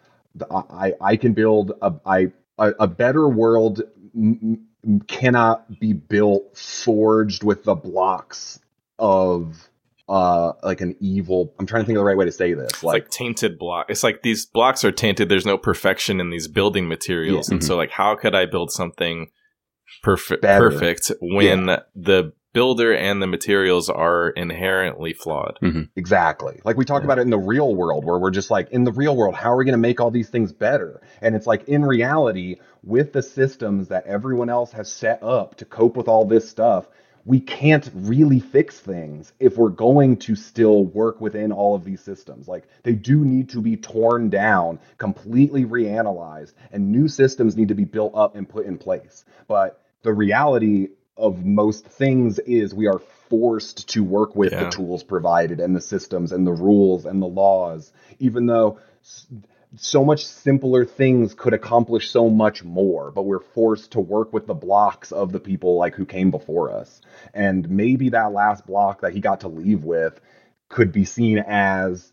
i 0.50 0.92
i 1.00 1.16
can 1.16 1.32
build 1.32 1.72
a 1.82 1.92
i 2.06 2.26
a, 2.58 2.86
better 2.86 3.26
world 3.28 3.82
m- 4.14 4.66
cannot 5.08 5.78
be 5.80 5.92
built 5.94 6.56
forged 6.56 7.42
with 7.42 7.64
the 7.64 7.74
blocks 7.74 8.60
of 8.98 9.68
uh 10.08 10.52
like 10.62 10.80
an 10.80 10.94
evil 11.00 11.54
i'm 11.58 11.66
trying 11.66 11.82
to 11.82 11.86
think 11.86 11.96
of 11.96 12.00
the 12.00 12.04
right 12.04 12.16
way 12.16 12.24
to 12.24 12.32
say 12.32 12.52
this 12.54 12.70
It's 12.70 12.82
like, 12.82 13.08
tainted 13.10 13.58
block. 13.58 13.86
It's 13.88 14.02
like 14.02 14.22
these 14.22 14.44
blocks 14.46 14.84
are 14.84 14.92
tainted. 14.92 15.28
There's 15.28 15.46
no 15.46 15.56
perfection 15.56 16.20
in 16.20 16.30
these 16.30 16.48
building 16.48 16.88
materials, 16.88 17.48
Yeah. 17.48 17.54
and 17.54 17.64
so 17.64 17.76
like, 17.76 17.90
how 17.90 18.14
could 18.16 18.34
I 18.34 18.46
build 18.46 18.72
something 18.72 19.30
perfect? 20.02 20.42
Perfect 20.42 21.12
when 21.20 21.66
the 21.94 22.32
builder 22.52 22.92
and 22.94 23.22
the 23.22 23.26
materials 23.26 23.88
are 23.88 24.30
inherently 24.30 25.12
flawed. 25.12 25.58
Mm-hmm. 25.62 25.82
Exactly. 25.96 26.60
Like 26.64 26.76
we 26.76 26.84
talk 26.84 27.02
Yeah. 27.02 27.06
about 27.06 27.18
it 27.18 27.22
in 27.22 27.30
the 27.30 27.38
real 27.38 27.74
world 27.74 28.04
where 28.04 28.18
we're 28.18 28.30
just 28.30 28.50
like, 28.50 28.70
in 28.70 28.84
the 28.84 28.92
real 28.92 29.16
world, 29.16 29.34
how 29.34 29.52
are 29.52 29.56
we 29.56 29.64
going 29.64 29.72
to 29.72 29.78
make 29.78 30.00
all 30.00 30.10
these 30.10 30.28
things 30.30 30.52
better? 30.52 31.00
And 31.22 31.34
it's 31.36 31.46
like, 31.46 31.68
in 31.68 31.84
reality, 31.84 32.56
with 32.82 33.12
the 33.12 33.22
systems 33.22 33.88
that 33.88 34.06
everyone 34.06 34.50
else 34.50 34.72
has 34.72 34.92
set 34.92 35.22
up 35.22 35.56
to 35.56 35.64
cope 35.64 35.96
with 35.96 36.08
all 36.08 36.24
this 36.24 36.48
stuff, 36.48 36.88
we 37.26 37.38
can't 37.38 37.88
really 37.94 38.40
fix 38.40 38.80
things 38.80 39.32
if 39.38 39.58
we're 39.58 39.68
going 39.68 40.16
to 40.16 40.34
still 40.34 40.84
work 40.86 41.20
within 41.20 41.52
all 41.52 41.74
of 41.74 41.84
these 41.84 42.00
systems. 42.00 42.48
Like 42.48 42.64
they 42.82 42.94
do 42.94 43.24
need 43.24 43.50
to 43.50 43.60
be 43.60 43.76
torn 43.76 44.30
down, 44.30 44.80
completely 44.96 45.66
reanalyzed, 45.66 46.54
and 46.72 46.90
new 46.90 47.08
systems 47.08 47.56
need 47.56 47.68
to 47.68 47.74
be 47.74 47.84
built 47.84 48.14
up 48.14 48.36
and 48.36 48.48
put 48.48 48.64
in 48.66 48.78
place. 48.78 49.24
But 49.48 49.82
the 50.02 50.14
reality 50.14 50.88
of 51.20 51.44
most 51.44 51.86
things 51.86 52.38
is 52.40 52.74
we 52.74 52.86
are 52.88 53.00
forced 53.28 53.88
to 53.90 54.02
work 54.02 54.34
with 54.34 54.52
Yeah. 54.52 54.64
the 54.64 54.70
tools 54.70 55.02
provided 55.02 55.60
and 55.60 55.76
the 55.76 55.80
systems 55.80 56.32
and 56.32 56.46
the 56.46 56.52
rules 56.52 57.06
and 57.06 57.22
the 57.22 57.28
laws, 57.28 57.92
even 58.18 58.46
though 58.46 58.78
so 59.76 60.04
much 60.04 60.26
simpler 60.26 60.84
things 60.84 61.32
could 61.34 61.54
accomplish 61.54 62.10
so 62.10 62.28
much 62.28 62.64
more, 62.64 63.12
but 63.12 63.22
we're 63.22 63.38
forced 63.38 63.92
to 63.92 64.00
work 64.00 64.32
with 64.32 64.46
the 64.46 64.54
blocks 64.54 65.12
of 65.12 65.30
the 65.30 65.38
people 65.38 65.76
like 65.76 65.94
who 65.94 66.04
came 66.04 66.30
before 66.30 66.72
us. 66.72 67.00
And 67.34 67.68
maybe 67.70 68.08
that 68.08 68.32
last 68.32 68.66
block 68.66 69.02
that 69.02 69.12
he 69.12 69.20
got 69.20 69.40
to 69.40 69.48
leave 69.48 69.84
with 69.84 70.20
could 70.68 70.90
be 70.90 71.04
seen 71.04 71.38
as 71.46 72.12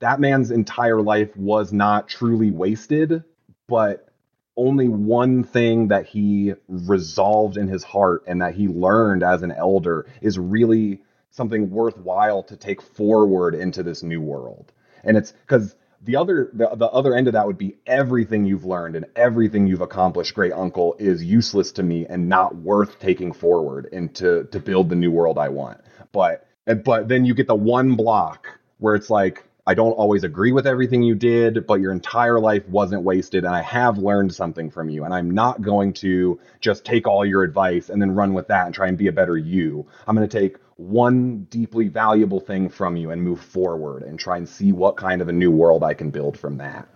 that 0.00 0.18
man's 0.18 0.50
entire 0.50 1.00
life 1.00 1.36
was 1.36 1.72
not 1.72 2.08
truly 2.08 2.50
wasted, 2.50 3.22
but 3.68 4.08
only 4.56 4.88
one 4.88 5.44
thing 5.44 5.88
that 5.88 6.06
he 6.06 6.54
resolved 6.68 7.56
in 7.56 7.68
his 7.68 7.84
heart 7.84 8.24
and 8.26 8.42
that 8.42 8.54
he 8.54 8.68
learned 8.68 9.22
as 9.22 9.42
an 9.42 9.52
elder 9.52 10.06
is 10.20 10.38
really 10.38 11.00
something 11.30 11.70
worthwhile 11.70 12.42
to 12.44 12.56
take 12.56 12.82
forward 12.82 13.54
into 13.54 13.82
this 13.82 14.02
new 14.02 14.20
world. 14.20 14.72
And 15.04 15.16
it's 15.16 15.32
because 15.32 15.74
the 16.02 16.16
other 16.16 16.50
the, 16.52 16.68
the 16.74 16.86
other 16.86 17.14
end 17.14 17.28
of 17.28 17.32
that 17.34 17.46
would 17.46 17.58
be 17.58 17.76
everything 17.86 18.44
you've 18.44 18.64
learned 18.64 18.96
and 18.96 19.06
everything 19.16 19.66
you've 19.66 19.80
accomplished, 19.80 20.34
great 20.34 20.52
uncle, 20.52 20.96
is 20.98 21.24
useless 21.24 21.72
to 21.72 21.82
me 21.82 22.06
and 22.06 22.28
not 22.28 22.54
worth 22.56 22.98
taking 22.98 23.32
forward 23.32 23.88
and 23.92 24.14
to 24.16 24.44
to 24.44 24.60
build 24.60 24.88
the 24.88 24.96
new 24.96 25.10
world 25.10 25.38
I 25.38 25.48
want. 25.48 25.80
But 26.12 26.46
but 26.84 27.08
then 27.08 27.24
you 27.24 27.34
get 27.34 27.46
the 27.46 27.54
one 27.54 27.94
block 27.94 28.48
where 28.78 28.94
it's 28.94 29.10
like 29.10 29.44
I 29.64 29.74
don't 29.74 29.92
always 29.92 30.24
agree 30.24 30.50
with 30.50 30.66
everything 30.66 31.02
you 31.02 31.14
did, 31.14 31.66
but 31.68 31.80
your 31.80 31.92
entire 31.92 32.40
life 32.40 32.68
wasn't 32.68 33.04
wasted, 33.04 33.44
and 33.44 33.54
I 33.54 33.62
have 33.62 33.96
learned 33.96 34.34
something 34.34 34.70
from 34.70 34.90
you. 34.90 35.04
And 35.04 35.14
I'm 35.14 35.30
not 35.30 35.62
going 35.62 35.92
to 35.94 36.40
just 36.60 36.84
take 36.84 37.06
all 37.06 37.24
your 37.24 37.44
advice 37.44 37.88
and 37.88 38.02
then 38.02 38.10
run 38.10 38.34
with 38.34 38.48
that 38.48 38.66
and 38.66 38.74
try 38.74 38.88
and 38.88 38.98
be 38.98 39.06
a 39.06 39.12
better 39.12 39.36
you. 39.36 39.86
I'm 40.06 40.16
going 40.16 40.28
to 40.28 40.40
take 40.40 40.56
one 40.76 41.44
deeply 41.44 41.86
valuable 41.86 42.40
thing 42.40 42.68
from 42.68 42.96
you 42.96 43.12
and 43.12 43.22
move 43.22 43.40
forward 43.40 44.02
and 44.02 44.18
try 44.18 44.36
and 44.36 44.48
see 44.48 44.72
what 44.72 44.96
kind 44.96 45.22
of 45.22 45.28
a 45.28 45.32
new 45.32 45.50
world 45.50 45.84
I 45.84 45.94
can 45.94 46.10
build 46.10 46.36
from 46.36 46.56
that. 46.58 46.88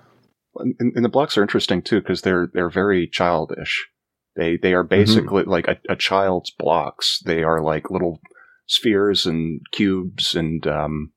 And, 0.57 0.75
and 0.81 1.05
the 1.05 1.09
blocks 1.09 1.39
are 1.39 1.43
interesting 1.43 1.83
too 1.83 2.01
because 2.01 2.23
they're 2.23 2.49
they're 2.53 2.71
very 2.71 3.07
childish. 3.07 3.87
They 4.35 4.57
they 4.57 4.73
are 4.73 4.83
basically 4.83 5.45
like 5.45 5.69
a, 5.69 5.77
a 5.89 5.97
child's 5.97 6.51
blocks. 6.51 7.21
They 7.25 7.43
are 7.43 7.61
like 7.61 7.91
little 7.91 8.21
spheres 8.67 9.27
and 9.27 9.61
cubes 9.71 10.35
and 10.35 10.67
um, 10.67 11.13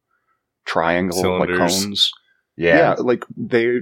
triangle 0.69 1.39
like 1.39 1.49
cones. 1.49 2.11
Yeah. 2.57 2.77
yeah, 2.77 2.95
like 2.99 3.23
they 3.37 3.79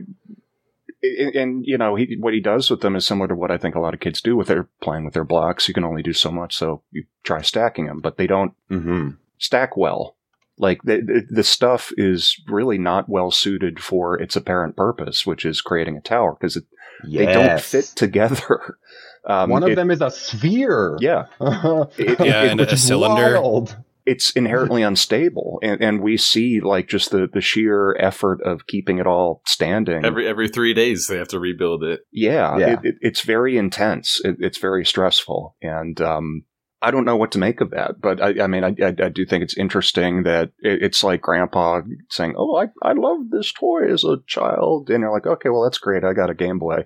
and, 1.04 1.36
and, 1.36 1.66
you 1.66 1.78
know 1.78 1.96
he 1.96 2.16
what 2.20 2.34
he 2.34 2.40
does 2.40 2.70
with 2.70 2.82
them 2.82 2.96
is 2.96 3.06
similar 3.06 3.28
to 3.28 3.36
what 3.36 3.52
I 3.52 3.58
think 3.58 3.76
a 3.76 3.80
lot 3.80 3.94
of 3.94 4.00
kids 4.00 4.22
do 4.22 4.36
with 4.36 4.48
their 4.48 4.68
playing 4.82 5.06
with 5.06 5.14
their 5.14 5.24
blocks. 5.24 5.68
You 5.68 5.74
can 5.74 5.84
only 5.84 6.04
do 6.04 6.14
so 6.14 6.32
much, 6.32 6.56
so 6.56 6.82
you 6.92 7.04
try 7.24 7.42
stacking 7.42 7.86
them, 7.88 8.00
but 8.00 8.18
they 8.18 8.28
don't 8.28 8.54
hmm 8.70 9.10
stack 9.38 9.76
well. 9.78 10.16
Like 10.58 10.82
the 10.84 10.98
the, 11.02 11.28
the 11.30 11.44
stuff 11.44 11.92
is 11.98 12.40
really 12.48 12.78
not 12.78 13.10
well 13.10 13.32
suited 13.32 13.80
for 13.80 14.20
its 14.20 14.36
apparent 14.36 14.76
purpose, 14.76 15.26
which 15.26 15.46
is 15.46 15.62
creating 15.62 15.98
a 15.98 16.02
tower 16.02 16.36
because 16.40 16.60
they 17.04 17.26
don't 17.26 17.62
fit 17.62 17.86
together. 17.96 18.78
Um, 19.30 19.50
One 19.50 19.62
of 19.64 19.72
it- 19.72 19.76
them 19.76 19.92
is 19.92 20.00
a 20.00 20.10
sphere. 20.10 20.96
yeah, 21.02 21.26
It- 21.42 22.18
Yeah, 22.22 22.44
it- 22.44 22.52
and 22.52 22.60
Which 22.62 22.70
a 22.70 22.76
is 22.76 22.84
cylinder. 22.88 23.34
wild. 23.42 23.76
It's 24.08 24.32
inherently 24.32 24.84
unstable, 24.84 25.60
and, 25.62 25.84
and 25.84 26.02
we 26.02 26.16
see 26.16 26.62
like 26.62 26.88
just 26.88 27.12
the 27.12 27.28
the 27.32 27.42
sheer 27.42 27.96
effort 28.00 28.42
of 28.42 28.66
keeping 28.66 29.00
it 29.00 29.06
all 29.06 29.42
standing. 29.46 30.06
Every 30.06 30.28
every 30.28 30.48
three 30.48 30.74
days 30.74 31.08
they 31.08 31.18
have 31.18 31.28
to 31.30 31.40
rebuild 31.40 31.84
it. 31.84 32.02
Yeah, 32.12 32.58
Yeah. 32.58 32.74
It, 32.74 32.80
it, 32.84 32.96
it's 33.02 33.22
very 33.22 33.58
intense. 33.58 34.22
It, 34.24 34.38
it's 34.40 34.60
very 34.60 34.86
stressful, 34.86 35.58
and 35.62 36.00
um, 36.00 36.46
I 36.82 36.92
don't 36.92 37.04
know 37.04 37.18
what 37.18 37.34
to 37.34 37.40
make 37.40 37.60
of 37.60 37.72
that. 37.72 38.00
But 38.00 38.22
I, 38.22 38.44
I 38.44 38.48
mean, 38.48 38.64
I, 38.64 38.76
I, 38.82 38.96
I 38.98 39.10
do 39.10 39.26
think 39.26 39.44
it's 39.44 39.58
interesting 39.58 40.24
that 40.24 40.52
it, 40.60 40.84
it's 40.84 41.04
like 41.04 41.22
Grandpa 41.22 41.82
saying, 42.10 42.36
"Oh, 42.38 42.56
I 42.56 42.68
I 42.82 42.94
loved 42.94 43.32
this 43.32 43.52
toy 43.52 43.92
as 43.92 44.06
a 44.06 44.18
child," 44.26 44.90
and 44.90 45.02
you're 45.02 45.12
like, 45.12 45.28
"Okay, 45.28 45.50
well, 45.50 45.64
that's 45.64 45.80
great. 45.80 46.06
I 46.06 46.14
got 46.14 46.30
a 46.30 46.34
Game 46.34 46.60
Boy." 46.60 46.86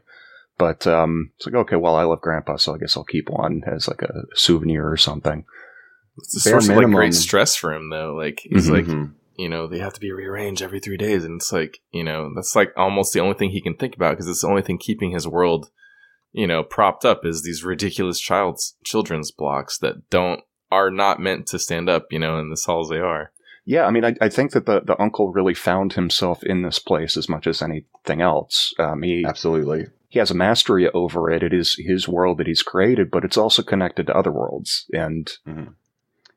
But 0.58 0.86
um, 0.86 1.32
it's 1.38 1.48
like, 1.48 1.56
okay, 1.56 1.76
well, 1.76 1.96
I 1.96 2.04
love 2.04 2.22
Grandpa, 2.22 2.58
so 2.58 2.76
I 2.76 2.78
guess 2.78 2.96
I'll 2.96 3.04
keep 3.04 3.30
one 3.30 3.64
as 3.66 3.88
like 3.88 4.04
a 4.04 4.26
souvenir 4.36 4.88
or 4.88 4.98
something. 4.98 5.46
It's 6.18 6.36
a 6.46 6.50
Bare 6.50 6.54
source 6.54 6.66
of 6.66 6.70
like 6.70 6.76
minimum. 6.78 6.96
great 6.96 7.14
stress 7.14 7.56
for 7.56 7.74
him 7.74 7.90
though. 7.90 8.14
Like 8.16 8.42
he's 8.44 8.68
Mhm. 8.70 8.72
like 8.72 9.10
you 9.38 9.50
know 9.50 9.68
they 9.68 9.80
have 9.80 9.94
to 9.94 10.00
be 10.00 10.12
rearranged 10.12 10.62
every 10.62 10.80
three 10.80 10.98
days, 10.98 11.24
and 11.24 11.36
it's 11.42 11.52
like 11.52 11.80
you 11.92 12.04
know 12.04 12.32
that's 12.36 12.56
like 12.56 12.72
almost 12.78 13.14
the 13.14 13.20
only 13.22 13.36
thing 13.36 13.52
he 13.52 13.62
can 13.62 13.76
think 13.76 13.96
about 13.96 14.12
because 14.12 14.28
it's 14.28 14.42
the 14.42 14.48
only 14.48 14.62
thing 14.62 14.78
keeping 14.78 15.12
his 15.12 15.28
world 15.28 15.70
you 16.34 16.46
know 16.48 16.64
propped 16.64 17.06
up 17.06 17.26
is 17.26 17.44
these 17.44 17.64
ridiculous 17.64 18.20
child's 18.20 18.76
children's 18.84 19.32
blocks 19.32 19.78
that 19.80 20.10
don't 20.10 20.42
are 20.72 20.92
not 20.92 21.20
meant 21.20 21.48
to 21.48 21.60
stand 21.60 21.90
up. 21.90 22.08
You 22.12 22.20
know, 22.20 22.38
in 22.40 22.50
the 22.50 22.62
halls 22.66 22.90
they 22.90 23.00
are. 23.00 23.32
Yeah, 23.64 23.86
I 23.86 23.92
mean, 23.92 24.04
I, 24.04 24.16
I 24.20 24.28
think 24.28 24.52
that 24.54 24.66
the, 24.66 24.82
the 24.82 25.00
uncle 25.00 25.32
really 25.32 25.54
found 25.54 25.94
himself 25.94 26.44
in 26.44 26.64
this 26.64 26.80
place 26.80 27.16
as 27.16 27.30
much 27.30 27.46
as 27.46 27.62
anything 27.62 28.20
else. 28.20 28.74
Um, 28.80 29.04
he 29.04 29.24
Absolutely. 29.26 29.86
he 30.10 30.18
has 30.18 30.32
a 30.32 30.36
mastery 30.36 30.90
over 30.90 31.30
it. 31.30 31.44
It 31.44 31.54
is 31.54 31.76
his 31.78 32.08
world 32.08 32.40
that 32.40 32.48
he's 32.48 32.64
created, 32.64 33.12
but 33.12 33.24
it's 33.24 33.38
also 33.38 33.62
connected 33.62 34.08
to 34.08 34.18
other 34.18 34.32
worlds. 34.32 34.86
And 34.94 35.32
Mhm. 35.48 35.76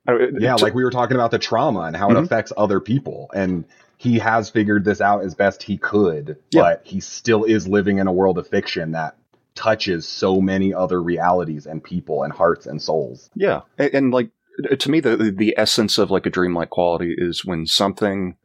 Uh, 0.07 0.29
Yeah, 0.39 0.55
like 0.57 0.75
we 0.75 0.85
were 0.85 0.91
talking 0.91 1.15
about 1.17 1.31
the 1.31 1.39
trauma 1.39 1.81
and 1.81 1.97
how 1.97 2.09
Mhm. 2.09 2.19
it 2.19 2.25
affects 2.25 2.53
other 2.57 2.81
people. 2.81 3.31
And 3.35 3.65
he 3.97 4.19
has 4.19 4.51
figured 4.51 4.85
this 4.85 5.01
out 5.01 5.23
as 5.25 5.35
best 5.35 5.63
he 5.63 5.79
could, 5.79 6.37
Yeah. 6.51 6.63
but 6.63 6.83
he 6.85 7.01
still 7.01 7.45
is 7.45 7.67
living 7.67 7.99
in 7.99 8.07
a 8.07 8.13
world 8.13 8.37
of 8.39 8.47
fiction 8.47 8.93
that 8.93 9.17
touches 9.55 10.07
so 10.07 10.41
many 10.41 10.75
other 10.75 11.03
realities 11.03 11.65
and 11.67 11.83
people 11.83 12.23
and 12.23 12.33
hearts 12.33 12.67
and 12.67 12.83
souls. 12.83 13.31
yeah, 13.35 13.61
and, 13.79 13.95
and 13.95 14.11
like 14.13 14.31
to 14.79 14.91
me, 14.91 15.01
the 15.01 15.17
the 15.37 15.55
essence 15.57 15.97
of 15.99 16.11
like 16.11 16.27
a 16.27 16.31
dreamlike 16.31 16.71
quality 16.71 17.15
is 17.17 17.45
when 17.45 17.67
something 17.67 18.37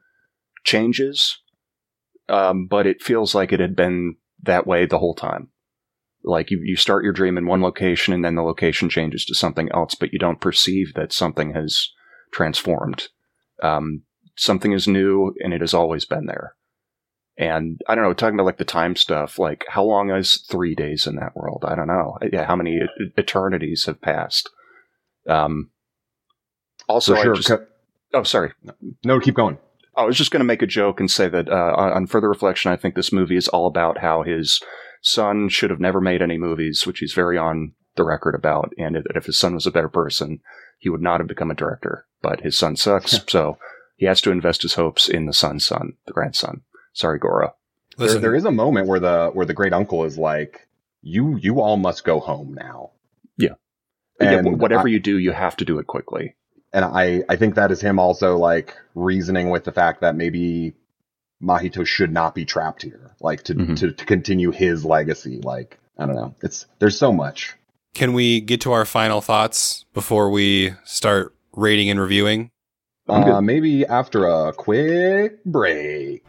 changes, 0.63 1.39
um, 2.29 2.67
but 2.67 2.85
it 2.87 3.01
feels 3.01 3.33
like 3.35 3.51
it 3.51 3.59
had 3.59 3.75
been 3.75 4.15
that 4.43 4.65
way 4.67 4.85
the 4.85 4.97
whole 4.99 5.13
time. 5.15 5.49
Like 6.23 6.51
you, 6.51 6.59
you 6.63 6.75
start 6.75 7.03
your 7.03 7.13
dream 7.13 7.37
in 7.37 7.45
one 7.45 7.61
location 7.61 8.13
and 8.13 8.23
then 8.23 8.35
the 8.35 8.41
location 8.41 8.89
changes 8.89 9.25
to 9.25 9.35
something 9.35 9.69
else, 9.73 9.95
but 9.95 10.11
you 10.11 10.19
don't 10.19 10.41
perceive 10.41 10.93
that 10.95 11.13
something 11.13 11.53
has 11.53 11.89
transformed. 12.33 13.07
Um, 13.63 14.03
something 14.35 14.71
is 14.71 14.87
new 14.87 15.33
and 15.39 15.53
it 15.53 15.61
has 15.61 15.73
always 15.73 16.05
been 16.05 16.25
there. 16.25 16.55
And 17.37 17.79
I 17.87 17.95
don't 17.95 18.03
know, 18.03 18.13
talking 18.13 18.35
about 18.35 18.45
like 18.45 18.57
the 18.57 18.65
time 18.65 18.97
stuff, 18.97 19.39
like 19.39 19.63
how 19.69 19.83
long 19.83 20.11
is 20.11 20.45
three 20.49 20.75
days 20.75 21.07
in 21.07 21.15
that 21.15 21.35
world? 21.35 21.63
I 21.65 21.75
don't 21.75 21.87
know. 21.87 22.17
Yeah, 22.33 22.45
how 22.45 22.57
many 22.57 22.81
eternities 23.17 23.85
have 23.85 24.01
passed? 24.01 24.49
Um, 25.27 25.69
also, 26.89 27.15
sure. 27.15 27.35
just- 27.35 27.51
oh, 28.13 28.23
sorry. 28.23 28.51
no, 29.05 29.19
keep 29.21 29.35
going. 29.35 29.57
I 29.95 30.03
was 30.03 30.17
just 30.17 30.31
going 30.31 30.41
to 30.41 30.45
make 30.45 30.61
a 30.61 30.67
joke 30.67 30.99
and 30.99 31.09
say 31.09 31.27
that 31.29 31.49
uh, 31.49 31.73
on 31.75 31.91
on 31.91 32.07
further 32.07 32.29
reflection, 32.29 32.71
I 32.71 32.77
think 32.77 32.95
this 32.95 33.11
movie 33.11 33.35
is 33.35 33.47
all 33.47 33.67
about 33.67 33.97
how 33.97 34.23
his 34.23 34.61
son 35.01 35.49
should 35.49 35.69
have 35.69 35.79
never 35.79 36.01
made 36.01 36.21
any 36.21 36.37
movies, 36.37 36.85
which 36.85 36.99
he's 36.99 37.13
very 37.13 37.37
on 37.37 37.73
the 37.95 38.03
record 38.03 38.35
about, 38.35 38.73
and 38.77 38.95
that 38.95 39.15
if 39.15 39.25
his 39.25 39.37
son 39.39 39.53
was 39.55 39.65
a 39.65 39.71
better 39.71 39.89
person, 39.89 40.39
he 40.77 40.89
would 40.89 41.01
not 41.01 41.19
have 41.19 41.27
become 41.27 41.51
a 41.51 41.55
director. 41.55 42.05
But 42.21 42.41
his 42.41 42.57
son 42.57 42.75
sucks, 42.75 43.19
so 43.27 43.57
he 43.95 44.05
has 44.05 44.21
to 44.21 44.31
invest 44.31 44.61
his 44.61 44.73
hopes 44.75 45.07
in 45.09 45.25
the 45.25 45.33
son's 45.33 45.65
son, 45.65 45.93
the 46.05 46.13
grandson. 46.13 46.61
Sorry, 46.93 47.19
Goro. 47.19 47.55
There, 47.97 48.17
there 48.19 48.35
is 48.35 48.45
a 48.45 48.51
moment 48.51 48.87
where 48.87 48.99
the 48.99 49.29
where 49.33 49.45
the 49.45 49.53
great 49.53 49.73
uncle 49.73 50.03
is 50.05 50.17
like, 50.17 50.67
"You 51.01 51.37
you 51.37 51.59
all 51.61 51.75
must 51.77 52.03
go 52.05 52.19
home 52.19 52.53
now." 52.53 52.91
Yeah. 53.37 53.55
Yeah, 54.21 54.37
And 54.39 54.47
wh- 54.47 54.59
whatever 54.59 54.87
I- 54.87 54.91
you 54.91 54.99
do, 54.99 55.17
you 55.17 55.31
have 55.31 55.55
to 55.57 55.65
do 55.65 55.79
it 55.79 55.87
quickly. 55.87 56.35
and 56.73 56.85
I 56.85 57.23
I 57.27 57.35
think 57.35 57.55
that 57.55 57.71
is 57.71 57.81
him 57.81 57.99
also 57.99 58.37
like 58.37 58.75
reasoning 58.95 59.49
with 59.49 59.63
the 59.65 59.71
fact 59.71 60.01
that 60.01 60.15
maybe 60.15 60.73
Mahito 61.41 61.85
should 61.85 62.11
not 62.11 62.35
be 62.35 62.45
trapped 62.45 62.81
here, 62.83 63.11
like 63.21 63.43
to 63.43 63.55
Mhm. 63.55 63.77
to, 63.79 63.91
to 63.91 64.05
continue 64.05 64.51
his 64.51 64.83
legacy. 64.85 65.39
Like 65.43 65.79
I 65.97 66.05
don't 66.05 66.15
know, 66.15 66.35
it's 66.43 66.65
there's 66.79 66.97
so 66.97 67.11
much. 67.11 67.55
can 67.95 68.13
we 68.13 68.39
get 68.41 68.61
to 68.61 68.71
our 68.71 68.85
final 68.85 69.19
thoughts 69.21 69.85
before 69.93 70.29
we 70.29 70.73
start 70.85 71.33
rating 71.55 71.89
and 71.89 71.99
reviewing? 71.99 72.51
Uh, 73.07 73.41
maybe 73.41 73.85
after 73.85 74.27
a 74.27 74.53
quick 74.53 75.43
break. 75.45 76.23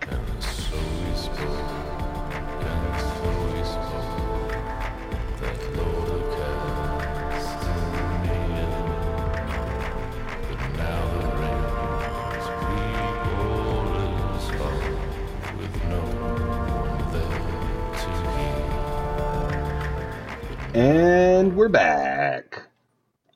And 20.74 21.56
we're 21.56 21.68
back. 21.68 22.62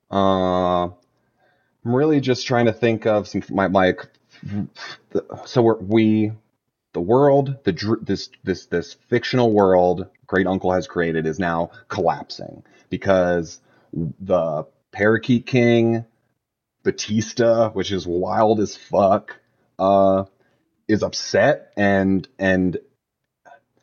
Uh, 0.09 0.85
I'm 0.85 0.93
really 1.85 2.20
just 2.20 2.47
trying 2.47 2.66
to 2.66 2.73
think 2.73 3.06
of 3.06 3.27
some 3.27 3.43
my 3.51 3.66
my. 3.66 3.94
So 5.44 5.62
we're, 5.62 5.78
we, 5.78 6.31
the 6.93 7.01
world, 7.01 7.56
the 7.65 7.98
this 8.02 8.31
this 8.44 8.66
this 8.66 8.94
fictional 9.09 9.52
world 9.52 10.06
Great 10.28 10.47
Uncle 10.47 10.73
has 10.73 10.86
created 10.86 11.27
is 11.27 11.40
now 11.40 11.73
collapsing 11.89 12.62
because 12.89 13.61
the 13.93 14.65
Parakeet 14.93 15.44
King, 15.44 16.05
Batista, 16.85 17.70
which 17.70 17.90
is 17.90 18.06
wild 18.06 18.61
as 18.61 18.77
fuck, 18.77 19.40
uh, 19.81 20.24
is 20.86 21.02
upset 21.02 21.73
and 21.77 22.28
and 22.39 22.78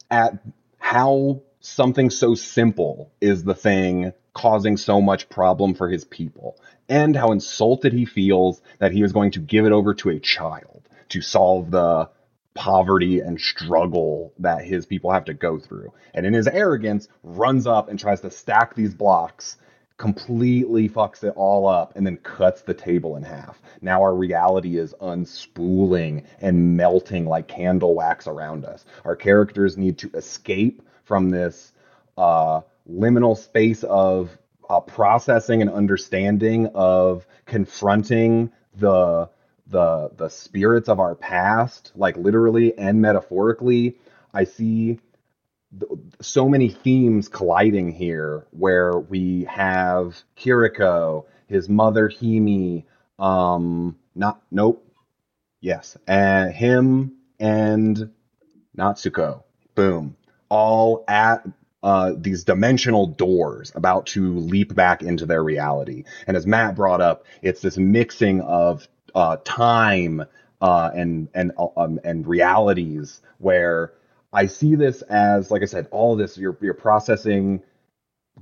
at 0.10 0.40
how 0.78 1.42
something 1.62 2.10
so 2.10 2.36
simple 2.36 3.12
is 3.22 3.44
the 3.44 3.56
thing 3.56 4.14
causing 4.34 4.78
so 4.78 5.00
much 5.02 5.30
problem 5.30 5.74
for 5.74 5.90
his 5.90 6.04
people 6.04 6.58
and 6.90 7.16
how 7.16 7.32
insulted 7.32 7.94
he 7.94 8.06
feels 8.06 8.62
that 8.80 8.92
he 8.92 9.02
is 9.02 9.14
going 9.14 9.32
to 9.32 9.40
give 9.40 9.66
it 9.66 9.72
over 9.72 9.94
to 9.94 10.10
a 10.10 10.20
child 10.20 10.88
to 11.10 11.22
solve 11.22 11.72
the 11.72 12.10
poverty 12.54 13.20
and 13.20 13.40
struggle 13.40 14.34
that 14.40 14.66
his 14.66 14.86
people 14.86 15.12
have 15.12 15.26
to 15.26 15.34
go 15.34 15.58
through. 15.58 15.94
And 16.14 16.26
in 16.26 16.34
his 16.34 16.48
arrogance 16.48 17.08
runs 17.24 17.68
up 17.68 17.90
and 17.90 18.00
tries 18.00 18.22
to 18.22 18.32
stack 18.32 18.76
these 18.76 18.94
blocks 18.94 19.58
completely 20.02 20.90
fucks 20.90 21.24
it 21.24 21.32
all 21.36 21.68
up 21.68 21.96
and 21.96 22.08
then 22.08 22.18
cuts 22.18 22.64
the 22.64 22.74
table 22.74 23.18
in 23.18 23.22
half. 23.22 23.62
Now 23.82 24.02
our 24.02 24.16
reality 24.16 24.80
is 24.80 24.96
unspooling 25.00 26.24
and 26.40 26.76
melting 26.76 27.28
like 27.28 27.48
candle 27.48 27.94
wax 27.94 28.26
around 28.26 28.66
us. 28.66 28.84
Our 29.06 29.16
characters 29.16 29.78
need 29.78 30.00
to 30.00 30.10
escape 30.16 30.82
from 31.04 31.30
this 31.30 31.74
uh, 32.18 32.62
liminal 32.90 33.38
space 33.38 33.84
of 33.84 34.36
uh, 34.72 34.80
processing 34.80 35.62
and 35.62 35.70
understanding 35.70 36.66
of 36.74 37.28
confronting 37.46 38.52
the 38.80 39.30
the 39.68 40.10
the 40.18 40.30
spirits 40.30 40.90
of 40.90 41.00
our 41.00 41.14
past, 41.14 41.92
like 41.96 42.18
literally 42.18 42.76
and 42.76 43.00
metaphorically. 43.00 43.98
I 44.34 44.46
see 44.46 45.00
so 46.20 46.50
many 46.50 46.70
themes 46.70 47.28
colliding 47.28 47.92
here 47.92 48.46
where 48.52 49.00
we 49.00 49.46
have 49.46 50.22
Kiriko, 50.38 51.26
his 51.48 51.70
mother 51.70 52.10
Himi, 52.10 52.84
um 53.20 53.96
not 54.16 54.42
nope. 54.52 54.86
Yes, 55.62 55.98
and 56.08 56.52
him 56.54 57.14
and 57.40 58.12
Natsuko. 58.78 59.44
Boom. 59.76 60.16
All 60.50 61.04
at 61.08 61.46
uh, 61.84 62.14
these 62.18 62.44
dimensional 62.44 63.08
doors 63.08 63.72
about 63.76 64.06
to 64.08 64.38
leap 64.38 64.76
back 64.76 65.02
into 65.02 65.26
their 65.26 65.44
reality. 65.44 66.04
And 66.28 66.38
as 66.38 66.46
Matt 66.46 66.76
brought 66.76 67.02
up, 67.02 67.26
it's 67.42 67.62
this 67.62 67.78
mixing 67.78 68.42
of 68.42 68.88
uh, 69.16 69.38
time 69.44 70.24
uh, 70.62 70.92
and 70.94 71.30
and 71.34 71.52
um, 71.76 72.00
and 72.04 72.28
realities 72.28 73.22
where 73.40 73.94
I 74.34 74.46
see 74.48 74.76
this 74.76 75.02
as, 75.04 75.52
like 75.52 75.62
I 75.62 75.66
said, 75.66 75.88
all 75.92 76.16
this 76.16 76.38
you're 76.38 76.58
you're 76.62 76.74
processing, 76.74 77.62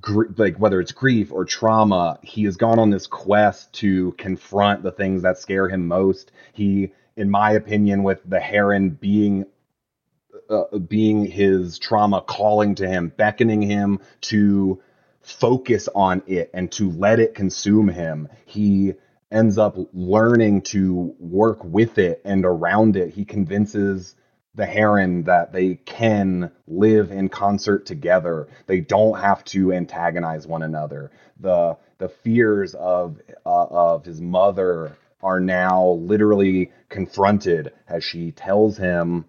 gr- 0.02 0.32
like 0.38 0.57
whether 0.57 0.80
it's 0.80 0.91
grief 0.91 1.32
or 1.32 1.45
trauma. 1.45 2.20
He 2.24 2.44
has 2.45 2.57
gone 2.57 2.80
on 2.80 2.90
this 2.90 3.07
quest 3.07 3.74
to 3.76 4.11
confront 4.14 4.84
the 4.84 4.91
things 4.91 5.24
that 5.24 5.38
scare 5.38 5.70
him 5.70 5.88
most. 5.88 6.32
He, 6.53 6.94
in 7.16 7.30
my 7.30 7.52
opinion, 7.52 8.03
with 8.03 8.22
the 8.26 8.40
heron 8.40 8.91
being 8.91 9.45
uh, 10.49 10.78
being 10.78 11.26
his 11.26 11.80
trauma 11.80 12.22
calling 12.22 12.76
to 12.76 12.88
him, 12.88 13.11
beckoning 13.16 13.61
him 13.61 13.99
to 14.22 14.82
focus 15.22 15.90
on 15.94 16.22
it 16.28 16.49
and 16.53 16.72
to 16.72 16.91
let 16.91 17.20
it 17.20 17.36
consume 17.36 17.88
him. 17.90 18.30
He 18.45 18.94
ends 19.32 19.57
up 19.57 19.78
learning 19.94 20.61
to 20.64 21.16
work 21.20 21.64
with 21.64 21.98
it 21.98 22.22
and 22.26 22.45
around 22.45 22.95
it. 22.95 23.14
He 23.14 23.26
convinces 23.26 24.16
the 24.56 24.66
heron 24.66 25.24
that 25.24 25.54
they 25.54 25.76
can 25.76 26.52
live 26.68 27.12
in 27.12 27.30
concert 27.30 27.86
together. 27.86 28.48
They 28.68 28.82
don't 28.82 29.20
have 29.20 29.44
to 29.46 29.74
antagonize 29.74 30.48
one 30.48 30.64
another. 30.64 31.12
The 31.40 31.78
the 32.00 32.10
fears 32.10 32.76
of 32.76 33.20
uh, 33.46 33.66
of 33.66 34.06
his 34.06 34.22
mother 34.22 34.98
are 35.22 35.40
now 35.40 35.88
literally 36.02 36.72
confronted 36.90 37.74
as 37.88 38.04
she 38.04 38.32
tells 38.32 38.78
him 38.78 39.26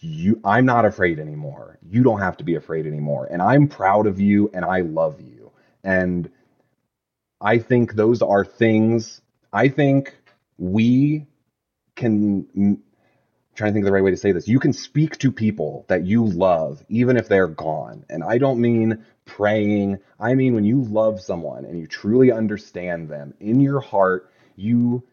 you 0.00 0.40
I'm 0.44 0.66
not 0.66 0.84
afraid 0.84 1.18
anymore. 1.18 1.78
You 1.88 2.02
don't 2.02 2.20
have 2.20 2.36
to 2.38 2.44
be 2.44 2.56
afraid 2.56 2.86
anymore. 2.86 3.28
And 3.30 3.42
I'm 3.42 3.68
proud 3.68 4.06
of 4.06 4.20
you 4.20 4.50
and 4.54 4.64
I 4.64 4.80
love 4.80 5.20
you. 5.20 5.52
And 5.84 6.30
I 7.40 7.58
think 7.58 7.94
those 7.94 8.22
are 8.22 8.44
things 8.44 9.20
I 9.52 9.68
think 9.68 10.14
we 10.58 11.26
can 11.96 12.82
trying 13.54 13.70
to 13.70 13.74
think 13.74 13.84
of 13.84 13.86
the 13.86 13.92
right 13.92 14.04
way 14.04 14.10
to 14.10 14.16
say 14.16 14.32
this. 14.32 14.48
You 14.48 14.58
can 14.58 14.72
speak 14.72 15.18
to 15.18 15.30
people 15.30 15.84
that 15.88 16.04
you 16.04 16.24
love 16.24 16.84
even 16.88 17.16
if 17.16 17.28
they're 17.28 17.48
gone. 17.48 18.04
And 18.10 18.24
I 18.24 18.38
don't 18.38 18.60
mean 18.60 19.04
praying. 19.24 19.98
I 20.18 20.34
mean 20.34 20.54
when 20.54 20.64
you 20.64 20.82
love 20.82 21.20
someone 21.20 21.64
and 21.64 21.78
you 21.78 21.86
truly 21.86 22.32
understand 22.32 23.08
them 23.08 23.34
in 23.40 23.60
your 23.60 23.80
heart, 23.80 24.30
you 24.56 25.04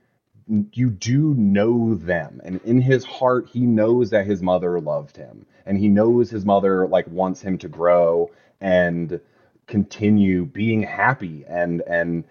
you 0.74 0.90
do 0.90 1.34
know 1.36 1.96
them 1.96 2.42
and 2.44 2.60
in 2.66 2.82
his 2.82 3.06
heart 3.06 3.48
he 3.48 3.62
knows 3.62 4.10
that 4.10 4.26
his 4.26 4.42
mother 4.42 4.82
loved 4.82 5.16
him 5.16 5.46
and 5.66 5.78
he 5.78 5.88
knows 5.88 6.30
his 6.30 6.44
mother 6.46 6.88
like 6.88 7.08
wants 7.08 7.42
him 7.42 7.58
to 7.58 7.70
grow 7.70 8.30
and 8.60 9.22
continue 9.68 10.46
being 10.46 10.84
happy 10.84 11.46
and 11.48 11.82
and 11.88 12.26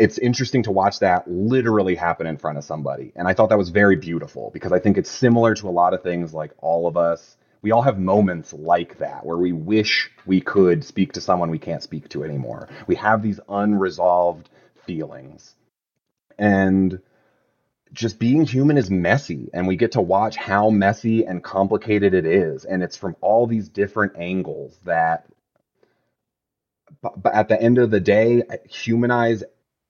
it's 0.00 0.18
interesting 0.18 0.62
to 0.62 0.70
watch 0.70 1.00
that 1.00 1.30
literally 1.30 1.94
happen 1.94 2.26
in 2.26 2.38
front 2.38 2.58
of 2.58 2.64
somebody. 2.64 3.12
And 3.14 3.28
i 3.28 3.34
thought 3.34 3.50
that 3.50 3.58
was 3.58 3.68
very 3.68 3.96
beautiful 3.96 4.50
because 4.52 4.72
i 4.72 4.78
think 4.78 4.98
it's 4.98 5.10
similar 5.10 5.54
to 5.56 5.68
a 5.68 5.70
lot 5.70 5.94
of 5.94 6.02
things 6.02 6.34
like 6.34 6.52
all 6.58 6.86
of 6.88 6.96
us 6.96 7.36
we 7.62 7.72
all 7.72 7.82
have 7.82 7.98
moments 7.98 8.52
like 8.52 8.98
that 8.98 9.24
where 9.26 9.36
we 9.36 9.52
wish 9.52 10.10
we 10.24 10.40
could 10.40 10.84
speak 10.84 11.12
to 11.12 11.20
someone 11.20 11.50
we 11.50 11.58
can't 11.58 11.82
speak 11.82 12.08
to 12.10 12.24
anymore. 12.24 12.68
We 12.86 12.94
have 12.96 13.22
these 13.22 13.40
unresolved 13.48 14.48
feelings. 14.86 15.54
And 16.38 17.00
just 17.92 18.18
being 18.18 18.44
human 18.44 18.78
is 18.78 18.90
messy 18.90 19.50
and 19.52 19.66
we 19.66 19.76
get 19.76 19.92
to 19.92 20.00
watch 20.00 20.36
how 20.36 20.70
messy 20.70 21.26
and 21.26 21.44
complicated 21.44 22.14
it 22.14 22.24
is. 22.24 22.64
And 22.64 22.82
it's 22.82 22.96
from 22.96 23.16
all 23.20 23.46
these 23.46 23.68
different 23.68 24.14
angles 24.16 24.78
that 24.84 25.26
but, 27.02 27.34
at 27.34 27.48
the 27.48 27.60
end 27.60 27.78
of 27.78 27.90
the 27.90 28.00
day 28.00 28.42
humanize 28.68 29.44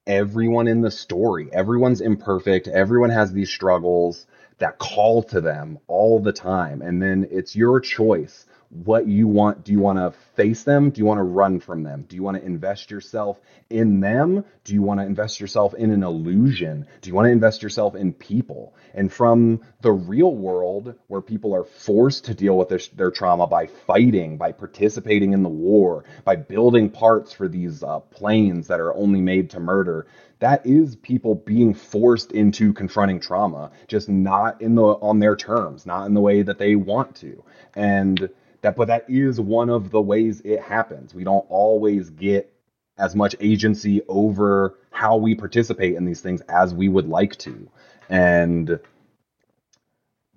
everyone 0.07 0.67
in 0.67 0.81
the 0.81 0.91
story. 0.91 1.49
Everyone's 1.51 2.01
imperfect. 2.01 2.67
Everyone 2.67 3.09
has 3.09 3.31
these 3.31 3.49
struggles 3.49 4.25
that 4.57 4.79
call 4.79 5.23
to 5.23 5.41
them 5.41 5.79
all 5.87 6.19
the 6.19 6.33
time. 6.33 6.81
And 6.81 7.01
then 7.01 7.27
it's 7.31 7.55
your 7.55 7.79
choice 7.79 8.45
what 8.71 9.05
you 9.05 9.27
want. 9.27 9.65
Do 9.65 9.73
you 9.73 9.79
want 9.79 9.99
to 9.99 10.17
face 10.35 10.63
them? 10.63 10.91
Do 10.91 10.99
you 10.99 11.05
want 11.05 11.17
to 11.17 11.23
run 11.23 11.59
from 11.59 11.83
them? 11.83 12.05
Do 12.07 12.15
you 12.15 12.23
want 12.23 12.37
to 12.37 12.45
invest 12.45 12.89
yourself 12.89 13.39
in 13.69 13.99
them? 13.99 14.45
Do 14.63 14.73
you 14.73 14.81
want 14.81 15.01
to 15.01 15.05
invest 15.05 15.39
yourself 15.41 15.73
in 15.73 15.91
an 15.91 16.03
illusion? 16.03 16.87
Do 17.01 17.09
you 17.09 17.13
want 17.13 17.25
to 17.25 17.31
invest 17.31 17.61
yourself 17.61 17.95
in 17.95 18.13
people? 18.13 18.73
And 18.93 19.11
from 19.11 19.61
the 19.81 19.91
real 19.91 20.33
world, 20.33 20.95
where 21.07 21.21
people 21.21 21.53
are 21.53 21.65
forced 21.65 22.25
to 22.25 22.33
deal 22.33 22.57
with 22.57 22.69
their, 22.69 22.79
their 22.95 23.11
trauma 23.11 23.45
by 23.45 23.67
fighting, 23.67 24.37
by 24.37 24.53
participating 24.53 25.33
in 25.33 25.43
the 25.43 25.49
war, 25.49 26.05
by 26.23 26.37
building 26.37 26.89
parts 26.89 27.33
for 27.33 27.49
these 27.49 27.83
uh, 27.83 27.99
planes 27.99 28.67
that 28.67 28.79
are 28.79 28.93
only 28.95 29.19
made 29.19 29.49
to 29.49 29.59
murder, 29.59 30.07
that 30.39 30.65
is 30.65 30.95
people 30.95 31.35
being 31.35 31.73
forced 31.73 32.31
into 32.31 32.73
confronting 32.73 33.19
trauma, 33.19 33.71
just 33.87 34.09
not 34.09 34.59
in 34.59 34.73
the 34.73 34.81
on 34.81 35.19
their 35.19 35.35
terms, 35.35 35.85
not 35.85 36.07
in 36.07 36.15
the 36.15 36.21
way 36.21 36.41
that 36.41 36.57
they 36.57 36.75
want 36.75 37.15
to. 37.17 37.43
And 37.75 38.29
that 38.61 38.75
but 38.75 38.87
that 38.87 39.05
is 39.09 39.39
one 39.39 39.69
of 39.69 39.91
the 39.91 40.01
ways 40.01 40.41
it 40.41 40.61
happens. 40.61 41.13
We 41.13 41.23
don't 41.23 41.45
always 41.49 42.09
get 42.09 42.53
as 42.97 43.15
much 43.15 43.35
agency 43.39 44.01
over 44.07 44.77
how 44.91 45.17
we 45.17 45.35
participate 45.35 45.95
in 45.95 46.05
these 46.05 46.21
things 46.21 46.41
as 46.41 46.73
we 46.73 46.89
would 46.89 47.07
like 47.07 47.35
to. 47.37 47.69
And 48.09 48.79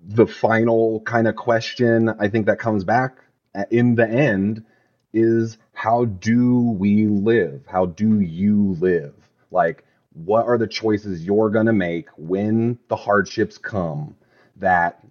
the 0.07 0.27
final 0.27 1.01
kind 1.01 1.27
of 1.27 1.35
question 1.35 2.11
i 2.21 2.29
think 2.29 2.45
that 2.45 2.59
comes 2.59 2.85
back 2.85 3.17
uh, 3.55 3.65
in 3.71 3.95
the 3.95 4.07
end 4.07 4.63
is 5.15 5.57
how 5.73 6.05
do 6.05 6.61
we 6.61 7.07
live? 7.07 7.63
How 7.67 7.87
do 7.87 8.21
you 8.21 8.77
live? 8.81 9.15
Like 9.51 9.85
what 10.13 10.47
are 10.47 10.59
the 10.59 10.67
choices 10.67 11.25
you're 11.25 11.51
going 11.51 11.67
to 11.67 11.73
make 11.73 12.09
when 12.17 12.79
the 12.89 12.97
hardships 12.97 13.59
come 13.59 14.17
that 14.57 15.05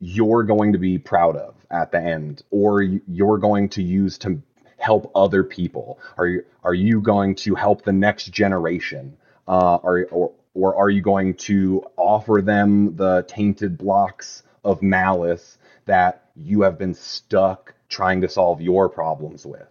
you're 0.00 0.44
going 0.44 0.72
to 0.72 0.78
be 0.78 0.98
proud 0.98 1.36
of 1.36 1.54
at 1.70 1.90
the 1.92 1.98
end 1.98 2.42
or 2.50 2.82
you're 2.82 3.38
going 3.38 3.68
to 3.68 3.82
use 3.82 4.18
to 4.18 4.40
help 4.78 5.10
other 5.14 5.42
people. 5.42 5.98
Are 6.16 6.26
you 6.26 6.44
are 6.64 6.74
you 6.74 7.00
going 7.00 7.34
to 7.36 7.54
help 7.54 7.82
the 7.82 7.92
next 7.92 8.26
generation? 8.30 9.16
Uh, 9.46 9.78
are, 9.82 10.04
or, 10.10 10.32
or 10.54 10.76
are 10.76 10.90
you 10.90 11.00
going 11.00 11.34
to 11.34 11.84
offer 11.96 12.42
them 12.42 12.96
the 12.96 13.24
tainted 13.26 13.78
blocks 13.78 14.42
of 14.64 14.82
malice 14.82 15.56
that 15.86 16.24
you 16.36 16.62
have 16.62 16.78
been 16.78 16.94
stuck 16.94 17.74
trying 17.88 18.20
to 18.20 18.28
solve 18.28 18.60
your 18.60 18.88
problems 18.88 19.46
with? 19.46 19.68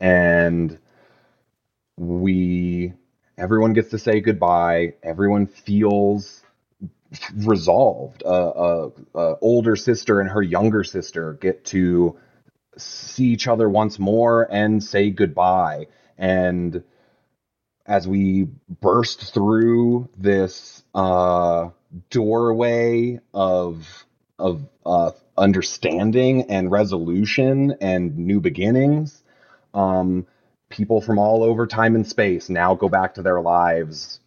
And 0.00 0.78
we 1.96 2.92
everyone 3.38 3.72
gets 3.72 3.90
to 3.90 3.98
say 3.98 4.20
goodbye. 4.20 4.94
Everyone 5.02 5.46
feels 5.46 6.41
resolved. 7.36 8.22
A 8.22 8.26
uh, 8.26 8.30
uh, 9.14 9.18
uh, 9.18 9.34
older 9.40 9.76
sister 9.76 10.20
and 10.20 10.30
her 10.30 10.42
younger 10.42 10.84
sister 10.84 11.34
get 11.34 11.64
to 11.66 12.18
see 12.76 13.26
each 13.26 13.48
other 13.48 13.68
once 13.68 13.98
more 13.98 14.48
and 14.50 14.82
say 14.82 15.10
goodbye. 15.10 15.86
And 16.16 16.82
as 17.86 18.06
we 18.06 18.48
burst 18.80 19.34
through 19.34 20.08
this 20.16 20.82
uh, 20.94 21.70
doorway 22.10 23.20
of 23.34 24.06
of 24.38 24.62
uh, 24.84 25.12
understanding 25.36 26.50
and 26.50 26.70
resolution 26.70 27.76
and 27.80 28.16
new 28.18 28.40
beginnings, 28.40 29.22
um, 29.74 30.26
people 30.68 31.00
from 31.00 31.18
all 31.18 31.42
over 31.42 31.66
time 31.66 31.94
and 31.94 32.06
space 32.06 32.48
now 32.48 32.74
go 32.74 32.88
back 32.88 33.14
to 33.14 33.22
their 33.22 33.40
lives 33.40 34.20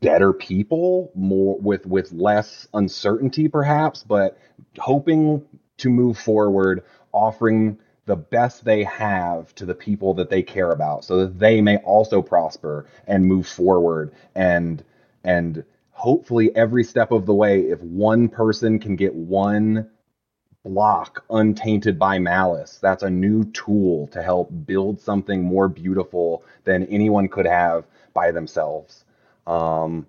better 0.00 0.32
people, 0.32 1.10
more 1.14 1.58
with 1.58 1.86
with 1.86 2.12
less 2.12 2.68
uncertainty 2.74 3.48
perhaps, 3.48 4.02
but 4.02 4.38
hoping 4.78 5.44
to 5.78 5.90
move 5.90 6.18
forward, 6.18 6.84
offering 7.12 7.78
the 8.06 8.16
best 8.16 8.64
they 8.64 8.82
have 8.84 9.54
to 9.54 9.64
the 9.66 9.74
people 9.74 10.14
that 10.14 10.30
they 10.30 10.42
care 10.42 10.70
about 10.70 11.04
so 11.04 11.18
that 11.18 11.38
they 11.38 11.60
may 11.60 11.76
also 11.78 12.22
prosper 12.22 12.86
and 13.06 13.26
move 13.26 13.46
forward. 13.46 14.12
And 14.34 14.82
and 15.24 15.64
hopefully 15.90 16.54
every 16.56 16.82
step 16.84 17.12
of 17.12 17.26
the 17.26 17.34
way 17.34 17.60
if 17.60 17.80
one 17.82 18.28
person 18.28 18.78
can 18.78 18.96
get 18.96 19.14
one 19.14 19.90
block 20.64 21.24
untainted 21.30 21.98
by 21.98 22.18
malice 22.18 22.78
that's 22.82 23.02
a 23.02 23.10
new 23.10 23.44
tool 23.52 24.06
to 24.08 24.22
help 24.22 24.50
build 24.66 25.00
something 25.00 25.42
more 25.42 25.68
beautiful 25.68 26.42
than 26.64 26.86
anyone 26.86 27.28
could 27.28 27.46
have 27.46 27.84
by 28.14 28.30
themselves 28.30 29.04
um, 29.50 30.06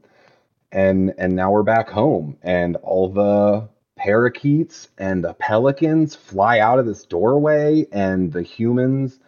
and 0.72 1.13
and 1.18 1.35
now 1.35 1.51
we're 1.51 1.63
back 1.63 1.89
home, 1.89 2.38
and 2.43 2.76
all 2.77 3.09
the 3.09 3.68
parakeets 3.97 4.88
and 4.97 5.23
the 5.23 5.34
pelicans 5.34 6.15
fly 6.15 6.59
out 6.59 6.80
of 6.80 6.85
this 6.85 7.05
doorway, 7.05 7.88
and 7.91 8.31
the 8.31 8.43
humans. 8.43 9.19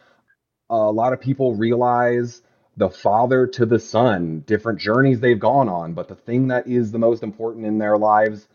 A 0.70 0.92
lot 0.92 1.14
of 1.14 1.22
people 1.22 1.56
realize 1.56 2.42
the 2.78 2.90
father 2.90 3.48
to 3.48 3.66
the 3.66 3.80
son, 3.80 4.44
different 4.48 4.80
journeys 4.80 5.20
they've 5.20 5.40
gone 5.40 5.70
on, 5.70 5.94
but 5.94 6.08
the 6.08 6.16
thing 6.16 6.48
that 6.48 6.68
is 6.68 6.92
the 6.92 7.00
most 7.00 7.24
important 7.24 7.66
in 7.66 7.80
their 7.80 7.98
lives 7.98 8.48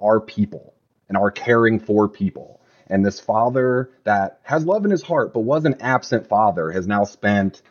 are 0.00 0.20
people 0.20 0.74
and 1.08 1.16
are 1.16 1.30
caring 1.30 1.78
for 1.78 2.08
people. 2.08 2.60
And 2.88 3.04
this 3.04 3.20
father 3.20 3.90
that 4.04 4.40
has 4.42 4.64
love 4.66 4.84
in 4.84 4.90
his 4.90 5.02
heart 5.02 5.32
but 5.32 5.40
was 5.40 5.64
an 5.64 5.76
absent 5.80 6.26
father 6.28 6.70
has 6.70 6.86
now 6.86 7.04
spent 7.04 7.62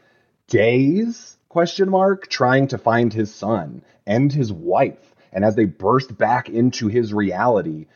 days 0.48 1.39
question 1.50 1.90
mark 1.90 2.28
trying 2.30 2.68
to 2.68 2.78
find 2.78 3.12
his 3.12 3.34
son 3.34 3.84
and 4.06 4.32
his 4.32 4.54
wife. 4.54 5.16
And 5.34 5.44
as 5.44 5.56
they 5.56 5.66
burst 5.66 6.18
back 6.18 6.50
into 6.50 6.88
his 6.88 7.14
reality, 7.14 7.88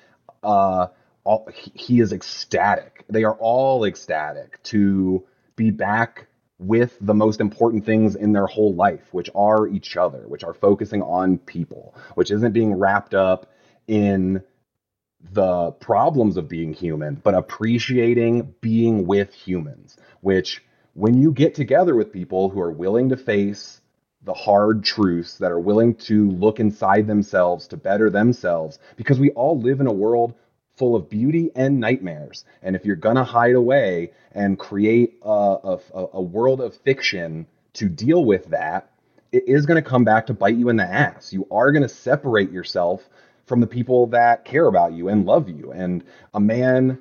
uh, 0.43 0.87
all, 1.23 1.47
he, 1.53 1.71
he 1.73 1.99
is 1.99 2.11
ecstatic. 2.11 3.05
They 3.09 3.23
are 3.23 3.35
all 3.35 3.85
ecstatic 3.85 4.61
to 4.63 5.23
be 5.55 5.69
back 5.69 6.27
with 6.59 6.97
the 7.01 7.13
most 7.13 7.41
important 7.41 7.85
things 7.85 8.15
in 8.15 8.31
their 8.31 8.47
whole 8.47 8.73
life, 8.73 9.07
which 9.11 9.29
are 9.35 9.67
each 9.67 9.97
other, 9.97 10.27
which 10.27 10.43
are 10.43 10.53
focusing 10.53 11.01
on 11.01 11.37
people, 11.37 11.95
which 12.15 12.31
isn't 12.31 12.53
being 12.53 12.73
wrapped 12.73 13.13
up 13.13 13.51
in 13.87 14.43
the 15.31 15.71
problems 15.71 16.37
of 16.37 16.47
being 16.47 16.73
human, 16.73 17.15
but 17.15 17.33
appreciating 17.33 18.53
being 18.61 19.07
with 19.07 19.33
humans, 19.33 19.97
which 20.21 20.61
when 20.93 21.19
you 21.19 21.31
get 21.31 21.55
together 21.55 21.95
with 21.95 22.13
people 22.13 22.49
who 22.49 22.61
are 22.61 22.71
willing 22.71 23.09
to 23.09 23.17
face 23.17 23.81
the 24.23 24.33
hard 24.33 24.83
truths, 24.83 25.37
that 25.39 25.51
are 25.51 25.59
willing 25.59 25.95
to 25.95 26.29
look 26.31 26.59
inside 26.59 27.07
themselves 27.07 27.67
to 27.67 27.77
better 27.77 28.09
themselves, 28.09 28.79
because 28.95 29.19
we 29.19 29.31
all 29.31 29.59
live 29.59 29.81
in 29.81 29.87
a 29.87 29.93
world 29.93 30.33
full 30.75 30.95
of 30.95 31.09
beauty 31.09 31.51
and 31.55 31.79
nightmares. 31.79 32.45
And 32.61 32.75
if 32.75 32.85
you're 32.85 32.95
going 32.95 33.17
to 33.17 33.23
hide 33.23 33.55
away 33.55 34.11
and 34.31 34.57
create 34.57 35.17
a, 35.21 35.77
a, 35.93 36.07
a, 36.13 36.21
world 36.21 36.61
of 36.61 36.75
fiction 36.75 37.45
to 37.73 37.87
deal 37.89 38.25
with 38.25 38.45
that, 38.45 38.89
it 39.31 39.43
is 39.47 39.65
going 39.65 39.83
to 39.83 39.87
come 39.87 40.03
back 40.03 40.27
to 40.27 40.33
bite 40.33 40.55
you 40.55 40.69
in 40.69 40.77
the 40.77 40.83
ass. 40.83 41.33
You 41.33 41.47
are 41.51 41.71
going 41.71 41.83
to 41.83 41.89
separate 41.89 42.51
yourself 42.51 43.07
from 43.45 43.59
the 43.59 43.67
people 43.67 44.07
that 44.07 44.45
care 44.45 44.67
about 44.67 44.93
you 44.93 45.09
and 45.09 45.25
love 45.25 45.49
you. 45.49 45.71
And 45.71 46.03
a 46.33 46.39
man 46.39 46.99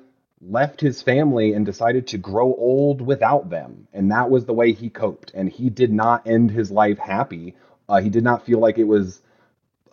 left 0.49 0.81
his 0.81 1.01
family 1.01 1.53
and 1.53 1.65
decided 1.65 2.07
to 2.07 2.17
grow 2.17 2.53
old 2.55 3.01
without 3.01 3.49
them. 3.49 3.87
And 3.93 4.11
that 4.11 4.29
was 4.29 4.45
the 4.45 4.53
way 4.53 4.73
he 4.73 4.89
coped. 4.89 5.31
And 5.33 5.49
he 5.49 5.69
did 5.69 5.91
not 5.91 6.27
end 6.27 6.51
his 6.51 6.71
life 6.71 6.97
happy. 6.97 7.55
Uh, 7.87 8.01
he 8.01 8.09
did 8.09 8.23
not 8.23 8.45
feel 8.45 8.59
like 8.59 8.77
it 8.77 8.83
was, 8.83 9.21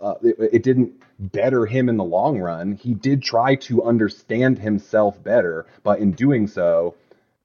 uh, 0.01 0.15
it, 0.23 0.37
it 0.55 0.63
didn't 0.63 1.03
better 1.19 1.67
him 1.67 1.89
in 1.89 1.97
the 1.97 2.05
long 2.05 2.39
run. 2.39 2.73
He 2.73 2.95
did 2.95 3.23
try 3.23 3.57
to 3.57 3.85
understand 3.85 4.59
himself 4.59 5.23
better, 5.23 5.67
but 5.83 5.99
in 5.99 6.13
doing 6.13 6.47
so, 6.47 6.95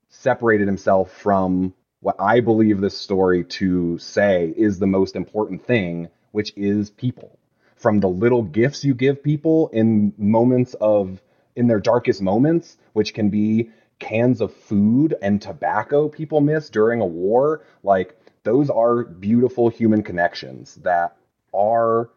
separated 0.10 0.68
himself 0.68 1.12
from 1.12 1.74
what 2.00 2.16
I 2.20 2.40
believe 2.40 2.80
this 2.80 2.98
story 2.98 3.44
to 3.44 3.98
say 3.98 4.54
is 4.56 4.80
the 4.80 4.88
most 4.88 5.16
important 5.16 5.66
thing, 5.66 6.10
which 6.32 6.54
is 6.56 6.90
people. 6.90 7.38
From 7.78 8.00
the 8.00 8.08
little 8.08 8.44
gifts 8.44 8.86
you 8.86 8.94
give 8.94 9.24
people 9.24 9.70
in 9.74 10.14
moments 10.18 10.76
of, 10.76 11.22
in 11.56 11.68
their 11.68 11.80
darkest 11.80 12.22
moments, 12.22 12.78
which 12.94 13.14
can 13.14 13.30
be 13.30 13.70
cans 14.00 14.42
of 14.42 14.54
food 14.54 15.16
and 15.22 15.42
tobacco 15.42 16.10
people 16.10 16.42
miss 16.42 16.70
during 16.70 17.02
a 17.02 17.06
war, 17.06 17.64
like 17.84 18.18
those 18.44 18.70
are 18.70 19.04
beautiful 19.04 19.70
human 19.70 20.04
connections 20.04 20.76
that 20.84 21.16
are 21.54 22.10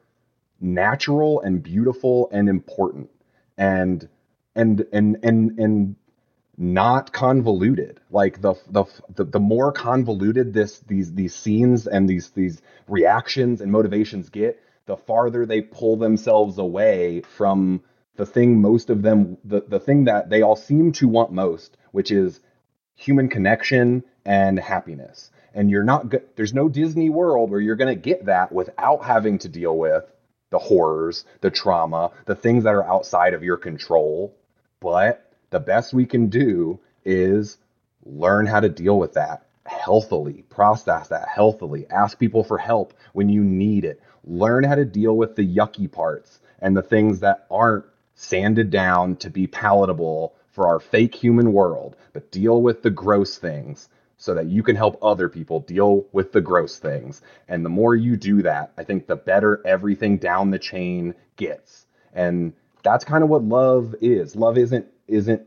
natural 0.60 1.40
and 1.40 1.62
beautiful 1.62 2.28
and 2.32 2.48
important 2.48 3.08
and 3.56 4.08
and 4.56 4.86
and 4.92 5.18
and 5.22 5.58
and 5.58 5.96
not 6.56 7.12
convoluted. 7.12 8.00
Like 8.10 8.40
the, 8.40 8.54
the 8.68 8.84
the 9.14 9.24
the 9.24 9.40
more 9.40 9.72
convoluted 9.72 10.52
this 10.52 10.80
these 10.80 11.12
these 11.14 11.34
scenes 11.34 11.86
and 11.86 12.08
these 12.08 12.30
these 12.30 12.60
reactions 12.88 13.60
and 13.60 13.70
motivations 13.70 14.28
get 14.30 14.60
the 14.86 14.96
farther 14.96 15.46
they 15.46 15.60
pull 15.60 15.96
themselves 15.96 16.58
away 16.58 17.22
from 17.36 17.82
the 18.18 18.26
thing 18.26 18.60
most 18.60 18.90
of 18.90 19.00
them 19.00 19.38
the, 19.44 19.62
the 19.66 19.80
thing 19.80 20.04
that 20.04 20.28
they 20.28 20.42
all 20.42 20.56
seem 20.56 20.92
to 20.92 21.08
want 21.08 21.32
most 21.32 21.78
which 21.92 22.10
is 22.10 22.40
human 22.94 23.28
connection 23.28 24.04
and 24.26 24.58
happiness 24.58 25.30
and 25.54 25.70
you're 25.70 25.84
not 25.84 26.12
there's 26.36 26.52
no 26.52 26.68
disney 26.68 27.08
world 27.08 27.50
where 27.50 27.60
you're 27.60 27.76
going 27.76 27.94
to 27.94 28.00
get 28.10 28.26
that 28.26 28.52
without 28.52 29.02
having 29.04 29.38
to 29.38 29.48
deal 29.48 29.78
with 29.78 30.04
the 30.50 30.58
horrors, 30.58 31.24
the 31.40 31.50
trauma, 31.50 32.10
the 32.26 32.34
things 32.34 32.64
that 32.64 32.74
are 32.74 32.84
outside 32.84 33.34
of 33.34 33.42
your 33.42 33.56
control. 33.56 34.34
But 34.80 35.32
the 35.50 35.60
best 35.60 35.92
we 35.92 36.06
can 36.06 36.28
do 36.28 36.80
is 37.04 37.58
learn 38.04 38.46
how 38.46 38.60
to 38.60 38.68
deal 38.68 38.98
with 38.98 39.14
that 39.14 39.46
healthily, 39.66 40.44
process 40.48 41.08
that 41.08 41.28
healthily, 41.28 41.86
ask 41.90 42.18
people 42.18 42.42
for 42.42 42.56
help 42.56 42.94
when 43.12 43.28
you 43.28 43.44
need 43.44 43.84
it, 43.84 44.00
learn 44.24 44.64
how 44.64 44.74
to 44.74 44.84
deal 44.84 45.16
with 45.16 45.36
the 45.36 45.56
yucky 45.56 45.90
parts 45.90 46.40
and 46.60 46.76
the 46.76 46.82
things 46.82 47.20
that 47.20 47.46
aren't 47.50 47.84
sanded 48.20 48.68
down 48.68 49.14
to 49.14 49.30
be 49.30 49.46
palatable 49.46 50.34
for 50.50 50.66
our 50.66 50.80
fake 50.80 51.14
human 51.14 51.52
world, 51.52 51.94
but 52.12 52.32
deal 52.32 52.60
with 52.60 52.82
the 52.82 52.90
gross 52.90 53.38
things 53.38 53.88
so 54.16 54.34
that 54.34 54.46
you 54.46 54.60
can 54.64 54.74
help 54.74 54.98
other 55.00 55.28
people 55.28 55.60
deal 55.60 56.04
with 56.10 56.32
the 56.32 56.40
gross 56.40 56.80
things. 56.80 57.22
And 57.46 57.64
the 57.64 57.68
more 57.70 57.94
you 57.94 58.16
do 58.16 58.42
that, 58.42 58.72
I 58.76 58.82
think 58.82 59.06
the 59.06 59.14
better 59.14 59.62
everything 59.64 60.18
down 60.18 60.50
the 60.50 60.58
chain 60.58 61.14
gets. 61.36 61.86
And 62.12 62.54
that's 62.82 63.04
kind 63.04 63.22
of 63.22 63.30
what 63.30 63.44
love 63.44 63.94
is. 64.00 64.34
Love 64.34 64.58
isn't 64.58 64.86
isn't 65.06 65.42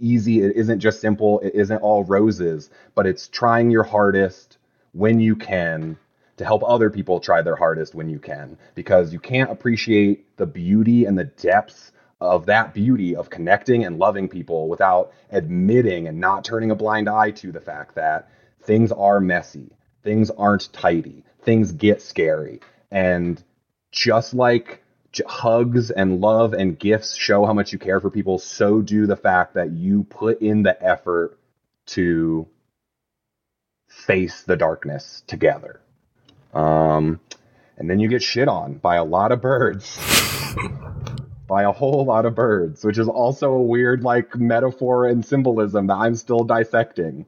easy, 0.00 0.42
it 0.42 0.56
isn't 0.56 0.80
just 0.80 1.00
simple, 1.00 1.38
it 1.40 1.54
isn't 1.54 1.78
all 1.78 2.02
roses, 2.02 2.70
but 2.96 3.06
it's 3.06 3.28
trying 3.28 3.70
your 3.70 3.84
hardest 3.84 4.58
when 4.90 5.20
you 5.20 5.36
can 5.36 5.96
to 6.38 6.44
help 6.44 6.64
other 6.66 6.90
people 6.90 7.20
try 7.20 7.40
their 7.40 7.56
hardest 7.56 7.94
when 7.94 8.08
you 8.08 8.18
can 8.18 8.58
because 8.74 9.12
you 9.12 9.20
can't 9.20 9.50
appreciate 9.50 10.36
the 10.36 10.44
beauty 10.44 11.04
and 11.04 11.16
the 11.16 11.24
depths 11.24 11.92
of 12.20 12.46
that 12.46 12.72
beauty 12.72 13.14
of 13.14 13.28
connecting 13.30 13.84
and 13.84 13.98
loving 13.98 14.28
people 14.28 14.68
without 14.68 15.12
admitting 15.30 16.08
and 16.08 16.18
not 16.18 16.44
turning 16.44 16.70
a 16.70 16.74
blind 16.74 17.08
eye 17.08 17.30
to 17.30 17.52
the 17.52 17.60
fact 17.60 17.94
that 17.94 18.30
things 18.62 18.90
are 18.92 19.20
messy, 19.20 19.70
things 20.02 20.30
aren't 20.30 20.72
tidy, 20.72 21.24
things 21.42 21.72
get 21.72 22.00
scary. 22.00 22.60
And 22.90 23.42
just 23.92 24.32
like 24.32 24.82
hugs 25.26 25.90
and 25.90 26.20
love 26.20 26.52
and 26.52 26.78
gifts 26.78 27.16
show 27.16 27.44
how 27.44 27.52
much 27.52 27.72
you 27.72 27.78
care 27.78 28.00
for 28.00 28.10
people, 28.10 28.38
so 28.38 28.80
do 28.80 29.06
the 29.06 29.16
fact 29.16 29.54
that 29.54 29.72
you 29.72 30.04
put 30.04 30.40
in 30.40 30.62
the 30.62 30.82
effort 30.82 31.38
to 31.86 32.46
face 33.88 34.42
the 34.42 34.56
darkness 34.56 35.22
together. 35.26 35.80
Um, 36.52 37.20
and 37.76 37.88
then 37.88 38.00
you 38.00 38.08
get 38.08 38.22
shit 38.22 38.48
on 38.48 38.74
by 38.74 38.96
a 38.96 39.04
lot 39.04 39.32
of 39.32 39.40
birds. 39.40 39.98
by 41.46 41.62
a 41.62 41.72
whole 41.72 42.04
lot 42.04 42.26
of 42.26 42.34
birds, 42.34 42.84
which 42.84 42.98
is 42.98 43.08
also 43.08 43.52
a 43.52 43.62
weird 43.62 44.02
like 44.02 44.34
metaphor 44.36 45.06
and 45.06 45.24
symbolism 45.24 45.86
that 45.88 45.96
I'm 45.96 46.14
still 46.14 46.44
dissecting. 46.44 47.26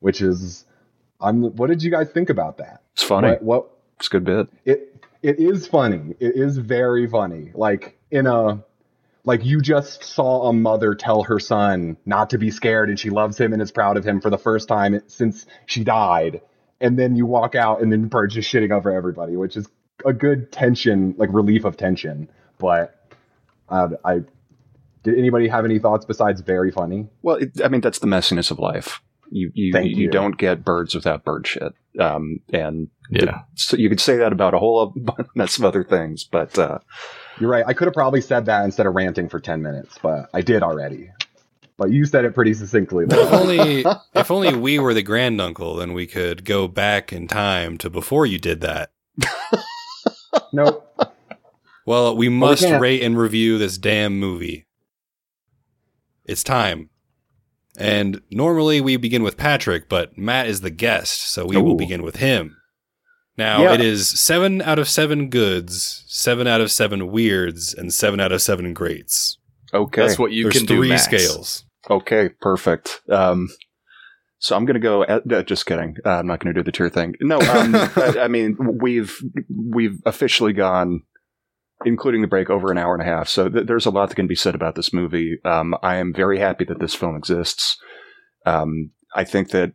Which 0.00 0.22
is, 0.22 0.64
I'm. 1.20 1.42
What 1.56 1.68
did 1.68 1.82
you 1.82 1.90
guys 1.90 2.10
think 2.10 2.30
about 2.30 2.58
that? 2.58 2.82
It's 2.94 3.02
funny. 3.02 3.28
What, 3.28 3.42
what 3.42 3.70
it's 3.98 4.06
a 4.06 4.10
good 4.10 4.24
bit. 4.24 4.48
It 4.64 5.04
it 5.22 5.38
is 5.38 5.66
funny. 5.66 6.14
It 6.20 6.36
is 6.36 6.56
very 6.56 7.06
funny. 7.06 7.50
Like 7.54 7.98
in 8.10 8.26
a 8.26 8.64
like 9.24 9.44
you 9.44 9.60
just 9.60 10.04
saw 10.04 10.48
a 10.48 10.52
mother 10.52 10.94
tell 10.94 11.22
her 11.24 11.38
son 11.38 11.96
not 12.06 12.30
to 12.30 12.38
be 12.38 12.50
scared 12.50 12.88
and 12.88 12.98
she 12.98 13.10
loves 13.10 13.38
him 13.38 13.52
and 13.52 13.60
is 13.60 13.70
proud 13.70 13.96
of 13.96 14.04
him 14.06 14.20
for 14.20 14.30
the 14.30 14.38
first 14.38 14.68
time 14.68 15.00
since 15.06 15.46
she 15.66 15.84
died 15.84 16.40
and 16.80 16.98
then 16.98 17.14
you 17.16 17.26
walk 17.26 17.54
out 17.54 17.82
and 17.82 17.92
then 17.92 18.06
birds 18.06 18.34
just 18.34 18.50
shitting 18.50 18.70
over 18.70 18.90
everybody 18.90 19.36
which 19.36 19.56
is 19.56 19.68
a 20.06 20.12
good 20.12 20.50
tension 20.50 21.14
like 21.18 21.28
relief 21.32 21.64
of 21.64 21.76
tension 21.76 22.30
but 22.58 22.99
uh, 23.70 23.88
I 24.04 24.20
did 25.02 25.18
anybody 25.18 25.48
have 25.48 25.64
any 25.64 25.78
thoughts 25.78 26.04
besides 26.04 26.40
very 26.40 26.70
funny? 26.70 27.08
Well, 27.22 27.36
it, 27.36 27.60
I 27.62 27.68
mean 27.68 27.80
that's 27.80 27.98
the 27.98 28.06
messiness 28.06 28.50
of 28.50 28.58
life. 28.58 29.00
You 29.30 29.50
you, 29.54 29.78
you, 29.78 29.96
you 29.96 30.10
don't 30.10 30.36
get 30.36 30.64
birds 30.64 30.94
without 30.94 31.24
bird 31.24 31.46
shit. 31.46 31.72
Um, 31.98 32.40
and 32.52 32.88
yeah, 33.10 33.24
the, 33.24 33.44
so 33.54 33.76
you 33.76 33.88
could 33.88 34.00
say 34.00 34.16
that 34.16 34.32
about 34.32 34.54
a 34.54 34.58
whole 34.58 34.94
mess 35.34 35.58
of 35.58 35.64
other 35.64 35.84
things, 35.84 36.24
but 36.24 36.58
uh, 36.58 36.78
you're 37.38 37.50
right. 37.50 37.64
I 37.66 37.72
could 37.72 37.86
have 37.86 37.94
probably 37.94 38.20
said 38.20 38.46
that 38.46 38.64
instead 38.64 38.86
of 38.86 38.94
ranting 38.94 39.28
for 39.28 39.38
ten 39.38 39.62
minutes, 39.62 39.98
but 40.02 40.28
I 40.34 40.40
did 40.40 40.62
already. 40.62 41.10
But 41.78 41.92
you 41.92 42.04
said 42.04 42.26
it 42.26 42.34
pretty 42.34 42.52
succinctly. 42.52 43.06
if 43.08 43.32
only 43.32 43.84
if 44.14 44.30
only 44.30 44.54
we 44.54 44.78
were 44.78 44.92
the 44.92 45.02
granduncle, 45.02 45.76
then 45.76 45.92
we 45.92 46.06
could 46.06 46.44
go 46.44 46.68
back 46.68 47.12
in 47.12 47.26
time 47.26 47.78
to 47.78 47.88
before 47.88 48.26
you 48.26 48.38
did 48.38 48.60
that. 48.60 48.90
nope. 50.52 50.86
Well, 51.90 52.16
we 52.16 52.28
must 52.28 52.62
well, 52.62 52.74
we 52.74 52.78
rate 52.78 53.02
and 53.02 53.18
review 53.18 53.58
this 53.58 53.76
damn 53.76 54.16
movie. 54.16 54.64
It's 56.24 56.44
time. 56.44 56.88
And 57.76 58.22
normally 58.30 58.80
we 58.80 58.96
begin 58.96 59.24
with 59.24 59.36
Patrick, 59.36 59.88
but 59.88 60.16
Matt 60.16 60.46
is 60.46 60.60
the 60.60 60.70
guest, 60.70 61.20
so 61.32 61.46
we 61.46 61.56
Ooh. 61.56 61.64
will 61.64 61.74
begin 61.74 62.04
with 62.04 62.14
him. 62.14 62.56
Now, 63.36 63.64
yeah. 63.64 63.74
it 63.74 63.80
is 63.80 64.08
seven 64.08 64.62
out 64.62 64.78
of 64.78 64.88
seven 64.88 65.30
goods, 65.30 66.04
seven 66.06 66.46
out 66.46 66.60
of 66.60 66.70
seven 66.70 67.10
weirds, 67.10 67.74
and 67.74 67.92
seven 67.92 68.20
out 68.20 68.30
of 68.30 68.40
seven 68.40 68.72
greats. 68.72 69.38
Okay. 69.74 70.02
That's 70.02 70.16
what 70.16 70.30
you 70.30 70.44
There's 70.44 70.58
can 70.58 70.68
three 70.68 70.90
do. 70.90 70.96
Three 70.96 70.98
scales. 70.98 71.64
Okay, 71.90 72.28
perfect. 72.40 73.00
Um, 73.08 73.48
so 74.38 74.54
I'm 74.54 74.64
going 74.64 74.74
to 74.74 74.80
go. 74.80 75.02
At, 75.02 75.32
uh, 75.32 75.42
just 75.42 75.66
kidding. 75.66 75.96
Uh, 76.06 76.10
I'm 76.10 76.28
not 76.28 76.38
going 76.38 76.54
to 76.54 76.60
do 76.60 76.62
the 76.62 76.70
tier 76.70 76.88
thing. 76.88 77.16
No, 77.20 77.40
um, 77.40 77.74
I, 77.96 78.14
I, 78.20 78.28
mean 78.28 78.56
we've 78.80 79.20
we've 79.48 80.00
officially 80.06 80.52
gone 80.52 81.02
including 81.84 82.22
the 82.22 82.28
break, 82.28 82.50
over 82.50 82.70
an 82.70 82.78
hour 82.78 82.94
and 82.94 83.02
a 83.02 83.10
half. 83.10 83.28
So 83.28 83.48
th- 83.48 83.66
there's 83.66 83.86
a 83.86 83.90
lot 83.90 84.08
that 84.08 84.14
can 84.14 84.26
be 84.26 84.34
said 84.34 84.54
about 84.54 84.74
this 84.74 84.92
movie. 84.92 85.38
Um, 85.44 85.74
I 85.82 85.96
am 85.96 86.12
very 86.12 86.38
happy 86.38 86.64
that 86.64 86.80
this 86.80 86.94
film 86.94 87.16
exists. 87.16 87.78
Um, 88.46 88.90
I 89.14 89.24
think 89.24 89.50
that 89.50 89.72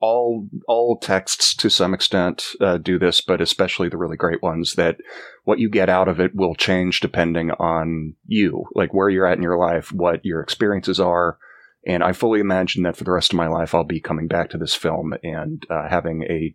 all 0.00 0.48
all 0.66 0.98
texts 0.98 1.54
to 1.54 1.68
some 1.68 1.92
extent 1.92 2.46
uh, 2.60 2.78
do 2.78 2.98
this, 2.98 3.20
but 3.20 3.40
especially 3.40 3.88
the 3.88 3.98
really 3.98 4.16
great 4.16 4.42
ones. 4.42 4.74
That 4.74 4.96
what 5.44 5.58
you 5.58 5.68
get 5.68 5.88
out 5.88 6.08
of 6.08 6.20
it 6.20 6.34
will 6.34 6.54
change 6.54 7.00
depending 7.00 7.50
on 7.52 8.14
you, 8.26 8.64
like 8.74 8.94
where 8.94 9.10
you're 9.10 9.26
at 9.26 9.36
in 9.36 9.42
your 9.42 9.58
life, 9.58 9.92
what 9.92 10.24
your 10.24 10.40
experiences 10.40 10.98
are. 10.98 11.38
And 11.86 12.02
I 12.02 12.12
fully 12.12 12.40
imagine 12.40 12.82
that 12.82 12.96
for 12.96 13.04
the 13.04 13.12
rest 13.12 13.32
of 13.32 13.36
my 13.36 13.46
life, 13.46 13.74
I'll 13.74 13.84
be 13.84 14.00
coming 14.00 14.26
back 14.26 14.50
to 14.50 14.58
this 14.58 14.74
film 14.74 15.14
and 15.22 15.64
uh, 15.70 15.88
having 15.88 16.24
a 16.24 16.54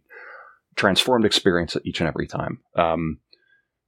transformed 0.75 1.25
experience 1.25 1.77
each 1.83 1.99
and 1.99 2.07
every 2.07 2.27
time. 2.27 2.59
Um, 2.75 3.19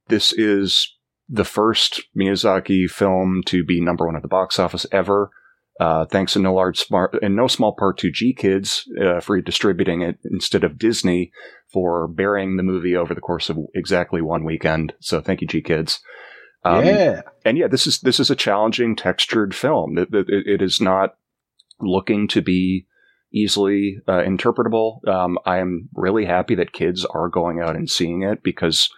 this 0.08 0.32
is 0.32 0.94
the 1.28 1.44
first 1.44 2.02
Miyazaki 2.16 2.88
film 2.88 3.42
to 3.46 3.64
be 3.64 3.80
number 3.80 4.06
one 4.06 4.16
at 4.16 4.22
the 4.22 4.28
box 4.28 4.58
office 4.58 4.86
ever. 4.90 5.30
Uh, 5.78 6.04
thanks 6.06 6.34
in 6.34 6.42
no 6.42 6.52
large 6.54 6.78
smart 6.78 7.16
in 7.22 7.36
no 7.36 7.46
small 7.46 7.72
part 7.72 7.98
to 7.98 8.10
GKIDS 8.10 8.82
uh, 9.00 9.20
for 9.20 9.40
distributing 9.40 10.02
it 10.02 10.18
instead 10.24 10.64
of 10.64 10.78
Disney 10.78 11.30
for 11.72 12.08
burying 12.08 12.56
the 12.56 12.64
movie 12.64 12.96
over 12.96 13.14
the 13.14 13.20
course 13.20 13.48
of 13.48 13.58
exactly 13.74 14.20
one 14.20 14.44
weekend. 14.44 14.94
So 14.98 15.20
thank 15.20 15.40
you, 15.40 15.46
GKIDS. 15.46 16.00
Um, 16.64 16.84
yeah. 16.84 17.22
and 17.44 17.56
yeah, 17.56 17.68
this 17.68 17.86
is 17.86 18.00
this 18.00 18.18
is 18.18 18.30
a 18.30 18.36
challenging, 18.36 18.96
textured 18.96 19.54
film. 19.54 19.96
It, 19.98 20.08
it, 20.12 20.26
it 20.28 20.62
is 20.62 20.80
not 20.80 21.16
looking 21.80 22.26
to 22.28 22.42
be 22.42 22.86
easily 23.32 23.98
uh, 24.08 24.22
interpretable. 24.22 25.06
Um, 25.06 25.38
I 25.46 25.58
am 25.58 25.88
really 25.94 26.24
happy 26.24 26.56
that 26.56 26.72
kids 26.72 27.04
are 27.04 27.28
going 27.28 27.60
out 27.60 27.76
and 27.76 27.88
seeing 27.88 28.22
it 28.22 28.42
because 28.42 28.90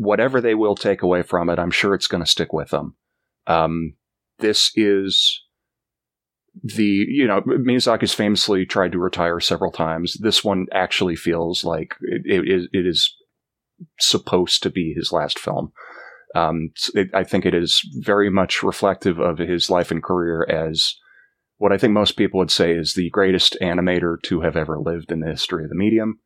whatever 0.00 0.40
they 0.40 0.54
will 0.54 0.74
take 0.74 1.02
away 1.02 1.22
from 1.22 1.50
it, 1.50 1.58
I'm 1.58 1.70
sure 1.70 1.94
it's 1.94 2.06
going 2.06 2.24
to 2.24 2.30
stick 2.30 2.54
with 2.54 2.70
them. 2.70 2.96
Um, 3.46 3.94
this 4.38 4.72
is 4.74 5.42
the 6.64 7.06
you 7.08 7.26
know 7.26 7.42
Miyazaki's 7.42 8.14
famously 8.14 8.64
tried 8.64 8.92
to 8.92 8.98
retire 8.98 9.40
several 9.40 9.70
times. 9.70 10.16
This 10.18 10.42
one 10.42 10.66
actually 10.72 11.16
feels 11.16 11.64
like 11.64 11.94
it, 12.00 12.22
it 12.24 12.48
is 12.48 12.68
it 12.72 12.86
is 12.86 13.14
supposed 13.98 14.62
to 14.62 14.70
be 14.70 14.94
his 14.96 15.12
last 15.12 15.38
film. 15.38 15.72
Um, 16.34 16.70
it, 16.94 17.08
I 17.12 17.24
think 17.24 17.44
it 17.44 17.54
is 17.54 17.82
very 17.98 18.30
much 18.30 18.62
reflective 18.62 19.18
of 19.18 19.38
his 19.38 19.68
life 19.68 19.90
and 19.90 20.02
career 20.02 20.46
as 20.48 20.94
what 21.58 21.72
I 21.72 21.78
think 21.78 21.92
most 21.92 22.12
people 22.12 22.38
would 22.38 22.50
say 22.50 22.72
is 22.72 22.94
the 22.94 23.10
greatest 23.10 23.56
animator 23.60 24.16
to 24.22 24.40
have 24.40 24.56
ever 24.56 24.78
lived 24.78 25.12
in 25.12 25.20
the 25.20 25.30
history 25.30 25.64
of 25.64 25.70
the 25.70 25.76
medium. 25.76 26.20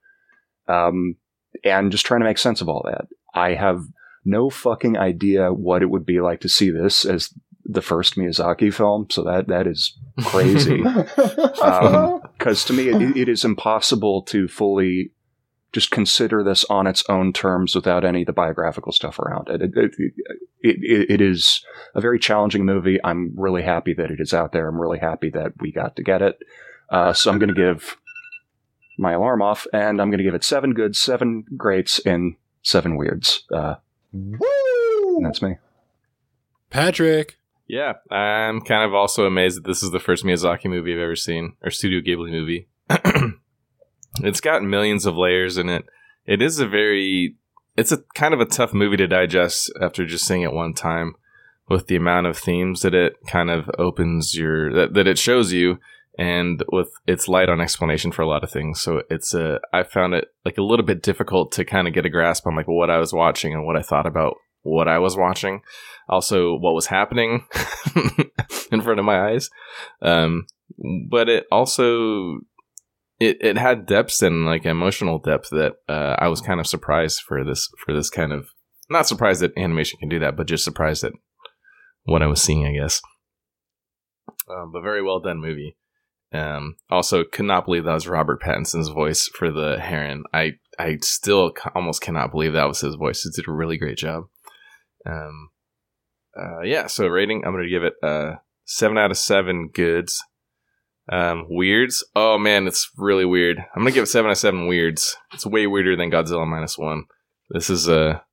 Um, 0.68 1.16
and 1.64 1.90
just 1.90 2.06
trying 2.06 2.20
to 2.20 2.26
make 2.26 2.38
sense 2.38 2.60
of 2.60 2.68
all 2.68 2.82
that. 2.84 3.06
I 3.34 3.54
have 3.54 3.84
no 4.24 4.48
fucking 4.50 4.96
idea 4.96 5.52
what 5.52 5.82
it 5.82 5.90
would 5.90 6.06
be 6.06 6.20
like 6.20 6.40
to 6.40 6.48
see 6.48 6.70
this 6.70 7.04
as 7.04 7.34
the 7.64 7.82
first 7.82 8.16
Miyazaki 8.16 8.72
film. 8.72 9.06
So 9.10 9.22
that 9.24 9.48
that 9.48 9.66
is 9.66 9.96
crazy. 10.24 10.78
Because 10.78 11.60
um, 11.60 12.66
to 12.66 12.72
me, 12.72 12.88
it, 12.88 13.16
it 13.16 13.28
is 13.28 13.44
impossible 13.44 14.22
to 14.22 14.48
fully 14.48 15.12
just 15.72 15.90
consider 15.90 16.44
this 16.44 16.64
on 16.66 16.86
its 16.86 17.02
own 17.08 17.32
terms 17.32 17.74
without 17.74 18.04
any 18.04 18.22
of 18.22 18.26
the 18.26 18.32
biographical 18.32 18.92
stuff 18.92 19.18
around 19.18 19.48
it. 19.48 19.60
It, 19.60 19.72
it, 19.74 19.92
it, 20.60 21.10
it 21.10 21.20
is 21.20 21.64
a 21.96 22.00
very 22.00 22.20
challenging 22.20 22.64
movie. 22.64 23.00
I'm 23.02 23.34
really 23.36 23.62
happy 23.62 23.92
that 23.94 24.10
it 24.12 24.20
is 24.20 24.32
out 24.32 24.52
there. 24.52 24.68
I'm 24.68 24.80
really 24.80 25.00
happy 25.00 25.30
that 25.30 25.52
we 25.58 25.72
got 25.72 25.96
to 25.96 26.04
get 26.04 26.22
it. 26.22 26.38
Uh, 26.90 27.12
so 27.12 27.30
I'm 27.30 27.40
going 27.40 27.52
to 27.52 27.54
give 27.54 27.96
my 28.98 29.14
alarm 29.14 29.42
off, 29.42 29.66
and 29.72 30.00
I'm 30.00 30.10
going 30.10 30.18
to 30.18 30.24
give 30.24 30.34
it 30.34 30.44
seven 30.44 30.74
good, 30.74 30.94
seven 30.94 31.44
greats, 31.56 31.98
and 32.06 32.36
seven 32.64 32.96
weirds. 32.96 33.44
Uh, 33.52 33.76
Woo! 34.12 35.20
that's 35.22 35.40
me. 35.40 35.56
Patrick. 36.70 37.38
Yeah, 37.66 37.94
I'm 38.10 38.60
kind 38.60 38.84
of 38.84 38.94
also 38.94 39.24
amazed 39.24 39.56
that 39.58 39.66
this 39.66 39.82
is 39.82 39.90
the 39.90 40.00
first 40.00 40.24
Miyazaki 40.24 40.66
movie 40.66 40.92
I've 40.92 40.98
ever 40.98 41.16
seen, 41.16 41.56
or 41.62 41.70
Studio 41.70 42.00
Ghibli 42.00 42.30
movie. 42.30 42.68
it's 44.22 44.40
got 44.40 44.62
millions 44.62 45.06
of 45.06 45.16
layers 45.16 45.56
in 45.56 45.68
it. 45.68 45.86
It 46.26 46.42
is 46.42 46.58
a 46.58 46.66
very, 46.66 47.36
it's 47.76 47.92
a 47.92 48.02
kind 48.14 48.34
of 48.34 48.40
a 48.40 48.46
tough 48.46 48.74
movie 48.74 48.98
to 48.98 49.06
digest 49.06 49.72
after 49.80 50.04
just 50.04 50.26
seeing 50.26 50.42
it 50.42 50.52
one 50.52 50.74
time, 50.74 51.14
with 51.68 51.86
the 51.86 51.96
amount 51.96 52.26
of 52.26 52.36
themes 52.36 52.82
that 52.82 52.94
it 52.94 53.14
kind 53.26 53.50
of 53.50 53.70
opens 53.78 54.36
your 54.36 54.72
that, 54.74 54.92
that 54.92 55.06
it 55.06 55.18
shows 55.18 55.52
you, 55.52 55.78
and 56.18 56.62
with 56.70 56.90
its 57.06 57.28
light 57.28 57.48
on 57.48 57.60
explanation 57.60 58.12
for 58.12 58.22
a 58.22 58.28
lot 58.28 58.44
of 58.44 58.50
things. 58.50 58.80
So 58.80 59.02
it's 59.10 59.34
a, 59.34 59.60
I 59.72 59.82
found 59.82 60.14
it 60.14 60.28
like 60.44 60.58
a 60.58 60.62
little 60.62 60.84
bit 60.84 61.02
difficult 61.02 61.52
to 61.52 61.64
kind 61.64 61.88
of 61.88 61.94
get 61.94 62.06
a 62.06 62.10
grasp 62.10 62.46
on 62.46 62.56
like 62.56 62.68
what 62.68 62.90
I 62.90 62.98
was 62.98 63.12
watching 63.12 63.52
and 63.52 63.66
what 63.66 63.76
I 63.76 63.82
thought 63.82 64.06
about 64.06 64.36
what 64.62 64.88
I 64.88 64.98
was 64.98 65.16
watching, 65.16 65.62
also 66.08 66.54
what 66.56 66.74
was 66.74 66.86
happening 66.86 67.46
in 68.72 68.80
front 68.80 68.98
of 68.98 69.04
my 69.04 69.30
eyes. 69.30 69.50
Um, 70.02 70.46
but 71.10 71.28
it 71.28 71.44
also 71.50 72.40
it, 73.20 73.38
it 73.40 73.58
had 73.58 73.86
depths 73.86 74.22
and 74.22 74.44
like 74.44 74.66
emotional 74.66 75.18
depth 75.18 75.50
that 75.50 75.74
uh, 75.88 76.16
I 76.18 76.28
was 76.28 76.40
kind 76.40 76.60
of 76.60 76.66
surprised 76.66 77.22
for 77.22 77.44
this 77.44 77.68
for 77.84 77.94
this 77.94 78.10
kind 78.10 78.32
of 78.32 78.48
not 78.90 79.06
surprised 79.06 79.40
that 79.40 79.56
animation 79.56 79.98
can 79.98 80.08
do 80.08 80.18
that, 80.20 80.36
but 80.36 80.46
just 80.46 80.64
surprised 80.64 81.04
at 81.04 81.12
what 82.04 82.22
I 82.22 82.26
was 82.26 82.42
seeing, 82.42 82.66
I 82.66 82.72
guess. 82.72 83.00
Um, 84.48 84.72
but 84.72 84.82
very 84.82 85.02
well 85.02 85.20
done 85.20 85.40
movie. 85.40 85.76
Um, 86.34 86.76
also, 86.90 87.22
could 87.22 87.44
not 87.44 87.64
believe 87.64 87.84
that 87.84 87.94
was 87.94 88.08
Robert 88.08 88.42
Pattinson's 88.42 88.88
voice 88.88 89.28
for 89.28 89.52
the 89.52 89.78
Heron. 89.78 90.24
I 90.32 90.54
I 90.78 90.98
still 91.00 91.52
almost 91.74 92.02
cannot 92.02 92.32
believe 92.32 92.52
that 92.52 92.68
was 92.68 92.80
his 92.80 92.96
voice. 92.96 93.22
He 93.22 93.30
did 93.30 93.48
a 93.48 93.52
really 93.52 93.78
great 93.78 93.96
job. 93.96 94.24
Um, 95.06 95.50
uh, 96.36 96.62
yeah, 96.62 96.88
so 96.88 97.06
rating, 97.06 97.44
I'm 97.44 97.52
going 97.52 97.64
to 97.64 97.70
give 97.70 97.84
it 97.84 97.94
uh, 98.02 98.36
7 98.64 98.98
out 98.98 99.10
of 99.10 99.16
7 99.16 99.68
goods. 99.72 100.22
Um, 101.12 101.46
weirds, 101.50 102.02
oh 102.16 102.38
man, 102.38 102.66
it's 102.66 102.90
really 102.96 103.26
weird. 103.26 103.58
I'm 103.58 103.84
to 103.84 103.92
give 103.92 104.04
it 104.04 104.08
7 104.08 104.26
out 104.26 104.32
of 104.32 104.38
7 104.38 104.66
weirds. 104.66 105.16
It's 105.32 105.46
way 105.46 105.66
weirder 105.66 105.96
than 105.96 106.10
Godzilla 106.10 106.46
Minus 106.46 106.78
1. 106.78 107.04
This 107.50 107.68
is 107.68 107.88
a, 107.88 108.24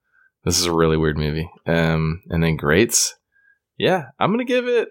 this 0.45 0.57
is 0.57 0.65
a 0.65 0.73
really 0.73 0.97
weird 0.97 1.17
movie. 1.17 1.49
Um, 1.67 2.21
and 2.29 2.41
then 2.41 2.55
greats, 2.55 3.13
yeah, 3.77 4.05
I'm 4.19 4.35
to 4.37 4.45
give 4.45 4.67
it, 4.67 4.89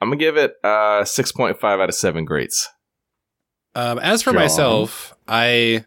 I'm 0.00 0.08
going 0.08 0.18
to 0.18 0.24
give 0.24 0.36
it 0.36 0.54
uh, 0.64 1.02
6.5 1.02 1.62
out 1.62 1.88
of 1.88 1.94
7 1.94 2.24
greats. 2.24 2.68
Um, 3.74 3.98
as 3.98 4.22
for 4.22 4.32
John. 4.32 4.42
myself, 4.42 5.14
I 5.28 5.84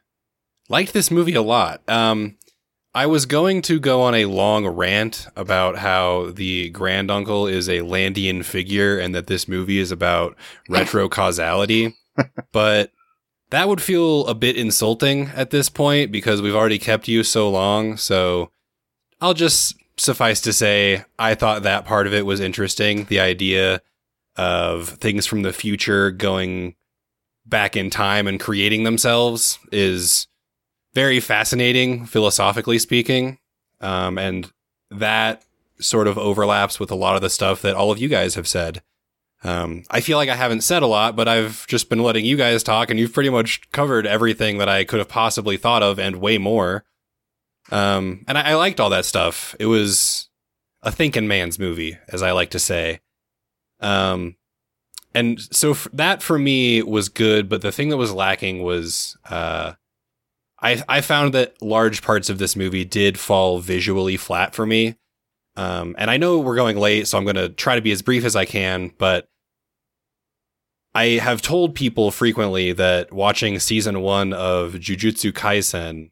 liked 0.69 0.93
this 0.93 1.11
movie 1.11 1.35
a 1.35 1.41
lot. 1.41 1.81
Um, 1.89 2.37
I 2.95 3.07
was 3.07 3.25
going 3.25 3.63
to 3.63 3.79
go 3.79 4.03
on 4.03 4.13
a 4.13 4.25
long 4.25 4.67
rant 4.67 5.27
about 5.35 5.79
how 5.79 6.29
the 6.31 6.69
granduncle 6.69 7.47
is 7.47 7.67
a 7.67 7.79
Landian 7.79 8.45
figure 8.45 8.99
and 8.99 9.15
that 9.15 9.27
this 9.27 9.47
movie 9.47 9.79
is 9.79 9.91
about 9.91 10.37
retro 10.69 11.09
causality, 11.09 11.95
but 12.51 12.91
that 13.49 13.67
would 13.67 13.81
feel 13.81 14.27
a 14.27 14.35
bit 14.35 14.57
insulting 14.57 15.27
at 15.35 15.49
this 15.49 15.69
point 15.69 16.11
because 16.11 16.41
we've 16.41 16.55
already 16.55 16.79
kept 16.79 17.07
you 17.07 17.23
so 17.23 17.49
long. 17.49 17.97
So 17.97 18.51
I'll 19.19 19.33
just 19.33 19.75
suffice 19.97 20.41
to 20.41 20.53
say, 20.53 21.03
I 21.17 21.35
thought 21.35 21.63
that 21.63 21.85
part 21.85 22.07
of 22.07 22.13
it 22.13 22.25
was 22.25 22.39
interesting. 22.39 23.05
The 23.05 23.19
idea 23.19 23.81
of 24.35 24.89
things 24.89 25.25
from 25.25 25.43
the 25.43 25.53
future 25.53 26.11
going 26.11 26.75
back 27.45 27.75
in 27.75 27.89
time 27.89 28.27
and 28.27 28.39
creating 28.39 28.83
themselves 28.83 29.59
is 29.71 30.27
very 30.93 31.19
fascinating, 31.19 32.05
philosophically 32.05 32.79
speaking. 32.79 33.37
Um, 33.81 34.17
and 34.17 34.51
that 34.89 35.43
sort 35.79 36.07
of 36.07 36.17
overlaps 36.17 36.79
with 36.79 36.91
a 36.91 36.95
lot 36.95 37.15
of 37.15 37.21
the 37.21 37.29
stuff 37.29 37.61
that 37.61 37.75
all 37.75 37.91
of 37.91 37.97
you 37.97 38.07
guys 38.07 38.35
have 38.35 38.47
said. 38.47 38.81
Um, 39.43 39.83
I 39.89 39.99
feel 39.99 40.17
like 40.17 40.29
I 40.29 40.35
haven't 40.35 40.61
said 40.61 40.83
a 40.83 40.87
lot, 40.87 41.15
but 41.15 41.27
I've 41.27 41.67
just 41.67 41.89
been 41.89 42.01
letting 42.01 42.23
you 42.23 42.37
guys 42.37 42.63
talk, 42.63 42.89
and 42.89 42.97
you've 42.97 43.13
pretty 43.13 43.29
much 43.29 43.69
covered 43.71 44.07
everything 44.07 44.57
that 44.59 44.69
I 44.69 44.85
could 44.85 44.99
have 44.99 45.09
possibly 45.09 45.57
thought 45.57 45.83
of 45.83 45.99
and 45.99 46.17
way 46.17 46.37
more. 46.37 46.85
Um, 47.69 48.23
and 48.27 48.37
I, 48.37 48.51
I 48.51 48.55
liked 48.55 48.79
all 48.79 48.89
that 48.91 49.05
stuff. 49.05 49.53
It 49.59 49.65
was 49.65 50.29
a 50.81 50.91
thinking 50.91 51.27
man's 51.27 51.59
movie, 51.59 51.97
as 52.07 52.23
I 52.23 52.31
like 52.31 52.51
to 52.51 52.59
say. 52.59 53.01
Um, 53.83 54.35
and 55.13 55.39
so 55.39 55.71
f- 55.71 55.87
that 55.93 56.23
for 56.23 56.39
me 56.39 56.81
was 56.81 57.09
good, 57.09 57.49
but 57.49 57.61
the 57.61 57.71
thing 57.71 57.89
that 57.89 57.97
was 57.97 58.11
lacking 58.11 58.63
was 58.63 59.17
uh, 59.29 59.73
I 60.59 60.83
I 60.89 61.01
found 61.01 61.33
that 61.33 61.61
large 61.61 62.01
parts 62.01 62.29
of 62.29 62.39
this 62.39 62.55
movie 62.55 62.85
did 62.85 63.19
fall 63.19 63.59
visually 63.59 64.17
flat 64.17 64.55
for 64.55 64.65
me. 64.65 64.95
Um, 65.55 65.95
and 65.99 66.09
I 66.09 66.17
know 66.17 66.39
we're 66.39 66.55
going 66.55 66.77
late, 66.77 67.07
so 67.07 67.17
I'm 67.17 67.25
going 67.25 67.35
to 67.35 67.49
try 67.49 67.75
to 67.75 67.81
be 67.81 67.91
as 67.91 68.01
brief 68.01 68.25
as 68.25 68.35
I 68.35 68.45
can. 68.45 68.91
But 68.97 69.27
I 70.95 71.05
have 71.21 71.41
told 71.41 71.75
people 71.75 72.09
frequently 72.09 72.71
that 72.73 73.13
watching 73.13 73.59
season 73.59 74.01
one 74.01 74.33
of 74.33 74.73
Jujutsu 74.73 75.31
Kaisen 75.31 76.09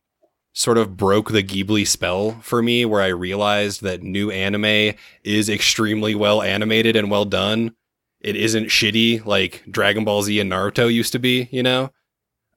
sort 0.54 0.78
of 0.78 0.98
broke 0.98 1.32
the 1.32 1.44
Ghibli 1.44 1.88
spell 1.88 2.40
for 2.42 2.62
me, 2.62 2.86
where 2.86 3.02
I 3.02 3.08
realized 3.08 3.82
that 3.84 4.04
new 4.04 4.32
anime 4.32 4.96
is 5.24 5.50
extremely 5.50 6.16
well 6.16 6.42
animated 6.42 6.96
and 6.96 7.10
well 7.10 7.26
done. 7.26 7.76
It 8.20 8.36
isn't 8.36 8.66
shitty 8.66 9.26
like 9.26 9.64
Dragon 9.70 10.04
Ball 10.04 10.24
Z 10.24 10.40
and 10.40 10.52
Naruto 10.52 10.94
used 10.94 11.14
to 11.14 11.20
be, 11.20 11.48
you 11.52 11.64
know? 11.64 11.92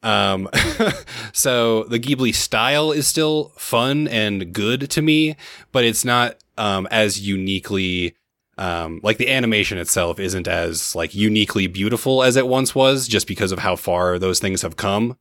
Um, 0.03 0.51
so 1.33 1.85
the 1.85 1.99
Ghibli 1.99 2.35
style 2.35 2.93
is 2.93 3.07
still 3.07 3.53
fun 3.57 4.07
and 4.09 4.53
good 4.53 4.91
to 4.91 5.01
me, 5.03 5.37
but 5.73 5.85
it's 5.85 6.05
not 6.05 6.37
um, 6.59 6.87
as 6.91 7.21
uniquely 7.27 8.15
um, 8.57 9.01
like 9.03 9.17
the 9.17 9.31
animation 9.31 9.79
itself 9.79 10.21
isn't 10.21 10.47
as 10.47 10.95
like 10.95 11.15
uniquely 11.15 11.67
beautiful 11.67 12.23
as 12.23 12.37
it 12.37 12.47
once 12.47 12.75
was, 12.75 13.09
just 13.09 13.27
because 13.27 13.51
of 13.51 13.59
how 13.61 13.77
far 13.77 14.19
those 14.19 14.39
things 14.39 14.63
have 14.63 14.77
come. 14.77 15.17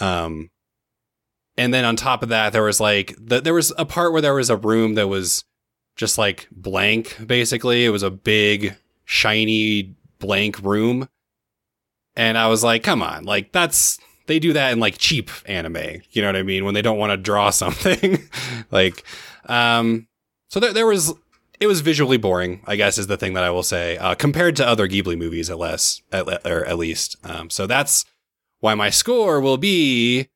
Um, 0.00 0.50
and 1.56 1.72
then 1.72 1.84
on 1.84 1.96
top 1.96 2.22
of 2.22 2.30
that, 2.30 2.52
there 2.52 2.62
was 2.62 2.80
like 2.80 3.14
the, 3.18 3.40
there 3.40 3.54
was 3.54 3.72
a 3.76 3.84
part 3.84 4.12
where 4.12 4.22
there 4.22 4.34
was 4.34 4.50
a 4.50 4.56
room 4.56 4.94
that 4.94 5.08
was 5.08 5.44
just 5.96 6.18
like 6.18 6.48
blank. 6.50 7.16
Basically, 7.26 7.84
it 7.84 7.90
was 7.90 8.02
a 8.02 8.10
big 8.10 8.76
shiny 9.04 9.94
blank 10.18 10.60
room, 10.62 11.08
and 12.16 12.38
I 12.38 12.48
was 12.48 12.64
like, 12.64 12.82
come 12.82 13.02
on, 13.02 13.24
like 13.24 13.52
that's 13.52 13.98
they 14.26 14.38
do 14.38 14.52
that 14.54 14.72
in 14.72 14.80
like 14.80 14.98
cheap 14.98 15.30
anime. 15.46 16.02
You 16.10 16.22
know 16.22 16.28
what 16.28 16.36
I 16.36 16.42
mean? 16.42 16.64
When 16.64 16.74
they 16.74 16.82
don't 16.82 16.98
want 16.98 17.10
to 17.10 17.16
draw 17.16 17.50
something, 17.50 18.18
like, 18.70 19.04
um, 19.46 20.08
so 20.48 20.60
there 20.60 20.72
there 20.72 20.86
was 20.86 21.12
it 21.60 21.66
was 21.66 21.80
visually 21.80 22.16
boring. 22.16 22.62
I 22.66 22.76
guess 22.76 22.98
is 22.98 23.06
the 23.06 23.16
thing 23.16 23.34
that 23.34 23.44
I 23.44 23.50
will 23.50 23.62
say 23.62 23.98
uh, 23.98 24.14
compared 24.14 24.56
to 24.56 24.66
other 24.66 24.88
Ghibli 24.88 25.18
movies, 25.18 25.50
at 25.50 25.58
less 25.58 26.02
at 26.10 26.26
or 26.46 26.64
at 26.64 26.78
least. 26.78 27.16
Um, 27.24 27.50
so 27.50 27.66
that's 27.66 28.04
why 28.60 28.74
my 28.74 28.90
score 28.90 29.40
will 29.40 29.58
be. 29.58 30.28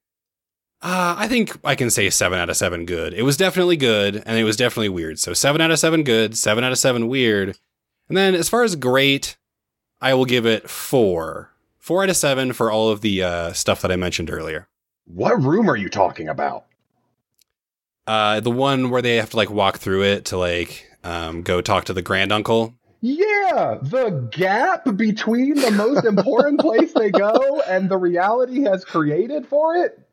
Uh, 0.83 1.15
I 1.19 1.27
think 1.27 1.57
I 1.65 1.75
can 1.75 1.91
say 1.91 2.11
seven 2.11 2.39
out 2.39 2.51
of 2.51 2.57
seven 2.57 2.85
good. 2.85 3.15
It 3.15 3.23
was 3.23 3.37
definitely 3.37 3.77
good, 3.77 4.23
and 4.27 4.39
it 4.39 4.45
was 4.45 4.57
definitely 4.57 4.91
weird. 4.91 5.19
So 5.19 5.33
seven 5.33 5.61
out 5.61 5.71
of 5.71 5.79
seven 5.79 6.05
good, 6.05 6.37
seven 6.37 6.65
out 6.65 6.73
of 6.73 6.79
seven 6.79 7.09
weird, 7.09 7.57
and 8.09 8.17
then 8.17 8.35
as 8.35 8.49
far 8.49 8.63
as 8.63 8.77
great, 8.77 9.37
I 10.01 10.15
will 10.15 10.27
give 10.27 10.47
it 10.47 10.69
four. 10.69 11.53
Four 11.79 12.03
out 12.03 12.11
of 12.11 12.17
seven 12.17 12.53
for 12.53 12.71
all 12.71 12.91
of 12.91 13.01
the 13.01 13.23
uh, 13.23 13.53
stuff 13.53 13.81
that 13.83 13.91
I 13.93 13.97
mentioned 13.97 14.31
earlier. 14.31 14.69
What 15.07 15.41
room 15.43 15.71
are 15.71 15.77
you 15.77 15.89
talking 15.89 16.29
about? 16.29 16.67
Uh, 18.07 18.41
the 18.41 18.51
one 18.51 18.91
where 18.91 19.03
they 19.03 19.17
have 19.17 19.31
to 19.31 19.37
like 19.37 19.51
walk 19.51 19.79
through 19.79 20.03
it 20.03 20.27
to 20.27 20.37
like 20.37 20.89
um, 21.03 21.43
go 21.43 21.61
talk 21.61 21.85
to 21.87 21.93
the 21.93 22.03
grand 22.03 22.33
uncle. 22.33 22.75
Yeah, 23.01 23.79
the 23.83 24.29
gap 24.33 24.97
between 24.97 25.55
the 25.55 25.71
most 25.71 26.05
important 26.05 26.61
place 26.61 26.93
they 26.93 27.11
go 27.11 27.61
and 27.63 27.89
the 27.89 27.99
reality 27.99 28.63
has 28.63 28.85
created 28.85 29.47
for 29.47 29.77
it. 29.77 30.06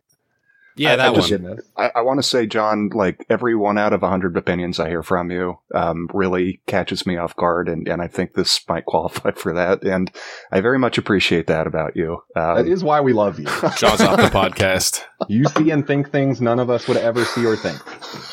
Yeah, 0.76 0.94
I- 0.94 0.96
that 0.98 1.10
I 1.12 1.14
just- 1.16 1.32
one. 1.32 1.60
I, 1.78 1.92
I 1.96 2.02
want 2.02 2.20
to 2.20 2.24
say, 2.24 2.46
John, 2.46 2.90
like 2.94 3.26
every 3.30 3.56
one 3.56 3.78
out 3.78 3.94
of 3.94 4.04
a 4.04 4.10
hundred 4.10 4.36
opinions 4.38 4.80
I 4.80 4.90
hear 4.90 5.04
from 5.04 5.32
you 5.32 5.60
um, 5.74 6.08
really 6.14 6.62
catches 6.68 7.06
me 7.06 7.18
off 7.18 7.36
guard, 7.36 7.68
and, 7.70 7.88
and 7.88 8.02
I 8.02 8.08
think 8.08 8.34
this 8.34 8.62
might 8.68 8.86
qualify 8.88 9.32
for 9.32 9.54
that. 9.54 9.84
And 9.84 10.12
I 10.52 10.62
very 10.62 10.80
much 10.80 10.98
appreciate 10.98 11.48
that 11.48 11.68
about 11.68 11.96
you. 11.96 12.24
That 12.36 12.58
Um, 12.60 12.68
is 12.68 12.84
why 12.84 13.02
we 13.02 13.14
love 13.14 13.40
you. 13.40 13.46
John's 13.78 14.02
off 14.02 14.18
the 14.18 14.30
podcast. 14.30 15.04
You 15.30 15.46
see 15.46 15.72
and 15.72 15.86
think 15.88 16.12
things 16.12 16.42
none 16.42 16.60
of 16.60 16.70
us 16.70 16.88
would 16.88 16.98
ever 16.98 17.24
see 17.26 17.46
or 17.46 17.56
think. 17.56 17.80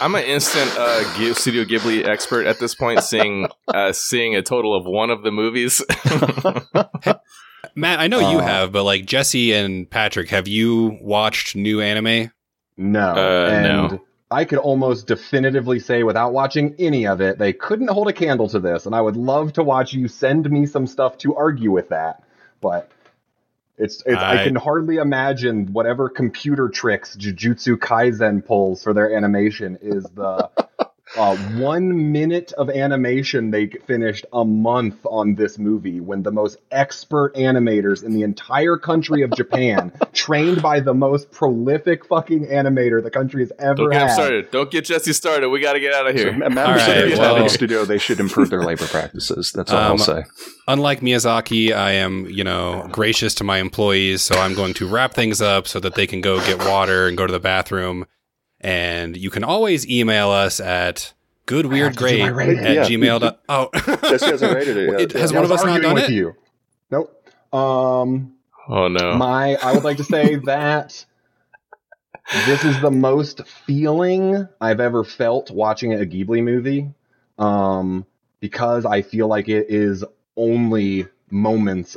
I'm 0.03 0.15
an 0.15 0.25
instant 0.25 0.71
uh, 0.79 1.35
Studio 1.35 1.65
Ghibli 1.65 2.07
expert 2.07 2.47
at 2.47 2.59
this 2.59 2.75
point, 2.75 3.03
seeing 3.03 3.49
uh, 3.69 3.93
seeing 3.93 4.35
a 4.35 4.43
total 4.43 4.75
of 4.77 4.85
one 4.87 5.11
of 5.11 5.23
the 5.23 5.31
movies. 5.31 5.83
Matt, 7.75 8.01
I 8.01 8.07
know 8.09 8.19
you 8.19 8.39
Uh, 8.39 8.43
have, 8.43 8.73
but 8.73 8.85
like 8.85 9.05
Jesse 9.07 9.53
and 9.53 9.89
Patrick, 9.89 10.29
have 10.31 10.49
you 10.49 10.99
watched 11.01 11.55
new 11.57 11.81
anime? 11.81 12.31
No. 12.77 13.11
Uh, 13.15 13.49
and 13.53 13.63
no. 13.93 14.01
I 14.31 14.45
could 14.45 14.59
almost 14.59 15.07
definitively 15.09 15.81
say 15.81 16.03
without 16.05 16.33
watching 16.33 16.75
any 16.79 17.07
of 17.07 17.21
it, 17.21 17.39
they 17.39 17.53
couldn't 17.53 17.89
hold 17.89 18.09
a 18.09 18.13
candle 18.13 18.49
to 18.51 18.61
this, 18.61 18.87
and 18.87 18.95
I 18.95 19.01
would 19.01 19.17
love 19.17 19.53
to 19.55 19.63
watch 19.65 19.93
you 19.93 20.07
send 20.07 20.49
me 20.51 20.67
some 20.67 20.87
stuff 20.87 21.19
to 21.19 21.35
argue 21.35 21.73
with 21.73 21.89
that. 21.89 22.23
But 22.61 22.91
it's, 23.77 24.03
it's 24.07 24.23
I, 24.23 24.41
I- 24.41 24.45
can 24.45 24.55
hardly 24.55 24.97
imagine 24.99 25.73
whatever 25.73 26.09
computer 26.09 26.69
tricks 26.69 27.17
Jujutsu 27.17 27.77
Kaisen 27.77 28.45
pulls 28.45 28.83
for 28.85 28.93
their 28.95 29.17
animation 29.17 29.79
is 29.83 30.05
the 30.15 30.49
uh, 31.17 31.37
one 31.57 32.13
minute 32.13 32.53
of 32.53 32.71
animation 32.71 33.51
they 33.51 33.67
finished 33.67 34.25
a 34.33 34.45
month 34.45 35.05
on 35.05 35.35
this 35.35 35.59
movie 35.59 36.01
when 36.01 36.23
the 36.23 36.31
most 36.31 36.59
expert 36.71 37.35
animators 37.35 38.05
in 38.05 38.13
the 38.13 38.23
entire 38.23 38.77
country 38.77 39.23
of 39.23 39.31
Japan, 39.33 39.93
trained 40.13 40.63
by 40.63 40.79
the 40.81 40.95
most 40.95 41.31
prolific 41.33 42.05
fucking 42.07 42.47
animator 42.47 43.03
the 43.03 43.11
country 43.11 43.43
has 43.43 43.53
ever 43.59 43.75
Don't 43.75 43.91
get 43.91 44.03
had. 44.03 44.13
started. 44.13 44.51
Don't 44.51 44.71
get 44.71 44.85
Jesse 44.85 45.13
started. 45.13 45.49
We 45.49 45.61
got 45.61 45.73
to 45.73 45.81
get 45.81 45.93
out 45.95 46.07
of 46.09 46.15
here. 46.15 46.33
members 46.33 46.83
All 47.19 47.25
of 47.37 47.41
well- 47.41 47.49
studio, 47.49 47.85
they 47.85 47.99
should 47.99 48.21
improve 48.21 48.51
their 48.51 48.63
labor 48.63 48.87
practices. 48.87 49.53
That's 49.53 49.73
all 49.73 49.79
I'll 49.79 49.93
Um, 49.93 49.99
say. 49.99 50.25
Unlike 50.69 51.01
Miyazaki, 51.01 51.73
I 51.75 51.93
am, 51.93 52.27
you 52.27 52.45
know, 52.45 52.89
gracious 52.93 53.35
to 53.37 53.45
my 53.45 53.59
employees, 53.59 54.23
so 54.23 54.37
I'm 54.37 54.55
going 54.55 54.75
to 54.75 54.87
wrap 54.87 55.15
things 55.15 55.41
up 55.43 55.67
so 55.67 55.81
that 55.81 55.95
they 55.97 56.07
can 56.07 56.21
go 56.21 56.39
get 56.47 56.59
water 56.65 57.09
and 57.09 57.17
go 57.17 57.27
to 57.27 57.33
the 57.33 57.41
bathroom. 57.41 58.07
And 58.61 59.17
you 59.17 59.31
can 59.31 59.43
always 59.45 59.89
email 59.89 60.29
us 60.31 60.61
at 60.61 61.13
goodweirdgreat 61.47 62.21
my 62.21 62.29
rating. 62.29 62.59
at 62.65 62.75
Yeah. 62.75 62.85
gmail. 62.85 63.21
dot- 63.21 63.41
Oh, 63.49 63.69
Jesse 64.03 64.27
hasn't 64.27 64.55
rated 64.55 64.77
it 64.77 64.91
yet. 64.93 65.01
It 65.01 65.13
has 65.13 65.33
Yeah, 65.33 65.39
one 65.39 65.45
of 65.47 65.53
us 65.53 65.61
not 65.65 65.71
arguing 65.71 65.83
done 65.83 65.95
with 65.95 66.11
it? 66.11 66.15
you. 66.15 66.35
Nope. 66.91 67.29
Um, 67.53 68.35
Oh 68.69 68.89
no. 68.89 69.17
my 69.17 69.57
I 69.57 69.73
would 69.73 69.83
like 69.85 69.97
to 69.97 70.05
say 70.05 70.37
that 70.45 71.05
this 72.47 72.65
is 72.65 72.81
the 72.81 72.91
most 72.91 73.47
feeling 73.67 74.47
I've 74.61 74.79
ever 74.81 75.03
felt 75.05 75.51
watching 75.51 75.95
a 75.95 75.99
Ghibli 76.05 76.43
movie. 76.43 76.89
Um, 77.39 78.07
because 78.41 78.85
I 78.87 79.03
feel 79.03 79.27
like 79.27 79.49
it 79.49 79.67
is 79.71 80.05
only 80.37 81.07
moments 81.31 81.97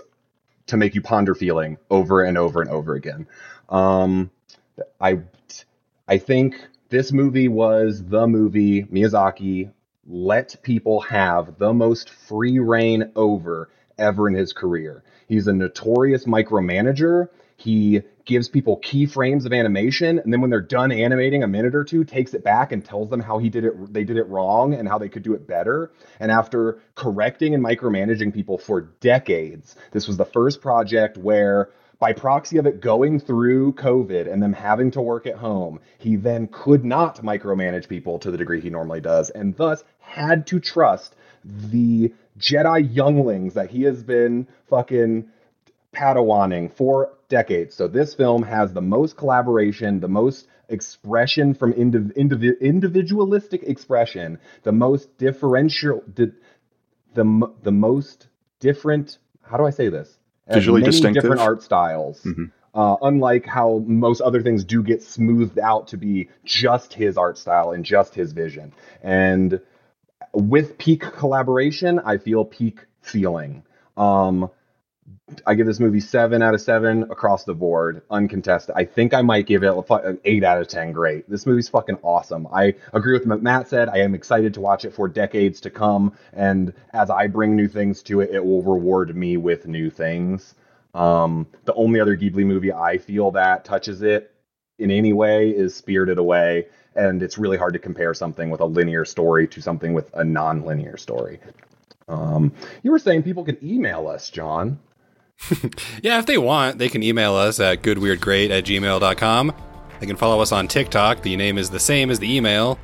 to 0.67 0.77
make 0.77 0.95
you 0.95 1.01
ponder 1.01 1.35
feeling 1.35 1.77
over 1.91 2.23
and 2.23 2.37
over 2.37 2.61
and 2.61 2.69
over 2.69 2.95
again. 2.95 3.27
Um, 3.69 4.31
I 4.99 5.19
I 6.13 6.19
think 6.19 6.53
this 6.89 7.11
movie 7.11 7.47
was 7.47 8.03
the 8.05 8.27
movie 8.27 8.83
Miyazaki 8.83 9.71
let 10.05 10.61
people 10.61 11.01
have 11.01 11.57
the 11.57 11.73
most 11.73 12.11
free 12.11 12.59
rein 12.59 13.11
over 13.15 13.71
ever 13.97 14.27
in 14.27 14.35
his 14.35 14.53
career. 14.53 15.03
He's 15.27 15.47
a 15.47 15.53
notorious 15.53 16.25
micromanager. 16.25 17.29
He 17.55 18.03
gives 18.25 18.47
people 18.47 18.79
keyframes 18.81 19.47
of 19.47 19.53
animation, 19.53 20.19
and 20.19 20.31
then 20.31 20.39
when 20.39 20.51
they're 20.51 20.61
done 20.61 20.91
animating 20.91 21.41
a 21.41 21.47
minute 21.47 21.73
or 21.73 21.83
two, 21.83 22.03
takes 22.03 22.35
it 22.35 22.43
back 22.43 22.71
and 22.71 22.85
tells 22.85 23.09
them 23.09 23.19
how 23.19 23.39
he 23.39 23.49
did 23.49 23.65
it. 23.65 23.91
They 23.91 24.03
did 24.03 24.17
it 24.17 24.27
wrong 24.27 24.75
and 24.75 24.87
how 24.87 24.99
they 24.99 25.09
could 25.09 25.23
do 25.23 25.33
it 25.33 25.47
better. 25.47 25.93
And 26.19 26.31
after 26.31 26.77
correcting 26.93 27.55
and 27.55 27.65
micromanaging 27.65 28.35
people 28.35 28.59
for 28.59 28.81
decades, 28.81 29.75
this 29.89 30.07
was 30.07 30.17
the 30.17 30.25
first 30.25 30.61
project 30.61 31.17
where 31.17 31.71
by 32.03 32.11
proxy 32.11 32.57
of 32.57 32.65
it 32.65 32.81
going 32.81 33.17
through 33.17 33.71
COVID 33.71 34.29
and 34.29 34.43
them 34.43 34.51
having 34.51 34.91
to 34.91 34.99
work 34.99 35.25
at 35.25 35.37
home, 35.37 35.79
he 35.99 36.17
then 36.17 36.49
could 36.51 36.83
not 36.83 37.23
micromanage 37.23 37.87
people 37.87 38.19
to 38.19 38.29
the 38.29 38.37
degree 38.37 38.59
he 38.59 38.69
normally 38.69 38.99
does, 38.99 39.29
and 39.29 39.55
thus 39.55 39.85
had 39.99 40.45
to 40.47 40.59
trust 40.59 41.15
the 41.45 42.11
Jedi 42.37 42.93
younglings 42.93 43.53
that 43.53 43.69
he 43.69 43.83
has 43.83 44.03
been 44.03 44.49
fucking 44.69 45.29
padawaning 45.93 46.67
for 46.75 47.13
decades. 47.29 47.73
So 47.73 47.87
this 47.87 48.13
film 48.13 48.43
has 48.43 48.73
the 48.73 48.81
most 48.81 49.15
collaboration, 49.15 50.01
the 50.01 50.09
most 50.09 50.45
expression 50.67 51.53
from 51.53 51.71
indiv- 51.71 52.17
indiv- 52.17 52.59
individualistic 52.59 53.63
expression, 53.63 54.39
the 54.63 54.73
most 54.73 55.17
differential, 55.17 56.03
di- 56.13 56.33
the 57.13 57.53
the 57.63 57.71
most 57.71 58.27
different. 58.59 59.19
How 59.41 59.55
do 59.55 59.65
I 59.65 59.69
say 59.69 59.87
this? 59.87 60.19
Visually 60.51 60.81
many 60.81 60.91
distinctive? 60.91 61.23
different 61.23 61.41
art 61.41 61.63
styles. 61.63 62.21
Mhm. 62.23 62.51
Uh, 62.75 62.95
unlike 63.03 63.45
how 63.45 63.83
most 63.85 64.19
other 64.21 64.41
things 64.41 64.63
do 64.63 64.81
get 64.81 65.03
smoothed 65.03 65.59
out 65.59 65.87
to 65.87 65.97
be 65.97 66.27
just 66.43 66.93
his 66.93 67.17
art 67.17 67.37
style 67.37 67.71
and 67.71 67.85
just 67.85 68.15
his 68.15 68.31
vision. 68.33 68.73
And 69.03 69.59
with 70.33 70.77
peak 70.79 71.01
collaboration, 71.01 71.99
I 71.99 72.17
feel 72.17 72.45
peak 72.45 72.79
feeling. 73.01 73.63
Um, 73.95 74.49
I 75.45 75.55
give 75.55 75.65
this 75.65 75.79
movie 75.79 75.99
seven 75.99 76.41
out 76.41 76.53
of 76.53 76.61
seven 76.61 77.03
across 77.03 77.43
the 77.43 77.55
board, 77.55 78.03
uncontested. 78.09 78.75
I 78.75 78.85
think 78.85 79.13
I 79.13 79.21
might 79.21 79.47
give 79.47 79.63
it 79.63 79.73
an 79.89 80.19
eight 80.25 80.43
out 80.43 80.61
of 80.61 80.67
ten. 80.67 80.91
Great. 80.91 81.29
This 81.29 81.45
movie's 81.45 81.69
fucking 81.69 81.97
awesome. 82.03 82.47
I 82.53 82.75
agree 82.93 83.13
with 83.17 83.25
what 83.27 83.41
Matt 83.41 83.67
said. 83.67 83.89
I 83.89 83.97
am 83.99 84.15
excited 84.15 84.53
to 84.55 84.61
watch 84.61 84.85
it 84.85 84.93
for 84.93 85.07
decades 85.07 85.61
to 85.61 85.69
come, 85.69 86.13
and 86.33 86.73
as 86.93 87.09
I 87.09 87.27
bring 87.27 87.55
new 87.55 87.67
things 87.67 88.03
to 88.03 88.21
it, 88.21 88.31
it 88.31 88.45
will 88.45 88.61
reward 88.61 89.15
me 89.15 89.37
with 89.37 89.67
new 89.67 89.89
things. 89.89 90.55
Um, 90.93 91.47
the 91.65 91.73
only 91.73 91.99
other 91.99 92.15
Ghibli 92.15 92.45
movie 92.45 92.71
I 92.71 92.97
feel 92.97 93.31
that 93.31 93.65
touches 93.65 94.01
it 94.03 94.31
in 94.77 94.91
any 94.91 95.13
way 95.13 95.49
is 95.49 95.73
Spirited 95.75 96.17
Away, 96.17 96.67
and 96.95 97.23
it's 97.23 97.37
really 97.37 97.57
hard 97.57 97.73
to 97.73 97.79
compare 97.79 98.13
something 98.13 98.49
with 98.49 98.61
a 98.61 98.65
linear 98.65 99.05
story 99.05 99.47
to 99.49 99.61
something 99.61 99.93
with 99.93 100.11
a 100.13 100.23
non-linear 100.23 100.97
story. 100.97 101.39
Um, 102.07 102.53
you 102.83 102.91
were 102.91 102.99
saying 102.99 103.23
people 103.23 103.43
could 103.43 103.63
email 103.63 104.07
us, 104.07 104.29
John. 104.29 104.79
Yeah, 106.01 106.19
if 106.19 106.25
they 106.25 106.37
want, 106.37 106.77
they 106.77 106.89
can 106.89 107.03
email 107.03 107.35
us 107.35 107.59
at 107.59 107.81
goodweirdgreat 107.81 108.49
at 108.49 108.65
gmail.com. 108.65 109.53
They 109.99 110.05
can 110.07 110.15
follow 110.15 110.41
us 110.41 110.51
on 110.51 110.67
TikTok. 110.67 111.21
The 111.21 111.35
name 111.37 111.57
is 111.57 111.69
the 111.69 111.79
same 111.79 112.09
as 112.09 112.19
the 112.19 112.33
email. 112.35 112.77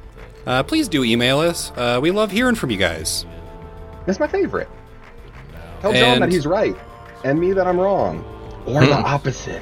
Uh, 0.45 0.63
please 0.63 0.87
do 0.87 1.03
email 1.03 1.39
us. 1.39 1.71
Uh, 1.75 1.99
we 2.01 2.11
love 2.11 2.31
hearing 2.31 2.55
from 2.55 2.71
you 2.71 2.77
guys. 2.77 3.25
That's 4.05 4.19
my 4.19 4.27
favorite. 4.27 4.69
Tell 5.81 5.93
John 5.93 6.19
that 6.21 6.31
he's 6.31 6.45
right, 6.47 6.75
and 7.23 7.39
me 7.39 7.53
that 7.53 7.67
I'm 7.67 7.79
wrong, 7.79 8.23
or 8.65 8.85
the 8.85 8.95
Hmm. 8.95 9.05
opposite. 9.05 9.61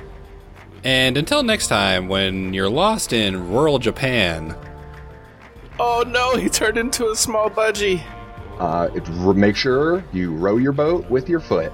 And 0.84 1.18
until 1.18 1.44
next 1.44 1.68
time, 1.68 2.08
when 2.08 2.54
you're 2.54 2.70
lost 2.70 3.12
in 3.14 3.50
rural 3.52 3.80
Japan, 3.80 4.56
Oh 5.80 6.04
no, 6.08 6.36
he 6.38 6.50
turned 6.50 6.78
into 6.78 7.10
a 7.10 7.16
small 7.16 7.50
budgie. 7.50 8.02
Uh, 8.60 8.90
it, 8.96 9.08
make 9.36 9.56
sure 9.56 10.04
you 10.12 10.34
row 10.34 10.58
your 10.58 10.72
boat 10.72 11.08
with 11.10 11.30
your 11.30 11.40
foot. 11.40 11.72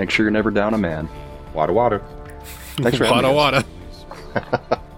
Make 0.00 0.08
sure 0.08 0.24
you're 0.24 0.30
never 0.30 0.50
down 0.50 0.72
a 0.72 0.78
man. 0.78 1.10
Water, 1.52 1.74
water. 1.74 2.02
Thanks 2.76 2.96
for 2.96 3.04
having 3.04 3.22
wada 3.34 3.60
me. 3.60 3.64
wada. 4.34 4.80